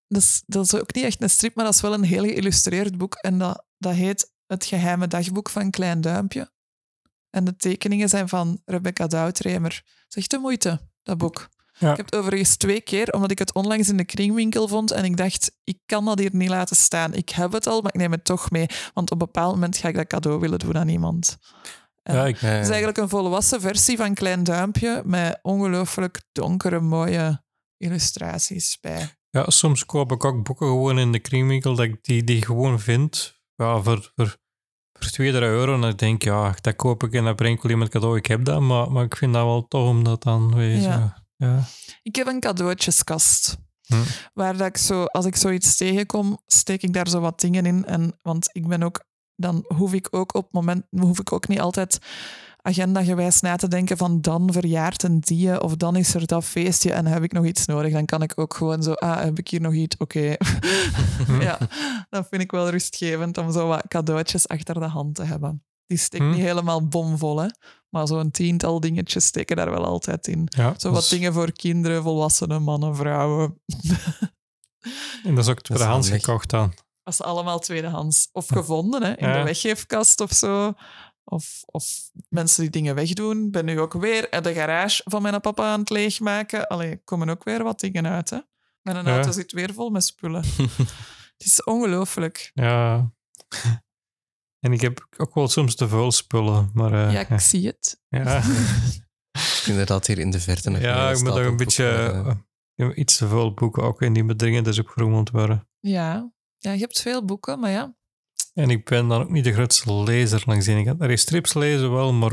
Dat 0.07 0.23
is, 0.23 0.43
dat 0.47 0.65
is 0.65 0.75
ook 0.75 0.95
niet 0.95 1.05
echt 1.05 1.23
een 1.23 1.31
strip, 1.31 1.55
maar 1.55 1.65
dat 1.65 1.75
is 1.75 1.81
wel 1.81 1.95
een 1.95 2.05
heel 2.05 2.23
geïllustreerd 2.23 2.99
boek. 2.99 3.15
En 3.15 3.39
dat, 3.39 3.67
dat 3.79 3.95
heet 3.95 4.33
Het 4.47 4.65
geheime 4.65 5.07
dagboek 5.07 5.51
van 5.51 5.71
Klein 5.71 6.01
Duimpje. 6.01 6.53
En 7.35 7.45
de 7.45 7.57
tekeningen 7.57 8.09
zijn 8.09 8.29
van 8.29 8.61
Rebecca 8.65 9.07
Doutremer. 9.07 9.73
Het 9.85 10.05
is 10.09 10.17
echt 10.17 10.31
de 10.31 10.39
moeite, 10.39 10.81
dat 11.03 11.19
boek. 11.19 11.49
Ja. 11.79 11.91
Ik 11.91 11.97
heb 11.97 12.05
het 12.05 12.15
overigens 12.15 12.57
twee 12.57 12.81
keer, 12.81 13.13
omdat 13.13 13.31
ik 13.31 13.39
het 13.39 13.55
onlangs 13.55 13.89
in 13.89 13.97
de 13.97 14.05
kringwinkel 14.05 14.69
vond. 14.69 14.91
En 14.91 15.05
ik 15.05 15.17
dacht, 15.17 15.53
ik 15.65 15.79
kan 15.87 16.05
dat 16.05 16.19
hier 16.19 16.31
niet 16.33 16.49
laten 16.49 16.77
staan. 16.77 17.15
Ik 17.15 17.29
heb 17.29 17.53
het 17.53 17.67
al, 17.67 17.81
maar 17.81 17.95
ik 17.95 18.01
neem 18.01 18.13
het 18.13 18.25
toch 18.25 18.51
mee. 18.51 18.67
Want 18.95 19.11
op 19.11 19.21
een 19.21 19.27
bepaald 19.27 19.55
moment 19.55 19.77
ga 19.77 19.89
ik 19.89 19.95
dat 19.95 20.07
cadeau 20.07 20.41
willen 20.41 20.59
doen 20.59 20.77
aan 20.79 20.89
iemand. 20.89 21.39
En 22.03 22.15
Ja, 22.15 22.27
ik, 22.27 22.39
het 22.39 22.63
is 22.65 22.69
eigenlijk 22.69 22.99
een 22.99 23.09
volwassen 23.09 23.61
versie 23.61 23.97
van 23.97 24.15
Klein 24.15 24.45
Duimpje 24.45 25.03
met 25.05 25.39
ongelooflijk 25.43 26.23
donkere, 26.33 26.81
mooie 26.81 27.43
illustraties 27.77 28.79
bij. 28.81 29.15
ja, 29.31 29.51
soms 29.51 29.87
koop 29.87 30.13
ik 30.13 30.25
ook 30.25 30.43
boeken 30.45 30.67
gewoon 30.67 30.99
in 30.99 31.13
de 31.13 31.21
kringwinkel 31.21 31.75
dat 31.75 31.85
ik 31.85 32.05
die, 32.05 32.25
die 32.25 32.45
gewoon 32.45 32.81
vind. 32.81 33.43
Ja, 33.57 33.83
voor, 33.83 34.13
voor, 34.15 34.37
voor 34.99 35.11
2 35.11 35.33
euro. 35.33 35.75
En 35.75 35.81
dan 35.81 35.97
denk 35.97 36.15
ik, 36.15 36.29
ja, 36.29 36.55
dat 36.61 36.77
koop 36.77 37.03
ik 37.03 37.13
en 37.13 37.25
dat 37.25 37.37
breng 37.37 37.57
ik 37.57 37.63
wel 37.63 37.71
iemand 37.71 37.91
cadeau. 37.91 38.17
Ik 38.17 38.27
heb 38.27 38.45
dat, 38.45 38.61
maar, 38.61 38.93
maar 38.93 39.05
ik 39.05 39.17
vind 39.17 39.33
dat 39.33 39.45
wel 39.45 39.69
tof 39.69 39.89
om 39.89 40.05
dat 40.05 40.23
dan 40.23 40.55
weer 40.55 40.81
zo... 40.81 40.89
Ja. 40.89 41.23
Ja. 41.37 41.65
Ik 42.03 42.17
heb 42.17 42.27
een 42.27 42.41
cadeautjeskast. 42.41 43.57
Hm. 43.87 44.03
Waar 44.35 44.57
dat 44.57 44.67
ik 44.67 44.77
zo, 44.77 45.05
als 45.05 45.25
ik 45.25 45.37
zoiets 45.37 45.77
tegenkom, 45.77 46.41
steek 46.47 46.83
ik 46.83 46.93
daar 46.93 47.09
zo 47.09 47.21
wat 47.21 47.41
dingen 47.41 47.67
in. 47.67 47.85
En, 47.85 48.19
want 48.23 48.49
ik 48.53 48.69
ben 48.69 48.83
ook, 48.83 49.05
dan 49.37 49.65
hoef 49.67 49.93
ik 49.93 50.09
ook 50.11 50.35
op 50.35 50.43
het 50.45 50.53
moment, 50.53 50.87
hoef 50.91 51.21
ik 51.21 51.33
ook 51.33 51.49
niet 51.49 51.61
altijd 51.61 51.99
agendagewijs 52.67 53.41
na 53.41 53.57
te 53.57 53.69
denken 53.69 53.97
van 53.97 54.21
dan 54.21 54.53
verjaart 54.53 55.03
een 55.03 55.21
die 55.21 55.61
of 55.63 55.77
dan 55.77 55.97
is 55.97 56.15
er 56.15 56.27
dat 56.27 56.45
feestje 56.45 56.93
en 56.93 57.07
heb 57.07 57.23
ik 57.23 57.33
nog 57.33 57.45
iets 57.45 57.67
nodig. 57.67 57.93
Dan 57.93 58.05
kan 58.05 58.23
ik 58.23 58.33
ook 58.35 58.55
gewoon 58.55 58.83
zo, 58.83 58.93
ah, 58.93 59.23
heb 59.23 59.39
ik 59.39 59.49
hier 59.49 59.61
nog 59.61 59.73
iets? 59.75 59.97
Oké. 59.97 60.21
ja, 61.41 61.59
dat 62.11 62.27
vind 62.31 62.43
ik 62.43 62.51
wel 62.51 62.69
rustgevend 62.71 63.39
om 63.39 63.53
zo 63.53 63.67
wat 63.67 63.85
cadeautjes 63.89 64.49
achter 64.49 64.75
de 64.75 64.87
hand 64.87 65.15
te 65.15 65.23
hebben. 65.23 65.65
Die 65.87 65.99
steek 65.99 66.21
Hm. 66.21 66.31
niet 66.31 66.41
helemaal 66.41 66.89
bomvol, 66.89 67.39
hè. 67.41 67.49
Maar 67.91 68.07
zo'n 68.07 68.31
tiental 68.31 68.81
dingetjes 68.81 69.25
steken 69.25 69.57
daar 69.57 69.71
wel 69.71 69.85
altijd 69.85 70.27
in. 70.27 70.47
Ja, 70.57 70.75
Zo 70.77 70.91
wat 70.91 71.03
is- 71.03 71.09
dingen 71.09 71.33
voor 71.33 71.53
kinderen, 71.53 72.03
volwassenen, 72.03 72.63
mannen, 72.63 72.97
vrouwen. 72.97 73.61
En 75.25 75.35
dat 75.35 75.45
is 75.45 75.51
ook 75.51 75.61
tweedehands 75.61 76.09
gekocht 76.11 76.51
dan. 76.51 76.73
Dat 77.03 77.15
is 77.15 77.23
allemaal 77.23 77.59
tweedehands. 77.59 78.29
Of 78.33 78.47
gevonden, 78.49 79.03
hè, 79.03 79.17
in 79.17 79.29
Ja. 79.29 79.39
de 79.39 79.43
weggeefkast 79.43 80.21
of 80.21 80.33
zo. 80.33 80.73
Of, 81.25 81.63
of 81.67 82.11
mensen 82.29 82.61
die 82.63 82.71
dingen 82.71 82.95
wegdoen. 82.95 83.45
Ik 83.47 83.53
ben 83.53 83.65
nu 83.65 83.81
ook 83.81 83.93
weer 83.93 84.43
de 84.43 84.55
garage 84.55 85.03
van 85.05 85.23
mijn 85.23 85.41
papa 85.41 85.73
aan 85.73 85.81
het 85.81 85.91
leegmaken. 85.91 86.67
Allee, 86.69 86.91
er 86.91 86.99
komen 87.05 87.29
ook 87.29 87.45
weer 87.45 87.63
wat 87.63 87.81
dingen 87.81 88.07
uit, 88.07 88.31
hè. 88.31 88.39
Mijn 88.83 89.05
Ja. 89.05 89.15
auto 89.15 89.31
zit 89.31 89.53
weer 89.53 89.75
vol 89.75 89.91
met 89.91 90.05
spullen. 90.05 90.45
Het 91.37 91.47
is 91.47 91.65
ongelooflijk. 91.65 92.51
Ja. 92.55 93.11
En 94.61 94.73
ik 94.73 94.81
heb 94.81 95.07
ook 95.17 95.35
wel 95.35 95.49
soms 95.49 95.75
te 95.75 95.89
veel 95.89 96.13
spullen, 96.13 96.71
maar... 96.75 96.93
eh, 97.07 97.13
Ja, 97.13 97.29
ik 97.29 97.41
zie 97.41 97.67
het. 97.67 98.01
ja. 98.09 98.43
Inderdaad, 99.67 100.07
hier 100.07 100.19
in 100.19 100.31
de 100.31 100.41
verte. 100.41 100.71
nog 100.71 100.81
ja, 100.81 101.11
ik 101.11 101.21
moet 101.23 101.31
ook 101.31 101.37
een 101.39 101.57
beetje... 101.57 101.85
eh, 102.75 102.87
eh, 102.89 102.97
iets 102.99 103.17
te 103.17 103.29
veel 103.29 103.55
boeken 103.55 103.83
ook 103.83 104.03
en 104.03 104.13
die 104.13 104.25
bedringen 104.25 104.65
dus 104.65 104.79
opgeroemd 104.79 105.31
worden. 105.31 105.69
Ja. 105.81 106.33
ja, 106.59 106.73
je 106.73 106.81
hebt 106.81 107.01
veel 107.01 107.25
boeken, 107.25 107.61
maar 107.61 107.71
ja. 107.71 107.97
En 108.55 108.71
ik 108.71 108.85
ben 108.85 109.09
dan 109.09 109.23
ook 109.23 109.31
niet 109.31 109.45
de 109.45 109.53
grootste 109.53 109.95
lezer 109.95 110.43
langs 110.47 110.65
de 110.65 110.73
ene 110.73 110.85
kant. 110.85 111.03
Er 111.03 111.11
is 111.11 111.21
strips 111.21 111.55
lezen 111.55 111.93
wel, 111.93 112.13
maar 112.13 112.33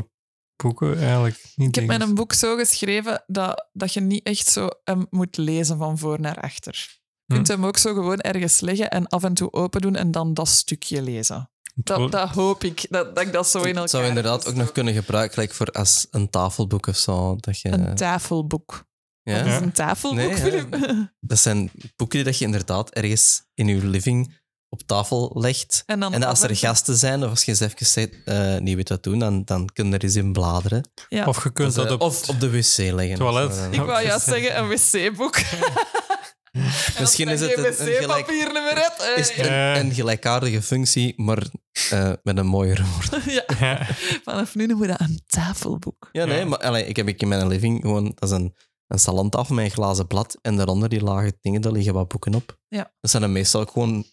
boeken 0.64 1.00
eigenlijk 1.00 1.44
niet. 1.56 1.78
Ik 1.78 1.88
heb 1.88 1.98
mijn 1.98 2.16
boek 2.16 2.34
zo 2.34 2.56
geschreven 2.56 3.24
dat, 3.28 3.70
dat 3.74 3.94
je 3.94 4.00
niet 4.02 4.24
echt 4.26 4.48
zo 4.48 4.70
hem 4.84 5.08
moet 5.10 5.38
lezen 5.38 5.78
van 5.78 5.98
voor 5.98 6.20
naar 6.22 6.40
achter. 6.42 7.00
Je 7.26 7.34
kunt 7.36 7.48
Hm. 7.48 7.54
hem 7.54 7.66
ook 7.66 7.78
zo 7.78 7.94
gewoon 7.94 8.20
ergens 8.20 8.60
leggen 8.60 8.90
en 8.90 9.08
af 9.08 9.24
en 9.24 9.34
toe 9.34 9.54
open 9.54 9.82
doen 9.82 9.96
en 9.96 10.12
dan 10.12 10.34
dat 10.34 10.48
stukje 10.48 11.02
lezen. 11.02 11.50
Dat, 11.76 12.12
dat 12.12 12.30
hoop 12.30 12.64
ik, 12.64 12.86
dat, 12.90 13.16
dat 13.16 13.26
ik 13.26 13.34
dat 13.34 13.48
zo 13.48 13.58
in 13.58 13.66
elkaar 13.66 13.82
Het 13.82 13.90
zou 13.90 14.06
inderdaad 14.06 14.48
ook 14.48 14.56
nog 14.56 14.72
kunnen 14.72 14.94
gebruiken, 14.94 15.34
gelijk 15.34 15.54
voor 15.54 15.68
als 15.72 16.08
een 16.12 16.30
tafelboek 16.30 16.88
of 16.88 16.98
zo. 16.98 17.36
Dat, 17.36 17.60
je, 17.60 17.70
Een 17.72 17.96
tafelboek. 17.96 18.86
ja? 19.22 19.38
Wat 19.44 19.54
is 19.54 19.60
een 19.60 19.72
tafelboek, 19.72 20.18
Nee, 20.20 20.30
ja. 20.30 20.36
Filip? 20.36 20.78
dat 21.20 21.40
zijn 21.40 21.72
boeken 21.96 22.18
die 22.18 22.24
dat 22.26 22.38
je 22.38 22.46
inderdaad 22.46 22.90
ergens 22.90 23.44
in 23.54 23.68
je 23.68 23.86
living 23.88 24.40
op 24.74 24.82
tafel 24.86 25.32
legt. 25.36 25.84
En, 25.86 26.00
dan 26.00 26.14
En 26.14 26.24
als 26.24 26.42
er 26.42 26.56
gasten 26.56 26.96
zijn, 26.96 27.24
of 27.24 27.30
als 27.30 27.44
je 27.44 27.52
eens 27.52 27.60
even 27.60 27.86
zegt, 27.86 28.10
eh 28.26 28.58
niet 28.58 28.76
weet 28.76 28.90
wat 28.90 29.04
doen, 29.04 29.20
dan, 29.20 29.42
dan 29.46 29.70
kun 29.74 29.88
je 29.88 29.94
er 29.94 30.04
eens 30.04 30.16
in 30.16 30.32
bladeren. 30.34 30.90
Ja. 31.10 31.26
Of 31.26 31.44
je 31.44 31.52
kunt 31.52 31.68
Dus, 31.68 31.76
dat 31.76 31.86
eh, 31.88 31.94
op... 31.94 32.02
of 32.02 32.30
op 32.30 32.40
de 32.40 32.50
wc 32.52 32.78
leggen. 32.78 33.18
toilet. 33.18 33.68
Ik 33.72 33.80
wou 33.82 34.06
juist 34.06 34.26
zeggen, 34.26 34.58
een 34.58 34.68
wc-boek. 34.68 35.40
Misschien 37.00 37.28
is 37.30 37.40
het 37.42 37.58
een, 37.58 37.66
een, 37.66 37.74
gelijk, 37.74 38.26
wc-papier 38.26 38.54
nummer 38.54 38.76
het. 38.76 39.14
is 39.16 39.38
een, 39.38 39.54
een 39.54 39.94
gelijkaardige 39.94 40.62
functie, 40.62 41.14
maar 41.18 41.44
eh, 41.90 42.12
met 42.24 42.38
een 42.38 42.46
mooier 42.46 42.86
woord. 42.92 43.24
ja, 43.60 43.88
vanaf 44.24 44.56
nu 44.56 44.66
noemen 44.66 44.88
we 44.88 44.98
dat 44.98 45.08
een 45.08 45.22
tafelboek. 45.28 46.10
Ja, 46.12 46.26
nee, 46.26 46.38
Ja. 46.40 46.46
maar 46.46 46.58
allee, 46.60 46.86
ik 46.86 46.96
heb 46.96 47.08
ik 47.08 47.22
in 47.22 47.28
mijn 47.28 47.48
living 47.48 47.82
gewoon... 47.82 48.12
Dat 48.16 48.30
is 48.30 48.36
een, 48.36 48.56
een 48.88 49.00
salontafel 49.00 49.56
met 49.56 49.66
een 49.66 49.72
glazen 49.72 50.08
blad 50.08 50.38
en 50.42 50.56
daaronder 50.56 50.90
die 50.90 51.04
lage 51.04 51.34
dingen, 51.42 51.62
daar 51.62 51.72
liggen 51.72 51.94
wat 51.94 52.08
boeken 52.08 52.36
op. 52.36 52.58
Ja. 52.68 52.92
Dat 53.02 53.12
zijn 53.12 53.24
dan 53.24 53.32
meestal 53.32 53.62
ook 53.62 53.72
gewoon 53.72 54.06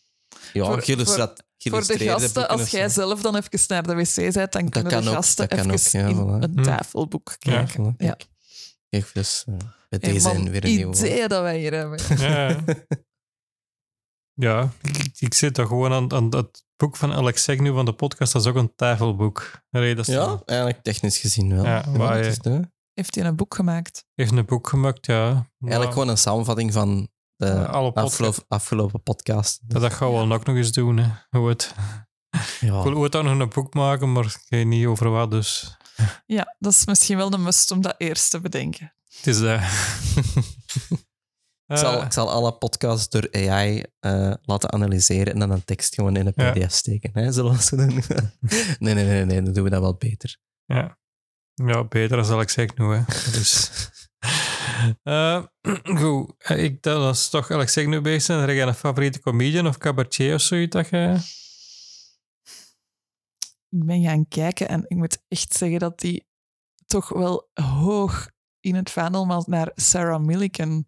ja, 0.53 0.64
Voor- 0.64 0.82
Voor 1.59 1.86
de 1.86 1.99
gasten, 1.99 2.49
als 2.49 2.70
jij 2.70 2.88
zo. 2.88 3.01
zelf 3.01 3.20
dan 3.20 3.36
even 3.36 3.61
naar 3.68 3.82
de 3.82 3.94
wc 3.94 4.32
bent, 4.32 4.53
dan 4.53 4.68
kunnen 4.68 4.92
kan 4.92 5.03
de 5.05 5.11
gasten 5.11 5.51
even 5.51 5.70
ook, 5.70 5.78
ja, 5.78 6.07
in 6.07 6.16
voilà. 6.16 6.42
een 6.42 6.53
Hm. 6.59 6.62
tafelboek 6.62 7.36
kijken. 7.38 7.94
Ja. 7.99 8.16
kijk. 8.88 9.11
Dus 9.12 9.44
eh, 9.46 9.55
bij 9.88 9.99
Hey, 10.01 10.12
deze 10.12 10.28
man, 10.28 10.51
weer 10.51 10.64
een 10.64 10.74
nieuwe. 10.74 10.96
idee 10.96 11.28
dat 11.28 11.42
wij 11.42 11.59
hier 11.59 11.72
hebben. 11.72 11.99
Ja. 12.18 12.59
ja, 14.34 14.70
ik, 14.82 15.12
ik 15.18 15.34
zit 15.34 15.55
daar 15.55 15.66
gewoon 15.66 15.92
aan, 15.92 16.12
aan 16.12 16.30
dat 16.30 16.64
boek 16.76 16.96
van 16.96 17.12
Alex 17.12 17.42
Segnu 17.42 17.72
van 17.72 17.84
de 17.84 17.92
podcast. 17.92 18.32
Dat 18.32 18.42
is 18.42 18.49
ook 18.49 18.57
een 18.57 18.74
tafelboek. 18.74 19.62
Nee, 19.70 19.94
dat 19.94 20.09
is 20.09 20.14
Ja, 20.14 20.42
eigenlijk 20.44 20.82
technisch 20.82 21.18
gezien 21.18 21.55
wel. 21.55 21.64
Ja, 21.64 21.90
waar 21.90 22.14
dat 22.16 22.24
je- 22.24 22.30
is 22.30 22.38
de- 22.38 22.70
Heeft 22.94 23.14
hij 23.14 23.24
een 23.24 23.36
boek 23.36 23.55
gemaakt? 23.55 24.05
heeft 24.14 24.32
een 24.32 24.44
boek 24.44 24.68
gemaakt, 24.68 25.07
ja. 25.07 25.30
Maar 25.32 25.44
Eigenlijk 25.61 25.92
gewoon 25.92 26.09
een 26.09 26.18
samenvatting 26.18 26.72
van 26.72 27.09
de 27.39 27.66
alle 27.66 27.84
podca- 27.93 28.01
afgelopen, 28.03 28.45
afgelopen 28.49 29.03
podcast. 29.03 29.61
Dat, 29.62 29.80
dat 29.82 29.93
gaan 29.93 30.09
we 30.09 30.14
wel 30.14 30.32
ook 30.32 30.45
nog 30.47 30.57
eens 30.57 30.72
doen. 30.72 30.97
Hè. 30.97 31.11
Hoe 31.39 31.49
het, 31.49 31.74
Ja. 32.61 32.78
Ik 32.78 32.82
wil 32.84 32.95
ooit 32.95 33.16
ook 33.16 33.24
nog 33.24 33.39
een 33.39 33.49
boek 33.49 33.74
maken, 33.74 34.12
maar 34.12 34.24
ik 34.24 34.45
weet 34.49 34.66
niet 34.66 34.86
over 34.86 35.11
wat, 35.11 35.30
dus 35.30 35.76
Ja, 36.26 36.55
dat 36.59 36.72
is 36.72 36.86
misschien 36.86 37.16
wel 37.16 37.30
de 37.30 37.39
must 37.39 37.70
om 37.70 37.80
dat 37.82 37.95
eerst 37.99 38.30
te 38.30 38.41
bedenken. 38.41 38.93
het 39.16 39.26
is 39.26 39.41
dat. 39.41 39.61
Ik 41.66 41.76
zal, 41.76 41.99
Eh, 42.01 42.05
ik 42.05 42.12
zal 42.12 42.30
alle 42.30 42.53
podcasts 42.53 43.09
door 43.09 43.28
AI 43.32 43.84
eh, 44.01 44.32
laten 44.43 44.72
analyseren 44.72 45.32
en 45.32 45.39
dan 45.39 45.51
een 45.51 45.64
tekst 45.64 45.95
gewoon 45.95 46.16
in 46.16 46.26
een 46.26 46.32
Ja. 46.36 46.51
pdf 46.53 46.72
steken. 46.72 47.11
Hè? 47.12 47.32
Zullen 47.32 47.53
we 47.57 47.76
doen? 47.76 48.03
nee, 48.78 48.95
nee, 48.95 49.05
nee, 49.05 49.24
nee, 49.24 49.43
dan 49.43 49.53
doen 49.53 49.64
we 49.64 49.70
dat 49.70 49.80
wel 49.80 49.95
beter. 49.97 50.36
ja. 50.66 50.99
ja, 51.55 51.84
beter 51.84 52.16
dan 52.16 52.30
Alex 52.32 52.53
Segnu. 52.53 52.95
Hè. 52.95 53.03
Dus. 53.32 53.70
Eh, 55.03 55.45
goed, 56.01 56.35
Eh, 56.39 56.62
ik, 56.64 56.83
dat 56.83 57.14
is 57.14 57.29
toch 57.29 57.51
Alex 57.51 57.72
Segnu 57.72 58.01
bezig 58.01 58.22
zijn. 58.22 58.41
Heb 58.41 58.49
jij 58.49 58.66
een 58.66 58.74
favoriete 58.74 59.20
comedian 59.20 59.66
of 59.66 59.79
cabaretier 59.79 60.35
of 60.35 60.41
zoiets 60.41 60.74
dat 60.76 60.89
je... 60.89 61.16
Ik 63.70 63.85
ben 63.85 64.03
gaan 64.03 64.29
kijken 64.29 64.68
en 64.68 64.85
ik 64.89 64.97
moet 64.97 65.18
echt 65.29 65.53
zeggen 65.53 65.79
dat 65.79 66.01
die 66.01 66.26
toch 66.87 67.09
wel 67.09 67.51
hoog 67.55 68.31
in 68.61 68.74
het 68.74 68.91
vaandel 68.91 69.45
naar 69.47 69.70
Sarah 69.74 70.20
Millican. 70.24 70.87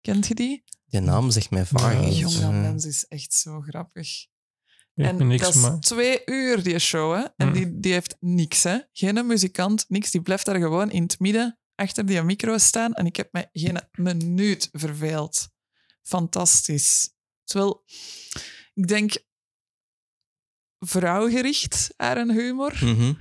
Kent 0.00 0.26
je 0.26 0.34
die? 0.34 0.64
Die 0.86 1.00
naam 1.00 1.30
zegt 1.30 1.50
mij 1.50 1.64
Jong, 1.64 2.32
dat 2.32 2.42
eh. 2.42 2.60
mens 2.60 2.84
is 2.84 3.04
echt 3.04 3.32
zo 3.32 3.60
grappig. 3.60 4.26
En 4.94 5.26
niks, 5.26 5.42
dat 5.42 5.54
is 5.54 5.60
maar... 5.60 5.80
twee 5.80 6.22
uur, 6.24 6.62
die 6.62 6.78
show. 6.78 7.14
Hè? 7.14 7.24
En 7.36 7.48
Hm. 7.48 7.52
die, 7.52 7.80
die 7.80 7.92
heeft 7.92 8.16
niks. 8.20 8.62
Hè? 8.62 8.78
Geen 8.92 9.26
muzikant, 9.26 9.84
niks. 9.88 10.10
Die 10.10 10.22
blijft 10.22 10.44
daar 10.46 10.56
gewoon 10.60 10.90
in 10.90 11.02
het 11.02 11.20
midden 11.20 11.58
achter 11.78 12.06
die 12.06 12.22
micro 12.22 12.58
staan. 12.58 12.92
En 12.92 13.06
ik 13.06 13.16
heb 13.16 13.32
me 13.32 13.48
geen 13.52 13.80
minuut 13.92 14.68
verveeld. 14.72 15.48
Fantastisch. 16.02 17.10
Terwijl, 17.44 17.84
ik 18.74 18.86
denk, 18.86 19.12
vrouwgericht, 20.78 21.94
haar 21.96 22.26
humor. 22.26 22.72
Mhm. 22.80 23.12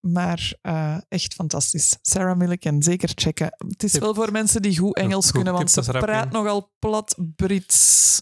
Maar 0.00 0.52
eh, 0.62 0.96
echt 1.08 1.34
fantastisch. 1.34 1.98
Sarah 2.02 2.36
Millican, 2.36 2.82
zeker 2.82 3.10
checken. 3.14 3.54
Het 3.68 3.82
is 3.82 3.92
Tip. 3.92 4.00
wel 4.00 4.14
voor 4.14 4.32
mensen 4.32 4.62
die 4.62 4.78
goed 4.78 4.96
Engels 4.96 5.24
Goed 5.24 5.34
kunnen, 5.34 5.52
want 5.52 5.70
ze 5.70 5.82
praat 5.82 6.30
nogal 6.30 6.74
plat 6.78 7.16
Brits. 7.36 8.18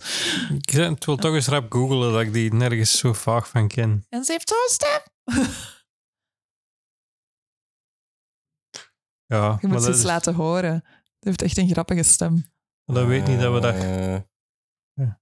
Ik 0.59 0.71
wil 1.05 1.17
toch 1.17 1.35
eens 1.35 1.47
rap 1.47 1.73
googlen 1.73 2.13
dat 2.13 2.21
ik 2.21 2.33
die 2.33 2.55
nergens 2.55 2.99
zo 2.99 3.13
vaag 3.13 3.49
van 3.49 3.69
ken. 3.69 4.07
En 4.09 4.25
ze 4.25 4.33
heeft 4.33 4.49
zo'n 4.49 4.69
stem. 4.69 5.01
Ja, 9.27 9.59
Je 9.61 9.67
maar 9.67 9.71
moet 9.77 9.83
ze 9.83 9.89
eens 9.89 9.99
is, 9.99 10.05
laten 10.05 10.35
horen. 10.35 10.83
Ze 11.19 11.29
heeft 11.29 11.43
echt 11.43 11.57
een 11.57 11.69
grappige 11.69 12.03
stem. 12.03 12.45
dat 12.85 13.07
weet 13.07 13.27
niet 13.27 13.41
dat 13.41 13.53
we 13.55 13.61
dat 13.61 13.75
Eh, 13.75 15.13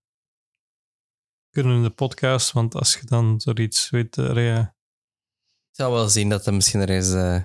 kunnen 1.50 1.76
in 1.76 1.82
de 1.82 1.90
podcast, 1.90 2.52
want 2.52 2.74
als 2.74 2.94
je 2.94 3.04
dan 3.06 3.40
zoiets 3.40 3.90
weet... 3.90 4.18
eh, 4.18 4.34
ja. 4.46 4.76
ik 5.70 5.76
zou 5.76 5.92
wel 5.92 6.08
zien 6.08 6.28
dat 6.28 6.46
er 6.46 6.54
misschien 6.54 6.80
er 6.80 6.90
is... 6.90 7.12
eh, 7.12 7.42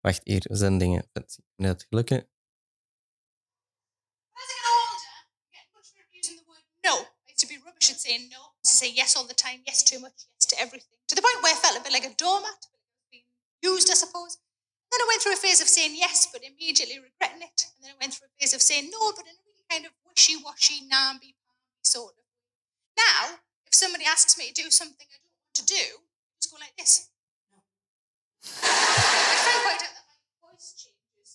Wacht, 0.00 0.20
hier 0.24 0.46
zijn 0.50 0.78
dingen. 0.78 1.10
Net 1.56 1.86
gelukken. 1.88 2.28
The 6.22 6.44
word 6.46 6.64
no. 6.84 6.94
To 8.62 8.70
say 8.70 8.88
yes 8.94 9.16
all 9.16 9.26
the 9.26 9.34
time, 9.34 9.60
yes 9.64 9.82
too 9.82 9.98
much, 10.00 10.12
yes 10.38 10.46
to 10.46 10.56
everything. 10.56 10.98
To 11.06 11.14
the 11.14 11.22
point 11.22 11.42
where 11.42 11.52
I 11.52 11.56
felt 11.56 11.76
a 11.78 11.82
bit 11.82 11.92
like 11.92 12.04
a 12.06 12.12
doormat, 12.16 12.68
being 13.10 13.24
used, 13.60 13.88
I 13.90 13.94
suppose. 13.94 14.38
Then 14.90 15.00
I 15.04 15.06
went 15.10 15.22
through 15.22 15.34
a 15.38 15.42
phase 15.46 15.60
of 15.62 15.68
saying 15.68 15.94
yes, 15.96 16.26
but 16.32 16.42
immediately 16.42 16.98
regretting 16.98 17.42
it. 17.42 17.58
And 17.74 17.80
then 17.82 17.90
I 17.94 17.98
went 18.02 18.12
through 18.14 18.28
a 18.32 18.34
phase 18.40 18.54
of 18.56 18.62
saying 18.62 18.90
no, 18.90 19.12
but 19.16 19.24
in 19.30 19.34
a 19.38 19.42
really 19.46 19.64
kind 19.70 19.84
of 19.86 19.92
wishy-washy, 20.06 20.78
namby 20.88 21.34
sort 21.82 22.14
of 22.18 22.24
way. 22.26 22.44
Now, 23.04 23.38
if 23.68 23.74
somebody 23.82 24.04
asks 24.04 24.36
me 24.38 24.44
to 24.50 24.62
do 24.62 24.70
something 24.70 25.06
I 25.14 25.18
don't 25.22 25.36
want 25.44 25.54
to 25.60 25.64
do, 25.78 25.84
I 26.02 26.32
just 26.40 26.50
go 26.52 26.58
like 26.58 26.74
this. 26.76 26.92
No. 27.52 27.58
I 28.42 29.36
found 29.46 29.62
quite 29.66 29.82
out 29.86 29.94
that 29.96 30.06
my 30.10 30.18
voice 30.42 30.68
changes. 30.82 31.30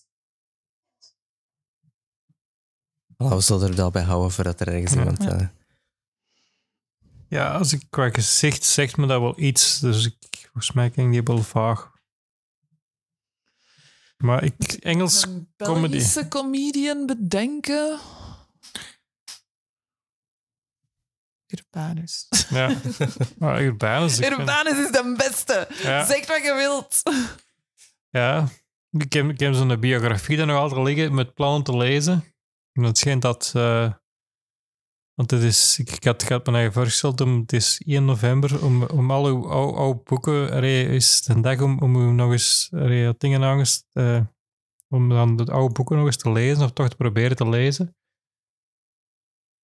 Voilà, 3.18 3.34
we 3.36 3.40
zullen 3.42 3.68
er 3.68 3.76
wel 3.76 3.90
bij 3.90 4.02
houden 4.02 4.30
voordat 4.32 4.60
er 4.60 4.68
ergens 4.68 4.92
Ja. 4.92 4.98
iemand... 4.98 5.22
Ja. 5.22 5.52
ja, 7.28 7.58
als 7.58 7.72
ik 7.72 7.82
qua 7.90 8.10
gezicht 8.10 8.64
zegt 8.64 8.96
me 8.96 9.06
dat 9.06 9.20
wel 9.20 9.38
iets, 9.40 9.78
dus 9.80 10.04
ik, 10.06 10.16
volgens 10.42 10.72
mij 10.72 10.90
ken 10.90 11.04
ik 11.04 11.12
die 11.12 11.22
wel 11.22 11.42
vaag. 11.42 11.94
Maar 14.16 14.44
ik, 14.44 14.72
Engels 14.72 15.22
Een 15.22 15.48
comedy. 15.56 15.88
Belgische 15.90 16.28
comedian 16.28 17.06
bedenken. 17.06 17.98
Urbanus. 21.46 22.28
Ja. 22.50 22.76
Maar 23.38 23.62
Urbanus. 23.62 24.16
vind- 24.16 24.38
Urbanus 24.38 24.78
is 24.78 24.90
de 24.90 25.14
beste. 25.16 25.68
Ja. 25.82 26.04
Zeg 26.04 26.26
wat 26.26 26.42
je 26.42 26.54
wilt. 26.54 27.02
Ja. 28.10 28.48
Ik 28.90 29.12
heb, 29.12 29.28
ik 29.30 29.40
heb 29.40 29.54
zo'n 29.54 29.80
biografie 29.80 30.36
daar 30.36 30.46
nog 30.46 30.58
altijd 30.58 30.86
liggen 30.86 31.14
met 31.14 31.34
plannen 31.34 31.62
te 31.62 31.76
lezen. 31.76 32.24
En 32.72 32.82
het 32.82 32.98
schijnt 32.98 33.22
dat... 33.22 33.52
eh, 33.54 33.92
want 35.16 35.30
het 35.30 35.42
is, 35.42 35.78
ik, 35.78 35.90
ik 35.90 36.04
had, 36.04 36.22
ik 36.22 36.28
had 36.28 36.46
me 36.46 36.52
eigen 36.52 36.72
voorgesteld 36.72 37.20
om... 37.20 37.40
Het 37.40 37.52
is 37.52 37.80
1 37.86 38.04
november 38.04 38.64
om, 38.64 38.82
om 38.82 39.10
al 39.10 39.26
uw 39.26 39.48
oude, 39.50 39.76
oude 39.78 40.00
boeken... 40.04 40.50
allee, 40.50 40.86
is 40.88 41.22
de 41.22 41.40
dag 41.40 41.60
om, 41.60 41.78
om 41.78 41.96
u 41.96 42.12
nog 42.12 42.32
eens... 42.32 42.68
allee, 42.72 43.14
dingen 43.18 43.40
nog 43.40 43.58
eens... 43.58 43.84
eh, 43.92 44.20
om 44.88 45.08
dan 45.08 45.36
de 45.36 45.52
oude 45.52 45.74
boeken 45.74 45.96
nog 45.96 46.06
eens 46.06 46.16
te 46.16 46.32
lezen. 46.32 46.64
Of 46.64 46.72
toch 46.72 46.88
te 46.88 46.96
proberen 46.96 47.36
te 47.36 47.48
lezen. 47.48 47.96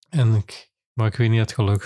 En 0.09 0.34
ik... 0.34 0.70
Maar 0.92 1.07
ik 1.07 1.16
weet 1.16 1.30
niet 1.30 1.40
het 1.40 1.53
geluk. 1.53 1.82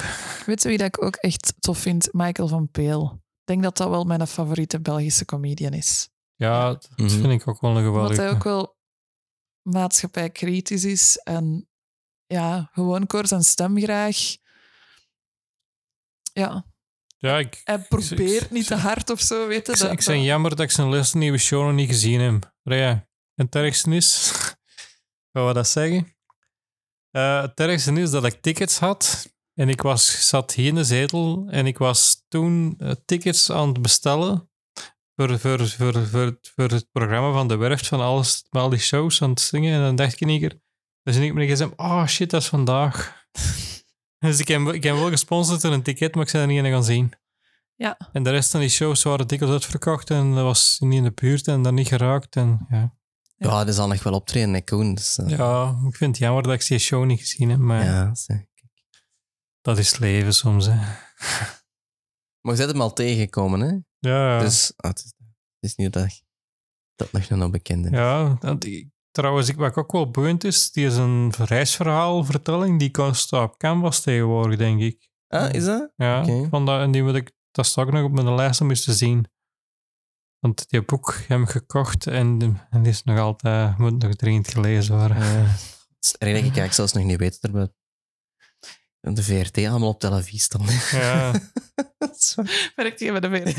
Weet 0.47 0.63
je 0.63 0.69
wie 0.69 0.79
dat 0.79 0.87
ik 0.87 1.03
ook 1.03 1.17
echt 1.17 1.55
tof 1.59 1.79
vind? 1.79 2.09
Michael 2.13 2.49
van 2.49 2.71
Peel. 2.71 3.13
Ik 3.15 3.45
denk 3.53 3.63
dat 3.63 3.77
dat 3.77 3.89
wel 3.89 4.05
mijn 4.05 4.27
favoriete 4.27 4.81
Belgische 4.81 5.25
comedian 5.25 5.73
is. 5.73 6.09
Ja, 6.35 6.69
dat 6.69 6.89
Mhm. 6.97 7.09
vind 7.09 7.41
ik 7.43 7.49
ook 7.49 7.61
wel 7.61 7.71
een 7.71 7.77
Omdat 7.77 7.93
geweldig. 7.95 8.17
hij 8.17 8.31
ook 8.31 8.45
wel 8.45 8.77
maatschappijkritisch 9.63 10.85
is 10.85 11.17
en 11.17 11.69
ja, 12.27 12.69
gewoon 12.73 13.03
ik 13.03 13.11
hoor 13.11 13.27
zijn 13.27 13.43
stem 13.45 13.79
graag. 13.79 14.17
Ja, 16.33 16.67
Ja, 17.19 17.39
ik, 17.39 17.61
hij 17.65 17.79
probeert 17.79 18.51
niet 18.51 18.67
te 18.67 18.75
hard 18.75 19.11
of 19.11 19.21
zo, 19.21 19.47
weet 19.47 19.67
je. 19.67 19.73
Ik, 19.73 19.79
dat- 19.79 19.93
ik 19.93 20.05
ben 20.05 20.23
jammer 20.23 20.51
dat 20.51 20.61
ik 20.61 20.71
zijn 20.71 20.89
laatste 20.89 21.17
nieuwe 21.17 21.39
show 21.39 21.65
nog 21.65 21.75
niet 21.75 21.89
gezien 21.89 22.21
heb. 22.21 22.55
En 22.65 23.09
het 23.35 23.55
ergste 23.55 23.91
is... 23.91 24.31
Gaan 25.33 25.47
we 25.47 25.53
dat 25.53 25.69
zeggen? 25.69 26.17
Eh, 27.11 27.41
het 27.41 27.61
ergste 27.61 27.93
is 27.93 28.11
dat 28.11 28.25
ik 28.25 28.41
tickets 28.43 28.79
had. 28.79 29.33
En 29.55 29.69
ik 29.69 29.81
was, 29.83 30.29
zat 30.29 30.53
hier 30.55 30.67
in 30.67 30.75
de 30.75 30.85
zetel. 30.85 31.47
En 31.51 31.67
ik 31.67 31.79
was 31.79 32.25
toen 32.29 32.75
eh, 32.79 32.91
tickets 33.05 33.51
aan 33.51 33.69
het 33.69 33.83
bestellen. 33.83 34.51
Voor, 35.17 35.39
voor, 35.39 35.69
voor, 35.69 36.07
voor, 36.07 36.39
voor 36.55 36.69
het 36.69 36.89
programma 36.93 37.33
van 37.33 37.49
de 37.49 37.57
Werft. 37.57 37.87
Van 37.87 38.01
alles, 38.01 38.45
met 38.51 38.63
al 38.63 38.69
die 38.69 38.79
shows 38.79 39.23
aan 39.23 39.31
het 39.31 39.41
zingen. 39.41 39.75
En 39.75 39.81
dan 39.81 39.97
dacht 39.97 40.13
ik 40.13 40.21
in 40.21 40.29
één 40.29 40.41
keer... 40.41 40.61
Dan 41.07 41.15
zie 41.15 41.25
ik 41.25 41.35
me 41.35 41.47
gezegd, 41.47 41.71
oh 41.77 42.07
shit, 42.07 42.31
dat 42.31 42.41
is 42.43 42.49
vandaag. 42.49 43.27
dus 44.19 44.39
ik 44.39 44.49
heb, 44.49 44.61
ik 44.61 44.83
heb 44.83 44.95
wel 44.97 45.09
gesponsord 45.09 45.61
door 45.61 45.73
een 45.73 45.83
ticket, 45.83 46.15
maar 46.15 46.27
ik 46.27 46.33
ben 46.33 46.41
er 46.41 46.47
niet 46.47 46.65
in 46.65 46.71
gaan 46.71 46.85
zien. 46.85 47.13
Ja, 47.75 47.97
En 48.13 48.23
de 48.23 48.31
rest 48.31 48.51
van 48.51 48.61
die 48.61 48.69
shows 48.69 49.03
waren 49.03 49.27
dikwijls 49.27 49.55
uitverkocht 49.55 50.11
en 50.11 50.35
dat 50.35 50.43
was 50.45 50.77
niet 50.81 50.93
in 50.93 51.03
de 51.05 51.13
buurt 51.13 51.49
en 51.49 51.63
daar 51.63 51.73
niet 51.73 51.89
geraakt. 51.89 52.37
En, 52.37 52.67
ja. 52.71 52.95
Ja, 53.37 53.65
dat 53.65 53.75
zal 53.75 53.89
nog 53.89 54.03
wel 54.03 54.13
optreden, 54.13 54.53
hè, 54.55 54.61
Koen. 54.61 54.95
Dus, 54.95 55.19
eh, 55.19 55.29
ja, 55.29 55.79
ik 55.89 55.97
vind 55.97 56.11
het 56.11 56.19
jammer 56.19 56.43
dat 56.43 56.53
ik 56.53 56.67
die 56.67 56.79
show 56.79 57.05
niet 57.05 57.21
gezien 57.21 57.51
heb, 57.51 57.59
maar 57.59 57.85
ja, 57.85 58.15
zeg. 58.15 58.45
dat 59.61 59.79
is 59.79 59.91
het 59.91 59.99
leven 60.01 60.35
soms. 60.35 60.67
Hè. 60.67 60.75
Maar 62.41 62.55
je 62.55 62.57
bent 62.61 62.71
hem 62.71 62.81
al 62.81 62.93
tegengekomen, 62.93 63.61
hè? 63.61 63.77
Ja, 64.11 64.39
Dus 64.39 64.73
ah, 64.77 64.91
het, 64.91 64.99
is, 64.99 65.05
het 65.61 65.71
is 65.71 65.75
niet 65.75 65.93
dat 65.93 66.23
dat 66.95 67.13
nog 67.13 67.29
een 67.31 67.43
onbekende 67.43 67.89
is. 67.89 67.95
ja 67.97 68.37
dat- 68.41 68.65
ik- 68.65 68.89
trouwens, 69.17 69.49
ik, 69.49 69.57
wat 69.57 69.77
ook 69.77 69.93
wel 69.93 70.11
boeiend 70.11 70.45
is, 70.45 70.73
die 70.73 70.87
is 70.87 70.97
een 70.97 71.33
reisverhaalvertelling, 71.39 72.79
die 72.79 72.91
kan 72.91 73.15
staan 73.15 73.43
op 73.43 73.59
Canvas 73.59 74.01
tegenwoordig, 74.01 74.59
denk 74.59 74.81
ik. 74.81 75.09
Ah, 75.29 75.55
is 75.55 75.65
dat? 75.65 75.93
Ja, 75.97 76.25
vond 76.25 76.67
dat, 76.67 76.81
en 76.81 76.91
die 76.91 77.03
moet 77.03 77.15
ik, 77.15 77.33
dat 77.51 77.67
staat 77.67 77.87
ook 77.87 77.93
nog 77.93 78.05
op 78.05 78.13
mijn 78.13 78.35
lijst 78.35 78.61
om 78.61 78.71
eens 78.71 78.85
te 78.85 78.95
zien. 78.95 79.27
Want 80.39 80.69
die 80.69 80.85
boek 80.85 81.13
heb 81.13 81.21
ik 81.21 81.29
hem 81.29 81.47
gekocht 81.47 82.07
en, 82.07 82.61
en 82.71 82.83
die 82.83 82.93
is 82.93 83.03
nog 83.03 83.19
altijd, 83.19 83.79
moet 83.79 84.03
nog 84.03 84.15
dringend 84.15 84.49
gelezen 84.49 84.97
worden. 84.97 85.17
Het 85.17 85.97
is 86.01 86.17
erg 86.17 86.31
dat 86.31 86.39
ik 86.39 86.43
eigenlijk 86.43 86.73
zelfs 86.73 86.93
nog 86.93 87.05
niet 87.05 87.19
weet 87.19 87.41
dat 87.41 87.51
er 87.51 87.71
bij 89.01 89.15
de 89.15 89.23
VRT 89.23 89.59
allemaal 89.59 89.89
op 89.89 90.01
televisie 90.01 90.41
staan. 90.41 90.67
Ja. 90.91 91.33
Werkt 92.77 93.01
hij 93.01 93.13
bij 93.13 93.21
de 93.21 93.31
VRT? 93.31 93.57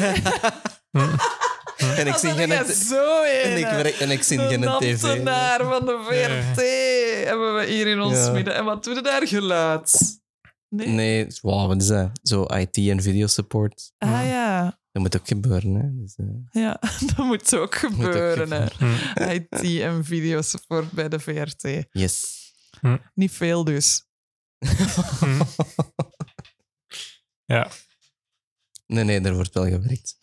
Hm. 0.91 1.15
en 1.78 2.07
ik 2.07 2.13
zie 2.15 2.30
geen... 2.32 2.65
zo 2.75 3.23
En 3.23 3.57
ik, 3.57 3.95
en 3.99 4.11
ik 4.11 4.23
zie 4.23 4.39
een 4.39 4.47
geen 4.49 4.61
tv. 4.61 5.03
ambtenaar 5.03 5.63
van 5.63 5.86
de 5.86 5.99
VRT 6.07 6.61
hebben 7.28 7.55
we 7.55 7.65
hier 7.65 7.88
in 7.88 8.01
ons 8.01 8.17
Ja. 8.17 8.32
midden. 8.32 8.55
En 8.55 8.65
wat 8.65 8.84
doe 8.84 8.95
je 8.95 9.01
daar 9.01 9.28
geluid? 9.28 10.19
Nee? 10.69 10.88
Nee, 10.88 11.27
wow, 11.41 11.68
wat 11.68 11.81
is 11.81 11.88
dat? 11.88 12.10
Zo 12.23 12.43
IT 12.43 12.77
en 12.77 13.01
video 13.01 13.27
support. 13.27 13.91
Ah 13.97 14.10
ja. 14.26 14.80
Dat 14.91 15.01
moet 15.01 15.15
ook 15.18 15.27
gebeuren, 15.27 15.73
hè? 15.76 16.01
Dus, 16.01 16.15
eh, 16.15 16.61
Ja, 16.64 16.80
dat 17.15 17.26
moet 17.26 17.56
ook 17.56 17.76
gebeuren. 17.76 18.51
hè. 18.51 18.65
Hm. 18.77 19.30
IT 19.31 19.81
en 19.81 20.06
videosupport 20.06 20.91
bij 20.91 21.10
de 21.10 21.19
VRT. 21.19 21.85
yes. 21.91 22.35
Niet 23.14 23.31
veel 23.31 23.64
dus. 23.64 24.06
Hm. 25.19 25.41
Ja, 27.45 27.68
Nee, 28.88 29.03
nee, 29.03 29.22
er 29.22 29.34
wordt 29.35 29.53
wel 29.53 29.64
gewerkt. 29.68 30.18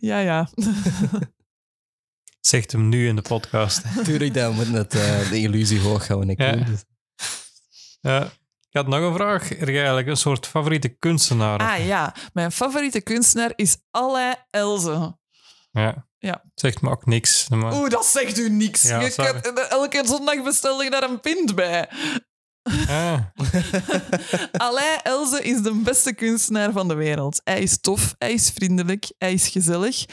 Ja, 0.00 0.18
ja. 0.18 0.48
zegt 2.40 2.72
hem 2.72 2.88
nu 2.88 3.08
in 3.08 3.16
de 3.16 3.22
podcast. 3.22 3.82
Tuurlijk, 4.04 4.34
dan 4.34 4.54
moet 4.54 4.68
het, 4.68 4.94
eh, 4.94 5.30
de 5.30 5.38
illusie 5.38 5.80
hoog 5.80 6.08
houden. 6.08 6.28
Ik 6.30 6.38
Ja. 8.00 8.22
Ik 8.70 8.80
had 8.80 8.86
nog 8.88 9.00
een 9.00 9.14
vraag. 9.14 9.50
Er 9.50 9.66
jij 9.66 9.76
eigenlijk 9.76 10.06
een 10.08 10.16
soort 10.16 10.46
favoriete 10.46 10.88
kunstenaar? 10.88 11.58
Ah 11.58 11.86
ja, 11.86 12.14
mijn 12.32 12.52
favoriete 12.52 13.00
kunstenaar 13.00 13.52
is 13.56 13.76
Alain 13.90 14.36
Elze. 14.50 15.16
Ja. 15.70 16.06
Ja. 16.18 16.44
Zegt 16.54 16.80
me 16.82 16.90
ook 16.90 17.06
niks. 17.06 17.48
Maar... 17.48 17.74
Oeh, 17.74 17.88
dat 17.90 18.06
zegt 18.06 18.38
u 18.38 18.48
niks. 18.50 18.82
Ja, 18.82 19.00
je 19.00 19.14
kunt- 19.14 19.68
elke 19.68 20.02
zondag 20.06 20.42
bestel 20.42 20.82
je 20.82 20.90
daar 20.90 21.02
een 21.02 21.20
pint 21.20 21.54
bij. 21.54 21.88
Ah, 22.88 23.20
Alain 24.52 25.00
Elze 25.02 25.42
is 25.42 25.62
de 25.62 25.72
beste 25.84 26.14
kunstenaar 26.14 26.72
van 26.72 26.88
de 26.88 26.94
wereld. 26.94 27.40
Hij 27.44 27.60
is 27.62 27.78
tof, 27.80 28.14
hij 28.18 28.32
is 28.32 28.50
vriendelijk, 28.50 29.12
hij 29.18 29.32
is 29.32 29.48
gezellig, 29.48 30.04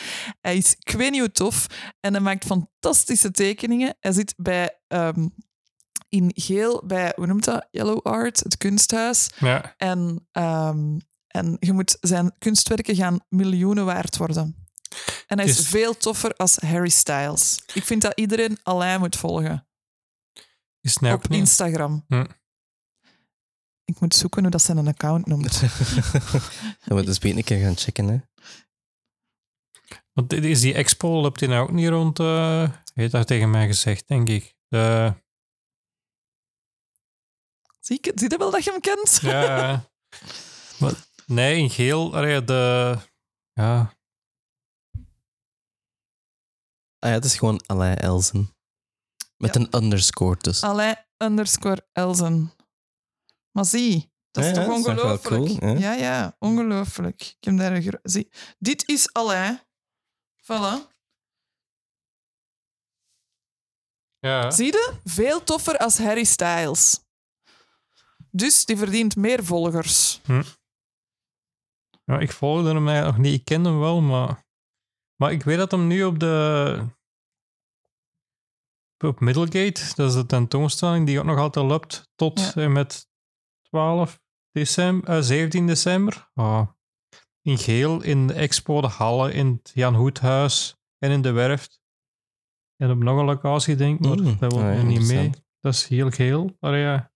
hij 0.42 0.58
is 0.58 0.76
ik 0.80 0.92
weet 0.92 1.12
niet 1.12 1.20
hoe 1.20 1.32
tof 1.32 1.66
en 2.00 2.14
hij 2.14 2.22
maakt 2.22 2.46
fantastische 2.46 3.32
tekeningen. 3.32 3.96
Hij 4.00 4.12
zit 4.12 4.34
bij, 4.38 4.80
ehm, 4.88 5.28
in 6.10 6.32
geel 6.36 6.84
bij, 6.86 7.14
hoe 7.16 7.26
noemt 7.28 7.44
dat? 7.44 7.68
Yellow 7.72 8.00
Art, 8.04 8.40
het 8.40 8.58
kunsthuis. 8.58 9.30
ja. 9.40 9.74
En, 9.78 10.28
ehm, 10.32 10.98
en 11.28 11.58
je 11.60 11.74
moet 11.74 11.98
zijn 12.02 12.36
kunstwerken 12.38 12.96
gaan 12.96 13.20
miljoenen 13.30 13.86
waard 13.86 14.18
worden. 14.18 14.56
En 15.28 15.38
hij 15.40 15.48
is 15.48 15.56
Dus- 15.58 15.68
veel 15.68 15.98
toffer 15.98 16.34
als 16.34 16.56
Harry 16.56 16.90
Styles. 16.90 17.62
Ik 17.74 17.84
vind 17.84 18.02
dat 18.02 18.20
iedereen 18.20 18.58
Alain 18.64 19.00
moet 19.00 19.16
volgen 19.16 19.68
op 21.14 21.30
niet? 21.30 21.40
Instagram. 21.40 22.04
Hm. 22.08 22.26
Ik 23.94 24.00
moet 24.00 24.16
zoeken 24.16 24.42
hoe 24.42 24.52
dat 24.52 24.62
zijn 24.62 24.78
een 24.78 24.88
account 24.88 25.26
noemt. 25.26 25.60
Dan 26.86 26.98
moet 26.98 27.06
dus 27.06 27.20
beter 27.20 27.38
een 27.38 27.44
keer 27.44 27.60
gaan 27.66 27.78
checken. 27.78 28.08
Hè. 28.08 28.20
Want 30.14 30.30
dit 30.30 30.44
is 30.46 30.62
die 30.62 30.74
expo, 30.74 31.22
loopt 31.22 31.40
die 31.40 31.48
nou 31.48 31.62
ook 31.64 31.72
niet 31.72 31.88
rond? 31.90 32.20
eh 32.20 32.70
heeft 32.94 33.12
dat 33.12 33.28
tegen 33.28 33.50
mij 33.50 33.66
gezegd, 33.68 34.08
denk 34.08 34.30
ik. 34.30 34.56
De, 34.68 35.14
Zie, 37.80 37.98
ik, 38.02 38.12
zie 38.16 38.30
je 38.30 38.38
wel 38.38 38.52
dat 38.52 38.64
je 38.64 38.72
hem 38.72 38.80
kent? 38.82 39.20
ja. 39.22 39.90
Maar, 40.80 40.94
nee, 41.26 41.58
in 41.58 41.70
geel. 41.70 42.16
allee, 42.16 42.44
de, 42.44 42.98
ja, 43.54 43.94
Ah 47.00 47.10
ja, 47.10 47.16
het 47.16 47.26
is 47.26 47.38
gewoon 47.38 47.62
Alain 47.66 47.98
Elzen. 47.98 48.56
Met 49.38 49.56
Ja. 49.56 49.62
een 49.62 49.84
underscore 49.84 50.38
tussen. 50.38 50.68
Alain 50.68 50.96
underscore 51.18 51.88
Elzen. 51.92 52.52
Maar 53.52 53.66
zie, 53.66 54.12
dat 54.32 54.44
is 54.44 54.50
Ja, 54.50 54.56
toch 54.56 54.66
ja, 54.66 54.72
is 54.72 54.78
ongelooflijk? 54.86 55.60
cool, 55.60 55.78
ja, 55.78 55.94
ja, 55.94 56.36
ongelooflijk. 56.40 57.22
Ik 57.22 57.44
heb 57.44 57.58
daar 57.58 57.72
een 57.76 57.82
gro- 57.82 58.00
zie, 58.04 58.30
dit 58.60 58.88
is 58.88 59.14
Alain. 59.14 59.62
Voilà. 60.42 60.90
ja. 64.20 64.52
Zie 64.52 64.66
je? 64.66 65.00
Veel 65.04 65.44
toffer 65.44 65.78
als 65.78 65.98
Harry 65.98 66.24
Styles. 66.24 67.00
Dus 68.32 68.66
die 68.66 68.78
verdient 68.78 69.16
meer 69.16 69.44
volgers. 69.46 70.22
ja, 72.04 72.20
ik 72.20 72.32
volgde 72.32 72.74
hem 72.74 72.88
eigenlijk 72.88 73.18
nog 73.18 73.26
niet. 73.26 73.40
Ik 73.40 73.46
ken 73.46 73.64
hem 73.66 73.80
wel, 73.80 74.02
maar... 74.02 74.44
Maar 75.16 75.32
ik 75.32 75.44
weet 75.44 75.58
dat 75.58 75.72
hem 75.72 75.88
nu 75.88 76.04
op 76.04 76.20
de... 76.20 76.86
Op 79.06 79.20
Middlegate, 79.20 79.94
dat 79.96 80.10
is 80.10 80.14
de 80.16 80.26
tentoonstelling 80.26 81.06
die 81.06 81.20
ook 81.20 81.26
nog 81.26 81.38
altijd 81.38 81.66
loopt 81.66 82.10
tot 82.16 82.40
Ja. 82.40 82.54
en 82.62 82.72
met 82.72 83.08
12 83.72 84.20
december, 84.52 85.10
eh, 85.10 85.22
17 85.22 85.68
december. 85.68 86.30
Ah. 86.34 86.68
In 87.42 87.58
geel, 87.58 88.02
in 88.04 88.28
de 88.28 88.34
expo, 88.34 88.82
de 88.82 88.88
Halle, 88.88 89.34
in 89.34 89.48
het 89.48 89.72
Jan 89.74 89.96
Hoedhuis 89.96 90.76
en 90.98 91.12
in 91.12 91.22
de 91.22 91.32
Werft. 91.32 91.82
En 92.76 92.92
op 92.92 92.98
nog 92.98 93.20
een 93.20 93.26
locatie, 93.26 93.76
denk 93.76 94.00
ik, 94.00 94.06
maar 94.06 94.18
Mm, 94.18 94.38
dat 94.40 94.54
wil 94.54 94.62
ah 94.62 94.74
ja, 94.74 94.80
er 94.80 94.84
niet 94.84 95.08
mee. 95.08 95.30
Dat 95.60 95.74
is 95.74 95.88
heel 95.88 96.10
geel. 96.10 96.58
Maar 96.60 96.78
ja. 96.78 97.12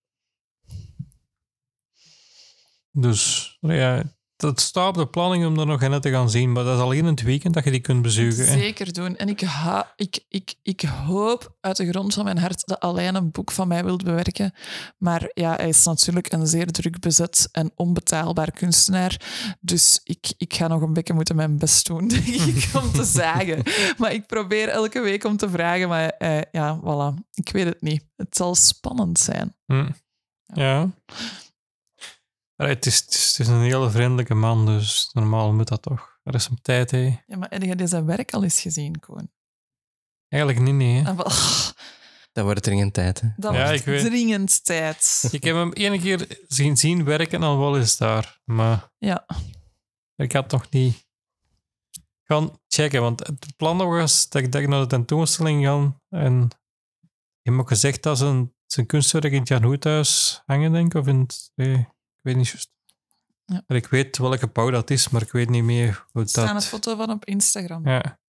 Dus 2.92 3.58
ja, 3.60 4.04
dat 4.38 4.62
staat 4.62 4.88
op 4.88 4.96
de 4.96 5.08
planning 5.08 5.46
om 5.46 5.60
er 5.60 5.66
nog 5.66 5.82
in 5.82 6.00
te 6.00 6.12
gaan 6.12 6.30
zien. 6.30 6.52
Maar 6.52 6.64
dat 6.64 6.76
is 6.76 6.82
alleen 6.82 6.98
in 6.98 7.06
het 7.06 7.22
weekend 7.22 7.54
dat 7.54 7.64
je 7.64 7.72
die 7.72 7.80
kunt 7.80 8.02
bezoeken. 8.02 8.46
Zeker 8.46 8.94
doen. 8.94 9.18
En 9.18 9.30
ik, 9.30 9.42
ha 9.42 9.94
ik, 9.96 10.24
ik, 10.30 10.56
ik 10.62 10.82
hoop 10.82 11.56
uit 11.62 11.78
de 11.78 11.90
grond 11.90 12.14
van 12.14 12.24
mijn 12.24 12.38
hart 12.38 12.66
dat 12.66 12.80
Alain 12.80 13.16
een 13.16 13.32
boek 13.32 13.52
van 13.52 13.68
mij 13.68 13.84
wilt 13.84 14.04
bewerken. 14.04 14.54
Maar 14.98 15.30
ja, 15.34 15.56
hij 15.56 15.68
is 15.68 15.86
natuurlijk 15.86 16.32
een 16.32 16.48
zeer 16.48 16.72
druk 16.72 17.00
bezet 17.00 17.50
en 17.52 17.72
onbetaalbaar 17.76 18.52
kunstenaar. 18.52 19.22
Dus 19.60 20.00
ik, 20.04 20.34
ik 20.38 20.54
ga 20.54 20.68
nog 20.68 20.82
een 20.82 20.94
beetje 20.94 21.14
moeten 21.14 21.36
mijn 21.36 21.58
best 21.58 21.88
doen, 21.88 22.08
denk 22.24 22.26
ik, 22.26 22.70
om 22.74 22.92
te 22.92 23.04
zagen. 23.04 23.64
Maar 23.98 24.14
ik 24.14 24.26
probeer 24.26 24.68
elke 24.68 25.00
week 25.00 25.24
om 25.24 25.38
te 25.38 25.50
vragen. 25.50 25.88
Maar 25.88 26.10
eh, 26.10 26.42
ja, 26.52 26.80
voilà. 26.80 27.24
Ik 27.34 27.50
weet 27.50 27.66
het 27.66 27.82
niet. 27.82 28.06
Het 28.16 28.36
zal 28.36 28.56
spannend 28.56 29.20
zijn. 29.20 29.56
Hm. 29.66 29.90
Ja. 30.54 30.90
Allee, 32.56 32.74
het, 32.74 32.86
is, 32.86 33.00
het, 33.00 33.14
is, 33.14 33.30
het 33.30 33.40
is 33.40 33.48
een 33.48 33.62
hele 33.62 33.90
vriendelijke 33.90 34.34
man, 34.34 34.66
dus 34.66 35.10
normaal 35.14 35.54
moet 35.54 35.68
dat 35.68 35.82
toch. 35.82 36.20
Er 36.24 36.34
is 36.36 36.48
een 36.48 36.62
tijd, 36.62 36.92
hè. 36.92 37.18
Ja, 37.28 37.38
maar 37.38 37.50
heb 37.50 37.80
je 37.80 37.88
zijn 37.88 38.06
werk 38.06 38.34
al 38.34 38.44
eens 38.44 38.62
gezien, 38.62 39.00
Koen? 39.00 39.32
Eigenlijk 40.28 40.64
niet, 40.64 40.74
nee. 40.74 41.02
hè. 41.04 41.10
Ah, 41.10 41.70
Dat 42.32 42.44
wordt 42.44 42.64
dringend 42.64 42.94
tijd. 42.94 43.22
Hè. 43.22 43.28
Dat 43.38 43.54
Ja, 43.54 43.64
wordt 43.66 43.80
ik 43.80 43.86
weet. 43.86 44.06
dringend 44.06 44.66
tijd. 44.66 45.28
Ik 45.32 45.44
heb 45.44 45.56
hem 45.56 45.74
ene 45.74 46.00
keer 46.00 46.44
zien, 46.48 46.78
zien 46.78 47.04
werken 47.04 47.44
en 47.44 47.60
wel 47.60 47.78
eens 47.78 47.98
daar. 47.98 48.42
Maar 48.46 48.92
Ja. 48.98 49.26
ik 50.16 50.32
had 50.32 50.52
nog 50.52 50.70
niet 50.70 51.08
gaan 52.24 52.60
checken. 52.68 53.02
Want 53.02 53.28
het 53.28 53.56
plan 53.58 53.78
was 53.78 54.30
dat 54.30 54.42
ik, 54.42 54.52
dat 54.52 54.62
ik 54.62 54.68
naar 54.68 54.82
de 54.82 54.88
tentoonstelling 54.88 55.66
ga. 55.66 56.00
En 56.10 56.34
je 57.42 57.50
hebt 57.52 57.58
ook 57.60 57.68
gezegd 57.68 58.04
dat 58.04 58.18
zijn, 58.18 58.54
zijn 58.66 58.86
kunstwerk 58.86 59.34
in 59.34 59.40
het 59.40 59.48
Jan 59.48 59.64
Hoedhuis 59.64 60.42
hangen, 60.46 60.72
denk 60.72 60.94
ik. 60.94 61.02
Of 61.02 61.08
in 61.08 61.20
het, 61.20 61.52
nee, 61.56 61.74
ik 61.74 61.88
weet 62.26 62.36
niet 62.36 62.48
juist. 62.48 62.74
Ja. 63.46 63.64
Ik 63.68 63.88
weet 63.88 64.18
welk 64.18 64.40
gebouw 64.40 64.70
dat 64.70 64.90
is, 64.90 65.10
maar 65.10 65.22
ik 65.22 65.32
weet 65.32 65.50
niet 65.50 65.64
meer 65.64 66.06
hoe 66.12 66.22
Er 66.22 66.30
staat 66.30 66.48
een 66.48 66.54
dat... 66.54 66.66
foto 66.66 66.96
van 66.96 67.10
op 67.12 67.26
Instagram. 67.26 67.88
Ja. 67.88 68.20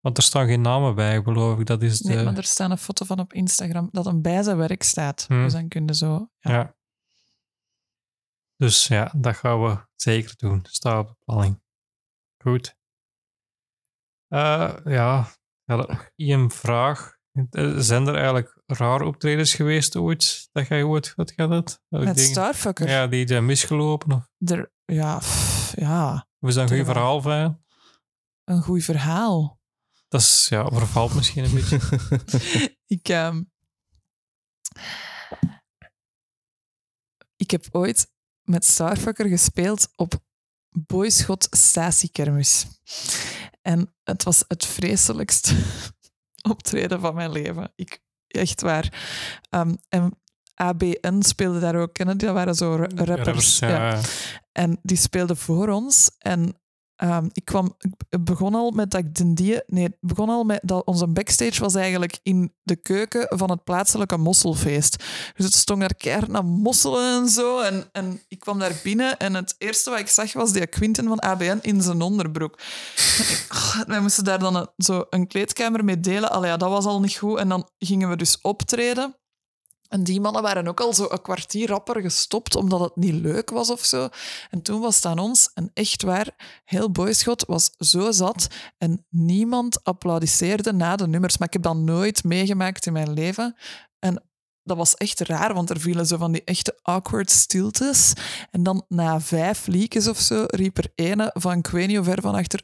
Want 0.00 0.16
er 0.16 0.22
staan 0.22 0.46
geen 0.46 0.60
namen 0.60 0.94
bij, 0.94 1.22
geloof 1.22 1.58
ik. 1.58 1.66
Dat 1.66 1.82
is 1.82 1.98
de... 1.98 2.14
Nee, 2.14 2.24
maar 2.24 2.36
er 2.36 2.44
staat 2.44 2.70
een 2.70 2.78
foto 2.78 3.04
van 3.04 3.18
op 3.18 3.32
Instagram 3.32 3.88
dat 3.92 4.04
hem 4.04 4.22
bij 4.22 4.42
zijn 4.42 4.56
werk 4.56 4.82
staat. 4.82 5.24
Hmm. 5.26 5.42
Dus 5.42 5.52
dan 5.52 5.68
kun 5.68 5.86
je 5.86 5.94
zo... 5.94 6.30
Ja. 6.38 6.50
Ja. 6.52 6.74
Dus 8.56 8.86
ja, 8.86 9.12
dat 9.16 9.36
gaan 9.36 9.62
we 9.62 9.86
zeker 9.96 10.34
doen. 10.36 10.64
Staat 10.68 10.98
op 11.00 11.08
de 11.08 11.16
planning. 11.24 11.62
Goed. 12.42 12.76
Eh, 14.28 14.74
ja, 14.84 15.28
ja 15.64 15.76
dat- 15.76 16.10
een 16.16 16.50
vraag. 16.50 17.16
Eh, 17.50 17.76
Zijn 17.78 18.06
er 18.06 18.14
eigenlijk 18.14 18.61
rare 18.72 19.04
optredens 19.04 19.54
geweest 19.54 19.96
ooit? 19.96 20.48
Dat 20.52 20.66
jij 20.66 20.82
ooit 20.82 21.12
wat 21.16 21.32
gaat? 21.36 21.80
Dat 21.88 22.04
Met 22.04 22.20
Starfucker. 22.20 22.88
Ja, 22.88 23.06
die 23.06 23.28
zijn 23.28 23.46
misgelopen. 23.46 24.12
Of, 24.12 24.50
Er, 24.50 24.72
ja, 24.84 25.18
pff, 25.18 25.72
ja, 25.76 26.28
of 26.40 26.48
is 26.48 26.54
dat 26.54 26.70
een 26.70 26.76
goed 26.76 26.86
verhaal 26.86 27.20
van? 27.20 27.60
een 28.44 28.62
goed 28.62 28.84
verhaal. 28.84 29.60
Dat 30.08 30.20
is, 30.20 30.46
ja, 30.48 30.68
vervalt 30.68 31.14
misschien 31.14 31.44
een 31.44 31.54
beetje. 31.54 31.80
Ik, 32.96 33.08
ehm, 33.08 33.42
ik 37.36 37.50
heb 37.50 37.66
ooit 37.70 38.10
met 38.42 38.64
Starfucker 38.64 39.28
gespeeld 39.28 39.88
op 39.96 40.20
Boyschot 40.68 41.46
Statiekermis. 41.50 42.66
En 43.60 43.94
het 44.02 44.22
was 44.22 44.44
het 44.48 44.66
vreselijkste 44.66 45.54
optreden 46.50 47.00
van 47.00 47.14
mijn 47.14 47.32
leven. 47.32 47.72
Ik, 47.74 48.00
echt 48.32 48.60
waar. 48.60 48.92
Ehm, 49.50 49.74
en 49.88 50.18
ABN 50.54 51.20
speelde 51.20 51.60
daar 51.60 51.76
ook. 51.76 51.94
Die? 51.94 52.16
Dat 52.16 52.34
waren 52.34 52.54
zo 52.54 52.74
ra- 52.74 53.04
rappers. 53.04 53.58
ja. 53.58 53.68
ja. 53.68 54.00
En 54.52 54.78
die 54.82 54.96
speelde 54.96 55.36
voor 55.36 55.68
ons. 55.68 56.10
En 56.18 56.56
ehm, 57.02 57.28
ik 57.32 57.44
kwam, 57.44 57.76
ik 57.78 58.24
begon 58.24 58.54
al 58.54 58.70
met 58.70 58.90
dat 58.90 59.00
ik 59.00 59.14
den 59.14 59.62
nee, 59.66 59.96
begon 60.00 60.28
al 60.28 60.44
met 60.44 60.60
dat 60.62 60.84
onze 60.86 61.06
backstage 61.06 61.60
was 61.60 61.74
eigenlijk 61.74 62.18
in 62.22 62.52
de 62.62 62.76
keuken 62.76 63.38
van 63.38 63.50
het 63.50 63.64
plaatselijke 63.64 64.16
mosselfeest. 64.16 65.04
Dus 65.36 65.44
het 65.44 65.54
stond 65.54 65.80
daar 65.80 65.94
keihard 65.94 66.28
naar 66.28 66.44
mosselen 66.44 67.22
en 67.22 67.28
zo. 67.28 67.60
En, 67.60 67.84
en 67.92 68.20
ik 68.28 68.38
kwam 68.38 68.58
daar 68.58 68.80
binnen 68.82 69.18
en 69.18 69.34
het 69.34 69.54
eerste 69.58 69.90
wat 69.90 69.98
ik 69.98 70.08
zag 70.08 70.32
was 70.32 70.52
die 70.52 70.66
Quinten 70.66 71.08
van 71.08 71.18
ABN 71.18 71.58
in 71.62 71.82
zijn 71.82 72.00
onderbroek. 72.00 72.58
Oh, 73.50 73.80
wij 73.86 74.00
moesten 74.00 74.24
daar 74.24 74.38
dan 74.38 74.56
een, 74.56 74.68
zo 74.76 75.04
een 75.10 75.26
kleedkamer 75.26 75.84
mee 75.84 76.00
delen. 76.00 76.30
Allee, 76.30 76.50
ja, 76.50 76.56
dat 76.56 76.70
was 76.70 76.84
al 76.84 77.00
niet 77.00 77.16
goed. 77.16 77.38
En 77.38 77.48
dan 77.48 77.68
gingen 77.78 78.08
we 78.08 78.16
dus 78.16 78.40
optreden. 78.40 79.16
En 79.92 80.04
die 80.04 80.20
mannen 80.20 80.42
waren 80.42 80.68
ook 80.68 80.80
al 80.80 80.94
zo 80.94 81.06
een 81.10 81.22
kwartier 81.22 81.68
rapper 81.68 82.00
gestopt, 82.00 82.56
omdat 82.56 82.80
het 82.80 82.96
niet 82.96 83.14
leuk 83.14 83.50
was 83.50 83.70
of 83.70 83.84
zo. 83.84 84.08
En 84.50 84.62
toen 84.62 84.80
was 84.80 84.94
het 84.94 85.04
aan 85.04 85.18
ons, 85.18 85.50
en 85.54 85.70
echt 85.74 86.02
waar, 86.02 86.60
heel 86.64 86.90
Boyschot 86.90 87.44
was 87.46 87.70
zo 87.78 88.10
zat 88.10 88.46
en 88.78 89.06
niemand 89.08 89.84
applaudisseerde 89.84 90.72
na 90.72 90.96
de 90.96 91.06
nummers. 91.06 91.38
Maar 91.38 91.46
ik 91.46 91.52
heb 91.52 91.62
dat 91.62 91.76
nooit 91.76 92.24
meegemaakt 92.24 92.86
in 92.86 92.92
mijn 92.92 93.12
leven. 93.12 93.56
En 93.98 94.22
dat 94.62 94.76
was 94.76 94.94
echt 94.94 95.20
raar, 95.20 95.54
want 95.54 95.70
er 95.70 95.80
vielen 95.80 96.06
zo 96.06 96.16
van 96.16 96.32
die 96.32 96.44
echte 96.44 96.78
awkward 96.82 97.30
stiltes. 97.30 98.12
En 98.50 98.62
dan 98.62 98.84
na 98.88 99.20
vijf 99.20 99.66
liedjes 99.66 100.08
of 100.08 100.18
zo 100.18 100.44
riep 100.46 100.78
er 100.78 100.92
ene 100.94 101.30
van 101.34 101.58
ik 101.58 101.68
ver 102.04 102.20
van 102.20 102.34
achter, 102.34 102.62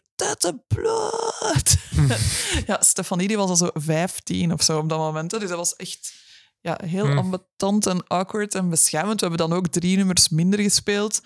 bloed. 0.66 1.76
ja, 2.66 2.82
Stefanie 2.82 3.28
die 3.28 3.36
was 3.36 3.48
al 3.48 3.56
zo 3.56 3.70
15 3.72 4.52
of 4.52 4.62
zo 4.62 4.78
op 4.78 4.88
dat 4.88 4.98
moment. 4.98 5.30
Dus 5.30 5.48
dat 5.48 5.58
was 5.58 5.76
echt 5.76 6.26
ja, 6.60 6.78
heel 6.84 7.06
Hmm. 7.06 7.18
ambetant 7.18 7.86
en 7.86 8.06
awkward 8.06 8.54
en 8.54 8.68
beschamend. 8.68 9.20
We 9.20 9.26
hebben 9.26 9.48
dan 9.48 9.56
ook 9.58 9.68
drie 9.68 9.96
nummers 9.96 10.28
minder 10.28 10.60
gespeeld. 10.60 11.20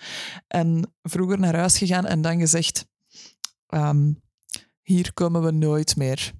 En 0.47 0.93
vroeger 1.01 1.39
naar 1.39 1.55
huis 1.55 1.77
gegaan 1.77 2.05
en 2.05 2.21
dan 2.21 2.39
gezegd... 2.39 2.85
ehm, 3.67 4.11
hier 4.81 5.13
komen 5.13 5.43
we 5.43 5.51
nooit 5.51 5.95
meer. 5.95 6.31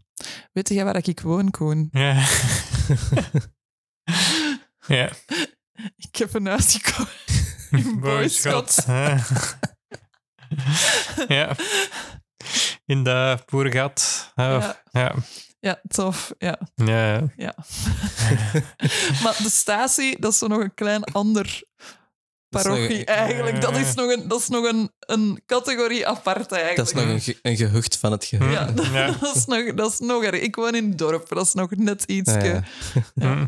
Weet 0.51 0.69
jij 0.69 0.83
waar 0.85 1.07
ik 1.07 1.19
woon, 1.19 1.51
Koen? 1.51 1.89
Ja. 1.91 2.25
ja. 4.87 5.09
Ik 5.95 6.15
heb 6.15 6.33
een 6.33 6.45
huis 6.45 6.79
gekocht 6.81 7.31
in 7.71 7.99
Boyschot. 8.01 8.83
ja. 11.27 11.55
In 12.85 13.03
de. 13.03 13.37
Ja. 13.45 14.33
Ja. 14.35 14.81
Ja. 14.91 15.15
Ja, 15.63 15.81
tof. 15.87 16.33
Ja. 16.37 16.59
ja. 16.75 17.21
ja. 17.35 17.55
maar 19.23 19.35
de 19.37 19.49
statie, 19.49 20.19
dat 20.19 20.31
is 20.31 20.37
zo 20.37 20.47
nog 20.47 20.59
een 20.59 20.73
klein 20.73 21.03
ander 21.03 21.43
Dat 22.49 22.61
is 22.61 22.67
nog 22.67 22.75
parochie 22.77 23.05
eigenlijk. 23.05 23.61
Dat 23.61 23.75
is 23.77 23.93
nog 23.93 24.11
een, 24.11 24.27
dat 24.27 24.39
is 24.39 24.47
nog 24.47 24.65
een, 24.65 24.91
een 24.99 25.41
categorie 25.45 26.07
apart 26.07 26.51
eigenlijk. 26.51 26.75
Dat 26.75 26.87
is 26.87 26.93
nog 26.93 27.03
een, 27.13 27.21
ge- 27.21 27.39
een 27.41 27.55
gehucht 27.57 27.97
van 27.97 28.11
het 28.11 28.25
gehucht. 28.25 28.51
Ja, 28.51 28.65
dat, 28.71 28.85
Ja. 28.99 29.11
dat 29.11 29.35
is 29.35 29.45
nog, 29.45 29.73
dat 29.73 29.91
is 29.91 29.99
nog 29.99 30.23
erg. 30.23 30.41
Ik 30.41 30.55
woon 30.55 30.75
in 30.75 30.89
het 30.89 30.97
dorp, 30.97 31.29
dat 31.29 31.45
is 31.45 31.53
nog 31.53 31.69
net 31.75 32.03
iets. 32.03 32.31
Ah, 32.31 32.43
ja. 32.45 32.63
Hm. 33.15 33.45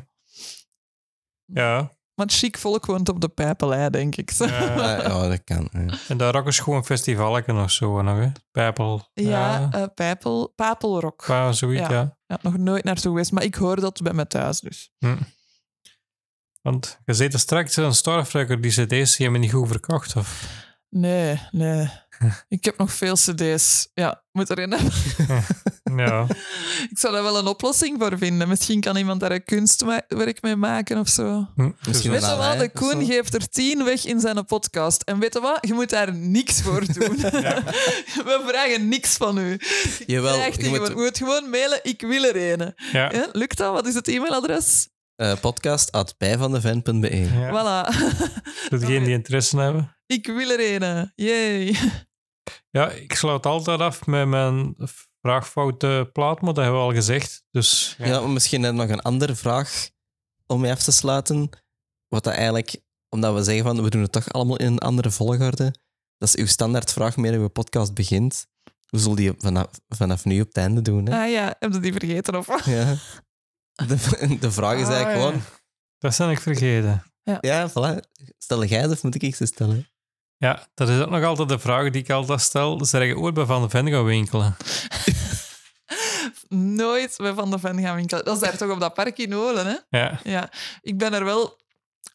Ja. 1.46 1.92
Maar 2.16 2.26
het 2.26 2.36
chic 2.36 2.58
volk 2.58 2.86
woont 2.86 3.10
op 3.10 3.22
de 3.22 3.28
pijpelei, 3.30 3.90
denk 3.90 4.16
ik. 4.16 4.32
Zo. 4.32 4.46
Ja. 4.46 4.74
Ah, 4.76 5.04
ja, 5.04 5.28
dat 5.28 5.44
kan. 5.44 5.70
ja. 5.72 5.98
En 6.08 6.18
daar 6.18 6.36
ook 6.36 6.48
is 6.48 6.60
gewoon 6.60 6.80
een 6.80 6.86
festivaletje 6.86 7.54
of 7.54 7.72
zo 7.72 8.02
nog, 8.02 8.18
hè? 8.18 8.32
Pijpel. 8.52 9.10
Ja, 9.14 9.68
eh, 9.72 9.84
pijpel, 9.96 10.54
papelrok. 10.56 11.24
zoiets, 11.52 11.82
Ja. 11.88 11.92
ja. 11.92 12.18
Ja, 12.28 12.40
nog 12.42 12.58
nooit 12.58 12.84
naartoe 12.84 13.12
geweest, 13.12 13.32
maar 13.32 13.44
ik 13.44 13.56
hoor 13.56 13.80
dat 13.80 14.02
bij 14.02 14.14
mij 14.14 14.26
thuis 14.26 14.60
dus. 14.60 14.92
Hm. 14.98 15.16
Want 16.62 17.00
je 17.06 17.14
zit 17.14 17.34
er 17.34 17.40
straks 17.40 17.76
een 17.76 17.94
Starfrucker, 17.96 18.62
die 18.62 18.72
cd's, 18.72 19.16
die 19.16 19.24
hebben 19.26 19.42
niet 19.42 19.52
goed 19.52 19.68
verkocht, 19.68 20.16
of? 20.16 20.64
Nee, 20.98 21.40
nee. 21.52 21.90
Ik 22.48 22.66
heb 22.66 22.78
nog 22.78 22.92
veel 22.94 23.14
cd's. 23.16 23.88
Ja, 23.94 24.24
moet 24.32 24.50
erin 24.50 24.72
hebben. 24.72 24.92
Ja. 25.96 26.28
Ik 26.92 26.98
zou 26.98 27.14
daar 27.14 27.24
wel 27.24 27.38
een 27.38 27.48
oplossing 27.48 27.96
voor 28.00 28.18
vinden. 28.18 28.48
Misschien 28.48 28.80
kan 28.82 28.98
iemand 28.98 29.20
daar 29.20 29.32
een 29.32 29.44
kunstwerk 29.44 30.42
mee 30.42 30.56
maken 30.56 30.98
of 30.98 31.08
zo. 31.10 31.48
Hm. 31.56 31.70
Misschien 31.88 32.12
Weet 32.12 32.22
wel 32.22 32.30
je 32.42 32.48
wat? 32.50 32.60
De 32.60 32.70
Koen 32.70 33.06
geeft 33.06 33.34
er 33.34 33.50
tien 33.50 33.84
weg 33.84 34.06
in 34.06 34.20
zijn 34.20 34.46
podcast. 34.46 35.02
En 35.02 35.20
weet 35.20 35.34
je 35.34 35.40
wat? 35.42 35.58
Je 35.62 35.74
moet 35.74 35.90
daar 35.90 36.14
niks 36.16 36.62
voor 36.62 36.80
doen. 36.94 37.16
We 37.18 38.44
vragen 38.48 38.88
niks 38.88 39.18
van 39.18 39.38
u. 39.38 39.60
Jawel, 40.06 40.40
je 40.40 40.46
moet- 40.46 40.64
gewoon- 40.64 40.90
je 40.90 40.96
moet 40.96 41.18
gewoon 41.18 41.50
mailen, 41.50 41.80
ik 41.84 42.02
wil 42.02 42.24
er 42.24 42.52
een. 42.60 42.74
Ja. 42.92 43.12
Ja, 43.12 43.28
lukt 43.32 43.58
dat? 43.58 43.74
Wat 43.74 43.88
is 43.88 43.94
het 43.94 44.08
e-mailadres? 44.08 44.90
Eh, 45.16 45.40
podcast 45.40 45.92
at 45.92 46.16
bijvandeven.be. 46.18 47.16
ja. 47.18 47.50
Voilà. 47.50 47.96
Voor 48.70 48.80
degenen 48.80 49.04
die 49.04 49.14
interesse 49.14 49.60
hebben. 49.60 49.98
ik 50.06 50.26
wil 50.26 50.50
er 50.50 50.82
een. 50.82 51.12
Yay. 51.16 51.76
Ja, 52.70 52.90
ik 52.90 53.16
sluit 53.16 53.46
altijd 53.46 53.80
af 53.80 54.06
met 54.06 54.28
mijn 54.28 54.76
vraagfoute 55.22 56.10
plaat, 56.14 56.42
maar 56.42 56.54
dat 56.54 56.64
hebben 56.64 56.82
we 56.82 56.88
al 56.88 56.94
gezegd. 56.94 57.44
Dus 57.52 57.96
ja. 57.98 58.06
Ja, 58.06 58.20
maar 58.20 58.30
misschien 58.30 58.62
je 58.62 58.72
nog 58.72 58.90
een 58.90 59.02
andere 59.02 59.36
vraag 59.36 59.90
om 60.48 60.62
mee 60.62 60.72
af 60.72 60.84
te 60.84 60.92
sluiten. 60.92 61.50
Wat 62.08 62.24
dat 62.24 62.34
eigenlijk, 62.34 62.82
omdat 63.10 63.34
we 63.34 63.44
zeggen 63.44 63.64
van 63.64 63.84
we 63.84 63.90
doen 63.90 64.02
het 64.02 64.12
toch 64.12 64.32
allemaal 64.32 64.58
in 64.58 64.68
een 64.68 64.80
andere 64.80 65.12
volgorde. 65.12 65.74
Dat 66.18 66.28
is 66.28 66.36
uw 66.36 66.48
standaardvraag 66.48 67.18
meer 67.18 67.34
uw 67.34 67.48
podcast 67.48 67.94
begint. 67.94 68.48
Hoe 68.90 69.00
zul 69.00 69.12
je 69.12 69.16
die 69.16 69.34
vanaf, 69.38 69.68
vanaf 69.88 70.26
nu 70.26 70.42
op 70.42 70.48
het 70.48 70.58
einde 70.58 70.82
doen? 70.82 71.06
Hè? 71.06 71.24
Ah 71.24 71.32
ja, 71.32 71.56
heb 71.60 71.74
je 71.74 71.80
die 71.80 71.92
vergeten 71.92 72.36
of 72.36 72.46
wat? 72.46 72.66
Ja. 72.66 72.96
De, 73.76 74.38
de 74.40 74.52
vraag 74.52 74.78
is 74.80 74.86
Ah, 74.86 74.92
eigenlijk 74.94 75.18
ja. 75.18 75.26
gewoon: 75.26 75.42
Dat 76.00 76.18
ben 76.18 76.30
ik 76.30 76.40
vergeten. 76.40 77.04
ja, 77.42 77.70
voilà. 77.70 78.00
Stel 78.38 78.64
jij 78.66 78.82
het 78.82 78.92
of 78.92 79.04
moet 79.04 79.24
ik 79.24 79.36
ze 79.36 79.46
stellen? 79.46 79.90
Ja, 80.38 80.68
dat 80.74 80.90
is 80.90 81.00
ook 81.02 81.10
nog 81.10 81.24
altijd 81.24 81.50
de 81.50 81.60
vraag 81.60 81.90
die 81.92 82.02
ik 82.02 82.10
altijd 82.10 82.42
stel. 82.42 82.86
Zeg 82.86 83.06
je 83.08 83.18
ooit 83.18 83.34
bij 83.34 83.46
Van 83.46 83.62
de 83.62 83.70
Ven 83.70 83.90
gaan 83.90 84.04
winkelen? 84.06 84.56
Nooit 86.50 87.14
bij 87.18 87.34
Van 87.34 87.52
de 87.52 87.60
Ven 87.60 87.80
gaan 87.82 87.96
winkelen. 87.96 88.26
Dat 88.26 88.36
is 88.36 88.42
daar 88.42 88.58
toch 88.58 88.72
op 88.72 88.80
dat 88.80 88.94
park 88.94 89.18
in 89.18 89.34
Olen, 89.36 89.66
hè? 89.68 89.98
Ja. 90.00 90.20
Ja, 90.24 90.50
ik 90.82 90.98
ben 90.98 91.14
er 91.14 91.26
wel 91.26 91.58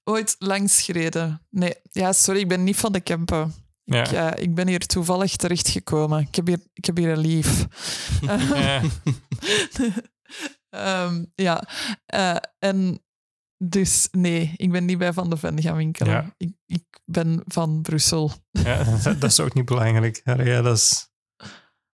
ooit 0.05 0.37
langs 0.39 0.83
gereden. 0.83 1.47
Nee, 1.51 1.75
ja, 1.93 2.13
sorry, 2.13 2.41
ik 2.41 2.49
ben 2.49 2.65
niet 2.65 2.77
van 2.77 2.93
de 2.93 3.01
Kempen. 3.01 3.55
Ja. 3.85 4.01
Ik, 4.05 4.13
eh, 4.13 4.43
ik 4.43 4.55
ben 4.55 4.69
hier 4.69 4.87
toevallig 4.87 5.37
terechtgekomen. 5.37 6.21
Ik 6.21 6.35
heb 6.35 6.47
hier, 6.47 6.59
ik 6.75 6.85
heb 6.85 6.97
hier 6.97 7.09
een 7.09 7.19
lief. 7.19 7.67
Ja. 8.55 8.81
Ehm, 10.71 11.25
ja, 11.35 11.65
eh, 12.07 12.37
en 12.59 13.05
dus 13.65 14.09
nee, 14.11 14.53
ik 14.57 14.71
ben 14.71 14.85
niet 14.85 14.99
bij 14.99 15.13
Van 15.13 15.31
de 15.31 15.37
Ven 15.37 15.63
gaan 15.63 15.77
winkelen. 15.77 16.13
Ja. 16.13 16.35
Ik, 16.37 16.53
ik 16.67 16.85
ben 17.05 17.43
van 17.47 17.83
Brussel. 17.83 18.33
ja, 18.51 18.85
dat 19.03 19.21
dat 19.21 19.31
is 19.31 19.41
ook 19.41 19.55
niet 19.55 19.65
belangrijk. 19.65 20.21
Ja, 20.25 20.63
dat 20.63 20.77
is... 20.77 21.09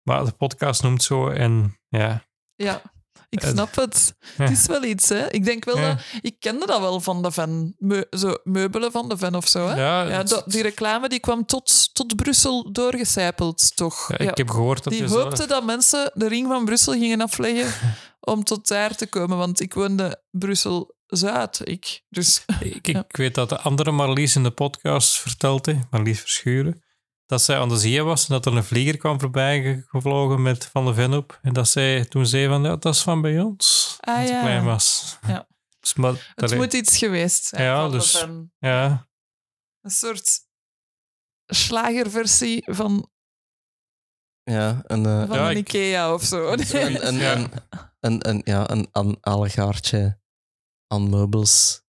Maar 0.03 0.25
de 0.25 0.33
podcast 0.33 0.83
noemt 0.83 1.03
zo 1.03 1.29
en 1.29 1.79
ja. 1.89 2.25
Ja, 2.55 2.83
ik 3.43 3.49
snap 3.49 3.75
het. 3.77 4.15
Het 4.37 4.51
is 4.51 4.67
wel 4.67 4.85
iets, 4.85 5.09
hè. 5.09 5.31
Ik 5.33 5.45
denk 5.45 5.65
wel 5.65 5.77
dat... 5.77 5.99
Ik 6.21 6.37
kende 6.41 6.67
dat 6.67 6.81
wel 6.81 7.01
van 7.01 7.23
de 7.23 7.31
Ven. 7.33 7.75
Me- 7.79 8.07
zo, 8.11 8.35
meubelen 8.45 8.93
van 8.93 9.09
de 9.09 9.17
Ven 9.17 9.35
of 9.35 9.49
zo, 9.49 9.69
hè. 9.69 9.75
Ja, 9.81 10.23
dat- 10.23 10.45
die 10.47 10.63
reclame 10.63 11.09
die 11.09 11.21
kwam 11.21 11.47
tot, 11.47 11.95
tot 11.95 12.17
Brussel 12.17 12.73
doorgecijpeld, 12.73 13.77
toch? 13.77 14.09
ja, 14.09 14.19
ik 14.31 14.37
heb 14.37 14.51
gehoord 14.51 14.85
dat 14.85 14.93
Die 14.93 15.05
hoopte 15.09 15.47
dat 15.47 15.65
mensen 15.65 16.11
de 16.15 16.29
ring 16.29 16.47
van 16.49 16.65
Brussel 16.65 16.93
gingen 16.93 17.21
afleggen 17.21 17.73
om 18.21 18.45
tot 18.45 18.69
daar 18.69 18.97
te 18.97 19.07
komen, 19.07 19.37
want 19.37 19.61
ik 19.61 19.75
woonde 19.75 20.23
Brussel-Zuid, 20.31 21.61
ik. 21.65 22.03
Dus 22.09 22.45
Ik, 22.61 22.87
Ja. 22.93 23.05
ik 23.09 23.17
weet 23.17 23.35
dat 23.35 23.49
de 23.49 23.59
andere 23.61 23.91
Marlies 23.91 24.37
in 24.37 24.43
de 24.43 24.51
podcast 24.51 25.17
vertelde, 25.17 25.79
Marlies 25.91 26.21
Verschuren, 26.21 26.83
dat 27.27 27.43
zij 27.43 27.59
aan 27.59 27.69
de 27.69 27.77
zee 27.79 28.03
was 28.03 28.23
en 28.29 28.35
dat 28.35 28.47
er 28.47 28.57
een 28.57 28.65
vlieger 28.65 28.97
kwam 28.97 29.21
voorbij 29.21 29.63
ge- 29.63 29.83
gevlogen 29.87 30.43
met 30.43 30.67
Van 30.67 30.85
de 30.87 30.95
Ven 30.95 31.13
op. 31.15 31.39
En 31.43 31.53
dat 31.53 31.69
zij 31.69 32.05
toen 32.05 32.27
zei 32.27 32.47
van, 32.49 32.63
ja, 32.63 32.77
dat 32.77 32.95
is 32.95 33.03
van 33.03 33.21
bij 33.21 33.41
ons. 33.41 33.97
Ah, 34.01 34.27
ze 34.27 34.33
ja. 34.33 34.41
klein 34.41 34.65
was. 34.65 35.19
Ja. 35.27 35.47
Dus, 35.81 35.95
maar, 35.95 36.13
het 36.35 36.49
dat- 36.49 36.55
moet 36.55 36.73
iets 36.73 36.99
geweest 36.99 37.45
zijn 37.45 37.63
Ja, 37.63 37.89
dus- 37.89 38.17
Ven. 38.19 38.53
Ja, 38.59 39.09
Een 39.81 39.91
soort 39.91 40.41
slagerversie 41.47 42.63
van, 42.67 43.11
Ja, 44.43 44.81
een, 44.87 45.07
eh, 45.07 45.27
van 45.27 45.37
Ja, 45.37 45.51
een 45.51 45.57
ik- 45.57 45.69
Ikea 45.69 46.15
of 46.15 46.23
zo. 46.23 46.53
een, 46.53 47.07
een, 47.07 47.15
Ja. 47.25 47.33
een, 47.37 47.51
een, 48.01 48.29
een, 48.29 48.41
ja, 48.45 48.71
een, 48.71 48.89
een 48.93 49.17
allegaartje 49.21 50.21
aan 50.87 51.09
meubels 51.11 51.83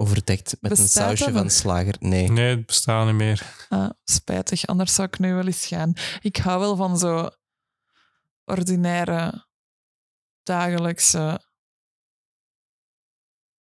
overdekt 0.00 0.56
met 0.60 0.78
een 0.78 0.88
sausje 0.88 1.32
van 1.32 1.42
nog? 1.42 1.52
slager. 1.52 1.94
Nee. 1.98 2.30
nee, 2.30 2.56
het 2.56 2.66
bestaat 2.66 3.06
niet 3.06 3.14
meer. 3.14 3.66
Ah, 3.68 3.90
spijtig, 4.04 4.66
anders 4.66 4.94
zou 4.94 5.08
ik 5.08 5.18
nu 5.18 5.34
wel 5.34 5.46
eens 5.46 5.66
gaan. 5.66 5.92
Ik 6.20 6.36
hou 6.36 6.60
wel 6.60 6.76
van 6.76 6.98
zo 6.98 7.30
ordinaire, 8.44 9.46
dagelijkse 10.42 11.46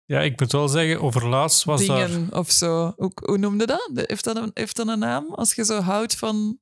Ja, 0.06 0.22
ik 0.22 0.40
moet 0.40 0.52
wel 0.52 0.68
zeggen, 0.68 1.02
overlaatst 1.02 1.64
was 1.64 1.86
daar... 1.86 2.08
dingen 2.08 2.34
of 2.34 2.52
zo. 2.52 2.94
Hoe, 2.96 3.12
hoe 3.14 3.38
noemde 3.38 3.66
dat? 3.66 3.92
Heeft 3.94 4.24
dat, 4.24 4.36
een, 4.36 4.52
heeft 4.54 4.76
dat 4.76 4.88
een 4.88 5.00
naam? 5.00 5.34
Als 5.34 5.54
je 5.54 5.66
zo 5.66 5.80
houdt 5.80 6.16
van... 6.16 6.60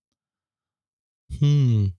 Hmm. 1.37 1.97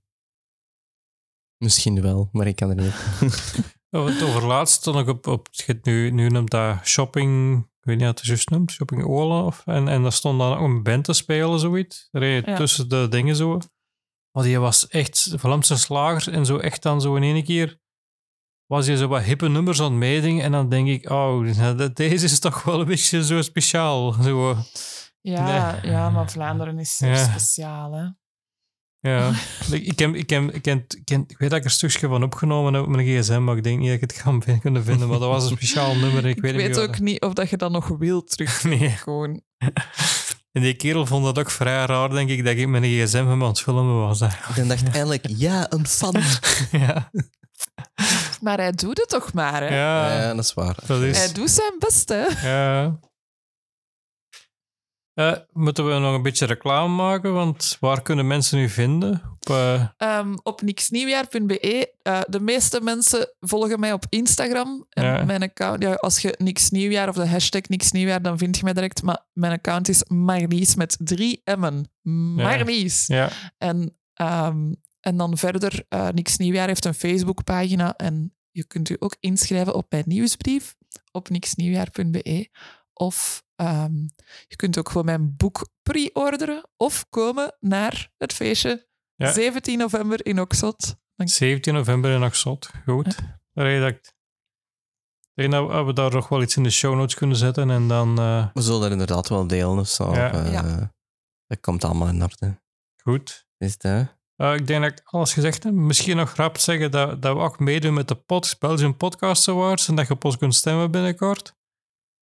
Misschien 1.56 2.02
wel, 2.02 2.28
maar 2.32 2.46
ik 2.46 2.56
kan 2.56 2.70
er 2.70 2.84
niet. 2.84 2.94
Het 3.90 4.22
overlaatst 4.22 4.74
stond 4.74 4.98
ik 4.98 5.08
op, 5.08 5.26
op 5.26 5.48
je 5.50 5.62
hebt 5.66 5.84
nu, 5.84 6.10
nu 6.10 6.28
noemt 6.28 6.50
dat 6.50 6.86
shopping, 6.86 7.58
ik 7.58 7.84
weet 7.84 7.96
niet 7.96 8.06
wat 8.06 8.18
het 8.18 8.26
juist 8.26 8.50
noemt, 8.50 8.70
shopping 8.70 9.04
Ola. 9.04 9.42
Of, 9.44 9.62
en, 9.66 9.88
en 9.88 10.02
daar 10.02 10.12
stond 10.12 10.38
dan 10.38 10.56
ook 10.58 10.64
een 10.64 10.82
band 10.82 11.04
te 11.04 11.12
spelen, 11.12 11.58
zoiets. 11.60 12.08
Reed 12.12 12.46
Ja. 12.46 12.56
tussen 12.56 12.88
de 12.88 13.06
dingen 13.08 13.36
zo. 13.36 13.58
Maar 14.32 14.44
die 14.44 14.58
was 14.58 14.88
echt 14.88 15.32
Vlaamse 15.36 15.76
slager 15.78 16.32
en 16.32 16.46
zo 16.46 16.56
echt 16.58 16.82
dan 16.82 17.00
zo 17.00 17.14
in 17.16 17.22
één 17.22 17.44
keer 17.44 17.78
was 18.66 18.86
je 18.86 18.96
zo 18.96 19.08
wat 19.08 19.22
hippe 19.22 19.48
nummers 19.48 19.78
aan 19.80 19.90
het 19.90 19.94
meedingen 20.00 20.44
en 20.44 20.52
dan 20.52 20.68
denk 20.68 20.88
ik, 20.88 21.10
oh, 21.10 21.40
nou, 21.58 21.92
deze 21.92 22.24
is 22.24 22.38
toch 22.40 22.62
wel 22.62 22.80
een 22.80 22.86
beetje 22.86 23.24
zo 23.24 23.42
speciaal. 23.42 24.12
Zo, 24.12 24.56
Ja, 25.20 25.72
Nee. 25.82 25.90
ja 25.92 26.10
maar 26.10 26.30
Vlaanderen 26.30 26.78
is 26.78 26.98
Ja. 26.98 27.14
speciaal, 27.16 27.92
hè. 27.92 28.06
Ja. 29.06 29.30
ik, 29.76 29.98
heb, 29.98 30.14
ik, 30.14 30.30
heb, 30.30 30.50
ik, 30.54 30.64
heb, 30.64 30.84
ik, 30.94 31.08
heb- 31.08 31.30
ik 31.30 31.38
weet 31.38 31.50
dat 31.50 31.58
ik 31.58 31.64
er 31.64 31.70
een 31.70 31.70
stukje 31.70 32.08
van 32.08 32.22
opgenomen 32.22 32.74
heb 32.74 32.82
op 32.82 32.88
mijn 32.88 33.06
gsm, 33.06 33.44
maar 33.44 33.56
ik 33.56 33.62
denk 33.62 33.78
niet 33.78 33.86
dat 33.86 33.94
ik 33.94 34.00
het 34.00 34.12
ga 34.12 34.36
vin- 34.44 34.60
kunnen 34.60 34.84
vinden. 34.84 35.08
Maar 35.08 35.18
dat 35.18 35.28
was 35.28 35.50
een 35.50 35.56
speciaal 35.56 35.94
nummer. 35.96 36.26
Ik, 36.26 36.36
Ik 36.36 36.42
weet, 36.42 36.78
ook 36.78 36.98
niet 37.00 37.20
of 37.22 37.32
dat 37.32 37.50
je 37.50 37.56
dat 37.56 37.70
nog 37.70 37.88
wilt 37.98 38.30
terug. 38.30 38.64
Nee. 38.64 38.88
Gewoon. 38.90 39.40
En 40.52 40.62
die 40.62 40.74
kerel 40.74 41.06
vond 41.06 41.24
dat 41.24 41.38
ook 41.38 41.50
vrij 41.50 41.84
raar, 41.84 42.10
denk 42.10 42.28
ik, 42.30 42.44
dat 42.44 42.56
ik 42.56 42.68
mijn 42.68 42.82
gsm 42.84 43.16
hem 43.16 43.42
aan 43.42 43.48
het 43.48 43.60
filmen 43.60 43.96
was. 43.96 44.20
eigenlijk. 44.20 44.56
Ik 44.58 44.68
dacht 44.68 44.94
eindelijk, 44.94 45.24
ja, 45.28 45.66
een 45.72 45.86
fan. 45.86 46.14
ja. 46.70 47.10
Maar 48.40 48.58
hij 48.58 48.72
doet 48.72 48.98
het 48.98 49.08
toch 49.08 49.32
maar, 49.32 49.62
hè? 49.62 49.68
Ja, 49.68 50.12
Ja, 50.22 50.34
dat 50.34 50.44
is 50.44 50.54
waar. 50.54 50.76
dat 50.86 50.98
Hij 50.98 51.08
is... 51.08 51.32
doet 51.32 51.50
zijn 51.50 51.74
best, 51.78 52.08
hè? 52.08 52.48
Ja. 52.48 52.98
Eh, 55.16 55.32
moeten 55.52 55.86
we 55.86 55.98
nog 55.98 56.14
een 56.14 56.22
beetje 56.22 56.46
reclame 56.46 56.94
maken? 56.94 57.32
Want 57.32 57.76
waar 57.80 58.02
kunnen 58.02 58.26
mensen 58.26 58.58
u 58.58 58.68
vinden? 58.68 59.22
Op, 59.40 59.50
Ehm, 59.96 60.34
op 60.42 60.62
niksnieuwjaar.be. 60.62 61.92
Eh, 62.02 62.20
de 62.28 62.40
meeste 62.40 62.80
mensen 62.80 63.32
volgen 63.40 63.80
mij 63.80 63.92
op 63.92 64.04
Instagram. 64.08 64.86
En 64.90 65.04
Ja. 65.04 65.24
mijn 65.24 65.42
account, 65.42 65.82
ja, 65.82 65.94
als 65.94 66.18
je 66.18 66.34
niks 66.38 66.70
nieuwjaar 66.70 67.08
of 67.08 67.14
de 67.14 67.26
hashtag 67.28 67.62
niks 67.68 67.92
nieuwjaar, 67.92 68.22
dan 68.22 68.38
vind 68.38 68.56
je 68.56 68.64
mij 68.64 68.72
direct. 68.72 69.02
Maar 69.02 69.26
mijn 69.32 69.52
account 69.52 69.88
is 69.88 70.04
Marlies 70.08 70.74
met 70.74 70.96
drie 71.00 71.42
M'en. 71.44 71.90
Marlies. 72.02 73.06
ja. 73.06 73.30
En, 73.58 73.96
ehm, 74.14 74.72
en 75.00 75.16
dan 75.16 75.38
verder, 75.38 75.84
Niks 76.12 76.36
Nieuwjaar 76.36 76.66
heeft 76.66 76.84
een 76.84 76.94
Facebookpagina 76.94 77.94
en 77.96 78.34
je 78.50 78.66
kunt 78.66 78.88
u 78.90 78.96
ook 78.98 79.16
inschrijven 79.20 79.74
op 79.74 79.86
mijn 79.90 80.04
nieuwsbrief 80.06 80.76
op 81.12 81.28
niksnieuwjaar.be 81.28 82.48
of 82.92 83.44
Ehm, 83.56 83.94
je 84.46 84.56
kunt 84.56 84.78
ook 84.78 84.88
gewoon 84.88 85.04
mijn 85.04 85.36
boek 85.36 85.68
pre-orderen 85.82 86.68
of 86.76 87.06
komen 87.10 87.56
naar 87.60 88.10
het 88.16 88.32
feestje 88.32 88.86
Ja. 89.14 89.32
17 89.32 89.78
november 89.78 90.26
in 90.26 90.40
Oxford. 90.40 90.96
17 91.16 91.74
november 91.74 92.10
in 92.10 92.24
Oxford. 92.24 92.70
Goed. 92.84 93.16
Daar 93.52 93.80
dat 93.80 93.88
ik 93.90 94.12
denk 95.34 95.52
dat 95.52 95.86
we 95.86 95.92
daar 95.92 96.10
nog 96.12 96.28
wel 96.28 96.42
iets 96.42 96.56
in 96.56 96.62
de 96.62 96.70
show 96.70 96.94
notes 96.94 97.14
kunnen 97.14 97.36
zetten. 97.36 97.70
En 97.70 97.88
dan, 97.88 98.18
eh, 98.18 98.46
We 98.52 98.62
zullen 98.62 98.80
dat 98.80 98.90
inderdaad 98.90 99.28
wel 99.28 99.46
delen 99.46 99.78
of 99.78 99.88
zo. 99.88 100.14
Ja. 100.14 100.26
Of, 100.30 100.32
eh, 100.44 100.52
Ja. 100.52 100.92
Dat 101.46 101.60
komt 101.60 101.84
allemaal 101.84 102.08
in 102.08 102.22
orde. 102.22 102.60
goed. 103.02 103.46
Is 103.58 103.72
het, 103.72 103.82
hè? 103.82 104.04
Eh, 104.36 104.54
ik 104.54 104.66
denk 104.66 104.82
dat 104.82 104.92
ik 104.92 105.00
alles 105.04 105.32
gezegd 105.32 105.62
heb. 105.62 105.72
Misschien 105.72 106.16
nog 106.16 106.34
rap 106.34 106.58
zeggen 106.58 106.90
dat, 106.90 107.22
dat 107.22 107.36
we 107.36 107.42
ook 107.42 107.58
meedoen 107.58 107.94
met 107.94 108.08
de 108.08 108.14
pod, 108.14 108.56
Belgian 108.58 108.96
Podcast 108.96 109.48
Awards. 109.48 109.88
En 109.88 109.94
dat 109.94 110.06
je 110.06 110.12
op 110.12 110.24
ons 110.24 110.36
kunt 110.36 110.54
stemmen 110.54 110.90
binnenkort. 110.90 111.54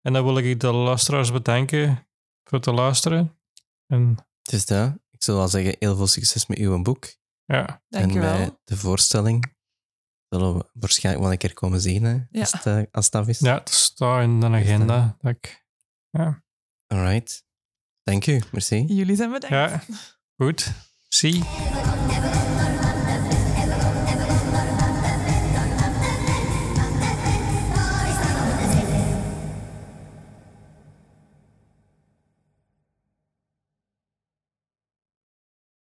En 0.02 0.14
dan 0.14 0.24
wil 0.24 0.38
ik 0.38 0.60
de 0.60 0.72
luisteraars 0.72 1.32
bedanken 1.32 2.08
voor 2.44 2.60
te 2.60 2.72
luisteren. 2.72 3.40
En 3.88 4.18
Het 4.42 4.54
is 4.54 4.66
dat. 4.66 4.94
Ik 5.12 5.24
zou 5.24 5.38
wel 5.38 5.48
zeggen, 5.48 5.76
heel 5.80 5.96
veel 5.96 6.08
succes 6.08 6.46
met 6.46 6.58
uw 6.58 6.82
boek. 6.82 7.06
ja, 7.46 7.84
Dank 7.90 8.14
en 8.16 8.20
met 8.20 8.58
de 8.64 8.78
voorstelling 8.78 9.56
zullen 10.30 10.58
we 10.58 10.66
waarschijnlijk 10.74 11.24
wel 11.24 11.34
een 11.34 11.40
keer 11.40 11.54
komen 11.54 11.82
zien, 11.82 12.04
hè, 12.04 12.12
Ja. 12.30 12.40
als, 12.40 12.52
het, 12.52 12.66
eh, 12.66 12.82
als 12.92 13.06
het 13.06 13.16
af 13.16 13.28
is. 13.28 13.40
ja 13.40 13.54
het 13.54 13.70
staat 13.70 14.24
in 14.24 14.40
de 14.40 14.46
agenda. 14.46 15.18
Dat 15.22 15.32
ik, 15.32 15.66
Alright. 16.88 17.44
Dank 18.04 18.26
u. 18.28 18.42
Merci. 18.52 18.86
Jullie 18.88 19.16
zijn 19.16 19.32
bedankt. 19.32 19.56
ja, 19.56 19.96
goed. 20.38 20.72
Zie. 21.08 21.44